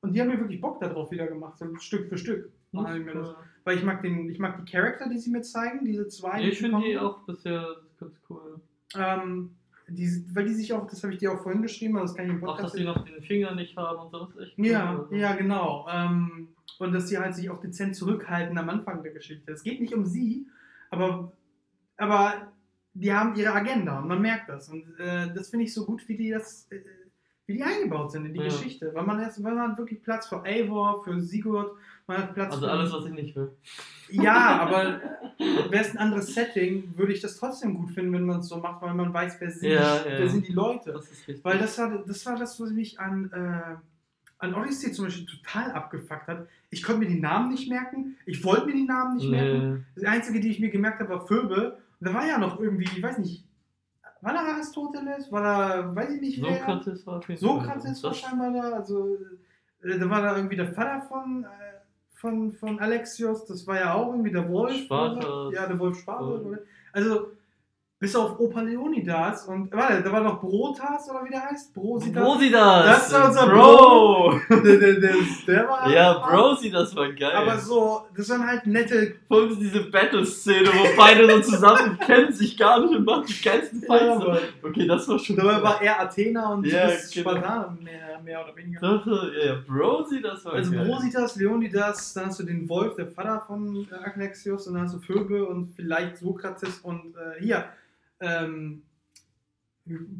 Und 0.00 0.12
die 0.14 0.20
haben 0.20 0.28
mir 0.28 0.38
wirklich 0.40 0.60
Bock 0.60 0.80
darauf 0.80 1.12
wieder 1.12 1.28
gemacht, 1.28 1.56
so 1.58 1.74
Stück 1.76 2.08
für 2.08 2.18
Stück. 2.18 2.50
die 2.72 2.78
mir 3.00 3.14
das. 3.14 3.34
Weil 3.64 3.78
ich 3.78 3.84
mag, 3.84 4.02
den, 4.02 4.28
ich 4.28 4.40
mag 4.40 4.62
die 4.64 4.70
Charakter, 4.70 5.08
die 5.08 5.18
sie 5.18 5.30
mir 5.30 5.42
zeigen, 5.42 5.84
diese 5.84 6.08
zwei. 6.08 6.42
Ich 6.42 6.58
finde 6.58 6.80
die 6.84 6.98
auch 6.98 7.20
bisher 7.24 7.64
ganz 8.00 8.20
cool. 8.28 8.60
Ähm, 8.96 9.54
die, 9.88 10.08
weil 10.34 10.46
die 10.46 10.54
sich 10.54 10.72
auch, 10.72 10.86
das 10.88 11.02
habe 11.04 11.12
ich 11.12 11.20
dir 11.20 11.32
auch 11.32 11.42
vorhin 11.42 11.62
geschrieben, 11.62 11.96
aber 11.96 12.06
das 12.06 12.16
kann 12.16 12.26
ich 12.26 12.32
im 12.32 12.42
Auch, 12.42 12.56
dass 12.56 12.72
Podcast 12.72 12.78
die 12.78 12.84
noch 12.84 13.04
den 13.04 13.22
Finger 13.22 13.54
nicht 13.54 13.76
haben 13.76 14.00
und 14.06 14.10
so, 14.10 14.26
ist 14.26 14.38
echt 14.48 14.58
cool. 14.58 14.66
Ja, 14.66 14.90
Also, 14.90 15.14
ja, 15.14 15.34
genau. 15.34 15.86
Ähm, 15.88 16.48
und 16.80 16.92
dass 16.92 17.08
sie 17.08 17.18
halt 17.18 17.34
sich 17.36 17.48
auch 17.50 17.60
dezent 17.60 17.94
zurückhalten 17.94 18.58
am 18.58 18.68
Anfang 18.68 19.02
der 19.04 19.12
Geschichte. 19.12 19.52
Es 19.52 19.62
geht 19.62 19.80
nicht 19.80 19.94
um 19.94 20.04
sie, 20.04 20.46
aber, 20.90 21.32
aber 21.96 22.51
die 22.94 23.12
haben 23.12 23.34
ihre 23.36 23.52
Agenda 23.52 23.98
und 23.98 24.08
man 24.08 24.20
merkt 24.20 24.48
das. 24.48 24.68
Und 24.68 24.84
äh, 24.98 25.32
das 25.34 25.50
finde 25.50 25.64
ich 25.64 25.72
so 25.74 25.84
gut, 25.84 26.06
wie 26.08 26.16
die 26.16 26.30
das, 26.30 26.66
äh, 26.70 26.80
wie 27.46 27.54
die 27.54 27.62
eingebaut 27.62 28.12
sind 28.12 28.26
in 28.26 28.34
die 28.34 28.40
Ja. 28.40 28.46
Geschichte. 28.46 28.90
Weil 28.94 29.04
man, 29.04 29.20
jetzt, 29.20 29.42
weil 29.42 29.54
man 29.54 29.70
hat 29.72 29.78
wirklich 29.78 30.02
Platz 30.02 30.26
für 30.28 30.42
Eivor, 30.44 31.02
für 31.02 31.20
Sigurd, 31.20 31.72
man 32.06 32.18
hat 32.18 32.34
Platz 32.34 32.52
Also 32.54 32.66
für. 32.66 32.72
alles, 32.72 32.92
was 32.92 33.06
ich 33.06 33.12
nicht 33.12 33.34
will. 33.36 33.50
Ja, 34.10 34.58
aber 34.60 35.00
wäre 35.70 35.82
es 35.84 35.92
ein 35.92 35.98
anderes 35.98 36.34
Setting, 36.34 36.92
würde 36.96 37.12
ich 37.12 37.20
das 37.20 37.36
trotzdem 37.38 37.74
gut 37.74 37.90
finden, 37.92 38.12
wenn 38.12 38.26
man 38.26 38.40
es 38.40 38.48
so 38.48 38.58
macht, 38.58 38.82
weil 38.82 38.92
man 38.94 39.12
weiß, 39.12 39.36
wer 39.40 39.50
sind, 39.50 39.70
Ja, 39.70 39.98
die, 39.98 40.08
ja. 40.10 40.18
wer 40.18 40.28
sind 40.28 40.46
die 40.46 40.52
Leute. 40.52 40.92
Das. 40.92 41.08
Weil 41.42 41.58
das 41.58 41.78
war 41.78 42.04
das, 42.06 42.26
war 42.26 42.36
das 42.36 42.60
was 42.60 42.70
mich 42.70 43.00
an, 43.00 43.30
äh, 43.32 43.76
an 44.38 44.54
Odyssey 44.54 44.92
zum 44.92 45.06
Beispiel 45.06 45.24
total 45.26 45.72
abgefuckt 45.72 46.26
hat. 46.26 46.46
Ich 46.70 46.82
konnte 46.82 47.00
mir 47.00 47.08
die 47.08 47.20
Namen 47.20 47.50
nicht 47.50 47.68
merken, 47.70 48.16
ich 48.26 48.44
wollte 48.44 48.66
mir 48.66 48.74
die 48.74 48.84
Namen 48.84 49.16
nicht 49.16 49.30
merken. 49.30 49.72
Nee. 49.74 49.80
Das 50.02 50.04
einzige, 50.12 50.40
die 50.40 50.50
ich 50.50 50.60
mir 50.60 50.70
gemerkt 50.70 51.00
habe, 51.00 51.10
war 51.10 51.26
Phoebe. 51.26 51.78
Da 52.02 52.12
war 52.12 52.26
ja 52.26 52.38
noch 52.38 52.58
irgendwie, 52.58 52.84
ich 52.84 53.02
weiß 53.02 53.18
nicht, 53.18 53.44
war 54.22 54.32
da 54.32 54.40
Aristoteles? 54.40 55.30
War 55.30 55.42
da, 55.42 55.94
weiß 55.94 56.10
ich 56.14 56.20
nicht, 56.20 56.42
wer? 56.42 56.58
Sokrates 56.58 57.06
war. 57.06 57.20
Sokrates 57.36 58.02
war 58.02 58.14
scheinbar 58.14 58.52
da. 58.52 58.72
Also, 58.76 59.16
äh, 59.82 59.98
da 59.98 60.10
war 60.10 60.22
da 60.22 60.36
irgendwie 60.36 60.56
der 60.56 60.72
Vater 60.72 61.02
von, 61.02 61.44
äh, 61.44 61.48
von, 62.14 62.52
von 62.52 62.78
Alexios. 62.80 63.46
Das 63.46 63.66
war 63.66 63.76
ja 63.76 63.94
auch 63.94 64.10
irgendwie 64.10 64.30
der 64.30 64.48
Wolf. 64.48 64.76
Spartas. 64.76 65.24
oder? 65.24 65.54
Ja, 65.54 65.66
der 65.66 65.78
Wolf. 65.78 66.06
Oder? 66.06 66.58
Also, 66.92 67.32
bis 68.02 68.16
auf 68.16 68.40
Opa 68.40 68.62
Leonidas 68.62 69.46
und, 69.46 69.72
warte, 69.72 70.02
da 70.02 70.10
war 70.10 70.22
noch 70.22 70.40
Brotas 70.40 71.08
oder 71.08 71.24
wie 71.24 71.30
der 71.30 71.48
heißt? 71.48 71.72
Brosidas. 71.72 72.20
Brosidas! 72.20 72.84
Das 72.84 73.12
war 73.12 73.28
unser 73.28 73.46
Bro! 73.46 74.40
der, 74.50 74.76
der, 74.76 74.94
der, 74.94 75.14
der 75.46 75.68
war 75.68 75.88
ja, 75.88 76.12
Brosi, 76.14 76.68
das 76.68 76.96
war 76.96 77.12
geil. 77.12 77.30
Aber 77.30 77.56
so, 77.56 78.04
das 78.16 78.28
waren 78.28 78.44
halt 78.44 78.66
nette. 78.66 79.14
Vor 79.28 79.42
allem 79.42 79.56
diese 79.56 79.84
Battle-Szene, 79.84 80.66
wo 80.66 80.96
beide 80.96 81.32
so 81.44 81.52
zusammen 81.52 81.96
kennen 82.04 82.32
sich 82.32 82.56
gar 82.58 82.80
nicht 82.80 82.92
und 82.92 83.04
machen 83.04 83.24
die 83.28 83.40
geilsten 83.40 83.80
Fights. 83.82 84.24
Ja, 84.24 84.38
okay, 84.64 84.84
das 84.88 85.06
war 85.06 85.20
schon. 85.20 85.36
Dabei 85.36 85.62
war 85.62 85.80
er 85.80 86.00
Athener 86.00 86.50
und 86.54 86.66
Ja, 86.66 86.88
genau. 86.88 87.30
Spartaner, 87.30 87.78
mehr, 87.80 88.20
mehr 88.24 88.44
oder 88.44 88.56
weniger. 88.56 88.80
Das 88.80 89.06
war, 89.06 89.32
ja, 89.32 89.44
ja, 89.44 89.56
Brosi, 89.64 90.20
das 90.20 90.44
war 90.44 90.54
Also 90.54 90.72
geil. 90.72 90.86
Brositas, 90.86 91.36
Leonidas, 91.36 92.14
dann 92.14 92.26
hast 92.26 92.40
du 92.40 92.42
den 92.42 92.68
Wolf, 92.68 92.96
der 92.96 93.06
Vater 93.06 93.44
von 93.46 93.86
äh, 93.92 94.10
Alexios, 94.12 94.66
und 94.66 94.74
dann 94.74 94.82
hast 94.82 94.96
du 94.96 94.98
Phoebe 94.98 95.46
und 95.46 95.68
vielleicht 95.76 96.16
Sokrates 96.16 96.80
und 96.80 97.14
äh, 97.14 97.40
hier, 97.40 97.66
ähm, 98.22 98.82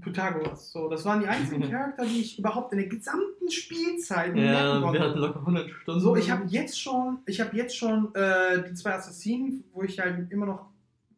Pythagoras. 0.00 0.72
So, 0.72 0.88
das 0.88 1.04
waren 1.04 1.20
die 1.20 1.26
einzigen 1.28 1.62
Charakter, 1.70 2.04
die 2.04 2.20
ich 2.20 2.38
überhaupt 2.38 2.72
in 2.72 2.78
der 2.80 2.88
gesamten 2.88 3.50
Spielzeit 3.50 4.34
merken 4.34 4.66
Ja, 4.66 4.80
konnte. 4.80 4.98
wir 4.98 5.08
hatten 5.08 5.18
locker 5.18 5.38
100 5.40 5.70
Stunden. 5.70 6.00
So, 6.00 6.16
ich 6.16 6.30
habe 6.30 6.44
jetzt 6.46 6.80
schon, 6.80 7.18
ich 7.26 7.40
habe 7.40 7.56
jetzt 7.56 7.76
schon 7.76 8.14
äh, 8.14 8.64
die 8.68 8.74
zwei 8.74 8.94
Assassinen, 8.94 9.64
wo 9.72 9.82
ich 9.82 10.00
halt 10.00 10.30
immer 10.32 10.46
noch 10.46 10.66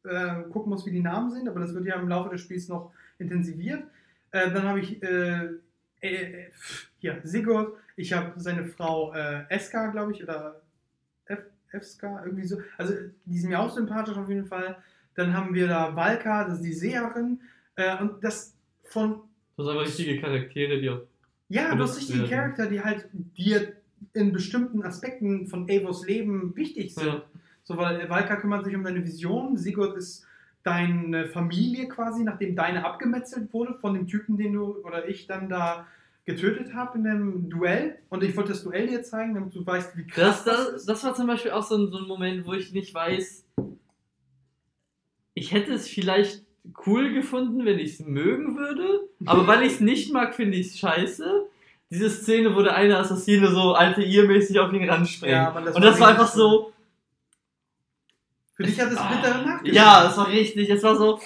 äh, 0.04 0.42
gucken 0.52 0.70
muss, 0.70 0.84
wie 0.84 0.90
die 0.92 1.00
Namen 1.00 1.30
sind, 1.30 1.48
aber 1.48 1.60
das 1.60 1.72
wird 1.74 1.86
ja 1.86 1.96
im 1.96 2.08
Laufe 2.08 2.30
des 2.30 2.42
Spiels 2.42 2.68
noch 2.68 2.92
intensiviert. 3.18 3.82
Äh, 4.30 4.50
dann 4.52 4.64
habe 4.64 4.80
ich 4.80 5.02
äh, 5.02 5.46
äh, 6.00 6.08
äh, 6.08 6.50
hier 6.98 7.20
Sigurd, 7.24 7.78
ich 7.96 8.12
habe 8.12 8.38
seine 8.38 8.64
Frau 8.64 9.14
äh, 9.14 9.44
Eska, 9.48 9.86
glaube 9.86 10.12
ich, 10.12 10.22
oder 10.22 10.60
Efska, 11.72 12.22
irgendwie 12.24 12.44
so. 12.46 12.58
Also 12.78 12.94
die 13.24 13.38
sind 13.38 13.50
mir 13.50 13.58
auch 13.58 13.70
sympathisch 13.70 14.16
auf 14.16 14.28
jeden 14.28 14.46
Fall. 14.46 14.76
Dann 15.14 15.34
haben 15.34 15.54
wir 15.54 15.68
da 15.68 15.94
Valka, 15.94 16.44
das 16.44 16.54
ist 16.58 16.64
die 16.64 16.72
Seherin. 16.72 17.40
Äh, 17.76 18.00
und 18.00 18.22
das 18.22 18.54
von 18.84 19.20
Das 19.56 19.66
sind 19.66 19.74
aber 19.74 19.84
richtige 19.84 20.20
Charaktere, 20.20 20.80
die 20.80 20.90
auch. 20.90 21.00
ja, 21.48 21.74
du 21.74 21.82
hast 21.82 21.96
richtige. 21.98 22.26
Charakter, 22.28 22.66
die 22.66 22.80
halt 22.82 23.08
dir 23.12 23.74
in 24.12 24.32
bestimmten 24.32 24.82
Aspekten 24.82 25.46
von 25.46 25.68
Avos 25.70 26.06
Leben 26.06 26.54
wichtig 26.56 26.94
sind. 26.94 27.06
Ja. 27.06 27.22
So, 27.64 27.76
weil 27.76 28.08
Valka 28.08 28.36
kümmert 28.36 28.64
sich 28.64 28.76
um 28.76 28.84
deine 28.84 29.02
Vision, 29.04 29.56
Sigurd 29.56 29.96
ist 29.96 30.26
deine 30.62 31.26
Familie 31.26 31.88
quasi, 31.88 32.24
nachdem 32.24 32.54
deine 32.56 32.84
abgemetzelt 32.84 33.52
wurde 33.52 33.74
von 33.74 33.94
dem 33.94 34.06
Typen, 34.06 34.36
den 34.36 34.52
du 34.54 34.76
oder 34.84 35.08
ich 35.08 35.26
dann 35.26 35.48
da 35.48 35.86
getötet 36.26 36.74
habe 36.74 36.98
in 36.98 37.04
dem 37.04 37.50
Duell. 37.50 37.98
Und 38.08 38.22
ich 38.22 38.36
wollte 38.36 38.52
das 38.52 38.62
Duell 38.64 38.86
dir 38.86 39.02
zeigen, 39.02 39.34
damit 39.34 39.54
du 39.54 39.64
weißt, 39.66 39.96
wie 39.96 40.06
krass 40.06 40.44
Das, 40.44 40.72
das, 40.72 40.86
das 40.86 41.04
war 41.04 41.14
zum 41.14 41.26
Beispiel 41.26 41.50
auch 41.50 41.62
so 41.62 41.76
ein, 41.76 41.90
so 41.90 41.98
ein 41.98 42.06
Moment, 42.06 42.46
wo 42.46 42.54
ich 42.54 42.72
nicht 42.72 42.94
weiß. 42.94 43.44
Ich 45.34 45.52
hätte 45.52 45.72
es 45.72 45.88
vielleicht 45.88 46.42
cool 46.86 47.12
gefunden, 47.12 47.64
wenn 47.64 47.78
ich 47.78 47.94
es 47.94 48.00
mögen 48.00 48.56
würde, 48.56 49.08
aber 49.26 49.46
weil 49.46 49.62
ich 49.62 49.74
es 49.74 49.80
nicht 49.80 50.12
mag, 50.12 50.34
finde 50.34 50.56
ich 50.56 50.68
es 50.68 50.78
scheiße. 50.78 51.46
Diese 51.90 52.08
Szene, 52.08 52.54
wo 52.56 52.62
der 52.62 52.74
eine 52.74 52.96
Assassine 52.98 53.50
so 53.50 53.74
alte 53.74 54.02
ihr-mäßig 54.02 54.58
auf 54.58 54.72
ihn 54.72 54.88
ranspringt. 54.88 55.32
Ja, 55.32 55.50
das 55.60 55.76
Und 55.76 55.84
das 55.84 56.00
war 56.00 56.08
einfach 56.08 56.28
so. 56.28 56.72
Für 58.54 58.62
dich 58.62 58.80
hat 58.80 58.90
es 58.90 58.98
Ah, 58.98 59.08
bittere 59.08 59.44
Nachgeschmack. 59.44 59.74
Ja, 59.74 60.08
es 60.08 60.16
war 60.16 60.28
richtig. 60.28 60.70
Es 60.70 60.82
war 60.82 60.96
so. 60.96 61.20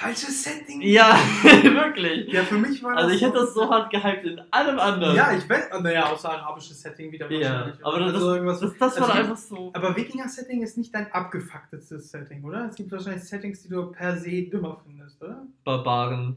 Falsches 0.00 0.42
Setting. 0.44 0.80
Ja, 0.82 1.14
wirklich. 1.42 2.32
Ja, 2.32 2.42
für 2.44 2.56
mich 2.58 2.82
war 2.82 2.94
das. 2.94 3.04
Also 3.04 3.14
ich 3.16 3.22
hätte 3.22 3.34
das 3.34 3.52
so 3.54 3.68
hart 3.68 3.90
gehypt 3.90 4.24
in 4.24 4.40
allem 4.50 4.78
anderen. 4.78 5.14
Ja, 5.14 5.32
ich 5.36 5.48
weiß. 5.48 5.68
Naja, 5.82 6.06
außer 6.10 6.30
arabisches 6.30 6.80
Setting 6.80 7.12
wieder 7.12 7.30
Ja, 7.30 7.50
wahrscheinlich. 7.66 7.84
aber 7.86 7.98
das, 8.00 8.14
Also 8.14 8.34
irgendwas- 8.34 8.60
das, 8.60 8.72
das 8.78 8.96
also 8.96 9.00
war 9.08 9.14
ich- 9.14 9.20
einfach 9.20 9.36
so. 9.36 9.70
Aber 9.74 9.94
Wikinger-Setting 9.96 10.62
ist 10.62 10.78
nicht 10.78 10.94
dein 10.94 11.12
abgefucktestes 11.12 12.10
Setting, 12.10 12.42
oder? 12.44 12.66
Es 12.70 12.76
gibt 12.76 12.90
wahrscheinlich 12.92 13.24
Settings, 13.24 13.62
die 13.62 13.68
du 13.68 13.90
per 13.92 14.16
se 14.16 14.42
dümmer 14.44 14.80
findest, 14.86 15.22
oder? 15.22 15.42
Barbaren. 15.64 16.36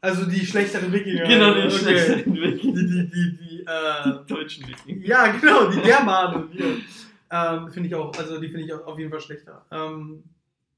Also 0.00 0.26
die 0.26 0.44
schlechteren 0.44 0.92
Wikinger. 0.92 1.24
Genau, 1.28 1.54
die 1.54 1.60
okay. 1.60 1.70
schlechten 1.70 2.34
Die, 2.34 2.40
Wikinger. 2.42 2.74
die, 2.74 2.86
die, 3.08 3.36
die, 3.38 3.60
äh, 3.66 4.12
Die 4.26 4.34
deutschen 4.34 4.66
Wikinger. 4.68 5.06
Ja, 5.06 5.26
genau, 5.28 5.68
die 5.70 5.80
Germanen. 5.80 6.48
Ähm, 7.30 7.70
finde 7.72 7.88
ich 7.88 7.94
auch, 7.94 8.12
also 8.18 8.38
die 8.40 8.48
finde 8.48 8.66
ich 8.66 8.74
auch 8.74 8.86
auf 8.86 8.98
jeden 8.98 9.10
Fall 9.10 9.20
schlechter. 9.20 9.64
Ähm, 9.72 10.22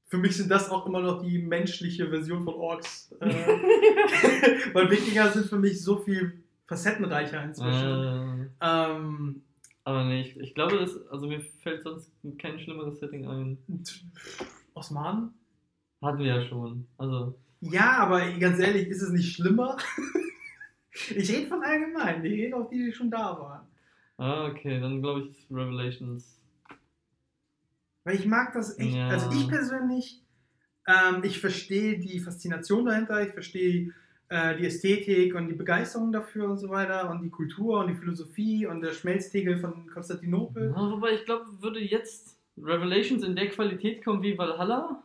für 0.07 0.17
mich 0.17 0.37
sind 0.37 0.49
das 0.49 0.69
auch 0.69 0.85
immer 0.85 1.01
noch 1.01 1.21
die 1.21 1.39
menschliche 1.39 2.09
Version 2.09 2.43
von 2.43 2.53
Orks. 2.55 3.11
Äh, 3.19 3.27
weil 4.73 4.89
Wikinger 4.89 5.29
sind 5.31 5.47
für 5.47 5.59
mich 5.59 5.81
so 5.81 5.97
viel 5.97 6.43
facettenreicher 6.65 7.43
inzwischen. 7.43 8.49
Äh, 8.61 8.65
Ähm, 8.65 9.41
aber 9.83 10.03
nee, 10.05 10.33
ich, 10.37 10.53
glaube, 10.53 10.79
das, 10.79 11.07
also 11.07 11.27
mir 11.27 11.41
fällt 11.61 11.83
sonst 11.83 12.11
kein 12.37 12.59
schlimmeres 12.59 12.99
Setting 12.99 13.27
ein. 13.27 13.57
Osmanen? 14.73 15.33
Hatten 16.01 16.19
wir 16.19 16.25
ja 16.25 16.41
schon. 16.45 16.87
Also, 16.97 17.35
Ja, 17.61 17.97
aber 17.99 18.29
ganz 18.31 18.59
ehrlich, 18.59 18.87
ist 18.87 19.01
es 19.01 19.11
nicht 19.11 19.33
schlimmer? 19.33 19.77
ich 20.91 21.31
rede 21.31 21.47
von 21.47 21.63
allgemein, 21.63 22.23
ich 22.23 22.33
rede 22.33 22.55
auch 22.55 22.69
die, 22.69 22.85
die 22.85 22.91
schon 22.93 23.09
da 23.09 23.37
waren. 23.39 23.67
ah, 24.17 24.47
okay, 24.47 24.79
dann 24.79 25.01
glaube 25.01 25.21
ich 25.21 25.47
Revelations. 25.49 26.36
Weil 28.07 28.15
ich 28.15 28.25
mag 28.25 28.53
das 28.53 28.79
echt, 28.79 28.95
Ja. 28.95 29.09
also 29.09 29.29
ich 29.31 29.49
persönlich, 29.49 30.23
ähm, 30.87 31.23
ich 31.23 31.41
verstehe 31.41 31.99
die 31.99 32.21
Faszination 32.21 32.85
dahinter, 32.85 33.21
ich 33.27 33.33
verstehe 33.33 33.93
äh, 34.29 34.55
die 34.55 34.65
Ästhetik 34.65 35.35
und 35.35 35.49
die 35.49 35.55
Begeisterung 35.55 36.13
dafür 36.13 36.49
und 36.49 36.57
so 36.57 36.69
weiter 36.69 37.09
und 37.11 37.21
die 37.21 37.29
Kultur 37.29 37.81
und 37.81 37.89
die 37.89 37.95
Philosophie 37.95 38.65
und 38.65 38.79
der 38.79 38.93
Schmelztegel 38.93 39.59
von 39.59 39.89
Konstantinopel. 39.89 40.73
Ja, 40.73 40.89
wobei 40.89 41.15
ich 41.15 41.25
glaube, 41.25 41.47
würde 41.59 41.81
jetzt 41.81 42.39
Revelations 42.57 43.23
in 43.23 43.35
der 43.35 43.49
Qualität 43.49 44.05
kommen 44.05 44.23
wie 44.23 44.37
Valhalla, 44.37 45.03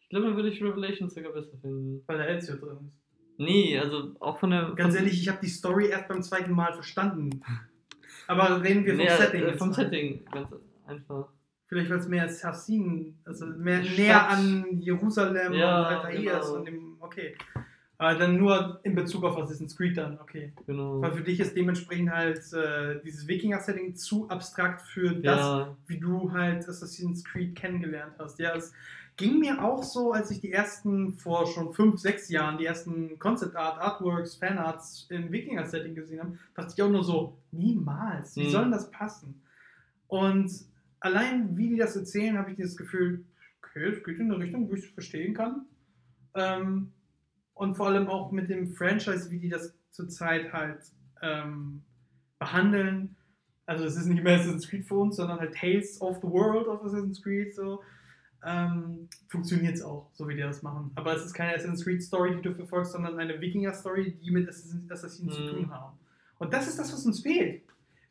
ich 0.00 0.08
glaube, 0.08 0.28
dann 0.28 0.36
würde 0.36 0.48
ich 0.48 0.62
Revelations 0.62 1.12
sogar 1.12 1.32
besser 1.32 1.58
finden. 1.60 2.02
Weil 2.06 2.16
der 2.16 2.30
Ezio 2.30 2.56
drin 2.56 2.78
ist. 2.86 3.36
Nee, 3.36 3.78
also 3.78 4.16
auch 4.18 4.38
von 4.38 4.48
der. 4.48 4.72
Ganz 4.74 4.94
von, 4.94 5.04
ehrlich, 5.04 5.20
ich 5.20 5.28
habe 5.28 5.40
die 5.42 5.48
Story 5.48 5.88
erst 5.88 6.08
beim 6.08 6.22
zweiten 6.22 6.52
Mal 6.52 6.72
verstanden. 6.72 7.42
Aber 8.26 8.62
reden 8.62 8.86
wir 8.86 8.94
vom 8.94 9.04
nee, 9.04 9.10
Setting. 9.10 9.42
Äh, 9.42 9.58
vom. 9.58 9.72
Setting, 9.74 10.24
ganz 10.24 10.48
einfach. 10.86 11.28
Vielleicht 11.70 11.88
weil 11.88 11.98
es 12.00 12.08
mehr 12.08 12.24
Assassinen, 12.24 13.16
also 13.24 13.46
mehr 13.46 13.82
Stadt. 13.84 13.96
näher 13.98 14.28
an 14.28 14.66
Jerusalem 14.80 15.52
Ja, 15.54 15.78
und 15.78 15.94
Altair 16.04 16.40
ist 16.40 16.46
genau. 16.48 16.58
und 16.58 16.64
dem, 16.66 16.96
okay. 16.98 17.36
Aber 17.96 18.18
dann 18.18 18.36
nur 18.38 18.80
in 18.82 18.96
Bezug 18.96 19.22
auf 19.24 19.38
Assassin's 19.38 19.76
Creed 19.76 19.96
dann, 19.96 20.18
okay. 20.20 20.52
Genau. 20.66 21.00
Weil 21.00 21.12
für 21.12 21.22
dich 21.22 21.38
ist 21.38 21.54
dementsprechend 21.56 22.10
halt 22.10 22.40
äh, 22.52 23.00
dieses 23.04 23.28
Wikinger-Setting 23.28 23.94
zu 23.94 24.28
abstrakt 24.28 24.82
für 24.82 25.10
das, 25.12 25.38
Ja, 25.38 25.76
wie 25.86 25.98
du 26.00 26.32
halt 26.32 26.68
Assassin's 26.68 27.22
Creed 27.24 27.54
kennengelernt 27.54 28.14
hast. 28.18 28.40
Ja, 28.40 28.56
es 28.56 28.72
ging 29.16 29.38
mir 29.38 29.62
auch 29.62 29.84
so, 29.84 30.12
als 30.12 30.32
ich 30.32 30.40
die 30.40 30.50
ersten, 30.50 31.12
vor 31.12 31.46
schon 31.46 31.72
fünf, 31.72 32.00
sechs 32.00 32.28
Jahren, 32.30 32.58
die 32.58 32.64
ersten 32.66 33.16
Concept 33.20 33.54
Art, 33.54 33.78
Artworks, 33.78 34.34
Fanarts 34.34 35.06
im 35.10 35.30
Wikinger-Setting 35.30 35.94
gesehen 35.94 36.18
habe, 36.20 36.36
dachte 36.56 36.72
ich 36.76 36.82
auch 36.82 36.90
nur 36.90 37.04
so, 37.04 37.36
niemals, 37.52 38.34
wie 38.34 38.46
Mhm. 38.46 38.50
soll 38.50 38.62
denn 38.62 38.72
das 38.72 38.90
passen? 38.90 39.40
Und 40.08 40.50
allein 41.00 41.56
wie 41.56 41.68
die 41.70 41.76
das 41.76 41.96
erzählen, 41.96 42.38
habe 42.38 42.50
ich 42.50 42.56
dieses 42.56 42.76
Gefühl, 42.76 43.24
okay, 43.62 43.84
es 43.84 44.02
geht 44.04 44.18
in 44.18 44.30
eine 44.32 44.38
Richtung, 44.42 44.68
wo 44.68 44.74
ich 44.74 44.84
es 44.84 44.90
verstehen 44.90 45.34
kann. 45.34 45.66
Ähm, 46.34 46.92
und 47.54 47.74
vor 47.76 47.86
allem 47.88 48.08
auch 48.08 48.32
mit 48.32 48.48
dem 48.48 48.72
Franchise, 48.74 49.30
wie 49.30 49.38
die 49.38 49.48
das 49.48 49.74
zurzeit 49.90 50.52
halt 50.52 50.80
ähm, 51.22 51.82
behandeln. 52.38 53.16
Also 53.66 53.84
es 53.84 53.96
ist 53.96 54.06
nicht 54.06 54.22
mehr 54.22 54.36
Assassin's 54.36 54.68
Creed 54.68 54.86
für 54.86 54.94
uns, 54.96 55.16
sondern 55.16 55.38
halt 55.38 55.54
Tales 55.54 56.00
of 56.00 56.16
the 56.22 56.28
World 56.28 56.66
of 56.66 56.82
Assassin's 56.84 57.22
Creed. 57.22 57.54
So 57.54 57.82
ähm, 58.44 59.08
funktioniert 59.28 59.74
es 59.74 59.82
auch, 59.82 60.08
so 60.14 60.26
wie 60.28 60.34
die 60.34 60.40
das 60.40 60.62
machen. 60.62 60.90
Aber 60.94 61.14
es 61.14 61.24
ist 61.24 61.34
keine 61.34 61.54
Assassin's 61.54 61.84
Creed 61.84 62.02
Story, 62.02 62.34
die 62.36 62.42
du 62.42 62.54
verfolgst, 62.54 62.92
sondern 62.92 63.18
eine 63.18 63.40
Wikinger 63.40 63.74
Story, 63.74 64.12
die 64.22 64.30
mit 64.30 64.48
Assassin- 64.48 64.90
Assassinen 64.90 65.30
zu 65.30 65.40
Mhm. 65.42 65.48
tun 65.50 65.70
haben. 65.70 65.98
Und 66.38 66.52
das 66.54 66.66
ist 66.68 66.78
das, 66.78 66.92
was 66.92 67.04
uns 67.04 67.20
fehlt. 67.20 67.62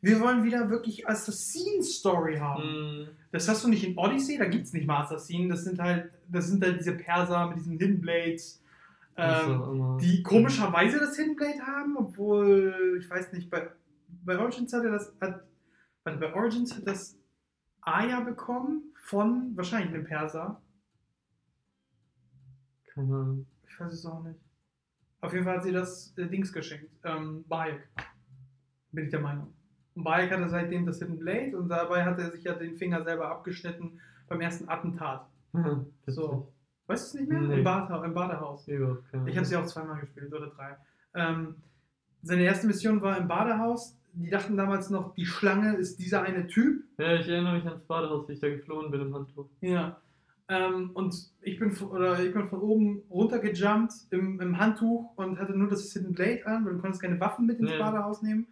Wir 0.02 0.20
wollen 0.20 0.44
wieder 0.44 0.70
wirklich 0.70 1.06
Assassin-Story 1.08 2.36
haben. 2.38 3.02
mh, 3.02 3.08
Das 3.32 3.48
hast 3.48 3.64
du 3.64 3.68
nicht 3.68 3.84
in 3.84 3.98
Odyssey, 3.98 4.38
da 4.38 4.46
gibt 4.46 4.64
es 4.66 4.72
nicht 4.72 4.86
mal 4.86 5.02
Assassinen. 5.02 5.48
Das 5.48 5.64
sind 5.64 5.78
halt, 5.78 6.10
das 6.28 6.48
sind 6.48 6.62
halt 6.64 6.80
diese 6.80 6.92
Perser 6.92 7.48
mit 7.48 7.58
diesen 7.58 7.78
Hidden 7.78 8.00
Blades. 8.00 8.62
Ähm, 9.16 9.98
die 10.00 10.22
komischerweise 10.22 10.98
das 10.98 11.16
Hidden 11.16 11.36
Blade 11.36 11.60
haben, 11.66 11.96
obwohl, 11.98 12.98
ich 12.98 13.10
weiß 13.10 13.32
nicht, 13.34 13.50
bei, 13.50 13.68
bei 14.24 14.38
Origins 14.38 14.72
hat 14.72 14.84
er 14.84 14.92
das, 14.92 15.12
hat, 15.20 15.44
bei 16.04 16.34
Origins 16.34 16.74
hat 16.74 16.86
das 16.86 17.18
Aya 17.82 18.20
bekommen 18.20 18.94
von 18.94 19.54
wahrscheinlich 19.56 19.92
einem 19.92 20.04
Perser. 20.04 20.62
Keine 22.94 23.14
Ahnung. 23.14 23.46
Ich 23.68 23.78
weiß 23.78 23.92
es 23.92 24.06
auch 24.06 24.22
nicht. 24.22 24.38
Auf 25.20 25.32
jeden 25.34 25.44
Fall 25.44 25.56
hat 25.56 25.64
sie 25.64 25.72
das 25.72 26.14
äh, 26.16 26.26
Dings 26.26 26.52
geschenkt, 26.52 26.90
ähm, 27.04 27.44
Bayek. 27.46 27.86
Bin 28.92 29.04
ich 29.04 29.10
der 29.10 29.20
Meinung. 29.20 29.52
Und 29.94 30.04
Bayek 30.04 30.30
hatte 30.30 30.48
seitdem 30.48 30.86
das 30.86 30.98
Hidden 30.98 31.18
Blade 31.18 31.56
und 31.58 31.68
dabei 31.68 32.04
hat 32.04 32.18
er 32.18 32.30
sich 32.30 32.44
ja 32.44 32.54
den 32.54 32.74
Finger 32.76 33.02
selber 33.02 33.28
abgeschnitten 33.30 34.00
beim 34.28 34.40
ersten 34.40 34.68
Attentat. 34.68 35.26
So. 36.06 36.52
Weißt 36.86 37.12
du 37.14 37.18
es 37.18 37.20
nicht 37.20 37.30
mehr? 37.30 37.40
Nee. 37.40 37.58
Im, 37.58 37.64
Bade, 37.64 38.04
Im 38.04 38.14
Badehaus. 38.14 38.66
Keine 39.10 39.28
Ich 39.30 39.36
habe 39.36 39.46
sie 39.46 39.56
auch 39.56 39.66
zweimal 39.66 40.00
gespielt 40.00 40.32
oder 40.32 40.48
drei. 40.48 40.76
Ähm, 41.14 41.56
seine 42.22 42.42
erste 42.42 42.66
Mission 42.66 43.00
war 43.02 43.16
im 43.18 43.28
Badehaus. 43.28 43.96
Die 44.12 44.28
dachten 44.30 44.56
damals 44.56 44.90
noch, 44.90 45.14
die 45.14 45.24
Schlange 45.26 45.76
ist 45.76 45.98
dieser 46.00 46.22
eine 46.22 46.46
Typ. 46.48 46.82
Ja, 46.98 47.14
ich 47.14 47.28
erinnere 47.28 47.54
mich 47.54 47.64
ans 47.66 47.84
Badehaus, 47.84 48.28
wie 48.28 48.32
ich 48.32 48.40
da 48.40 48.48
geflohen 48.48 48.90
bin 48.90 49.00
im 49.02 49.14
Handtuch. 49.14 49.48
Ja. 49.60 50.00
Ähm, 50.48 50.90
und 50.94 51.14
ich 51.42 51.60
bin, 51.60 51.70
von- 51.70 51.90
oder 51.90 52.18
ich 52.20 52.32
bin 52.34 52.48
von 52.48 52.60
oben 52.60 53.02
runtergejumpt 53.08 53.92
im, 54.10 54.40
im 54.40 54.58
Handtuch 54.58 55.16
und 55.16 55.38
hatte 55.38 55.56
nur 55.56 55.68
das 55.68 55.92
Hidden 55.92 56.12
Blade 56.12 56.44
an, 56.46 56.64
weil 56.66 56.72
du 56.74 56.80
konntest 56.80 57.02
keine 57.02 57.20
Waffen 57.20 57.46
mit 57.46 57.60
ins 57.60 57.70
Nee. 57.70 57.78
Badehaus 57.78 58.20
nehmen. 58.22 58.48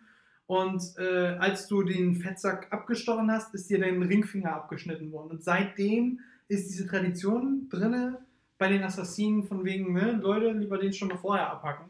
Und 0.49 0.83
äh, 0.97 1.37
als 1.39 1.69
du 1.69 1.83
den 1.83 2.15
Fettsack 2.15 2.69
abgestochen 2.71 3.31
hast, 3.31 3.55
ist 3.55 3.69
dir 3.69 3.79
dein 3.79 4.03
Ringfinger 4.03 4.55
abgeschnitten 4.55 5.13
worden. 5.13 5.33
Und 5.33 5.45
seitdem 5.45 6.21
ist 6.49 6.71
diese 6.71 6.87
Tradition 6.87 7.69
drinne 7.69 8.19
bei 8.57 8.69
den 8.69 8.83
Assassinen 8.83 9.45
von 9.45 9.63
wegen, 9.67 9.93
ne, 9.93 10.13
Leute, 10.13 10.53
lieber 10.53 10.79
den 10.79 10.95
schon 10.95 11.09
mal 11.09 11.19
vorher 11.19 11.53
abhacken. 11.53 11.89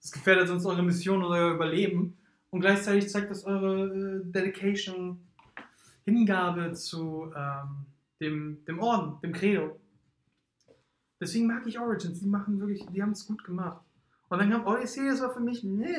Das 0.00 0.10
gefährdet 0.10 0.48
sonst 0.48 0.64
eure 0.64 0.82
Mission 0.82 1.22
oder 1.22 1.36
euer 1.36 1.54
Überleben. 1.54 2.16
Und 2.48 2.62
gleichzeitig 2.62 3.10
zeigt 3.10 3.30
das 3.30 3.44
eure 3.44 3.84
äh, 3.84 4.20
Dedication, 4.24 5.20
Hingabe 6.06 6.72
zu 6.72 7.30
ähm, 7.36 7.84
dem, 8.20 8.64
dem 8.64 8.78
Orden, 8.80 9.20
dem 9.20 9.34
Credo. 9.34 9.78
Deswegen 11.20 11.46
mag 11.46 11.66
ich 11.66 11.78
Origins, 11.78 12.20
die 12.20 12.26
machen 12.26 12.58
wirklich, 12.58 12.86
die 12.86 13.02
haben 13.02 13.12
es 13.12 13.26
gut 13.26 13.44
gemacht. 13.44 13.82
Und 14.30 14.38
dann 14.38 14.50
kam 14.50 14.66
Odyssey, 14.66 15.06
das 15.08 15.20
war 15.20 15.34
für 15.34 15.40
mich, 15.40 15.62
nee, 15.62 15.94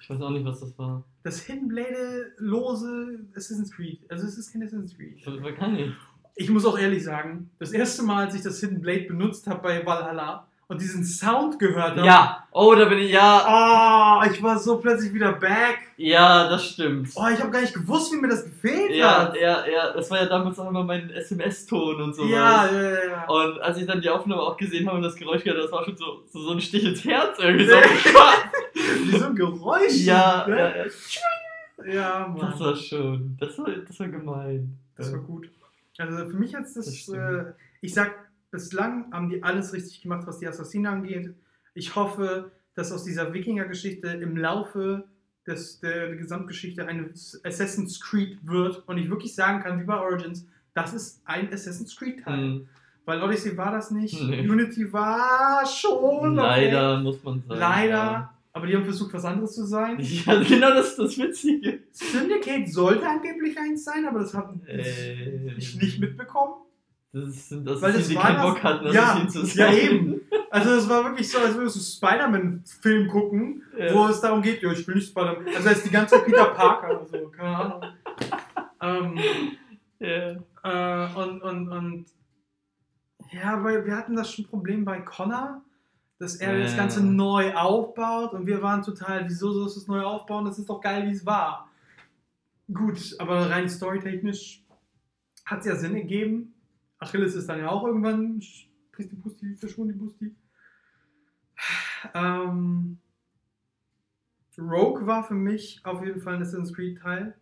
Ich 0.00 0.08
weiß 0.08 0.20
auch 0.22 0.30
nicht, 0.30 0.44
was 0.44 0.60
das 0.60 0.76
war. 0.78 1.04
das 1.22 1.40
Hidden 1.40 1.68
Blade 1.68 2.32
lose 2.38 3.20
Assassin's 3.34 3.70
Creed. 3.70 4.00
Also 4.08 4.26
es 4.26 4.38
ist 4.38 4.52
kein 4.52 4.62
Assassin's 4.62 4.96
Creed. 4.96 5.16
Ich 5.16 5.26
weiß 5.26 5.58
gar 5.58 5.68
nicht. 5.68 5.92
Ich 6.36 6.48
muss 6.48 6.64
auch 6.64 6.78
ehrlich 6.78 7.04
sagen, 7.04 7.50
das 7.58 7.72
erste 7.72 8.02
Mal, 8.02 8.26
als 8.26 8.34
ich 8.34 8.42
das 8.42 8.60
Hidden 8.60 8.80
Blade 8.80 9.04
benutzt 9.04 9.46
habe 9.46 9.62
bei 9.62 9.84
Valhalla 9.84 10.46
und 10.70 10.80
diesen 10.80 11.04
Sound 11.04 11.58
gehört 11.58 11.96
habe, 11.96 12.06
Ja, 12.06 12.46
oh, 12.52 12.74
da 12.74 12.84
bin 12.86 12.98
ich, 13.00 13.10
ja, 13.10 14.20
oh, 14.22 14.30
ich 14.30 14.40
war 14.42 14.58
so 14.58 14.78
plötzlich 14.78 15.12
wieder 15.12 15.32
back. 15.32 15.78
ja, 15.96 16.48
das 16.48 16.64
stimmt. 16.64 17.10
Oh, 17.16 17.26
ich 17.32 17.40
habe 17.40 17.50
gar 17.50 17.60
nicht 17.60 17.74
gewusst, 17.74 18.12
wie 18.12 18.16
mir 18.16 18.28
das 18.28 18.44
gefehlt 18.44 18.92
Ja, 18.92 19.18
hat. 19.24 19.36
ja, 19.36 19.66
ja, 19.66 19.92
das 19.92 20.10
war 20.10 20.18
ja 20.18 20.26
damals 20.26 20.58
auch 20.60 20.68
immer 20.68 20.84
mein 20.84 21.10
SMS-Ton 21.10 22.00
und 22.00 22.14
sowas. 22.14 22.30
ja, 22.30 22.66
ja, 22.70 22.82
ja, 22.82 23.04
ja. 23.10 23.28
Und 23.28 23.60
als 23.60 23.78
ich 23.78 23.86
dann 23.86 24.00
die 24.00 24.08
Aufnahme 24.08 24.40
auch 24.42 24.56
gesehen 24.56 24.86
habe 24.86 24.96
und 24.98 25.02
das 25.02 25.16
Geräusch 25.16 25.42
gehört, 25.42 25.64
das 25.64 25.72
war 25.72 25.84
schon 25.84 25.96
so, 25.96 26.22
so, 26.32 26.40
so 26.40 26.52
ein 26.52 26.60
Stich 26.60 26.84
ins 26.84 27.04
Herz 27.04 27.38
irgendwie. 27.40 27.66
So, 27.66 27.76
oh. 27.76 28.70
Wie 29.04 29.18
so 29.18 29.26
ein 29.26 29.34
Geräusch. 29.34 29.96
ja, 30.04 30.46
ne? 30.48 30.56
ja, 30.56 30.76
ja, 31.84 31.92
ja, 31.92 32.28
Mann. 32.28 32.50
das 32.52 32.60
war 32.60 32.76
schon, 32.76 33.36
das 33.40 33.58
war, 33.58 33.66
das 33.70 33.98
war 33.98 34.08
gemein. 34.08 34.78
Das 34.96 35.12
war 35.12 35.18
gut. 35.20 35.50
Also 35.98 36.16
für 36.30 36.36
mich 36.36 36.54
hat 36.54 36.64
es 36.64 36.74
Das 36.74 36.86
das, 36.86 37.08
äh, 37.08 37.44
ich 37.80 37.92
sag, 37.92 38.12
bislang 38.50 39.12
haben 39.12 39.28
die 39.30 39.42
alles 39.42 39.72
richtig 39.72 40.00
gemacht, 40.02 40.26
was 40.26 40.38
die 40.38 40.46
Assassinen 40.48 40.86
angeht. 40.86 41.34
Ich 41.74 41.94
hoffe, 41.96 42.50
dass 42.74 42.92
aus 42.92 43.04
dieser 43.04 43.32
Wikinger-Geschichte 43.32 44.08
im 44.08 44.36
Laufe 44.36 45.04
des, 45.46 45.80
der 45.80 46.14
Gesamtgeschichte 46.16 46.86
ein 46.86 47.10
Assassin's 47.44 48.00
Creed 48.00 48.38
wird 48.46 48.82
und 48.86 48.98
ich 48.98 49.08
wirklich 49.10 49.34
sagen 49.34 49.60
kann, 49.62 49.80
wie 49.80 49.84
bei 49.84 49.98
Origins, 49.98 50.46
das 50.74 50.92
ist 50.92 51.22
ein 51.24 51.52
Assassin's 51.52 51.96
Creed-Teil. 51.96 52.38
Hm, 52.38 52.68
Weil 53.04 53.22
Odyssey 53.22 53.56
war 53.56 53.72
das 53.72 53.90
nicht, 53.90 54.20
Nee. 54.22 54.48
Unity 54.48 54.92
war 54.92 55.64
schon. 55.66 56.38
okay. 56.38 56.66
leider, 56.66 57.00
muss 57.00 57.22
man 57.24 57.42
sagen. 57.46 57.58
Leider. 57.60 58.34
Aber 58.52 58.66
die 58.66 58.74
haben 58.76 58.84
versucht, 58.84 59.12
was 59.14 59.24
anderes 59.24 59.54
zu 59.54 59.64
sein. 59.64 59.96
Ja, 60.00 60.42
genau 60.42 60.70
das 60.74 60.90
ist 60.90 60.98
das 60.98 61.18
Witzige. 61.18 61.80
Syndicate 61.92 62.68
sollte 62.68 63.06
angeblich 63.08 63.56
eins 63.58 63.84
sein, 63.84 64.04
aber 64.06 64.20
das 64.20 64.34
habe 64.34 64.58
Äh, 64.66 65.54
ich 65.56 65.80
nicht 65.80 66.00
mitbekommen. 66.00 66.54
Das 67.12 67.48
sind 67.48 67.66
das, 67.66 67.82
Weil 67.82 67.90
dass 67.92 68.00
das 68.02 68.08
sie 68.08 68.14
war 68.16 68.22
keinen 68.22 68.36
das- 68.36 68.44
Bock 68.46 68.62
hatten, 68.62 68.84
das 68.84 68.94
ja, 69.54 69.66
ja, 69.66 69.72
eben. 69.74 70.20
Also 70.50 70.70
es 70.70 70.88
war 70.88 71.04
wirklich 71.04 71.28
so, 71.30 71.38
als 71.38 71.54
würdest 71.56 71.76
du 71.76 71.80
Spider-Man-Film 71.80 73.08
gucken, 73.08 73.62
Ja. 73.76 73.92
wo 73.94 74.06
es 74.06 74.20
darum 74.20 74.42
geht, 74.42 74.62
ja, 74.62 74.70
ich 74.70 74.86
will 74.86 74.94
nicht 74.96 75.08
Spider-Man. 75.10 75.46
Also 75.54 75.68
er 75.68 75.72
ist 75.72 75.84
die 75.86 75.90
ganze 75.90 76.14
Zeit 76.16 76.26
Peter 76.26 76.46
Parker, 76.46 77.04
so, 77.06 77.28
keine 77.28 77.56
Ahnung. 77.56 77.82
ähm, 78.80 79.18
Ja. 79.98 81.06
äh, 81.08 81.14
und, 81.16 81.42
und, 81.42 81.68
und 81.68 82.06
ja, 83.32 83.62
weil 83.62 83.84
wir 83.84 83.96
hatten 83.96 84.14
das 84.16 84.32
schon 84.32 84.44
Problem 84.46 84.84
bei 84.84 85.00
Connor, 85.00 85.62
dass 86.18 86.36
er 86.36 86.58
das 86.60 86.72
Ja. 86.72 86.78
Ganze 86.78 87.04
neu 87.04 87.54
aufbaut 87.54 88.32
und 88.34 88.46
wir 88.46 88.62
waren 88.62 88.82
total, 88.82 89.24
wieso 89.28 89.52
sollst 89.52 89.76
du 89.76 89.80
es 89.80 89.88
neu 89.88 90.02
aufbauen? 90.02 90.44
Das 90.44 90.58
ist 90.58 90.68
doch 90.70 90.80
geil, 90.80 91.06
wie 91.08 91.12
es 91.12 91.26
war. 91.26 91.68
Gut, 92.72 93.16
aber 93.18 93.50
rein 93.50 93.68
storytechnisch 93.68 94.62
hat 95.44 95.60
es 95.60 95.66
ja 95.66 95.74
Sinn 95.76 95.96
ergeben. 95.96 96.54
Achilles 97.00 97.34
ist 97.34 97.48
dann 97.48 97.58
ja 97.58 97.68
auch 97.70 97.84
irgendwann 97.84 98.40
Pristi 98.92 99.16
Pusti, 99.16 99.54
Verschwundi 99.56 99.94
Pusti. 99.94 100.34
Ähm, 102.14 102.98
Rogue 104.58 105.06
war 105.06 105.24
für 105.24 105.34
mich 105.34 105.80
auf 105.84 106.04
jeden 106.04 106.20
Fall 106.20 106.34
ein 106.34 106.42
Assassin's 106.42 106.74
Creed 106.74 106.98
Teil. 106.98 107.34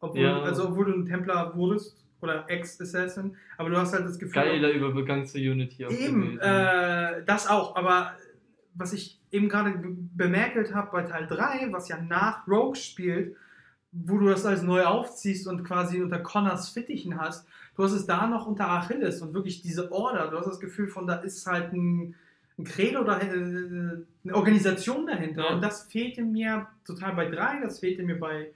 Obwohl, 0.00 0.20
Ja. 0.22 0.40
Also 0.42 0.68
obwohl 0.68 0.86
du 0.86 0.92
ein 0.92 1.06
Templar 1.06 1.54
wurdest 1.54 2.06
oder 2.20 2.48
Ex-Assassin, 2.48 3.36
aber 3.58 3.70
du 3.70 3.76
hast 3.76 3.92
halt 3.92 4.04
das 4.06 4.18
Gefühl. 4.18 4.34
Geiler 4.42 4.70
Übergang 4.72 5.26
zu 5.26 5.38
Unity 5.38 5.84
auch 5.86 5.90
Eben, 5.90 6.38
äh, 6.40 7.24
das 7.24 7.46
auch, 7.46 7.76
aber 7.76 8.12
was 8.74 8.92
ich 8.92 9.20
eben 9.30 9.48
gerade 9.48 9.72
be- 9.72 9.96
bemerkelt 10.16 10.74
habe 10.74 10.90
bei 10.92 11.02
Teil 11.02 11.26
3, 11.26 11.72
was 11.72 11.88
ja 11.88 12.00
nach 12.00 12.46
Rogue 12.48 12.74
spielt, 12.76 13.36
wo 13.92 14.18
du 14.18 14.28
das 14.28 14.44
alles 14.44 14.62
neu 14.62 14.84
aufziehst 14.84 15.46
und 15.48 15.64
quasi 15.64 16.02
unter 16.02 16.18
Connors 16.18 16.68
Fittichen 16.68 17.18
hast, 17.20 17.46
du 17.76 17.84
hast 17.84 17.92
es 17.92 18.06
da 18.06 18.26
noch 18.26 18.46
unter 18.46 18.68
Achilles 18.70 19.22
und 19.22 19.32
wirklich 19.34 19.62
diese 19.62 19.90
Order, 19.92 20.28
du 20.28 20.36
hast 20.38 20.46
das 20.46 20.60
Gefühl 20.60 20.88
von, 20.88 21.06
da 21.06 21.16
ist 21.16 21.46
halt 21.46 21.72
ein, 21.72 22.14
ein 22.58 22.64
Credo, 22.64 23.04
dahin, 23.04 24.06
äh, 24.24 24.28
eine 24.28 24.34
Organisation 24.36 25.06
dahinter 25.06 25.44
Ja. 25.44 25.54
und 25.54 25.62
das 25.62 25.84
fehlte 25.84 26.22
mir 26.22 26.66
total 26.84 27.14
bei 27.14 27.28
3, 27.30 27.60
das 27.62 27.78
fehlte 27.78 28.02
mir 28.02 28.18
bei 28.18 28.52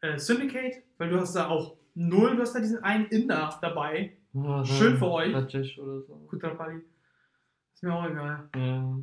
äh, 0.00 0.18
Syndicate, 0.18 0.82
weil 0.98 1.10
du 1.10 1.20
hast 1.20 1.34
da 1.34 1.48
auch 1.48 1.76
null, 1.94 2.36
du 2.36 2.42
hast 2.42 2.54
da 2.54 2.60
diesen 2.60 2.82
einen 2.82 3.06
Inder 3.06 3.58
dabei, 3.60 4.16
Oh, 4.36 4.64
schön 4.64 4.96
für 4.98 5.08
euch. 5.12 5.32
Rajesh 5.32 5.78
oder 5.78 6.00
so. 6.00 6.14
Kutrapali. 6.28 6.80
Ist 7.72 7.84
mir 7.84 7.94
auch 7.94 8.04
egal. 8.04 8.48
Ja. 8.56 8.98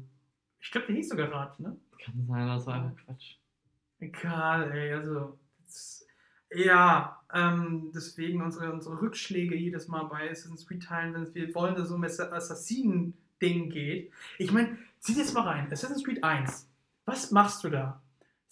Ich 0.59 0.69
glaube, 0.71 0.87
der 0.87 0.95
hieß 0.97 1.07
sogar 1.07 1.31
Rat, 1.31 1.57
ne? 1.61 1.77
Kann 2.03 2.25
sein, 2.27 2.47
das 2.47 2.65
war 2.67 2.73
einfach 2.73 2.97
Quatsch. 3.05 3.35
Egal, 3.99 4.69
ey, 4.73 4.91
also. 4.93 5.37
Ja, 6.53 7.21
ähm, 7.33 7.91
deswegen 7.95 8.41
unsere, 8.41 8.71
unsere 8.73 9.01
Rückschläge 9.01 9.55
jedes 9.55 9.87
Mal 9.87 10.03
bei 10.03 10.29
Assassin's 10.29 10.67
Creed 10.67 10.83
Teilen, 10.83 11.13
wenn 11.13 11.33
wir 11.33 11.55
wollen, 11.55 11.75
dass 11.75 11.85
es 11.85 11.91
um 11.91 12.03
Assassinen-Ding 12.03 13.69
geht. 13.69 14.11
Ich 14.37 14.51
meine, 14.51 14.77
zieh 14.99 15.15
das 15.15 15.33
mal 15.33 15.47
rein. 15.47 15.71
Assassin's 15.71 16.03
Creed 16.03 16.23
1. 16.23 16.67
Was 17.05 17.31
machst 17.31 17.63
du 17.63 17.69
da? 17.69 18.01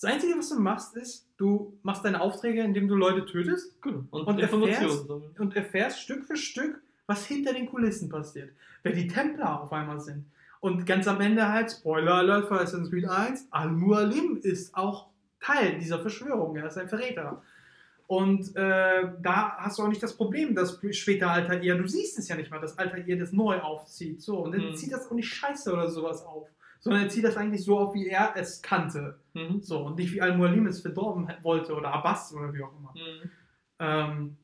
Das 0.02 0.10
Einzige, 0.10 0.38
was 0.38 0.48
du 0.48 0.60
machst, 0.60 0.96
ist, 0.96 1.28
du 1.36 1.78
machst 1.84 2.06
deine 2.06 2.22
Aufträge, 2.22 2.64
indem 2.64 2.88
du 2.88 2.96
Leute 2.96 3.26
tötest 3.26 3.82
Gut. 3.82 4.06
Und, 4.12 4.28
Und 4.28 4.40
erfährst- 4.40 5.10
und 5.10 5.56
erfährst 5.58 6.00
Stück 6.00 6.26
für 6.26 6.38
Stück, 6.38 6.82
was 7.06 7.26
hinter 7.26 7.54
den 7.54 7.66
Kulissen 7.66 8.08
passiert. 8.08 8.52
Wer 8.84 8.94
die 8.94 9.08
Templer 9.08 9.62
auf 9.62 9.74
einmal 9.74 10.00
sind. 10.00 10.26
Und 10.62 10.86
ganz 10.86 11.06
am 11.08 11.20
Ende 11.20 11.50
halt, 11.50 11.72
Spoiler 11.72 12.16
Alert 12.16 12.48
für 12.48 12.62
Assassin's 12.62 12.90
Creed 12.90 13.10
1, 13.10 13.48
Al-Mualim 13.52 14.40
ist 14.42 14.74
auch 14.74 15.09
Teil 15.40 15.78
dieser 15.80 16.00
Verschwörung, 16.00 16.56
er 16.56 16.68
ist 16.68 16.78
ein 16.78 16.90
Verräter. 16.90 17.42
Und 18.08 18.56
äh, 18.56 19.04
da 19.22 19.56
hast 19.58 19.78
du 19.78 19.84
auch 19.84 19.88
nicht 19.88 20.02
das 20.02 20.18
Problem, 20.18 20.56
dass 20.56 20.80
später 20.92 21.30
Altair, 21.30 21.76
du 21.76 21.88
siehst 21.88 22.18
es 22.18 22.28
ja 22.28 22.36
nicht 22.36 22.50
mal, 22.50 22.60
dass 22.60 22.78
Altair 22.78 23.18
das 23.18 23.32
neu 23.32 23.60
aufzieht. 23.60 24.22
So, 24.22 24.40
und 24.40 24.52
dann 24.54 24.70
Mhm. 24.72 24.76
zieht 24.76 24.92
das 24.92 25.08
auch 25.08 25.12
nicht 25.14 25.30
scheiße 25.32 25.72
oder 25.72 25.90
sowas 25.90 26.26
auf, 26.26 26.48
sondern 26.80 27.04
er 27.04 27.10
zieht 27.10 27.24
das 27.24 27.38
eigentlich 27.38 27.64
so 27.64 27.78
auf, 27.78 27.94
wie 27.94 28.08
er 28.08 28.34
es 28.36 28.64
kannte. 28.64 29.20
Mhm. 29.36 29.62
So, 29.62 29.86
und 29.86 29.98
nicht 29.98 30.12
wie 30.12 30.22
Al-Mualim 30.22 30.66
es 30.66 30.82
verdorben 30.82 31.32
wollte 31.44 31.76
oder 31.76 31.94
Abbas 31.94 32.34
oder 32.34 32.52
wie 32.52 32.64
auch 32.64 32.72
immer. 32.80 32.94
Mhm. 32.96 33.30
Ähm, 33.80 34.38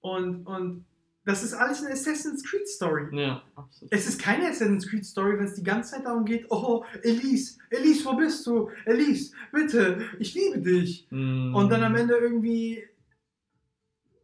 und, 0.00 0.46
und 0.46 0.84
das 1.26 1.42
ist 1.42 1.54
alles 1.54 1.82
eine 1.82 1.92
Assassin's 1.92 2.44
Creed 2.44 2.68
Story. 2.68 3.08
Ja, 3.10 3.42
absolut. 3.56 3.92
Es 3.92 4.06
ist 4.06 4.20
keine 4.20 4.48
Assassin's 4.48 4.88
Creed 4.88 5.04
Story, 5.04 5.36
wenn 5.36 5.46
es 5.46 5.54
die 5.54 5.64
ganze 5.64 5.90
Zeit 5.90 6.06
darum 6.06 6.24
geht, 6.24 6.46
oh, 6.50 6.84
Elise, 7.02 7.58
Elise, 7.68 8.04
wo 8.04 8.14
bist 8.14 8.46
du? 8.46 8.70
Elise, 8.84 9.34
bitte, 9.52 10.02
ich 10.20 10.34
liebe 10.34 10.60
dich. 10.60 11.08
Mhm. 11.10 11.52
Und 11.52 11.68
dann 11.68 11.82
am 11.82 11.96
Ende 11.96 12.14
irgendwie, 12.14 12.84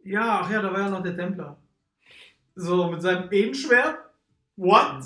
ja, 0.05 0.42
ach 0.42 0.50
ja, 0.50 0.62
da 0.62 0.72
war 0.72 0.78
ja 0.78 0.90
noch 0.90 1.03
der 1.03 1.16
Templer. 1.16 1.59
So, 2.55 2.88
mit 2.88 3.03
seinem 3.03 3.32
Edenschwert. 3.32 3.98
What? 4.55 5.03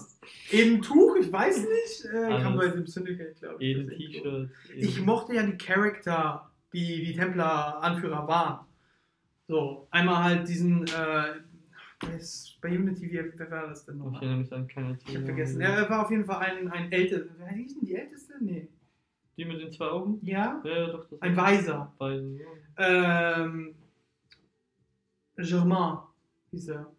Edentuch? 0.51 1.17
Ich 1.17 1.33
weiß 1.33 1.61
nicht. 1.61 2.05
Äh, 2.13 2.43
kam 2.43 2.59
bei 2.59 2.69
dem 2.69 2.87
Syndicate, 2.87 3.39
glaube 3.41 3.65
ich. 3.65 3.75
Intro. 3.75 3.97
T-Shirt. 3.97 4.51
Ich 4.77 5.01
mochte 5.01 5.35
ja 5.35 5.43
die 5.45 5.57
Charakter, 5.57 6.51
die 6.75 7.05
die 7.07 7.15
Templar-Anführer 7.15 8.29
waren. 8.29 8.67
So, 9.49 9.87
einmal 9.93 10.25
halt 10.25 10.49
diesen, 10.49 10.89
äh, 10.89 11.35
bei 12.61 12.69
Unity, 12.79 13.11
wie, 13.11 13.33
wer 13.39 13.51
war 13.51 13.69
das 13.69 13.85
denn 13.87 13.97
Ich 13.97 14.03
nochmal? 14.03 14.21
erinnere 14.23 14.39
mich 14.41 14.53
an 14.53 14.69
keine 14.69 14.99
Ich 15.07 15.17
hab 15.17 15.25
vergessen. 15.25 15.61
Ja, 15.61 15.69
er 15.69 15.89
war 15.91 16.05
auf 16.05 16.11
jeden 16.11 16.25
Fall 16.25 16.39
ein, 16.39 16.69
ein 16.71 16.93
ältester. 16.93 17.35
Wer 17.39 17.49
hieß 17.49 17.79
denn 17.79 17.87
die 17.87 17.95
älteste? 17.95 18.35
Nee. 18.41 18.69
Die 19.37 19.45
mit 19.45 19.61
den 19.61 19.71
zwei 19.73 19.87
Augen? 19.87 20.19
Ja? 20.23 20.61
Ja, 20.65 20.87
doch. 20.89 21.07
Ein 21.21 21.37
Weiser. 21.37 21.93
Beiden, 21.99 22.39
ja. 22.39 23.45
Ähm, 23.45 23.75
Germain 25.37 25.99
hieß 26.51 26.69
er. 26.69 26.91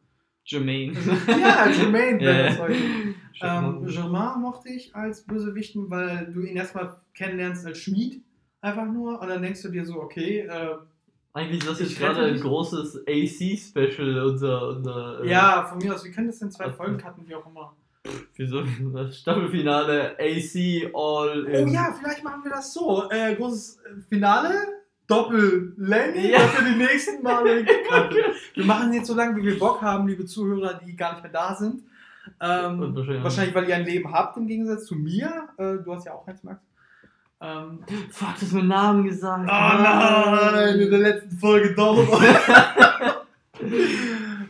Jermaine. 0.46 0.94
Ja, 1.28 1.68
Germain 1.72 2.20
wäre 2.20 2.44
das 2.50 2.60
heute. 2.60 2.74
Jermaine. 3.34 3.78
Ähm, 3.80 3.86
Germain 3.88 4.42
mochte 4.42 4.70
ich 4.70 4.96
als 4.96 5.24
Bösewichten, 5.26 5.90
weil 5.90 6.32
du 6.32 6.42
ihn 6.44 6.56
erstmal 6.56 7.00
kennenlernst 7.14 7.66
als 7.66 7.80
Schmied. 7.80 8.24
Einfach 8.62 8.86
nur. 8.86 9.20
Und 9.22 9.28
dann 9.28 9.42
denkst 9.42 9.62
du 9.64 9.70
dir 9.70 9.86
so, 9.86 10.02
okay, 10.02 10.40
äh, 10.40 10.76
Eigentlich 11.38 11.60
ist 11.62 11.70
das 11.70 11.80
jetzt 11.80 12.00
gerade 12.00 12.22
ein 12.26 12.40
großes 12.40 13.04
AC-Special, 13.08 14.24
unser, 14.26 14.70
unser 14.70 15.24
äh, 15.24 15.30
ja, 15.30 15.64
von 15.70 15.78
mir 15.78 15.94
aus, 15.94 16.04
wir 16.04 16.12
können 16.12 16.28
das 16.28 16.42
in 16.42 16.50
zwei. 16.50 16.72
Folgen 16.72 16.98
cutten, 16.98 17.28
wie 17.28 17.36
auch 17.36 17.46
immer. 17.46 17.76
für 18.34 18.48
so 18.48 18.64
das 18.94 19.20
Staffelfinale 19.20 20.16
AC 20.20 20.90
All 20.96 21.46
Oh 21.46 21.48
in. 21.48 21.68
ja, 21.68 21.94
vielleicht 22.00 22.24
machen 22.24 22.44
wir 22.44 22.52
das 22.52 22.74
so. 22.74 23.08
Äh, 23.12 23.36
großes 23.36 23.78
äh, 23.86 24.00
Finale, 24.10 24.52
Doppellänge 25.06 26.32
Ja. 26.32 26.40
für 26.40 26.64
die 26.66 26.76
nächsten 26.76 27.22
Male. 27.22 27.66
wir 28.56 28.66
machen 28.66 28.92
jetzt 28.94 29.08
so 29.08 29.14
lange, 29.16 29.36
wie 29.38 29.46
wir 29.46 29.60
Bock 29.60 29.82
haben, 29.82 30.08
liebe 30.08 30.26
Zuhörer, 30.26 30.80
die 30.86 30.96
gar 30.96 31.14
nicht 31.14 31.24
mehr 31.24 31.32
da 31.32 31.54
sind. 31.56 31.84
Ähm, 32.42 32.96
wahrscheinlich- 32.96 33.24
wahrscheinlich, 33.24 33.56
weil 33.56 33.70
ihr 33.70 33.76
ein 33.76 33.86
Leben 33.86 34.12
habt 34.12 34.38
im 34.38 34.48
Gegensatz 34.48 34.86
zu 34.86 34.96
mir. 34.96 35.48
Äh, 35.58 35.76
du 35.84 35.94
hast 35.94 36.06
ja 36.06 36.14
auch 36.14 36.28
eins, 36.28 36.44
Max. 36.44 36.62
Ähm, 37.40 37.80
Fuck, 38.12 38.36
du 38.36 38.42
hast 38.42 38.52
meinen 38.54 38.68
Namen 38.68 39.04
gesagt. 39.04 39.44
oh 39.44 39.52
nein, 39.52 40.80
in 40.80 40.90
der 40.90 41.00
letzten 41.00 41.38
Folge 41.38 41.74
doch. 41.76 41.98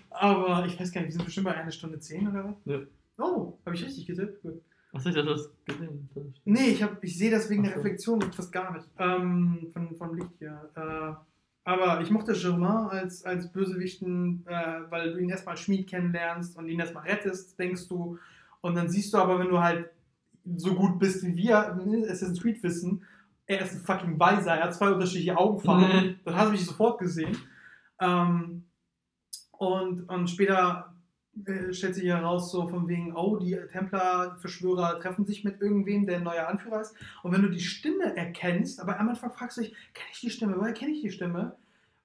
Aber 0.09 0.65
ich 0.65 0.79
weiß 0.79 0.91
gar 0.91 1.01
nicht, 1.01 1.09
wir 1.09 1.13
sind 1.13 1.25
bestimmt 1.25 1.45
bei 1.47 1.55
einer 1.55 1.71
Stunde 1.71 1.99
zehn 1.99 2.27
oder 2.27 2.45
was? 2.45 2.55
Ja. 2.65 2.79
Oh, 3.19 3.57
habe 3.65 3.75
ich 3.75 3.85
richtig 3.85 4.05
getippt? 4.07 4.41
Gut. 4.41 4.61
Achso, 4.93 5.09
ich 5.09 5.15
dachte, 5.15 5.27
du 5.27 5.33
hast 5.33 5.65
gesehen. 5.65 6.09
Das- 6.15 6.23
Nee, 6.45 6.69
ich, 6.69 6.81
hab- 6.83 7.03
ich 7.03 7.17
sehe 7.17 7.29
das 7.31 7.49
wegen 7.49 7.63
der 7.63 7.73
so. 7.73 7.77
Reflexion 7.79 8.21
fast 8.31 8.51
gar 8.51 8.73
nicht. 8.73 8.87
Ähm, 8.97 9.67
von, 9.73 9.95
vom 9.95 10.15
Licht 10.15 10.31
hier. 10.39 10.69
Äh, 10.75 11.13
aber 11.65 12.01
ich 12.01 12.09
mochte 12.09 12.33
Germain 12.33 12.87
als, 12.89 13.25
als 13.25 13.51
Bösewichten, 13.51 14.43
äh, 14.47 14.79
weil 14.89 15.13
du 15.13 15.19
ihn 15.19 15.29
erstmal 15.29 15.57
Schmied 15.57 15.87
kennenlernst 15.89 16.57
und 16.57 16.67
ihn 16.69 16.79
erstmal 16.79 17.03
rettest, 17.03 17.59
denkst 17.59 17.87
du. 17.89 18.17
Und 18.61 18.75
dann 18.75 18.87
siehst 18.89 19.13
du 19.13 19.17
aber, 19.17 19.37
wenn 19.39 19.49
du 19.49 19.59
halt 19.59 19.89
so 20.55 20.75
gut 20.75 20.99
bist 20.99 21.23
wie 21.25 21.35
wir 21.35 21.77
in 21.83 22.03
Assassin's 22.05 22.41
Creed 22.41 22.61
wissen, 22.63 23.03
er 23.45 23.61
ist 23.61 23.73
ein 23.73 23.81
fucking 23.81 24.19
Weiser, 24.19 24.55
er 24.55 24.65
hat 24.65 24.75
zwei 24.75 24.91
unterschiedliche 24.91 25.37
Augenfarben. 25.37 25.87
Nee. 25.87 26.15
Das 26.25 26.35
habe 26.35 26.55
ich 26.55 26.65
sofort 26.65 26.99
gesehen. 26.99 27.37
Ähm, 27.99 28.65
und, 29.51 30.07
und 30.09 30.29
später 30.29 30.93
äh, 31.45 31.73
stellt 31.73 31.95
sich 31.95 32.05
heraus, 32.05 32.51
so 32.51 32.67
von 32.67 32.87
wegen, 32.87 33.15
oh, 33.15 33.37
die 33.37 33.57
Templer-Verschwörer 33.71 34.99
treffen 34.99 35.25
sich 35.25 35.43
mit 35.43 35.61
irgendwem, 35.61 36.05
der 36.05 36.17
ein 36.17 36.23
neuer 36.23 36.47
Anführer 36.47 36.81
ist. 36.81 36.95
Und 37.23 37.31
wenn 37.31 37.41
du 37.41 37.49
die 37.49 37.61
Stimme 37.61 38.15
erkennst, 38.15 38.79
aber 38.81 38.99
am 38.99 39.09
Anfang 39.09 39.31
fragst 39.31 39.57
du 39.57 39.61
dich, 39.61 39.71
kenne 39.93 40.09
ich 40.11 40.19
die 40.19 40.29
Stimme? 40.29 40.55
Woher 40.57 40.73
kenne 40.73 40.91
ich 40.91 41.01
die 41.01 41.11
Stimme? 41.11 41.55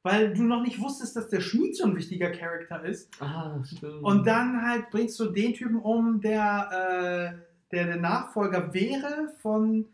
Weil 0.02 0.34
du 0.34 0.42
noch 0.42 0.62
nicht 0.62 0.80
wusstest, 0.80 1.14
dass 1.16 1.28
der 1.28 1.40
Schmied 1.40 1.76
so 1.76 1.84
ein 1.84 1.96
wichtiger 1.96 2.30
Charakter 2.30 2.84
ist. 2.84 3.08
Ah, 3.20 3.62
stimmt. 3.64 4.02
Und 4.02 4.26
dann 4.26 4.62
halt 4.62 4.90
bringst 4.90 5.18
du 5.20 5.26
den 5.26 5.54
Typen 5.54 5.76
um, 5.76 6.20
der, 6.20 7.36
äh, 7.38 7.51
der 7.72 7.86
der 7.86 7.96
Nachfolger 7.96 8.72
wäre 8.72 9.28
von 9.40 9.86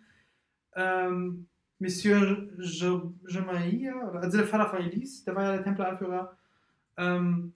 ähm, 0.75 1.47
Monsieur 1.79 2.49
Gemaia, 3.25 4.11
also 4.15 4.39
der 4.39 4.47
Vater 4.47 4.69
von 4.69 4.81
Elise, 4.81 5.25
der 5.25 5.37
war 5.37 5.45
ja 5.45 5.53
der 5.53 5.65
Templeranführer. 5.65 6.37
Ähm, 6.97 7.55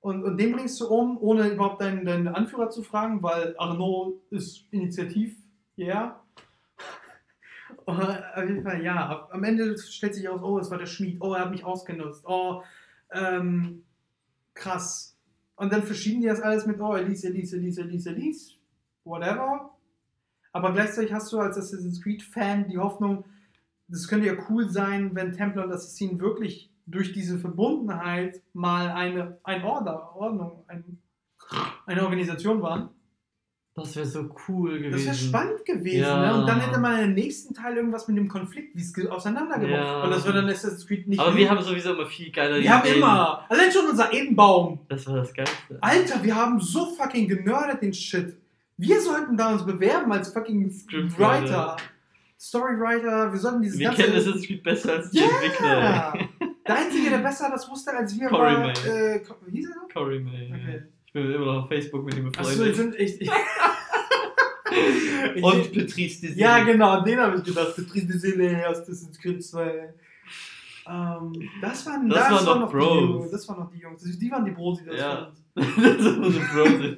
und, 0.00 0.22
und 0.22 0.36
den 0.36 0.52
bringst 0.52 0.78
du 0.80 0.86
um, 0.86 1.16
ohne 1.16 1.48
überhaupt 1.48 1.80
deinen, 1.80 2.04
deinen 2.04 2.28
Anführer 2.28 2.68
zu 2.68 2.82
fragen, 2.82 3.22
weil 3.22 3.54
Arnaud 3.56 4.20
ist 4.30 4.66
Initiativ. 4.70 5.34
Und 7.86 7.98
Auf 8.36 8.44
jeden 8.46 8.62
Fall, 8.62 8.84
ja. 8.84 9.26
Am 9.30 9.44
Ende 9.44 9.78
stellt 9.78 10.14
sich 10.14 10.28
aus, 10.28 10.42
oh, 10.42 10.58
es 10.58 10.70
war 10.70 10.76
der 10.76 10.84
Schmied, 10.84 11.22
oh, 11.22 11.32
er 11.32 11.40
hat 11.40 11.50
mich 11.50 11.64
ausgenutzt, 11.64 12.26
oh, 12.26 12.62
ähm, 13.12 13.84
krass. 14.52 15.13
Und 15.56 15.72
dann 15.72 15.82
verschieben 15.82 16.20
die 16.20 16.26
das 16.26 16.40
alles 16.40 16.66
mit, 16.66 16.80
oh, 16.80 16.94
Elise, 16.94 17.28
Elise, 17.28 17.56
Elise, 17.56 17.82
Elise, 17.82 18.10
Elise, 18.10 18.54
whatever. 19.04 19.70
Aber 20.52 20.72
gleichzeitig 20.72 21.12
hast 21.12 21.32
du 21.32 21.38
als 21.38 21.56
Assassin's 21.56 22.00
Creed-Fan 22.02 22.68
die 22.68 22.78
Hoffnung, 22.78 23.24
das 23.88 24.08
könnte 24.08 24.26
ja 24.26 24.34
cool 24.48 24.68
sein, 24.68 25.14
wenn 25.14 25.32
Templar 25.32 25.66
und 25.66 25.72
Assassin 25.72 26.18
wirklich 26.20 26.70
durch 26.86 27.12
diese 27.12 27.38
Verbundenheit 27.38 28.42
mal 28.52 28.90
eine, 28.90 29.38
ein 29.44 29.64
Order, 29.64 30.14
Ordnung, 30.16 30.64
ein, 30.68 30.98
eine 31.86 32.02
Organisation 32.02 32.62
waren. 32.62 32.90
Das 33.76 33.96
wäre 33.96 34.06
so 34.06 34.30
cool 34.48 34.78
gewesen. 34.78 34.92
Das 34.92 35.04
wäre 35.04 35.14
spannend 35.16 35.64
gewesen. 35.64 36.02
Ja. 36.02 36.32
Ne? 36.32 36.40
Und 36.40 36.46
dann 36.46 36.60
hätte 36.60 36.78
man 36.78 37.00
im 37.02 37.14
nächsten 37.14 37.54
Teil 37.54 37.76
irgendwas 37.76 38.06
mit 38.06 38.16
dem 38.16 38.28
Konflikt, 38.28 38.76
wie 38.76 38.80
es 38.80 38.94
Ja. 38.96 40.04
Und 40.04 40.10
das 40.12 40.24
würde 40.24 40.42
dann 40.42 40.48
Assassin's 40.50 40.86
Creed 40.86 41.08
nicht. 41.08 41.18
Aber 41.18 41.34
wir 41.34 41.50
haben 41.50 41.60
sowieso 41.60 41.92
immer 41.94 42.06
viel 42.06 42.30
geilere 42.30 42.62
wir 42.62 42.70
haben 42.72 42.82
Ideen. 42.86 42.98
immer. 42.98 43.44
Allein 43.48 43.72
schon 43.72 43.86
unser 43.90 44.12
Edenbaum. 44.12 44.78
Das 44.88 45.04
war 45.08 45.16
das 45.16 45.34
Geilste. 45.34 45.78
Alter, 45.80 46.22
wir 46.22 46.36
haben 46.36 46.60
so 46.60 46.86
fucking 46.94 47.26
genördet 47.26 47.82
den 47.82 47.92
Shit. 47.92 48.36
Wir 48.76 49.00
sollten 49.00 49.36
da 49.36 49.50
uns 49.52 49.66
bewerben 49.66 50.12
als 50.12 50.32
fucking 50.32 50.70
Scriptwriter. 50.70 51.42
Writer. 51.42 51.76
Storywriter. 52.38 53.32
Wir 53.32 53.40
sollten 53.40 53.62
dieses 53.62 53.78
wir 53.78 53.88
ganze. 53.88 54.02
kennen 54.02 54.16
Assassin's 54.16 54.46
Creed 54.46 54.62
besser 54.62 54.92
als 54.92 55.10
die 55.10 55.18
Ja! 55.18 55.24
Entwickler. 55.24 56.14
Der 56.66 56.76
Einzige, 56.76 57.10
der 57.10 57.18
besser 57.18 57.50
das 57.50 57.68
wusste 57.68 57.92
als 57.92 58.18
wir, 58.18 58.28
Cory 58.28 58.40
war. 58.54 58.58
May. 58.60 58.70
Äh, 58.70 59.20
hieß 59.50 59.68
er 59.70 59.76
noch? 59.82 59.88
Cory 59.92 60.20
May. 60.20 60.46
Okay. 60.52 60.82
Ich 61.16 61.22
bin 61.22 61.32
immer 61.32 61.44
noch 61.46 61.62
auf 61.62 61.68
Facebook 61.68 62.04
mit 62.04 62.16
ihm 62.16 62.26
Achso, 62.36 62.50
ich 62.50 62.56
befreundet. 62.58 62.76
sind 62.76 62.96
echt. 62.96 63.22
Und 65.42 65.72
Patrice 65.72 66.26
Désiré. 66.26 66.34
Ja, 66.34 66.64
genau, 66.64 67.04
den 67.04 67.20
habe 67.20 67.36
ich 67.36 67.44
gedacht. 67.44 67.76
Patrice 67.76 68.66
aus 68.68 68.78
Assassin's 68.80 69.16
Creed 69.20 69.44
2. 69.44 69.94
Ähm, 70.88 71.48
das 71.60 71.86
waren, 71.86 72.08
Das 72.08 72.30
waren 72.32 72.46
waren 72.46 72.60
noch 72.62 72.68
die 72.68 72.76
Bros. 72.76 73.00
Jungs. 73.00 73.30
Das 73.30 73.48
waren 73.48 73.60
noch 73.60 73.70
die 73.70 73.78
Jungs. 73.78 74.02
Die 74.02 74.30
waren 74.30 74.44
die 74.44 74.50
Bros, 74.50 74.80
die 74.80 74.86
das 74.86 74.98
Ja. 74.98 75.32
waren. 75.54 75.72
das 75.76 76.04
ist 76.04 76.18
unsere 76.18 76.44
Bros. 76.46 76.96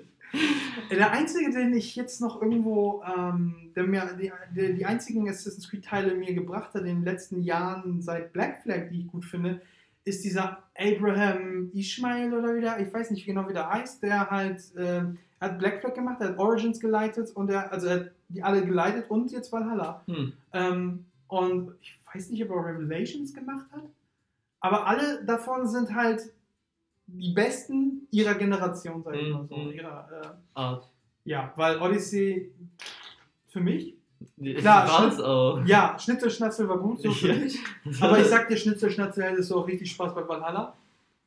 Der 0.90 1.10
einzige, 1.12 1.50
den 1.52 1.74
ich 1.74 1.94
jetzt 1.94 2.22
noch 2.22 2.40
irgendwo, 2.40 3.02
ähm, 3.04 3.70
der 3.76 3.84
mir, 3.84 4.16
die, 4.18 4.32
die, 4.58 4.76
die 4.76 4.86
einzigen 4.86 5.28
Assassin's 5.28 5.68
Creed-Teile 5.68 6.14
mir 6.14 6.32
gebracht 6.32 6.72
hat 6.72 6.80
in 6.84 6.86
den 6.86 7.04
letzten 7.04 7.42
Jahren 7.42 8.00
seit 8.00 8.32
Black 8.32 8.62
Flag, 8.62 8.88
die 8.90 9.00
ich 9.00 9.06
gut 9.08 9.26
finde, 9.26 9.60
ist 10.06 10.24
dieser 10.24 10.62
Abraham 10.78 11.70
Ishmael 11.74 12.32
oder 12.32 12.54
wieder, 12.54 12.80
ich 12.80 12.94
weiß 12.94 13.10
nicht 13.10 13.26
genau, 13.26 13.48
wie 13.48 13.52
der 13.52 13.68
heißt, 13.68 14.02
der 14.02 14.30
halt, 14.30 14.62
er 14.76 15.14
hat 15.40 15.58
Black 15.58 15.80
Flag 15.80 15.94
gemacht, 15.94 16.18
er 16.20 16.28
hat 16.28 16.38
Origins 16.38 16.80
geleitet 16.80 17.30
und 17.34 17.50
er, 17.50 17.72
also 17.72 17.88
er 17.88 17.96
hat 17.96 18.10
die 18.28 18.42
alle 18.42 18.64
geleitet 18.64 19.10
und 19.10 19.32
jetzt 19.32 19.52
Valhalla. 19.52 20.02
Hm. 20.06 20.32
Ähm, 20.52 21.04
und 21.26 21.74
ich 21.82 21.98
weiß 22.14 22.30
nicht, 22.30 22.42
ob 22.44 22.50
er 22.50 22.66
Revelations 22.66 23.34
gemacht 23.34 23.66
hat, 23.72 23.82
aber 24.60 24.86
alle 24.86 25.24
davon 25.24 25.66
sind 25.66 25.92
halt 25.92 26.32
die 27.08 27.32
besten 27.32 28.06
ihrer 28.12 28.34
Generation, 28.34 29.02
sag 29.02 29.16
ich 29.16 29.32
mal 29.32 29.46
so. 29.46 29.56
Mhm. 29.56 29.72
Ihrer, 29.72 30.08
äh, 30.22 30.28
Art. 30.54 30.88
ja, 31.24 31.52
weil 31.56 31.80
Odyssey 31.80 32.52
für 33.48 33.60
mich, 33.60 33.88
Ich 33.88 33.95
Klar, 34.58 34.88
Schnitt- 35.10 35.24
auch. 35.24 35.64
ja, 35.64 35.96
Schnitzelschnatzel 35.98 36.68
war 36.68 36.78
gut, 36.78 37.00
so 37.00 37.10
für 37.10 37.32
mich. 37.32 37.58
Aber 38.00 38.18
ich 38.18 38.26
sag 38.26 38.48
dir, 38.48 38.56
Schnitzelschnatzel 38.56 39.24
hättest 39.24 39.50
du 39.50 39.56
auch 39.56 39.66
richtig 39.66 39.90
Spaß 39.90 40.14
bei 40.14 40.26
Valhalla. 40.26 40.74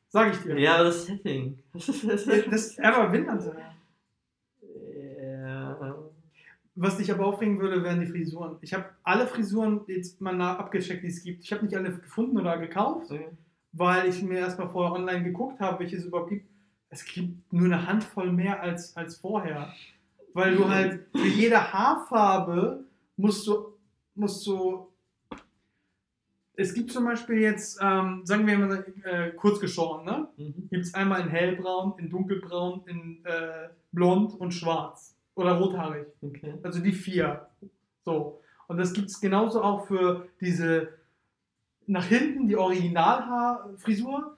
Sag 0.08 0.32
ich 0.32 0.40
dir. 0.42 0.58
Ja, 0.58 0.74
aber 0.74 0.84
das 0.84 1.06
Setting. 1.06 1.56
Das 1.72 1.88
ist 1.88 2.04
das 2.08 2.24
Das 2.50 2.78
er 2.78 2.92
war 2.96 3.12
Windhunter. 3.12 3.54
Ja. 5.22 5.96
Was 6.74 6.96
dich 6.96 7.12
aber 7.12 7.26
aufregen 7.26 7.60
würde, 7.60 7.82
wären 7.82 8.00
die 8.00 8.06
Frisuren. 8.06 8.56
Ich 8.60 8.72
habe 8.74 8.86
alle 9.02 9.26
Frisuren 9.26 9.82
jetzt 9.86 10.20
mal 10.20 10.34
nach 10.34 10.58
abgecheckt, 10.58 11.02
die 11.04 11.08
es 11.08 11.22
gibt. 11.22 11.42
Ich 11.44 11.52
habe 11.52 11.64
nicht 11.64 11.76
alle 11.76 11.92
gefunden 11.92 12.38
oder 12.38 12.58
gekauft, 12.58 13.12
weil 13.72 14.08
ich 14.08 14.22
mir 14.22 14.38
erstmal 14.38 14.68
vorher 14.68 14.92
online 14.94 15.22
geguckt 15.24 15.60
habe, 15.60 15.80
welche 15.80 15.96
es 15.96 16.04
überhaupt 16.04 16.30
gibt. 16.30 16.46
Es 16.88 17.04
gibt 17.04 17.52
nur 17.52 17.66
eine 17.66 17.86
Handvoll 17.86 18.32
mehr 18.32 18.60
als, 18.60 18.96
als 18.96 19.16
vorher. 19.16 19.72
Weil 20.32 20.56
du 20.56 20.68
halt 20.68 21.06
für 21.14 21.26
jede 21.26 21.72
Haarfarbe 21.72 22.84
musst 23.16 23.46
du, 23.46 23.74
musst 24.14 24.46
du. 24.46 24.86
Es 26.54 26.74
gibt 26.74 26.92
zum 26.92 27.04
Beispiel 27.04 27.38
jetzt, 27.38 27.78
ähm, 27.80 28.20
sagen 28.24 28.46
wir 28.46 28.58
mal, 28.58 28.84
äh, 29.04 29.30
kurz 29.30 29.60
geschoren, 29.60 30.04
ne? 30.04 30.28
Mhm. 30.36 30.68
Gibt 30.70 30.84
es 30.84 30.94
einmal 30.94 31.22
in 31.22 31.28
hellbraun, 31.28 31.94
in 31.98 32.10
dunkelbraun, 32.10 32.82
in 32.86 33.24
äh, 33.24 33.70
blond 33.92 34.34
und 34.34 34.52
schwarz. 34.52 35.16
Oder 35.34 35.52
rothaarig. 35.52 36.06
Okay. 36.20 36.54
Also 36.62 36.80
die 36.80 36.92
vier. 36.92 37.48
So. 38.04 38.40
Und 38.68 38.76
das 38.76 38.92
gibt 38.92 39.08
es 39.08 39.20
genauso 39.20 39.62
auch 39.62 39.86
für 39.86 40.28
diese 40.40 41.00
nach 41.86 42.04
hinten, 42.04 42.46
die 42.46 42.56
Originalhaarfrisur. 42.56 44.36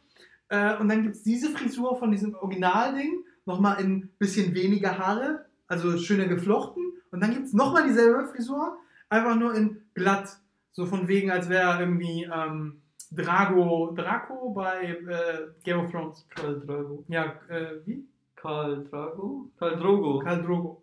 Äh, 0.49 0.77
und 0.79 0.89
dann 0.89 1.03
gibt 1.03 1.17
es 1.17 1.23
diese 1.23 1.51
Frisur 1.51 1.99
von 1.99 2.11
diesem 2.11 2.35
Originalding, 2.35 3.25
nochmal 3.45 3.81
in 3.81 3.97
ein 3.97 4.11
bisschen 4.19 4.55
weniger 4.55 4.99
Haare, 4.99 5.45
also 5.67 5.97
schöner 5.99 6.27
geflochten. 6.27 6.83
Und 7.11 7.21
dann 7.21 7.33
gibt 7.33 7.47
es 7.47 7.53
nochmal 7.53 7.85
dieselbe 7.87 8.27
Frisur, 8.29 8.77
einfach 9.09 9.37
nur 9.37 9.55
in 9.55 9.83
glatt. 9.95 10.39
So 10.73 10.87
von 10.87 11.07
wegen, 11.09 11.31
als 11.31 11.49
wäre 11.49 11.79
irgendwie 11.81 12.25
ähm, 12.35 12.81
Drago, 13.11 13.93
Draco 13.95 14.51
bei 14.55 14.87
äh, 14.87 15.49
Game 15.63 15.81
of 15.81 15.91
Thrones. 15.91 16.27
Karl 16.31 16.61
Drago. 16.61 17.05
Ja, 17.09 17.35
äh, 17.49 17.77
wie? 17.85 18.07
Karl 18.37 18.85
Drago? 18.85 19.51
Karl 19.59 19.77
Drogo. 19.77 20.19
Karl 20.21 20.43
Drogo. 20.43 20.83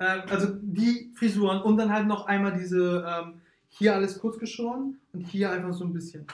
Ähm, 0.00 0.22
also 0.28 0.48
die 0.60 1.12
Frisuren 1.14 1.62
und 1.62 1.76
dann 1.76 1.92
halt 1.92 2.06
noch 2.08 2.26
einmal 2.26 2.52
diese, 2.58 3.04
ähm, 3.06 3.40
hier 3.68 3.94
alles 3.94 4.18
kurz 4.18 4.38
geschoren 4.38 4.98
und 5.12 5.20
hier 5.20 5.52
einfach 5.52 5.72
so 5.72 5.84
ein 5.84 5.92
bisschen. 5.92 6.26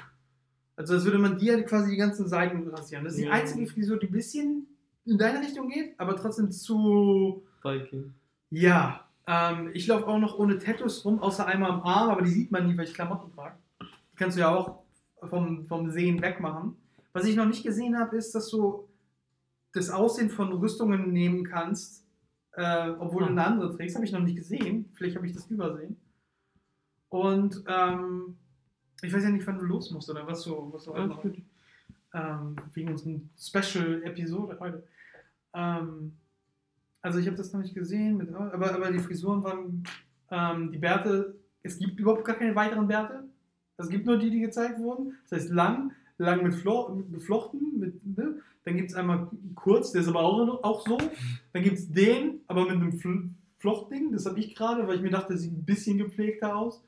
Also 0.76 0.94
als 0.94 1.04
würde 1.04 1.18
man 1.18 1.38
dir 1.38 1.62
quasi 1.64 1.90
die 1.90 1.96
ganzen 1.96 2.26
Seiten 2.26 2.66
rasieren. 2.68 3.04
Das 3.04 3.14
ist 3.14 3.20
die 3.20 3.26
Ja. 3.26 3.32
einzige 3.32 3.66
Frisur, 3.66 3.98
die 3.98 4.06
ein 4.06 4.12
bisschen 4.12 4.66
in 5.04 5.18
deine 5.18 5.40
Richtung 5.40 5.68
geht, 5.68 5.94
aber 5.98 6.16
trotzdem 6.16 6.50
zu... 6.50 7.44
Viking. 7.64 8.14
Ja, 8.50 9.08
ähm, 9.26 9.70
ich 9.72 9.86
laufe 9.86 10.06
auch 10.06 10.18
noch 10.18 10.38
ohne 10.38 10.58
Tattoos 10.58 11.04
rum, 11.04 11.18
außer 11.20 11.46
einmal 11.46 11.70
am 11.70 11.82
Arm, 11.82 12.10
aber 12.10 12.22
die 12.22 12.30
sieht 12.30 12.50
man 12.52 12.66
nie, 12.66 12.76
weil 12.76 12.84
ich 12.84 12.94
Klamotten 12.94 13.32
trage. 13.32 13.56
Die 13.80 14.16
kannst 14.16 14.36
du 14.36 14.42
ja 14.42 14.54
auch 14.54 14.82
vom, 15.22 15.64
vom 15.66 15.90
Sehen 15.90 16.20
wegmachen. 16.22 16.76
Was 17.12 17.24
ich 17.24 17.36
noch 17.36 17.46
nicht 17.46 17.62
gesehen 17.64 17.98
habe, 17.98 18.16
ist, 18.16 18.34
dass 18.34 18.50
du 18.50 18.88
das 19.72 19.90
Aussehen 19.90 20.30
von 20.30 20.52
Rüstungen 20.52 21.12
nehmen 21.12 21.44
kannst, 21.44 22.04
äh, 22.52 22.90
obwohl 22.90 23.22
du 23.22 23.26
Ah. 23.26 23.30
eine 23.30 23.46
andere 23.46 23.76
trägst. 23.76 23.96
Habe 23.96 24.04
ich 24.04 24.12
noch 24.12 24.20
nicht 24.20 24.36
gesehen. 24.36 24.90
Vielleicht 24.94 25.16
habe 25.16 25.26
ich 25.26 25.32
das 25.32 25.50
übersehen. 25.50 25.96
Und 27.08 27.64
ähm, 27.66 28.36
ich 29.02 29.12
weiß 29.12 29.22
ja 29.24 29.30
nicht, 29.30 29.46
wann 29.46 29.58
du 29.58 29.64
los 29.64 29.90
musst 29.90 30.10
oder 30.10 30.26
was 30.26 30.42
du, 30.44 30.72
was 30.72 30.84
du 30.84 30.92
heute 30.92 31.06
noch- 31.08 31.24
ähm, 32.14 32.56
wegen 32.74 32.90
unserem 32.90 33.28
Special-Episode 33.38 34.56
heute. 34.60 34.86
Ähm, 35.54 36.16
also 37.04 37.18
ich 37.18 37.26
habe 37.26 37.36
das 37.36 37.52
noch 37.52 37.60
nicht 37.60 37.74
gesehen, 37.74 38.16
mit, 38.16 38.32
aber, 38.34 38.74
aber 38.74 38.90
die 38.90 38.98
Frisuren 38.98 39.44
waren, 39.44 39.82
ähm, 40.30 40.72
die 40.72 40.78
Bärte, 40.78 41.34
es 41.62 41.78
gibt 41.78 42.00
überhaupt 42.00 42.24
gar 42.24 42.36
keine 42.36 42.54
weiteren 42.56 42.88
Bärte. 42.88 43.24
Es 43.76 43.90
gibt 43.90 44.06
nur 44.06 44.16
die, 44.16 44.30
die 44.30 44.40
gezeigt 44.40 44.78
wurden. 44.78 45.12
Das 45.28 45.38
heißt 45.42 45.52
lang, 45.52 45.92
lang 46.16 46.42
mit, 46.42 46.54
Flo 46.54 46.94
mit 46.94 47.12
geflochten, 47.12 47.78
mit, 47.78 48.06
ne? 48.16 48.36
dann 48.64 48.76
gibt 48.76 48.90
es 48.90 48.96
einmal 48.96 49.28
kurz, 49.54 49.92
der 49.92 50.00
ist 50.00 50.08
aber 50.08 50.20
auch, 50.20 50.64
auch 50.64 50.86
so. 50.86 50.96
Dann 51.52 51.62
gibt 51.62 51.76
es 51.76 51.92
den, 51.92 52.40
aber 52.46 52.62
mit 52.62 52.72
einem 52.72 52.92
Fl 52.92 53.28
Flochtding, 53.58 54.12
das 54.12 54.26
habe 54.26 54.38
ich 54.40 54.54
gerade, 54.54 54.86
weil 54.86 54.96
ich 54.96 55.02
mir 55.02 55.10
dachte, 55.10 55.32
das 55.32 55.42
sieht 55.42 55.52
ein 55.52 55.64
bisschen 55.64 55.96
gepflegter 55.96 56.54
aus. 56.54 56.82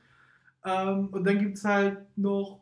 Ähm, 0.63 1.07
und 1.11 1.25
dann 1.25 1.39
gibt 1.39 1.57
es 1.57 1.65
halt 1.65 1.97
noch 2.15 2.59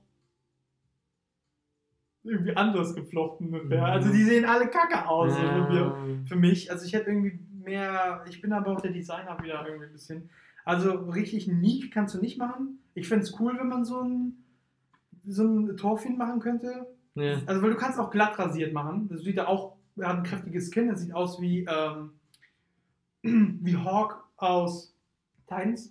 irgendwie 2.26 2.56
anders 2.56 2.96
geflochten 2.96 3.52
mit 3.52 3.70
Bär. 3.70 3.86
Also 3.86 4.12
die 4.12 4.24
sehen 4.24 4.46
alle 4.46 4.68
kacke 4.68 5.08
aus 5.08 5.32
Ja. 5.38 5.96
für 6.26 6.36
mich. 6.36 6.72
Also 6.72 6.86
ich 6.86 6.94
hätte 6.94 7.12
irgendwie 7.12 7.40
mehr, 7.66 8.24
ich 8.30 8.42
bin 8.42 8.54
aber 8.54 8.72
auch 8.72 8.82
der 8.82 8.92
Designer 8.92 9.38
wieder 9.44 9.66
irgendwie 9.68 9.88
ein 9.88 9.92
bisschen. 9.92 10.30
Also 10.64 10.92
richtig 11.10 11.48
unique 11.50 11.92
kannst 11.92 12.16
du 12.16 12.20
nicht 12.20 12.38
machen. 12.38 12.80
Ich 12.96 13.08
fände 13.08 13.24
es 13.26 13.40
cool, 13.40 13.58
wenn 13.60 13.68
man 13.68 13.84
so 13.86 14.02
ein, 14.02 14.44
so 15.26 15.44
ein 15.44 15.76
Torfin 15.78 16.18
machen 16.18 16.40
könnte. 16.40 16.88
Ja. 17.16 17.40
Also 17.46 17.62
weil 17.62 17.72
du 17.72 17.78
kannst 17.78 18.00
auch 18.00 18.10
glatt 18.12 18.38
rasiert 18.40 18.74
machen. 18.74 19.08
Das 19.10 19.22
sieht 19.22 19.38
ja 19.38 19.48
auch, 19.48 19.76
er 19.98 20.10
hat 20.10 20.18
ein 20.18 20.24
kräftiges 20.24 20.70
Skin, 20.74 20.90
das 20.90 21.02
sieht 21.02 21.14
aus 21.14 21.40
wie, 21.42 21.66
ähm, 21.70 22.12
wie 23.62 23.78
Hawk 23.78 24.24
aus 24.38 24.96
Titans. 25.48 25.90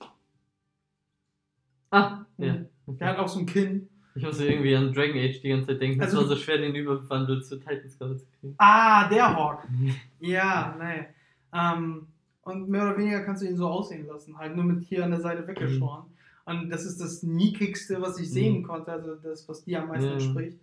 Ah, 1.91 2.25
ja. 2.39 2.57
Der 2.87 3.09
hat 3.09 3.19
auch 3.19 3.29
so 3.29 3.39
ein 3.41 3.47
Kinn. 3.47 3.89
Ich 4.17 4.23
musste 4.23 4.47
irgendwie 4.47 4.75
an 4.77 4.93
Dragon 4.93 5.17
Age 5.17 5.41
die 5.41 5.49
ganze 5.49 5.69
Zeit 5.69 5.81
denken. 5.81 6.01
Es 6.01 6.07
Also- 6.09 6.19
war 6.19 6.27
so 6.27 6.37
schwer, 6.37 6.59
den 6.59 6.75
überwandelt 6.75 7.45
zu 7.47 7.59
Titans 7.59 7.99
gerade 7.99 8.17
zu 8.17 8.27
kriegen. 8.41 8.55
Ah, 8.59 9.09
der 9.09 9.35
Hawk. 9.37 9.67
Ja, 10.21 10.75
nein. 10.79 11.07
Ähm, 11.55 12.07
und 12.43 12.69
mehr 12.69 12.83
oder 12.83 12.99
weniger 12.99 13.21
kannst 13.21 13.43
du 13.43 13.47
ihn 13.47 13.57
so 13.57 13.67
aussehen 13.69 14.07
lassen, 14.07 14.37
halt 14.37 14.55
nur 14.55 14.65
mit 14.65 14.83
hier 14.85 15.05
an 15.05 15.13
der 15.13 15.21
Seite 15.21 15.47
weggeschoren. 15.47 16.05
Und 16.45 16.69
das 16.69 16.85
ist 16.85 17.01
das 17.01 17.23
Niekigste, 17.23 18.03
was 18.03 18.19
ich 18.21 18.31
sehen 18.31 18.59
Mhm. 18.59 18.63
konnte, 18.65 18.93
also 18.93 19.15
das, 19.15 19.49
was 19.49 19.65
dir 19.65 19.81
am 19.83 19.89
meisten 19.89 20.11
entspricht. 20.11 20.59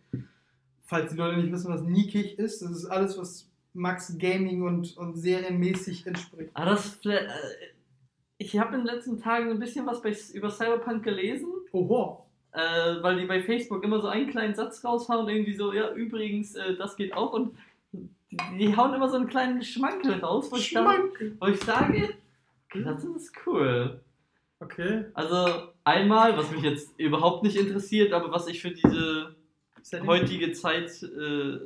Falls 0.85 1.11
die 1.11 1.18
Leute 1.18 1.38
nicht 1.38 1.51
wissen, 1.51 1.72
was 1.73 1.81
Niekig 1.81 2.38
ist, 2.38 2.61
das 2.61 2.72
ist 2.72 2.85
alles, 2.85 3.18
was 3.18 3.47
Max 3.73 4.15
Gaming 4.19 4.61
und, 4.63 4.95
und 4.97 5.15
serienmäßig 5.15 6.05
entspricht. 6.05 6.51
Ah, 6.53 6.65
das. 6.65 6.99
Äh, 7.05 7.22
Ich 8.38 8.57
habe 8.59 8.76
in 8.76 8.81
den 8.85 8.88
letzten 8.95 9.19
Tagen 9.19 9.49
ein 9.51 9.59
bisschen 9.59 9.85
was 9.85 10.01
bei, 10.01 10.15
über 10.34 10.49
Cyberpunk 10.49 11.03
gelesen, 11.03 11.47
Oho. 11.72 12.26
äh, 12.51 12.59
weil 13.01 13.19
die 13.19 13.26
bei 13.27 13.41
Facebook 13.41 13.84
immer 13.84 14.01
so 14.01 14.07
einen 14.07 14.30
kleinen 14.30 14.53
Satz 14.55 14.84
raushauen, 14.84 15.30
irgendwie 15.30 15.53
so, 15.55 15.72
ja, 15.73 15.93
übrigens, 15.93 16.55
äh, 16.55 16.76
das 16.76 16.95
geht 16.95 17.13
auch. 17.13 17.34
Und 17.34 17.55
die, 18.58 18.76
hauen 18.76 18.94
immer 18.94 19.10
so 19.10 19.18
einen 19.18 19.28
kleinen 19.28 19.62
Schmankel 19.64 20.20
raus, 20.20 20.52
wo 20.52 20.56
ich, 20.58 20.72
da, 20.74 20.82
Schmankel. 20.82 21.36
wo 21.40 21.48
ich 21.48 21.60
sage, 21.60 22.16
okay, 22.70 22.84
das 22.84 23.03
ist 23.03 23.34
cool. 23.45 23.99
Okay. 24.60 25.06
Also 25.14 25.70
einmal, 25.84 26.38
was 26.38 26.52
mich 26.52 26.62
jetzt 26.62 26.98
überhaupt 26.99 27.44
nicht 27.44 27.56
interessiert, 27.58 28.14
aber 28.14 28.32
was 28.32 28.48
ich 28.48 28.62
für 28.62 28.72
diese 28.72 29.36
heutige 30.06 30.52
Zeit 30.52 31.02
äh, 31.03 31.60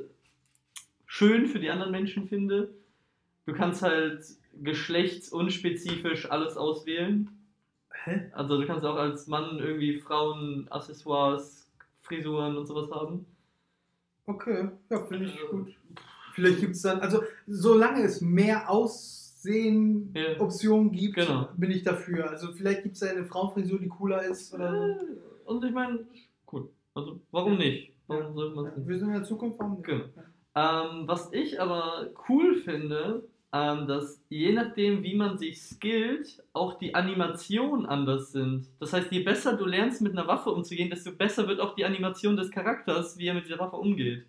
schön 1.06 1.46
für 1.46 1.58
die 1.60 1.70
anderen 1.70 1.92
Menschen 1.92 2.26
finde, 2.26 2.72
du 3.44 3.52
kannst 3.52 3.82
halt 3.82 4.24
geschlechtsunspezifisch 4.62 6.30
alles 6.30 6.56
auswählen. 6.56 7.28
Hä? 8.04 8.30
Also 8.32 8.58
du 8.60 8.66
kannst 8.66 8.84
auch 8.84 8.96
als 8.96 9.26
Mann 9.26 9.58
irgendwie 9.58 10.00
Frauen, 10.00 10.66
Accessoires, 10.70 11.70
Frisuren 12.02 12.56
und 12.56 12.66
sowas 12.66 12.90
haben. 12.90 13.26
Okay. 14.26 14.68
Ja, 14.90 15.04
finde 15.04 15.26
ich 15.26 15.32
Also- 15.40 15.48
gut. 15.48 15.74
Vielleicht 16.36 16.60
gibt 16.60 16.74
es 16.76 16.82
dann, 16.82 17.00
also 17.00 17.22
solange 17.46 18.02
es 18.04 18.20
mehr 18.20 18.70
Aussehen 18.70 20.12
Ja. 20.14 20.38
Optionen 20.40 20.92
gibt, 20.92 21.16
Genau. 21.16 21.48
bin 21.56 21.70
ich 21.70 21.82
dafür. 21.82 22.30
Also 22.30 22.52
vielleicht 22.52 22.82
gibt 22.82 22.94
es 22.94 23.02
eine 23.02 23.24
Frauenfrisur, 23.24 23.78
die 23.78 23.88
cooler 23.88 24.22
ist 24.22 24.52
oder 24.54 24.70
so. 24.72 24.78
Äh, 25.04 25.06
Und 25.46 25.64
ich 25.64 25.72
meine, 25.72 26.00
cool. 26.52 26.68
Also 26.94 27.20
warum 27.30 27.56
nicht? 27.56 27.92
Warum 28.06 28.34
sollte 28.34 28.54
man 28.54 28.66
es 28.66 28.76
nicht? 28.76 28.88
wir 28.88 28.98
sind 28.98 29.08
in 29.08 29.14
der 29.14 29.24
Zukunft, 29.24 29.58
warum 29.58 29.74
nicht? 29.76 29.86
Genau. 29.86 30.04
Ähm, 30.56 31.06
was 31.08 31.32
ich 31.32 31.60
aber 31.60 32.08
cool 32.28 32.56
finde, 32.56 33.22
ähm, 33.52 33.86
dass 33.86 34.20
je 34.28 34.52
nachdem, 34.52 35.02
wie 35.02 35.14
man 35.14 35.38
sich 35.38 35.62
skillt, 35.62 36.42
auch 36.52 36.78
die 36.78 36.94
Animationen 36.94 37.86
anders 37.86 38.32
sind. 38.32 38.66
Das 38.80 38.92
heißt, 38.92 39.10
je 39.12 39.22
besser 39.22 39.56
du 39.56 39.64
lernst, 39.66 40.02
mit 40.02 40.12
einer 40.12 40.26
Waffe 40.26 40.50
umzugehen, 40.50 40.90
desto 40.90 41.12
besser 41.12 41.46
wird 41.48 41.60
auch 41.60 41.74
die 41.74 41.84
Animation 41.84 42.36
des 42.36 42.50
Charakters, 42.50 43.16
wie 43.18 43.26
er 43.28 43.34
mit 43.34 43.44
dieser 43.46 43.58
Waffe 43.58 43.76
umgeht. 43.76 44.24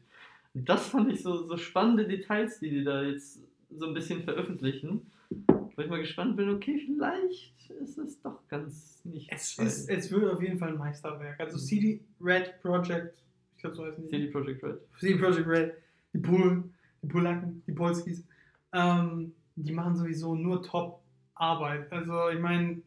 Das 0.66 0.88
fand 0.88 1.12
ich 1.12 1.22
so, 1.22 1.46
so 1.46 1.58
spannende 1.58 2.08
Details, 2.08 2.60
die 2.60 2.70
die 2.70 2.84
da 2.84 3.04
jetzt 3.04 3.42
so 3.70 3.88
ein 3.88 3.94
bisschen 3.94 4.24
veröffentlichen. 4.24 5.12
Wo 5.30 5.82
ich 5.82 5.90
mal 5.90 6.00
gespannt 6.00 6.38
bin, 6.38 6.50
okay, 6.50 6.82
vielleicht 6.86 7.70
ist 7.70 7.98
es 7.98 8.20
doch 8.22 8.48
ganz 8.48 9.02
nicht 9.04 9.32
Es, 9.32 9.58
ist, 9.60 9.90
es 9.90 10.12
wird 10.12 10.32
auf 10.32 10.42
jeden 10.42 10.58
Fall 10.58 10.70
ein 10.70 10.78
Meisterwerk. 10.78 11.40
Also 11.40 11.58
CD 11.58 12.00
Red 12.20 12.60
Project, 12.62 13.16
ich 13.56 13.62
glaube 13.62 13.76
so 13.76 13.86
heißen 13.86 14.04
die. 14.04 14.10
CD 14.10 14.28
Projekt 14.28 14.64
Red. 14.64 14.80
CD 15.00 15.20
Projekt 15.20 15.48
Red, 15.48 15.74
die 16.14 16.20
Polen, 16.20 16.74
die 17.04 17.08
Polacken, 17.08 17.62
die 17.68 17.74
Polskis, 17.74 18.26
ähm, 18.74 19.34
die 19.56 19.72
machen 19.72 19.96
sowieso 19.96 20.34
nur 20.34 20.64
Top-Arbeit. 20.64 21.92
Also 21.92 22.30
ich 22.30 22.40
meine, 22.40 22.82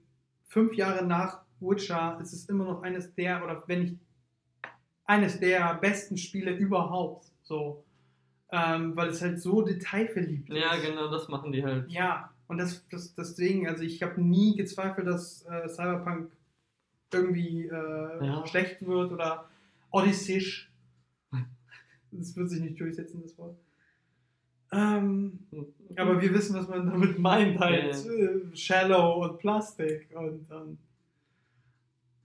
fünf 0.46 0.74
Jahre 0.74 1.04
nach 1.06 1.42
Witcher 1.60 2.18
ist 2.20 2.32
es 2.32 2.48
immer 2.48 2.64
noch 2.64 2.82
eines 2.82 3.14
der, 3.14 3.44
oder 3.44 3.62
wenn 3.66 3.82
nicht 3.82 3.96
eines 5.04 5.40
der 5.40 5.74
besten 5.74 6.16
Spiele 6.16 6.56
überhaupt. 6.56 7.30
So. 7.50 7.84
Ähm, 8.52 8.96
weil 8.96 9.08
es 9.08 9.20
halt 9.20 9.40
so 9.40 9.62
detailverliebt 9.62 10.48
Ja, 10.50 10.74
ist. 10.74 10.86
genau, 10.86 11.10
das 11.10 11.26
machen 11.28 11.50
die 11.50 11.64
halt. 11.64 11.90
Ja, 11.90 12.32
und 12.46 12.58
das, 12.58 12.86
das, 12.88 13.12
deswegen, 13.14 13.66
also 13.68 13.82
ich 13.82 14.02
habe 14.04 14.20
nie 14.22 14.56
gezweifelt, 14.56 15.06
dass 15.08 15.44
äh, 15.46 15.68
Cyberpunk 15.68 16.30
irgendwie 17.12 17.66
äh, 17.66 18.24
Ja. 18.26 18.46
schlecht 18.46 18.86
wird 18.86 19.10
oder 19.12 19.48
odysseyisch. 19.90 20.70
Das 22.12 22.36
wird 22.36 22.50
sich 22.50 22.60
nicht 22.60 22.78
durchsetzen, 22.80 23.22
das 23.22 23.36
Wort. 23.38 23.56
Ähm, 24.72 25.40
aber 25.96 26.20
wir 26.20 26.32
wissen, 26.32 26.56
was 26.56 26.68
man 26.68 26.86
damit 26.88 27.18
meint, 27.18 27.58
halt 27.58 27.94
Ja, 28.04 28.12
äh, 28.12 28.56
Shallow 28.56 29.24
und 29.24 29.38
Plastik 29.38 30.08
und 30.14 30.46
ähm, 30.50 30.78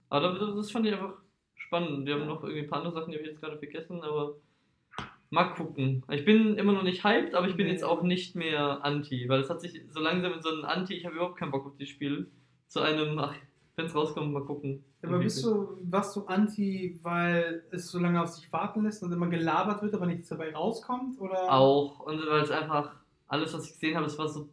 Aber 0.08 0.32
das, 0.38 0.54
das 0.56 0.70
fand 0.70 0.86
ich 0.86 0.92
einfach 0.92 1.14
spannend. 1.56 2.06
Wir 2.06 2.14
haben 2.14 2.26
noch 2.26 2.42
irgendwie 2.44 2.62
ein 2.62 2.68
paar 2.68 2.78
andere 2.78 2.94
Sachen, 2.94 3.10
die 3.10 3.16
habe 3.18 3.24
ich 3.26 3.32
jetzt 3.32 3.40
gerade 3.40 3.58
vergessen, 3.58 4.02
aber 4.02 4.34
mal 5.30 5.44
gucken. 5.54 6.02
Ich 6.10 6.24
bin 6.24 6.56
immer 6.56 6.72
noch 6.72 6.82
nicht 6.84 7.04
hyped, 7.04 7.34
aber 7.34 7.48
ich 7.48 7.56
bin 7.56 7.66
Nee. 7.66 7.72
jetzt 7.72 7.84
auch 7.84 8.02
nicht 8.02 8.34
mehr 8.36 8.84
anti, 8.84 9.28
weil 9.28 9.40
es 9.40 9.50
hat 9.50 9.60
sich 9.60 9.80
so 9.90 10.00
langsam 10.00 10.32
in 10.34 10.42
so 10.42 10.50
ein 10.50 10.64
Anti, 10.64 10.94
ich 10.94 11.04
habe 11.04 11.16
überhaupt 11.16 11.36
keinen 11.36 11.50
Bock 11.50 11.66
auf 11.66 11.76
das 11.78 11.88
Spiel, 11.88 12.30
zu 12.68 12.80
einem, 12.80 13.18
ach, 13.18 13.34
wenn 13.76 13.86
es 13.86 13.94
rauskommt, 13.94 14.32
mal 14.32 14.44
gucken. 14.44 14.84
aber 15.02 15.18
bist 15.18 15.44
du, 15.44 15.78
warst 15.82 16.16
du 16.16 16.24
anti, 16.26 16.98
weil 17.02 17.62
es 17.70 17.90
so 17.90 17.98
lange 17.98 18.22
auf 18.22 18.28
sich 18.28 18.50
warten 18.52 18.84
lässt 18.84 19.02
und 19.02 19.12
immer 19.12 19.28
gelabert 19.28 19.82
wird, 19.82 19.94
aber 19.94 20.06
nichts 20.06 20.28
dabei 20.28 20.54
rauskommt? 20.54 21.20
Oder? 21.20 21.52
Auch, 21.52 22.00
und 22.00 22.18
weil 22.28 22.42
es 22.42 22.50
einfach, 22.50 22.94
alles, 23.28 23.52
was 23.52 23.66
ich 23.66 23.72
gesehen 23.72 23.96
habe, 23.96 24.06
es 24.06 24.18
war 24.18 24.28
so 24.28 24.48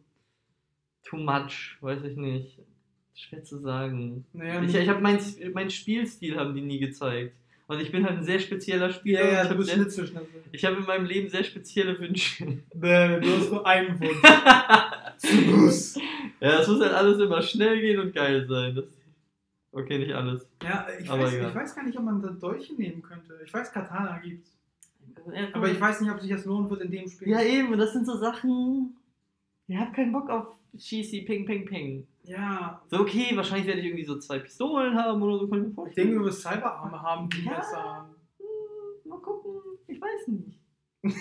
too 1.04 1.16
much, 1.16 1.76
weiß 1.80 2.02
ich 2.04 2.16
nicht. 2.16 2.58
Schwer 3.16 3.44
zu 3.44 3.58
sagen. 3.58 4.24
Naja, 4.32 4.60
Ich, 4.62 4.74
ich 4.74 4.88
habe 4.88 5.00
mein, 5.00 5.18
mein 5.52 5.70
Spielstil 5.70 6.36
haben 6.36 6.52
die 6.54 6.60
nie 6.62 6.80
gezeigt. 6.80 7.36
Und 7.66 7.80
ich 7.80 7.90
bin 7.90 8.04
halt 8.04 8.18
ein 8.18 8.24
sehr 8.24 8.38
spezieller 8.38 8.90
Spieler. 8.92 9.24
ja, 9.24 9.32
ja, 9.32 9.42
ich 9.44 9.48
du 9.48 9.56
bist 9.56 9.70
Schnitzelschnitzel. 9.70 10.44
ich 10.52 10.64
habe 10.64 10.76
in 10.76 10.84
meinem 10.84 11.06
Leben 11.06 11.28
sehr 11.30 11.44
spezielle 11.44 11.98
Wünsche. 11.98 12.44
Nee, 12.74 13.20
du 13.20 13.36
hast 13.36 13.50
nur 13.50 13.66
einen 13.66 13.98
Wunsch. 14.00 14.20
Bus. 15.50 15.94
ja, 16.40 16.60
es 16.60 16.68
muss 16.68 16.80
halt 16.80 16.92
alles 16.92 17.18
immer 17.18 17.40
schnell 17.40 17.80
gehen 17.80 18.00
und 18.00 18.14
geil 18.14 18.46
sein. 18.46 18.74
Das, 18.74 18.84
okay, 19.72 19.98
nicht 19.98 20.12
alles. 20.12 20.46
Ja, 20.62 20.86
ich 21.00 21.08
weiß, 21.08 21.32
ich 21.32 21.54
weiß 21.54 21.74
gar 21.74 21.84
nicht, 21.84 21.96
ob 21.96 22.04
man 22.04 22.20
da 22.20 22.28
Dolche 22.28 22.74
nehmen 22.74 23.00
könnte. 23.00 23.40
Ich 23.44 23.54
weiß, 23.54 23.72
Katana 23.72 24.18
gibt's. 24.18 24.50
Ja, 25.32 25.48
Aber 25.54 25.70
ich 25.70 25.80
weiß 25.80 26.02
nicht, 26.02 26.10
ob 26.10 26.20
sich 26.20 26.30
das 26.30 26.44
lohnen 26.44 26.68
wird 26.68 26.82
in 26.82 26.90
dem 26.90 27.08
Spiel. 27.08 27.28
Ja, 27.28 27.40
eben, 27.40 27.72
und 27.72 27.78
das 27.78 27.94
sind 27.94 28.04
so 28.04 28.18
Sachen. 28.18 28.96
Ihr 29.68 29.80
habt 29.80 29.94
keinen 29.94 30.12
Bock 30.12 30.28
auf 30.28 30.48
Schießi, 30.78 31.22
Ping, 31.22 31.44
Ping, 31.46 31.64
Ping. 31.66 32.06
Ja, 32.24 32.80
So, 32.88 33.00
okay, 33.00 33.36
wahrscheinlich 33.36 33.66
werde 33.66 33.80
ich 33.80 33.86
irgendwie 33.86 34.04
so 34.04 34.18
zwei 34.18 34.38
Pistolen 34.38 34.94
haben 34.96 35.22
oder 35.22 35.38
so, 35.38 35.48
kann 35.48 35.58
ich 35.58 35.64
mir 35.64 35.68
ich 35.70 35.74
vorstellen. 35.74 36.06
denke, 36.08 36.20
du 36.20 36.26
wirst 36.26 36.42
Cyberarme 36.42 37.00
haben, 37.02 37.28
die 37.30 37.44
Ja. 37.44 37.56
besser. 37.56 38.14
Hm, 38.38 39.10
mal 39.10 39.18
gucken, 39.20 39.52
ich 39.86 40.00
weiß 40.00 40.28
nicht. 40.28 40.58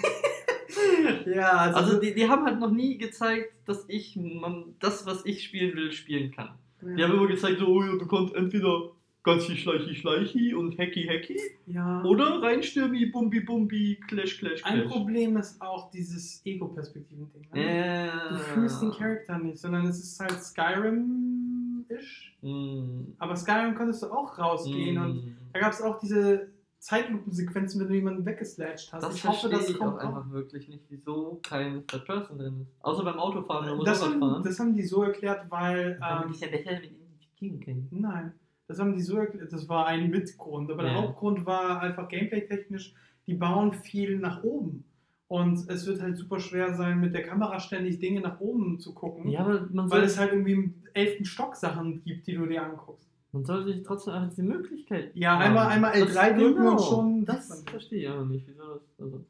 Ja, 1.28 1.50
also, 1.52 1.78
Also, 1.78 2.00
die, 2.02 2.14
die 2.16 2.28
haben 2.28 2.46
halt 2.46 2.60
noch 2.60 2.72
nie 2.72 2.98
gezeigt, 2.98 3.54
dass 3.66 3.86
ich 3.90 4.16
man, 4.16 4.76
das, 4.80 5.06
was 5.06 5.26
ich 5.26 5.44
spielen 5.44 5.76
will, 5.76 5.92
spielen 5.92 6.32
kann. 6.32 6.58
Die 6.82 7.04
haben 7.04 7.14
immer 7.14 7.28
gezeigt, 7.28 7.60
so, 7.60 7.68
oh 7.68 7.84
ja, 7.84 7.92
du 7.96 8.08
kannst 8.08 8.34
entweder 8.34 8.92
ganz 9.24 9.46
viel 9.46 9.56
Schleichi, 9.56 9.96
Schleichi 9.96 10.54
und 10.54 10.78
Hacky, 10.78 11.06
Hacky 11.06 11.40
ja. 11.68 12.04
oder 12.04 12.42
reinstürmi, 12.42 13.06
Bumbi, 13.08 13.40
Bumbi, 13.42 14.00
Clash, 14.08 14.38
Clash, 14.38 14.64
Ein 14.66 14.82
Clash. 14.82 14.92
Problem 14.92 15.38
ist 15.38 15.62
auch 15.62 15.90
dieses 15.92 16.42
Ego-Perspektiven-Ding. 16.46 17.48
Ne? 17.54 18.06
Ja. 18.08 18.30
Du 18.30 18.38
fühlst 18.38 18.82
den 18.82 18.92
Charakter 18.92 19.38
nicht, 19.40 19.58
sondern 19.60 19.86
es 19.88 20.00
ist 20.00 20.20
halt 20.20 20.34
Skyrim-ish. 20.44 22.36
Mm. 22.42 23.14
Aber 23.20 23.36
Skyrim 23.36 23.76
konntest 23.76 24.04
du 24.04 24.08
auch 24.12 24.38
rausgehen 24.38 24.98
und 24.98 25.16
Mm. 25.26 25.36
da 25.54 25.60
gab 25.60 25.72
es 25.72 25.82
auch 25.82 26.00
diese 26.00 26.50
Zeitlupensequenzen, 26.80 27.80
wenn 27.80 27.88
du 27.88 27.94
jemanden 27.96 28.26
weggeslatcht 28.26 28.92
hast. 28.92 29.04
Das 29.04 29.16
ich 29.16 29.26
hoffe, 29.26 29.48
das 29.50 29.70
ich 29.70 29.78
kommt 29.78 30.00
auch 30.00 30.04
auch. 30.04 30.16
einfach 30.18 30.30
wirklich 30.32 30.68
nicht, 30.68 30.84
wieso 30.90 31.40
kein 31.42 31.88
Third 31.88 32.06
Person 32.06 32.38
drin 32.38 32.60
ist. 32.62 32.76
Außer 32.84 33.04
beim 33.06 33.20
Autofahren 33.20 33.70
oder 33.70 33.86
Das 33.86 34.00
Motorradfahren. 34.02 34.36
haben, 34.36 34.44
das 34.44 34.60
haben 34.60 34.74
die 34.76 34.84
so 34.84 35.04
erklärt, 35.04 35.50
weil. 35.50 35.98
Weil 36.02 36.24
Ähm, 36.26 36.32
ich 36.34 36.42
ja 36.42 36.48
besser 36.50 36.72
mit 36.74 36.84
identifizieren 36.92 37.60
kann. 37.62 37.88
nein, 37.92 38.34
das 38.68 38.80
haben 38.80 38.94
die 38.96 39.02
so 39.02 39.18
erklärt. 39.18 39.52
Das 39.52 39.68
war 39.70 39.86
ein 39.88 40.10
Mitgrund. 40.10 40.72
Aber 40.72 40.84
der 40.84 40.94
Ja. 40.94 41.02
Hauptgrund 41.02 41.46
war 41.46 41.82
einfach 41.82 42.08
gameplay-technisch, 42.08 42.94
die 43.28 43.34
bauen 43.36 43.72
viel 43.74 44.18
nach 44.20 44.44
oben. 44.44 44.84
Und 45.28 45.68
es 45.70 45.88
wird 45.88 46.02
halt 46.02 46.16
super 46.18 46.40
schwer 46.40 46.76
sein, 46.76 47.00
mit 47.00 47.14
der 47.16 47.24
Kamera 47.24 47.60
ständig 47.60 48.00
Dinge 48.00 48.22
nach 48.22 48.40
oben 48.40 48.80
zu 48.80 48.94
gucken. 48.94 49.30
Ja, 49.30 49.68
Weil 49.72 50.04
es 50.04 50.20
halt 50.20 50.32
irgendwie 50.32 50.52
im 50.54 50.74
elften 50.94 51.26
Stock 51.26 51.56
Sachen 51.56 52.04
gibt, 52.04 52.28
die 52.28 52.34
du 52.36 52.46
dir 52.46 52.64
anguckst. 52.64 53.10
man 53.32 53.44
soll 53.46 53.64
sich 53.66 53.82
trotzdem 53.82 54.14
einfach 54.14 54.30
diese 54.30 54.44
Möglichkeit. 54.44 55.10
Ja, 55.16 55.32
haben. 55.34 55.42
einmal, 55.42 55.68
einmal 55.68 56.00
Das- 56.00 56.16
L3 56.16 56.34
drücken 56.38 56.56
genau. 56.58 56.72
und 56.74 56.82
schon. 56.82 57.26
Das 57.26 57.50
man. 57.50 57.66
verstehe 57.66 58.02
ich 58.04 58.10
aber 58.10 58.26
nicht, 58.26 58.46
wieso 58.48 58.76
das. 58.76 58.82
Also. 59.00 59.26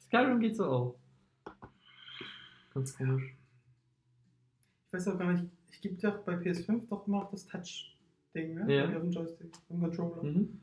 Skyrim 0.00 0.38
geht 0.40 0.54
so 0.56 0.64
auch. 0.66 0.94
Ganz 2.74 2.96
komisch. 2.96 3.34
Ich 4.86 4.92
weiß 4.92 5.08
auch 5.08 5.18
gar 5.18 5.32
nicht, 5.32 5.44
es 5.70 5.80
gibt 5.80 6.02
ja 6.02 6.10
bei 6.10 6.34
PS5 6.34 6.88
doch 6.90 7.06
immer 7.06 7.22
auch 7.22 7.30
das 7.30 7.46
Touch-Ding, 8.32 8.54
ne? 8.54 8.74
Ja. 8.74 8.84
Auf 8.86 9.02
dem 9.02 9.10
Joystick, 9.10 9.52
im 9.68 9.80
Controller. 9.80 10.22
Mhm. 10.22 10.60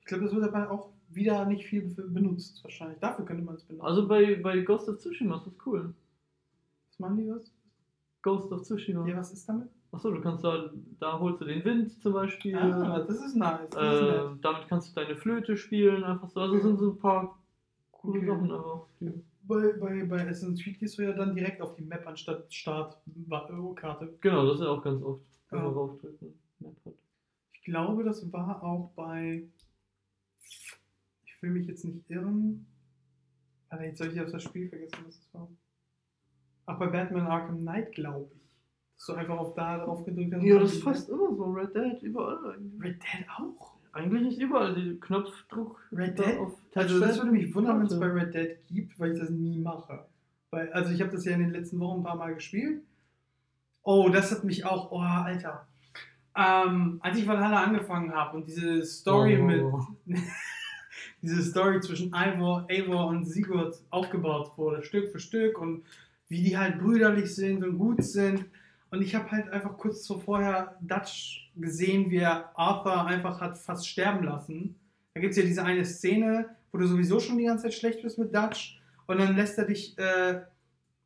Ich 0.00 0.06
glaube, 0.06 0.24
das 0.24 0.34
wird 0.34 0.44
aber 0.44 0.70
auch 0.70 0.90
wieder 1.08 1.44
nicht 1.46 1.66
viel 1.66 1.82
be- 1.82 2.02
benutzt, 2.08 2.62
wahrscheinlich. 2.64 2.98
Dafür 2.98 3.24
könnte 3.24 3.42
man 3.42 3.54
es 3.54 3.64
benutzen. 3.64 3.86
Also 3.86 4.06
bei, 4.08 4.34
bei 4.36 4.60
Ghost 4.60 4.88
of 4.88 4.98
Tsushima 4.98 5.36
ist 5.36 5.46
das 5.46 5.54
cool. 5.66 5.94
was 6.88 6.98
machen 6.98 7.16
die 7.18 7.28
was? 7.30 7.50
Ghost 8.22 8.52
of 8.52 8.62
Tsushima. 8.62 9.06
Ja, 9.06 9.16
was 9.16 9.32
ist 9.32 9.48
damit? 9.48 9.68
Achso, 9.92 10.10
du 10.10 10.20
kannst 10.20 10.42
da, 10.44 10.70
da 10.98 11.18
holst 11.20 11.40
du 11.40 11.44
den 11.44 11.64
Wind 11.64 11.92
zum 12.02 12.12
Beispiel. 12.14 12.56
Ah, 12.56 12.98
das 13.06 13.24
ist 13.24 13.36
nice. 13.36 13.70
Das 13.70 13.94
ist 13.94 14.00
äh, 14.02 14.04
nett. 14.32 14.38
damit 14.44 14.68
kannst 14.68 14.90
du 14.90 15.00
deine 15.00 15.14
Flöte 15.16 15.56
spielen, 15.56 16.02
einfach 16.02 16.28
so. 16.28 16.40
Also 16.40 16.58
sind 16.58 16.78
so 16.78 16.90
ein 16.90 16.98
paar 16.98 17.38
coole 17.92 18.18
Okay. 18.18 18.26
Sachen 18.26 18.50
einfach. 18.52 18.86
Die, 19.00 19.12
Bei, 19.44 19.72
bei, 19.78 20.04
bei 20.04 20.20
Assassin's 20.22 20.60
Creed 20.62 20.80
gehst 20.80 20.98
du 20.98 21.02
ja 21.02 21.12
dann 21.12 21.34
direkt 21.36 21.60
auf 21.62 21.74
die 21.76 21.84
Map 21.84 22.04
anstatt 22.08 22.52
Startkarte. 22.52 24.14
genau, 24.20 24.46
das 24.46 24.56
ist 24.56 24.62
ja 24.62 24.70
auch 24.70 24.82
ganz 24.82 25.00
oft. 25.02 25.22
Wenn 25.50 25.58
Ja. 25.60 25.64
man 25.66 25.74
raufdrücken. 25.74 26.34
Map 26.64 26.76
hat. 26.84 26.94
Ich 27.52 27.62
glaube, 27.62 28.04
das 28.04 28.30
war 28.32 28.62
auch 28.62 28.90
bei. 28.96 29.44
Ich 31.24 31.42
will 31.42 31.50
mich 31.50 31.66
jetzt 31.66 31.84
nicht 31.84 32.08
irren. 32.10 32.66
Alter, 33.68 33.84
jetzt 33.86 33.98
soll 33.98 34.12
ich 34.12 34.20
auf 34.20 34.30
das 34.30 34.42
Spiel 34.42 34.68
vergessen, 34.68 34.98
was 35.06 35.16
es 35.16 35.34
war. 35.34 35.48
Ach, 36.66 36.78
bei 36.78 36.86
Batman 36.86 37.26
Arkham 37.26 37.60
Knight, 37.60 37.92
glaube 37.92 38.30
ich. 38.34 38.42
Dass 38.96 39.06
du 39.06 39.12
einfach 39.14 39.38
auf 39.38 39.54
da 39.54 39.84
drauf 39.84 40.04
gedrückt 40.04 40.34
hast. 40.34 40.42
Ja, 40.42 40.58
das 40.58 40.72
ist 40.74 40.82
fast 40.82 41.08
immer 41.08 41.34
so. 41.34 41.44
Red 41.44 41.74
Dead, 41.74 42.02
überall 42.02 42.54
eigentlich. 42.54 42.82
Red 42.82 43.02
Dead 43.02 43.26
auch? 43.38 43.74
Eigentlich 43.92 44.28
ist 44.28 44.40
überall 44.40 44.74
die 44.74 44.98
Knopfdruck 44.98 45.88
Red 45.92 46.18
da 46.18 46.24
Dead? 46.24 46.38
auf 46.38 46.58
Also 46.74 47.00
das 47.00 47.18
würde 47.18 47.32
mich 47.32 47.54
wundern, 47.54 47.80
wenn 47.80 47.86
es 47.86 47.98
bei. 47.98 48.06
Red 48.06 48.34
Dead 48.34 48.56
gibt, 48.68 48.98
weil 48.98 49.12
ich 49.12 49.18
das 49.18 49.30
nie 49.30 49.58
mache. 49.58 50.06
Weil, 50.50 50.72
also 50.72 50.92
ich 50.92 51.00
habe 51.00 51.10
das 51.10 51.24
ja 51.24 51.32
in 51.32 51.40
den 51.40 51.50
letzten 51.50 51.80
Wochen 51.80 52.00
ein 52.00 52.04
paar 52.04 52.16
Mal 52.16 52.34
gespielt. 52.34 52.82
Oh, 53.82 54.08
das 54.08 54.30
hat 54.30 54.44
mich 54.44 54.64
auch, 54.64 54.92
oh, 54.92 55.00
Alter. 55.00 55.66
Ähm, 56.36 56.98
als 57.00 57.18
ich 57.18 57.26
Valhalla 57.26 57.62
angefangen 57.62 58.12
habe 58.12 58.36
und 58.36 58.46
diese 58.48 58.84
Story 58.84 59.38
Oh. 59.40 59.44
mit, 59.44 59.62
diese 61.22 61.42
Story 61.42 61.80
zwischen 61.80 62.12
Eivor, 62.12 62.66
Eivor 62.68 63.06
und 63.06 63.24
Sigurd 63.24 63.76
aufgebaut 63.90 64.52
wurde, 64.56 64.82
Stück 64.82 65.10
für 65.10 65.20
Stück 65.20 65.58
und 65.60 65.84
wie 66.28 66.42
die 66.42 66.56
halt 66.58 66.78
brüderlich 66.80 67.34
sind 67.34 67.62
und 67.62 67.78
gut 67.78 68.02
sind. 68.02 68.44
Und 68.90 69.02
ich 69.02 69.14
habe 69.14 69.30
halt 69.30 69.48
einfach 69.50 69.76
kurz 69.76 70.02
zuvor 70.02 70.74
Dutch 70.80 71.50
gesehen, 71.56 72.10
wie 72.10 72.18
er 72.18 72.50
Arthur 72.58 73.06
einfach 73.06 73.40
hat 73.40 73.56
fast 73.58 73.88
sterben 73.88 74.24
lassen. 74.24 74.76
Da 75.14 75.20
gibt 75.20 75.32
es 75.32 75.36
ja 75.36 75.44
diese 75.44 75.64
eine 75.64 75.84
Szene, 75.84 76.48
wo 76.72 76.78
du 76.78 76.86
sowieso 76.86 77.20
schon 77.20 77.38
die 77.38 77.44
ganze 77.44 77.64
Zeit 77.64 77.74
schlecht 77.74 78.02
bist 78.02 78.18
mit 78.18 78.34
Dutch 78.34 78.80
und 79.06 79.18
dann 79.20 79.36
lässt 79.36 79.58
er 79.58 79.66
dich, 79.66 79.96
äh, 79.98 80.40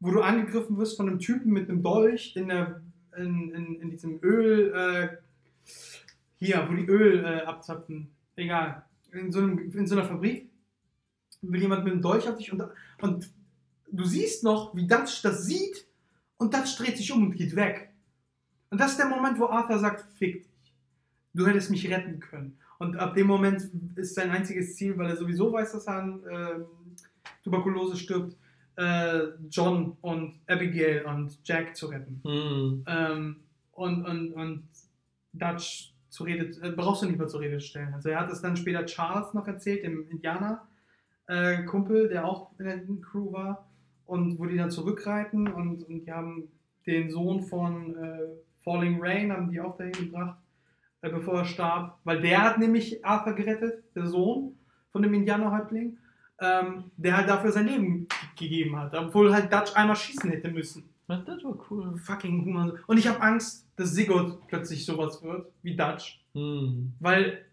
wo 0.01 0.11
du 0.11 0.21
angegriffen 0.21 0.79
wirst 0.79 0.97
von 0.97 1.09
einem 1.09 1.19
Typen 1.19 1.53
mit 1.53 1.69
einem 1.69 1.83
Dolch 1.83 2.35
in, 2.37 2.49
der, 2.49 2.81
in, 3.19 3.55
in, 3.55 3.81
in 3.81 3.91
diesem 3.91 4.19
Öl, 4.23 4.73
äh, 4.75 5.17
hier, 6.39 6.67
wo 6.69 6.75
die 6.75 6.87
Öl 6.87 7.25
äh, 7.25 7.43
abzapfen. 7.43 8.11
Egal. 8.37 8.85
In 9.13 9.33
so, 9.33 9.41
einem, 9.41 9.59
in 9.59 9.87
so 9.87 9.97
einer 9.97 10.05
Fabrik 10.05 10.49
will 11.43 11.61
jemand 11.61 11.85
mit 11.85 11.93
einem 11.93 12.03
Dolch 12.03 12.29
auf 12.29 12.37
dich 12.37 12.53
und, 12.53 12.63
und 13.01 13.31
du 13.91 14.05
siehst 14.05 14.45
noch, 14.45 14.75
wie 14.75 14.87
Dutch 14.87 15.23
das 15.23 15.45
sieht 15.45 15.87
und 16.37 16.55
Dutch 16.55 16.77
dreht 16.77 16.97
sich 16.97 17.11
um 17.13 17.25
und 17.25 17.37
geht 17.37 17.57
weg. 17.57 17.91
Und 18.71 18.81
das 18.81 18.93
ist 18.93 18.99
der 18.99 19.09
Moment, 19.09 19.39
wo 19.39 19.47
Arthur 19.47 19.79
sagt, 19.79 20.05
fick 20.17 20.43
dich. 20.43 20.75
Du 21.35 21.47
hättest 21.47 21.71
mich 21.71 21.89
retten 21.91 22.21
können. 22.21 22.59
Und 22.79 22.97
ab 22.97 23.15
dem 23.15 23.27
Moment 23.27 23.71
ist 23.97 24.15
sein 24.15 24.31
einziges 24.31 24.77
Ziel, 24.77 24.97
weil 24.99 25.11
er 25.11 25.17
sowieso 25.17 25.53
weiß, 25.53 25.73
dass 25.73 25.87
er 25.87 25.95
an 25.95 26.23
ähm, 26.31 26.65
Tuberkulose 27.43 27.97
stirbt, 27.97 28.37
äh, 28.79 29.33
John 29.51 29.97
und 30.01 30.41
Abigail 30.47 31.05
und 31.05 31.37
Jack 31.45 31.77
zu 31.77 31.87
retten. 31.87 32.21
Hm. 32.25 32.85
Ähm, 32.87 33.37
und, 33.73 34.07
und, 34.07 34.33
und 34.33 34.69
Dutch 35.33 35.93
zu 36.09 36.25
Rede, 36.25 36.45
äh, 36.63 36.71
brauchst 36.71 37.03
du 37.03 37.07
nicht 37.07 37.19
mehr 37.19 37.27
zur 37.27 37.41
Rede 37.41 37.61
stellen. 37.61 37.93
Also 37.93 38.11
er 38.11 38.21
hat 38.21 38.31
es 38.31 38.41
dann 38.41 38.57
später 38.57 38.87
Charles 38.87 39.35
noch 39.35 39.49
erzählt, 39.49 39.83
dem 39.83 40.09
Indianer-Kumpel, 40.09 42.09
der 42.09 42.25
auch 42.25 42.53
in 42.59 42.65
der 42.65 42.81
Crew 43.03 43.33
war. 43.33 43.69
Und 44.07 44.39
wo 44.39 44.47
die 44.47 44.57
dann 44.57 44.71
zurückreiten 44.71 45.49
und, 45.49 45.83
und 45.83 46.07
die 46.07 46.13
haben 46.13 46.49
den 46.87 47.11
Sohn 47.11 47.43
von 47.43 47.97
äh, 47.97 48.21
Falling 48.65 48.99
Rain, 49.03 49.33
haben 49.33 49.51
die 49.51 49.61
auch 49.61 49.77
dahin 49.77 49.93
gebracht, 49.93 50.39
äh, 51.03 51.11
bevor 51.11 51.41
er 51.41 51.45
starb. 51.45 51.99
Weil 52.05 52.23
der 52.23 52.43
hat 52.43 52.59
nämlich 52.59 53.05
Arthur 53.05 53.35
gerettet, 53.35 53.85
der 53.95 54.07
Sohn 54.07 54.57
von 54.93 55.03
dem 55.03 55.13
Indianerhäuptling, 55.13 55.99
ähm, 56.41 56.91
der 56.97 57.17
halt 57.17 57.29
dafür 57.29 57.53
sein 57.53 57.67
Leben 57.67 58.07
gegeben 58.39 58.77
hat. 58.79 58.95
Obwohl 58.95 59.33
halt 59.33 59.53
Dutch 59.53 59.75
einmal 59.75 59.97
schießen 59.97 60.31
hätte 60.31 60.51
müssen. 60.51 60.89
Das 61.09 61.43
war 61.43 61.59
cool. 61.71 61.97
Fucking 61.97 62.45
Human. 62.45 62.79
Und 62.87 62.99
ich 62.99 63.09
habe 63.09 63.21
Angst, 63.23 63.67
dass 63.77 63.93
Sigurd 63.93 64.47
plötzlich 64.47 64.85
sowas 64.85 65.23
wird 65.23 65.47
wie 65.63 65.75
Dutch. 65.75 66.23
Hm. 66.35 66.93
Weil, 67.01 67.45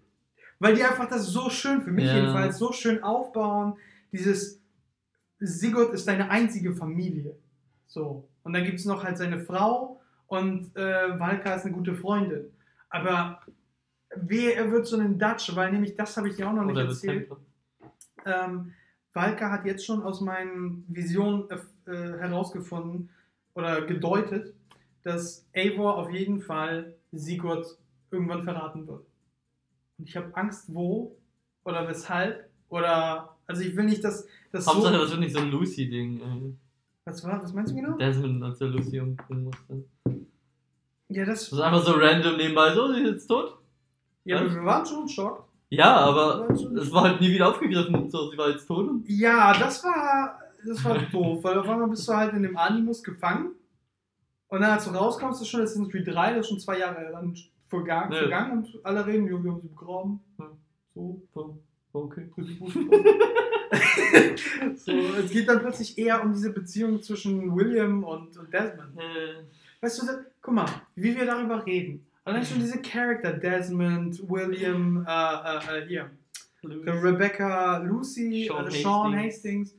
weil 0.60 0.76
die 0.76 0.84
einfach 0.84 1.08
das 1.10 1.28
so 1.28 1.50
schön, 1.50 1.82
für 1.82 1.92
mich 1.92 2.06
Ja. 2.06 2.16
jedenfalls, 2.16 2.58
so 2.58 2.72
schön 2.74 3.02
aufbauen. 3.02 3.76
Dieses 4.12 4.62
Sigurd 5.40 5.94
ist 5.94 6.08
deine 6.08 6.30
einzige 6.30 6.76
Familie. 6.76 7.36
So. 7.88 8.28
Und 8.44 8.54
dann 8.54 8.64
gibt 8.66 8.80
es 8.80 8.86
noch 8.86 9.04
halt 9.04 9.18
seine 9.18 9.40
Frau 9.40 10.02
und 10.28 10.76
äh, 10.76 11.20
Valka 11.20 11.56
ist 11.56 11.64
eine 11.66 11.74
gute 11.74 11.94
Freundin. 11.96 12.52
Aber 12.90 13.42
wer 14.16 14.58
er 14.58 14.72
wird 14.72 14.86
so 14.86 14.98
ein 14.98 15.18
Dutch, 15.18 15.56
weil 15.56 15.72
nämlich 15.72 15.96
das 15.96 16.16
habe 16.18 16.30
ich 16.30 16.36
dir 16.36 16.50
auch 16.50 16.54
noch 16.54 16.66
nicht 16.66 16.76
Oder 16.76 16.88
das 16.88 17.04
erzählt. 17.04 17.28
Tempel. 17.30 17.46
Ähm, 18.26 18.74
Valka 19.14 19.50
hat 19.52 19.66
jetzt 19.66 19.86
schon 19.86 20.04
aus 20.04 20.20
meinen 20.22 20.84
Visionen 20.88 21.46
äh, 21.50 21.92
äh, 21.92 22.18
herausgefunden 22.20 23.10
oder 23.54 23.82
gedeutet, 23.86 24.54
dass 25.04 25.46
Eivor 25.56 25.98
auf 25.98 26.12
jeden 26.12 26.42
Fall 26.42 26.96
Sigurd 27.12 27.66
irgendwann 28.12 28.44
verraten 28.44 28.88
wird. 28.88 29.06
Und 29.98 30.10
ich 30.10 30.18
habe 30.18 30.36
Angst, 30.36 30.74
wo 30.74 31.16
oder 31.64 31.88
weshalb 31.88 32.50
oder 32.70 33.36
also 33.48 33.62
ich 33.62 33.76
will 33.76 33.86
nicht, 33.86 34.04
dass 34.04 34.28
das 34.52 34.68
Hauptsache, 34.68 34.94
so. 34.96 35.00
das 35.02 35.10
wird 35.12 35.20
nicht 35.22 35.34
so 35.34 35.40
ein 35.40 35.52
Lucy-Ding. 35.52 36.22
ey. 36.22 36.56
Was 37.06 37.24
war? 37.24 37.42
Was 37.42 37.54
meinst 37.54 37.72
du 37.72 37.76
genau? 37.76 37.98
Desmond, 37.98 38.44
als 38.44 38.58
der 38.58 38.68
Lucy 38.70 39.00
umbringen 39.00 39.44
musste. 39.46 39.86
Ja, 41.10 41.24
Das 41.24 41.42
das. 41.42 41.54
ist 41.54 41.60
einfach 41.60 41.84
so 41.84 41.94
random 41.94 42.38
nebenbei. 42.38 42.74
So, 42.74 42.92
sie 42.92 43.02
ist 43.02 43.10
jetzt 43.12 43.28
tot? 43.28 43.60
Ja, 44.24 44.42
wir 44.44 44.66
waren 44.66 44.86
schon 44.86 45.08
schockt. 45.08 45.45
Ja, 45.70 45.96
aber 45.98 46.50
es 46.50 46.92
war 46.92 47.04
halt 47.04 47.22
nie 47.22 47.32
wieder 47.32 47.50
aufgegriffen. 47.50 48.10
So, 48.10 48.30
sie 48.32 48.38
war 48.38 48.50
jetzt 48.50 48.66
tot. 48.68 48.88
und- 48.88 49.08
Ja, 49.10 49.54
das 49.58 49.84
war, 49.84 50.40
das 50.66 50.84
war 50.84 50.98
doof, 51.12 51.44
weil 51.44 51.58
auf 51.60 51.68
einmal 51.68 51.90
bist 51.90 52.08
du 52.08 52.14
halt 52.14 52.34
in 52.34 52.44
dem 52.44 52.58
Animus 52.58 53.04
gefangen 53.04 53.52
und 54.48 54.62
dann 54.62 54.72
als 54.72 54.86
du 54.86 54.92
rauskommst, 54.92 55.42
ist 55.42 55.50
schon 55.50 55.62
Assassin's 55.62 55.90
Creed 55.92 56.08
3, 56.08 56.34
das 56.36 56.46
ist 56.46 56.50
schon 56.50 56.60
zwei 56.60 56.80
Jahre 56.80 57.10
dann 57.12 57.36
vergangen, 57.68 58.12
Ja. 58.14 58.20
vergangen 58.20 58.52
und 58.60 58.86
alle 58.86 59.06
reden, 59.06 59.28
wir 59.28 59.38
haben 59.38 59.60
sie 59.62 59.68
begraben. 59.68 60.20
Ja. 60.40 60.46
So, 60.94 61.22
So, 61.34 61.58
okay. 61.94 62.30
so, 64.76 64.92
es 64.92 65.32
geht 65.32 65.50
dann 65.50 65.60
plötzlich 65.60 65.98
eher 65.98 66.24
um 66.24 66.34
diese 66.34 66.52
Beziehung 66.54 67.02
zwischen 67.02 67.54
William 67.56 68.04
und, 68.04 68.38
und 68.38 68.54
Desmond. 68.54 68.98
Äh, 68.98 69.44
Weißt 69.82 70.02
du, 70.02 70.06
guck 70.42 70.54
mal, 70.54 70.66
wie 70.96 71.16
wir 71.16 71.26
darüber 71.26 71.66
reden. 71.66 72.06
Allein 72.26 72.44
schon 72.46 72.60
diese 72.60 72.82
Charakter, 72.82 73.34
Desmond, 73.34 74.20
William, 74.30 75.06
äh, 75.08 75.12
äh, 75.12 75.84
äh, 75.84 75.88
hier, 75.88 76.10
Lucy. 76.64 76.90
Rebecca, 76.90 77.78
Lucy, 77.78 78.46
Sean 78.48 78.66
Sean, 78.66 78.74
äh, 78.74 78.82
Sean 78.82 79.16
Hastings. 79.16 79.70
Hastings. 79.70 79.76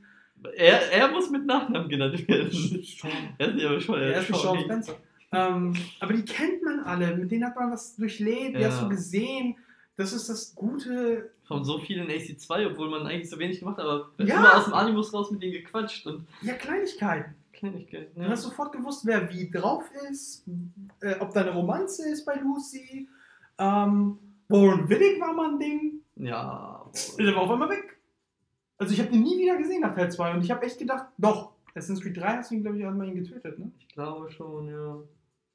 Er, 0.57 0.93
er 0.93 1.09
muss 1.11 1.29
mit 1.31 1.45
Nachnamen 1.45 1.89
genannt 1.89 2.27
werden. 2.29 2.51
Sean. 2.51 3.11
Er 3.39 3.55
ist 3.55 3.65
aber 3.65 3.81
schon. 3.81 3.99
Er 4.01 4.21
ist 4.21 4.29
wie 4.29 4.33
Sean 4.35 4.43
Sean. 4.43 4.61
Spencer. 4.65 4.95
Ähm, 5.33 5.75
aber 5.99 6.13
die 6.13 6.25
kennt 6.25 6.63
man 6.63 6.81
alle, 6.81 7.17
mit 7.17 7.31
denen 7.33 7.45
hat 7.45 7.57
man 7.57 7.73
was 7.73 7.97
durchlebt, 7.97 8.57
die 8.57 8.61
Ja. 8.61 8.69
hast 8.69 8.83
du 8.83 8.89
gesehen. 8.89 9.57
Das 9.97 10.13
ist 10.13 10.29
das 10.29 10.55
Gute. 10.55 11.31
Von 11.49 11.65
so 11.65 11.79
viel 11.79 11.99
in 11.99 12.09
AC2, 12.09 12.67
obwohl 12.71 12.91
man 12.91 13.07
eigentlich 13.07 13.31
so 13.31 13.39
wenig 13.39 13.59
gemacht 13.59 13.79
hat, 13.79 13.87
aber 13.87 14.11
Ja. 14.19 14.37
immer 14.37 14.57
aus 14.57 14.65
dem 14.67 14.75
Animus 14.75 15.13
raus 15.13 15.31
mit 15.33 15.43
denen 15.43 15.55
gequatscht 15.55 16.07
und 16.07 16.27
Ja, 16.43 16.53
Kleinigkeiten. 16.53 17.35
Kleinigkeiten. 17.57 18.15
Du 18.15 18.23
Ja. 18.23 18.29
hast 18.31 18.43
sofort 18.43 18.73
gewusst, 18.73 19.05
wer 19.07 19.29
wie 19.33 19.51
drauf 19.51 19.85
ist, 20.11 20.45
äh, 21.01 21.17
ob 21.21 21.33
da 21.33 21.41
eine 21.41 21.53
Romanze 21.55 22.09
ist 22.09 22.25
bei 22.25 22.37
Lucy. 22.37 23.09
Ähm, 23.59 24.19
Warren 24.49 24.89
Willig 24.89 25.21
war 25.21 25.33
mal 25.33 25.51
ein 25.53 25.59
Ding. 25.59 26.01
ja. 26.17 26.85
Der 27.19 27.35
war 27.35 27.43
auf 27.43 27.51
einmal 27.51 27.71
weg. 27.71 27.99
Also 28.79 28.93
ich 28.93 29.01
habe 29.01 29.11
den 29.11 29.23
nie 29.23 29.39
wieder 29.39 29.57
gesehen 29.57 29.81
nach 29.81 29.95
Teil 29.95 30.11
2 30.11 30.35
und 30.35 30.45
ich 30.45 30.51
habe 30.51 30.65
echt 30.65 30.79
gedacht, 30.79 31.07
doch, 31.19 31.53
Assassin's 31.75 32.01
Creed 32.03 32.17
3 32.17 32.37
hast 32.37 32.51
du 32.51 32.55
ihn, 32.57 32.63
glaube 32.63 32.79
ich, 32.79 32.87
einmal 32.87 33.09
ihn 33.09 33.15
getötet, 33.17 33.59
ne? 33.59 33.71
Ich 33.79 33.89
glaube 33.89 34.31
schon, 34.31 34.69
ja. 34.69 34.97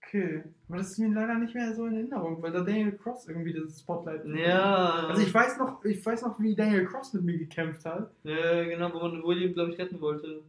Okay. 0.04 0.44
Aber 0.68 0.78
das 0.80 0.92
ist 0.92 0.98
mir 0.98 1.10
leider 1.10 1.36
nicht 1.36 1.54
mehr 1.54 1.74
so 1.74 1.86
in 1.86 1.96
Erinnerung, 1.96 2.42
weil 2.42 2.52
da 2.52 2.62
Daniel 2.62 2.92
Cross 2.98 3.28
irgendwie 3.28 3.54
das 3.54 3.80
Spotlight 3.80 4.26
Ja. 4.26 5.08
Also 5.08 5.22
ich 5.22 5.34
weiß 5.34 5.58
noch, 5.60 5.86
ich 5.86 6.04
weiß 6.06 6.24
noch, 6.24 6.40
wie 6.40 6.54
Daniel 6.56 6.86
Cross 6.86 7.14
mit 7.14 7.24
mir 7.24 7.38
gekämpft 7.38 7.86
hat. 7.86 8.12
Ja, 8.24 8.64
genau, 8.66 8.92
wo 8.94 9.00
man 9.00 9.24
William, 9.24 9.54
glaube 9.54 9.72
ich, 9.72 9.78
retten 9.80 10.02
wollte. 10.02 10.42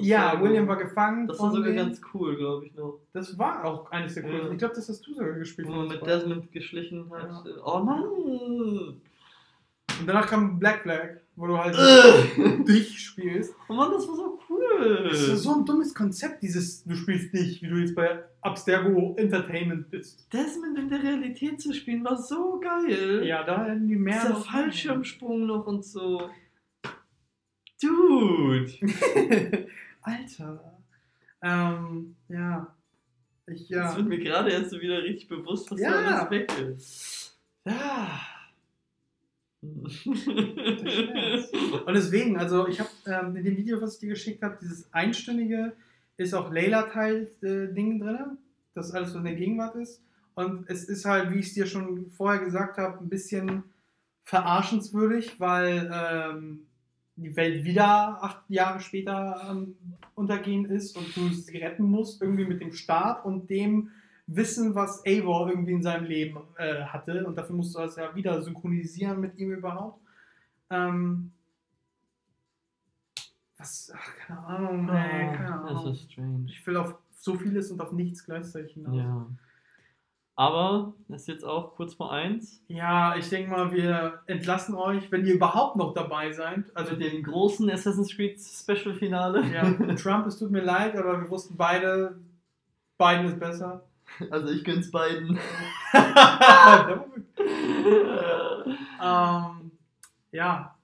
Ja. 0.00 0.40
William 0.42 0.66
war 0.66 0.76
gefangen. 0.76 1.26
Das 1.26 1.38
war 1.38 1.50
sogar 1.50 1.70
denen. 1.70 1.76
ganz 1.76 2.00
cool, 2.12 2.36
glaube 2.36 2.66
ich 2.66 2.74
noch. 2.74 3.00
Das 3.12 3.38
war 3.38 3.64
auch 3.64 3.90
eines 3.90 4.14
der 4.14 4.24
coolsten. 4.24 4.46
Ja. 4.46 4.52
Ich 4.52 4.58
glaube, 4.58 4.74
das 4.74 4.88
hast 4.88 5.06
du 5.06 5.14
sogar 5.14 5.34
gespielt. 5.34 5.68
Wo 5.68 5.72
man 5.72 5.88
mit 5.88 6.04
Desmond 6.04 6.50
geschlichen 6.50 7.10
hat. 7.10 7.46
Ja. 7.46 7.52
Oh 7.64 7.80
Mann! 7.80 8.04
Und 10.00 10.06
danach 10.06 10.26
kam 10.26 10.58
Black 10.58 10.82
Flag, 10.82 11.20
wo 11.36 11.46
du 11.46 11.58
halt 11.58 11.76
dich 12.68 12.98
spielst. 13.00 13.54
Oh 13.68 13.74
Mann, 13.74 13.90
das 13.92 14.06
war 14.06 14.16
so 14.16 14.38
cool! 14.48 15.08
Das 15.10 15.20
ist 15.20 15.42
so 15.42 15.54
ein 15.54 15.64
dummes 15.64 15.94
Konzept, 15.94 16.42
dieses 16.42 16.84
du 16.84 16.94
spielst 16.94 17.32
dich, 17.32 17.62
wie 17.62 17.68
du 17.68 17.76
jetzt 17.76 17.94
bei 17.94 18.22
Abstergo 18.40 19.14
Entertainment 19.16 19.90
bist. 19.90 20.26
Desmond 20.32 20.78
in 20.78 20.88
der 20.88 21.02
Realität 21.02 21.60
zu 21.60 21.72
spielen 21.72 22.04
war 22.04 22.16
so 22.16 22.60
geil. 22.60 23.24
Ja, 23.26 23.42
da 23.42 23.64
hätten 23.64 23.88
die 23.88 23.96
mehr. 23.96 24.20
Dieser 24.20 24.36
Fallschirmsprung 24.36 25.46
noch 25.46 25.66
und 25.66 25.84
so. 25.84 26.30
Dude! 27.80 28.72
Alter. 30.02 30.78
Ähm, 31.42 32.16
ja. 32.28 32.74
Ich, 33.46 33.68
Das 33.68 33.92
ja. 33.92 33.96
wird 33.96 34.08
mir 34.08 34.18
gerade 34.18 34.50
erst 34.50 34.70
so 34.70 34.80
wieder 34.80 35.02
richtig 35.02 35.28
bewusst, 35.28 35.70
was 35.70 35.80
Ja. 35.80 35.90
da 35.90 36.18
alles 36.18 36.30
weg 36.30 36.52
ist. 36.76 37.38
Ja. 37.64 38.20
Und 41.86 41.94
deswegen, 41.94 42.36
also 42.38 42.68
ich 42.68 42.78
habe 42.80 42.90
ähm, 43.06 43.36
in 43.36 43.44
dem 43.44 43.56
Video, 43.56 43.80
was 43.80 43.94
ich 43.94 44.00
dir 44.00 44.10
geschickt 44.10 44.42
habe, 44.42 44.58
dieses 44.60 44.92
einstündige 44.92 45.72
ist 46.16 46.34
auch 46.34 46.52
Layla-Teil-Ding 46.52 48.00
drin. 48.00 48.38
Das 48.74 48.92
alles, 48.92 49.10
was 49.10 49.16
in 49.16 49.24
der 49.24 49.34
Gegenwart 49.34 49.74
ist. 49.76 50.02
Und 50.34 50.68
es 50.68 50.84
ist 50.84 51.04
halt, 51.04 51.32
wie 51.32 51.38
ich 51.40 51.46
es 51.48 51.54
dir 51.54 51.66
schon 51.66 52.10
vorher 52.10 52.44
gesagt 52.44 52.78
habe, 52.78 52.98
ein 53.02 53.08
bisschen 53.08 53.64
verarschenswürdig, 54.22 55.40
weil 55.40 55.90
ähm, 55.92 56.66
die 57.18 57.36
Welt 57.36 57.64
wieder 57.64 58.22
acht 58.22 58.48
Jahre 58.48 58.80
später 58.80 59.48
ähm, 59.50 59.74
untergehen 60.14 60.64
ist 60.66 60.96
und 60.96 61.14
du 61.16 61.28
sie 61.28 61.58
retten 61.58 61.84
musst, 61.84 62.22
irgendwie 62.22 62.44
mit 62.44 62.60
dem 62.60 62.72
Staat 62.72 63.24
und 63.24 63.50
dem 63.50 63.90
Wissen, 64.26 64.74
was 64.74 65.04
Eivor 65.06 65.48
irgendwie 65.48 65.72
in 65.72 65.82
seinem 65.82 66.04
Leben 66.04 66.40
äh, 66.58 66.82
hatte. 66.84 67.26
Und 67.26 67.36
dafür 67.36 67.56
musst 67.56 67.74
du 67.74 67.80
das 67.80 67.96
ja 67.96 68.14
wieder 68.14 68.40
synchronisieren 68.42 69.20
mit 69.20 69.36
ihm 69.38 69.52
überhaupt. 69.52 70.00
Ähm, 70.70 71.32
was, 73.56 73.92
ach, 73.96 74.14
keine 74.16 74.40
Ahnung, 74.40 74.88
ey, 74.88 75.36
keine 75.36 75.54
Ah, 75.54 75.72
Das 75.72 75.80
Ahnung. 76.16 76.46
Ich 76.46 76.66
will 76.66 76.76
auf 76.76 76.94
so 77.10 77.34
vieles 77.34 77.70
und 77.72 77.80
auf 77.80 77.92
nichts 77.92 78.24
gleichzeitig 78.24 78.74
hinaus. 78.74 78.96
Ja. 78.96 79.26
Aber 80.38 80.92
es 81.08 81.22
ist 81.22 81.26
jetzt 81.26 81.44
auch 81.44 81.74
kurz 81.74 81.94
vor 81.94 82.12
eins. 82.12 82.62
Ja, 82.68 83.16
ich 83.16 83.28
denke 83.28 83.50
mal, 83.50 83.72
wir 83.72 84.20
entlassen 84.26 84.76
euch, 84.76 85.10
wenn 85.10 85.26
ihr 85.26 85.34
überhaupt 85.34 85.74
noch 85.74 85.94
dabei 85.94 86.30
seid. 86.30 86.64
Also 86.76 86.94
dem 86.94 87.24
großen 87.24 87.68
Assassin's 87.68 88.14
Creed 88.14 88.40
Special 88.40 88.94
Finale. 88.94 89.44
ja, 89.52 89.64
Trump, 89.96 90.28
es 90.28 90.38
tut 90.38 90.52
mir 90.52 90.62
leid, 90.62 90.94
aber 90.94 91.20
wir 91.20 91.28
wussten 91.28 91.56
beide, 91.56 92.20
Biden 92.98 93.26
ist 93.26 93.40
besser. 93.40 93.82
Also 94.30 94.50
ich 94.52 94.62
gönn's 94.62 94.92
beiden. 94.92 95.40
ähm, 99.02 99.70
ja, 100.30 100.76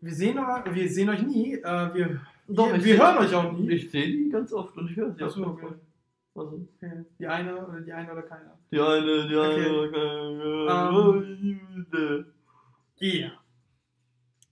wir 0.00 0.14
sehen, 0.14 0.38
euch- 0.38 0.74
wir 0.74 0.88
sehen 0.88 1.10
euch 1.10 1.22
nie. 1.22 1.52
Äh, 1.56 1.94
wir 1.94 2.20
Doch, 2.48 2.72
wir, 2.72 2.82
wir 2.82 2.96
hören 2.96 3.18
euch 3.18 3.34
auch 3.34 3.52
nie. 3.52 3.70
Ich 3.72 3.90
sehe 3.90 4.06
die 4.06 4.30
ganz 4.30 4.54
oft 4.54 4.74
und 4.78 4.90
ich 4.90 4.96
höre 4.96 5.12
sie 5.12 5.22
auch 5.22 5.26
Achso, 5.26 5.42
okay. 5.46 5.66
Also, 6.38 6.66
okay. 6.76 7.04
Die 7.18 7.26
eine 7.26 7.66
oder 7.66 7.80
die 7.80 7.92
eine 7.92 8.12
oder 8.12 8.22
keiner. 8.22 8.56
die 8.70 8.80
eine, 8.80 9.28
die 9.28 9.36
Okay. 9.36 10.68
eine. 10.68 12.24
Ja. 13.00 13.30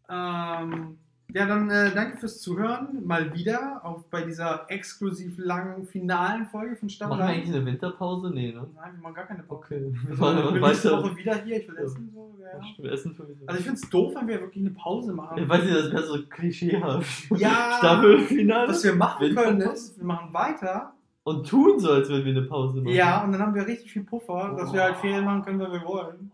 Ähm, 0.08 0.98
ja, 1.34 1.44
dann 1.46 1.68
äh, 1.68 1.92
danke 1.92 2.18
fürs 2.18 2.40
Zuhören. 2.40 3.04
Mal 3.04 3.34
wieder 3.34 3.80
auch 3.84 4.04
bei 4.04 4.22
dieser 4.22 4.70
exklusiv 4.70 5.36
langen 5.38 5.84
finalen 5.84 6.46
Folge 6.46 6.76
von 6.76 6.88
Staffel 6.88 7.16
Machen 7.16 7.26
wir 7.26 7.34
1. 7.34 7.36
eigentlich 7.42 7.56
eine 7.56 7.66
Winterpause? 7.66 8.30
Nee, 8.32 8.52
ne? 8.52 8.66
Nein, 8.76 8.92
wir 8.94 9.02
machen 9.02 9.14
gar 9.14 9.26
keine 9.26 9.42
Pause. 9.42 9.58
Okay. 9.64 9.92
Wir 9.92 10.10
Wir 10.10 10.16
machen 10.16 10.36
sind 10.36 10.46
aber 10.46 10.68
nächste 10.68 10.92
weiter. 10.92 11.02
Woche 11.02 11.16
wieder 11.16 11.34
hier. 11.42 11.60
Ich 11.60 11.68
will 11.68 11.76
essen. 11.78 12.10
So, 12.14 12.36
ja. 12.40 12.60
Wir 12.84 12.92
essen 12.92 13.14
sowieso. 13.16 13.46
Also 13.46 13.58
ich 13.58 13.64
finde 13.66 13.80
es 13.82 13.90
doof, 13.90 14.14
wenn 14.16 14.28
wir 14.28 14.40
wirklich 14.40 14.64
eine 14.64 14.74
Pause 14.74 15.12
machen. 15.12 15.38
Ich 15.38 15.48
weiß 15.48 15.64
nicht, 15.64 15.76
das 15.76 15.90
wäre 15.92 16.02
so 16.04 16.18
klischeehaft. 16.28 17.30
Ja. 17.36 17.74
Staffelfinale. 17.78 18.68
Was 18.68 18.84
wir 18.84 18.94
machen 18.94 19.34
können 19.34 19.60
ist, 19.62 19.98
wir 19.98 20.04
machen 20.06 20.32
weiter. 20.32 20.92
Und 21.26 21.44
tun 21.48 21.76
so, 21.80 21.90
als 21.90 22.08
würden 22.08 22.24
wir 22.24 22.36
eine 22.36 22.46
Pause 22.46 22.80
machen. 22.80 22.94
Ja, 22.94 23.24
und 23.24 23.32
dann 23.32 23.40
haben 23.42 23.52
wir 23.52 23.66
richtig 23.66 23.90
viel 23.90 24.04
Puffer, 24.04 24.54
dass 24.56 24.72
wir 24.72 24.80
halt 24.80 24.94
Wow. 24.94 25.00
Ferien 25.00 25.24
machen 25.24 25.42
können, 25.42 25.58
wenn 25.58 25.72
wir 25.72 25.84
wollen. 25.84 26.30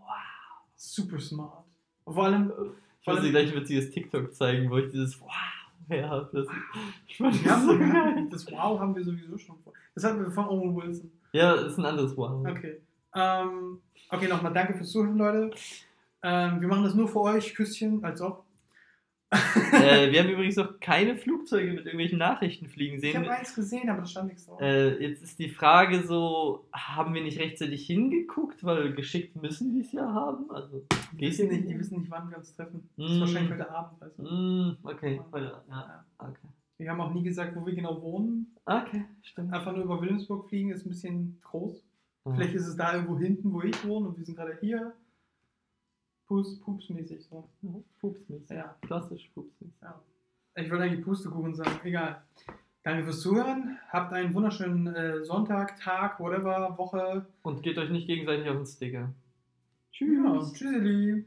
Super 0.77 1.19
smart. 1.19 1.64
Und 2.05 2.12
vor 2.12 2.24
allem, 2.24 2.52
Ich 3.01 3.06
muss 3.06 3.23
dir 3.23 3.31
gleich 3.31 3.51
ein 3.51 3.56
witziges 3.59 3.90
TikTok 3.90 4.35
zeigen, 4.35 4.70
wo 4.70 4.77
ich 4.77 4.90
dieses 4.90 5.19
Wow 5.19 5.31
her 5.89 6.10
habe. 6.10 6.28
Das, 6.35 6.47
ich 7.06 7.19
wir 7.19 7.31
das 7.31 7.62
so 7.62 7.73
so 7.73 7.78
geil. 7.78 8.28
das 8.31 8.52
Wow 8.52 8.81
haben 8.81 8.94
wir 8.94 9.02
sowieso 9.02 9.39
schon 9.39 9.56
vor. 9.64 9.73
Das 9.94 10.05
hatten 10.05 10.20
wir 10.20 10.31
von 10.31 10.47
Owen 10.47 10.77
Wilson. 10.77 11.10
Ja, 11.32 11.55
das 11.56 11.73
ist 11.73 11.78
ein 11.78 11.86
anderes 11.86 12.14
Wow. 12.14 12.47
Okay. 12.47 12.82
Ähm, 13.14 13.78
okay, 14.10 14.28
nochmal 14.28 14.52
danke 14.52 14.74
fürs 14.74 14.90
Zuhören, 14.90 15.16
Leute. 15.16 15.52
Ähm, 16.23 16.60
wir 16.60 16.69
machen 16.69 16.85
das 16.85 16.94
nur 16.94 17.09
für 17.09 17.20
euch. 17.23 17.55
Küsschen, 17.55 18.05
als 18.05 18.20
ob. 18.20 18.44
äh, 19.72 20.12
wir 20.12 20.22
haben 20.22 20.28
übrigens 20.28 20.56
noch 20.56 20.78
keine 20.78 21.16
Flugzeuge 21.16 21.68
mit 21.72 21.86
irgendwelchen 21.86 22.18
Nachrichten 22.18 22.68
fliegen 22.68 22.96
Ich 22.96 23.00
sehen. 23.00 23.16
habe 23.16 23.30
eins 23.30 23.54
gesehen, 23.54 23.88
aber 23.88 24.00
da 24.00 24.06
stand 24.06 24.28
nichts 24.28 24.44
drauf. 24.46 24.60
Äh, 24.60 25.02
jetzt 25.02 25.22
ist 25.22 25.38
die 25.38 25.48
Frage 25.48 26.02
so, 26.02 26.66
haben 26.72 27.14
wir 27.14 27.22
nicht 27.22 27.38
rechtzeitig 27.38 27.86
hingeguckt, 27.86 28.62
weil 28.62 28.92
geschickt 28.94 29.34
müssen 29.40 29.72
die 29.72 29.80
es 29.80 29.92
ja 29.92 30.12
haben? 30.12 30.50
Also, 30.50 30.82
die, 31.14 31.20
wissen 31.26 31.46
ja 31.46 31.52
nicht, 31.56 31.68
die 31.68 31.78
wissen 31.78 31.98
nicht, 32.00 32.10
wann 32.10 32.28
wir 32.30 32.36
uns 32.36 32.54
treffen. 32.54 32.88
Das 32.96 33.09
Mm. 33.09 33.12
ist 33.14 33.20
wahrscheinlich 33.20 33.52
heute 33.52 33.70
Abend. 33.70 33.98
Du? 34.18 34.22
Mm, 34.22 34.76
okay, 34.82 35.20
heute, 35.32 35.62
ja, 35.68 36.04
okay. 36.18 36.48
Wir 36.78 36.90
haben 36.90 37.00
auch 37.00 37.14
nie 37.14 37.22
gesagt, 37.22 37.56
wo 37.56 37.64
wir 37.64 37.74
genau 37.74 38.02
wohnen. 38.02 38.54
Okay, 38.66 39.04
stimmt. 39.22 39.52
Einfach 39.54 39.72
nur 39.72 39.84
über 39.84 40.00
Wilhelmsburg 40.00 40.48
fliegen 40.48 40.70
ist 40.72 40.84
ein 40.84 40.90
bisschen 40.90 41.38
groß. 41.42 41.82
Ja. 42.26 42.34
Vielleicht 42.34 42.54
ist 42.54 42.66
es 42.66 42.76
da 42.76 42.94
irgendwo 42.94 43.18
hinten, 43.18 43.52
wo 43.52 43.62
ich 43.62 43.86
wohne 43.86 44.09
und 44.09 44.18
wir 44.18 44.24
sind 44.24 44.36
gerade 44.36 44.59
hier. 44.60 44.92
Pups, 46.32 46.59
pupsmäßig 46.60 47.22
so. 47.26 47.46
Ja, 47.60 47.74
Pupsmäßig. 48.00 48.56
Ja. 48.56 48.74
Klassisch 48.80 49.30
pupsmäßig. 49.34 49.76
ja. 49.82 50.00
Ich 50.54 50.70
wollte 50.70 50.84
eigentlich 50.84 51.04
Pustekuchen 51.04 51.54
sagen, 51.54 51.78
egal. 51.84 52.22
Danke 52.82 53.04
fürs 53.04 53.20
Zuhören. 53.20 53.78
Habt 53.90 54.14
einen 54.14 54.32
wunderschönen 54.32 54.86
äh, 54.86 55.22
Sonntag, 55.24 55.78
Tag, 55.78 56.18
whatever, 56.20 56.76
Woche. 56.78 57.26
Und 57.42 57.62
geht 57.62 57.76
euch 57.76 57.90
nicht 57.90 58.06
gegenseitig 58.06 58.48
auf 58.48 58.56
den 58.56 58.66
Sticker. 58.66 59.12
Ja, 59.92 60.40
tschüssi. 60.54 61.26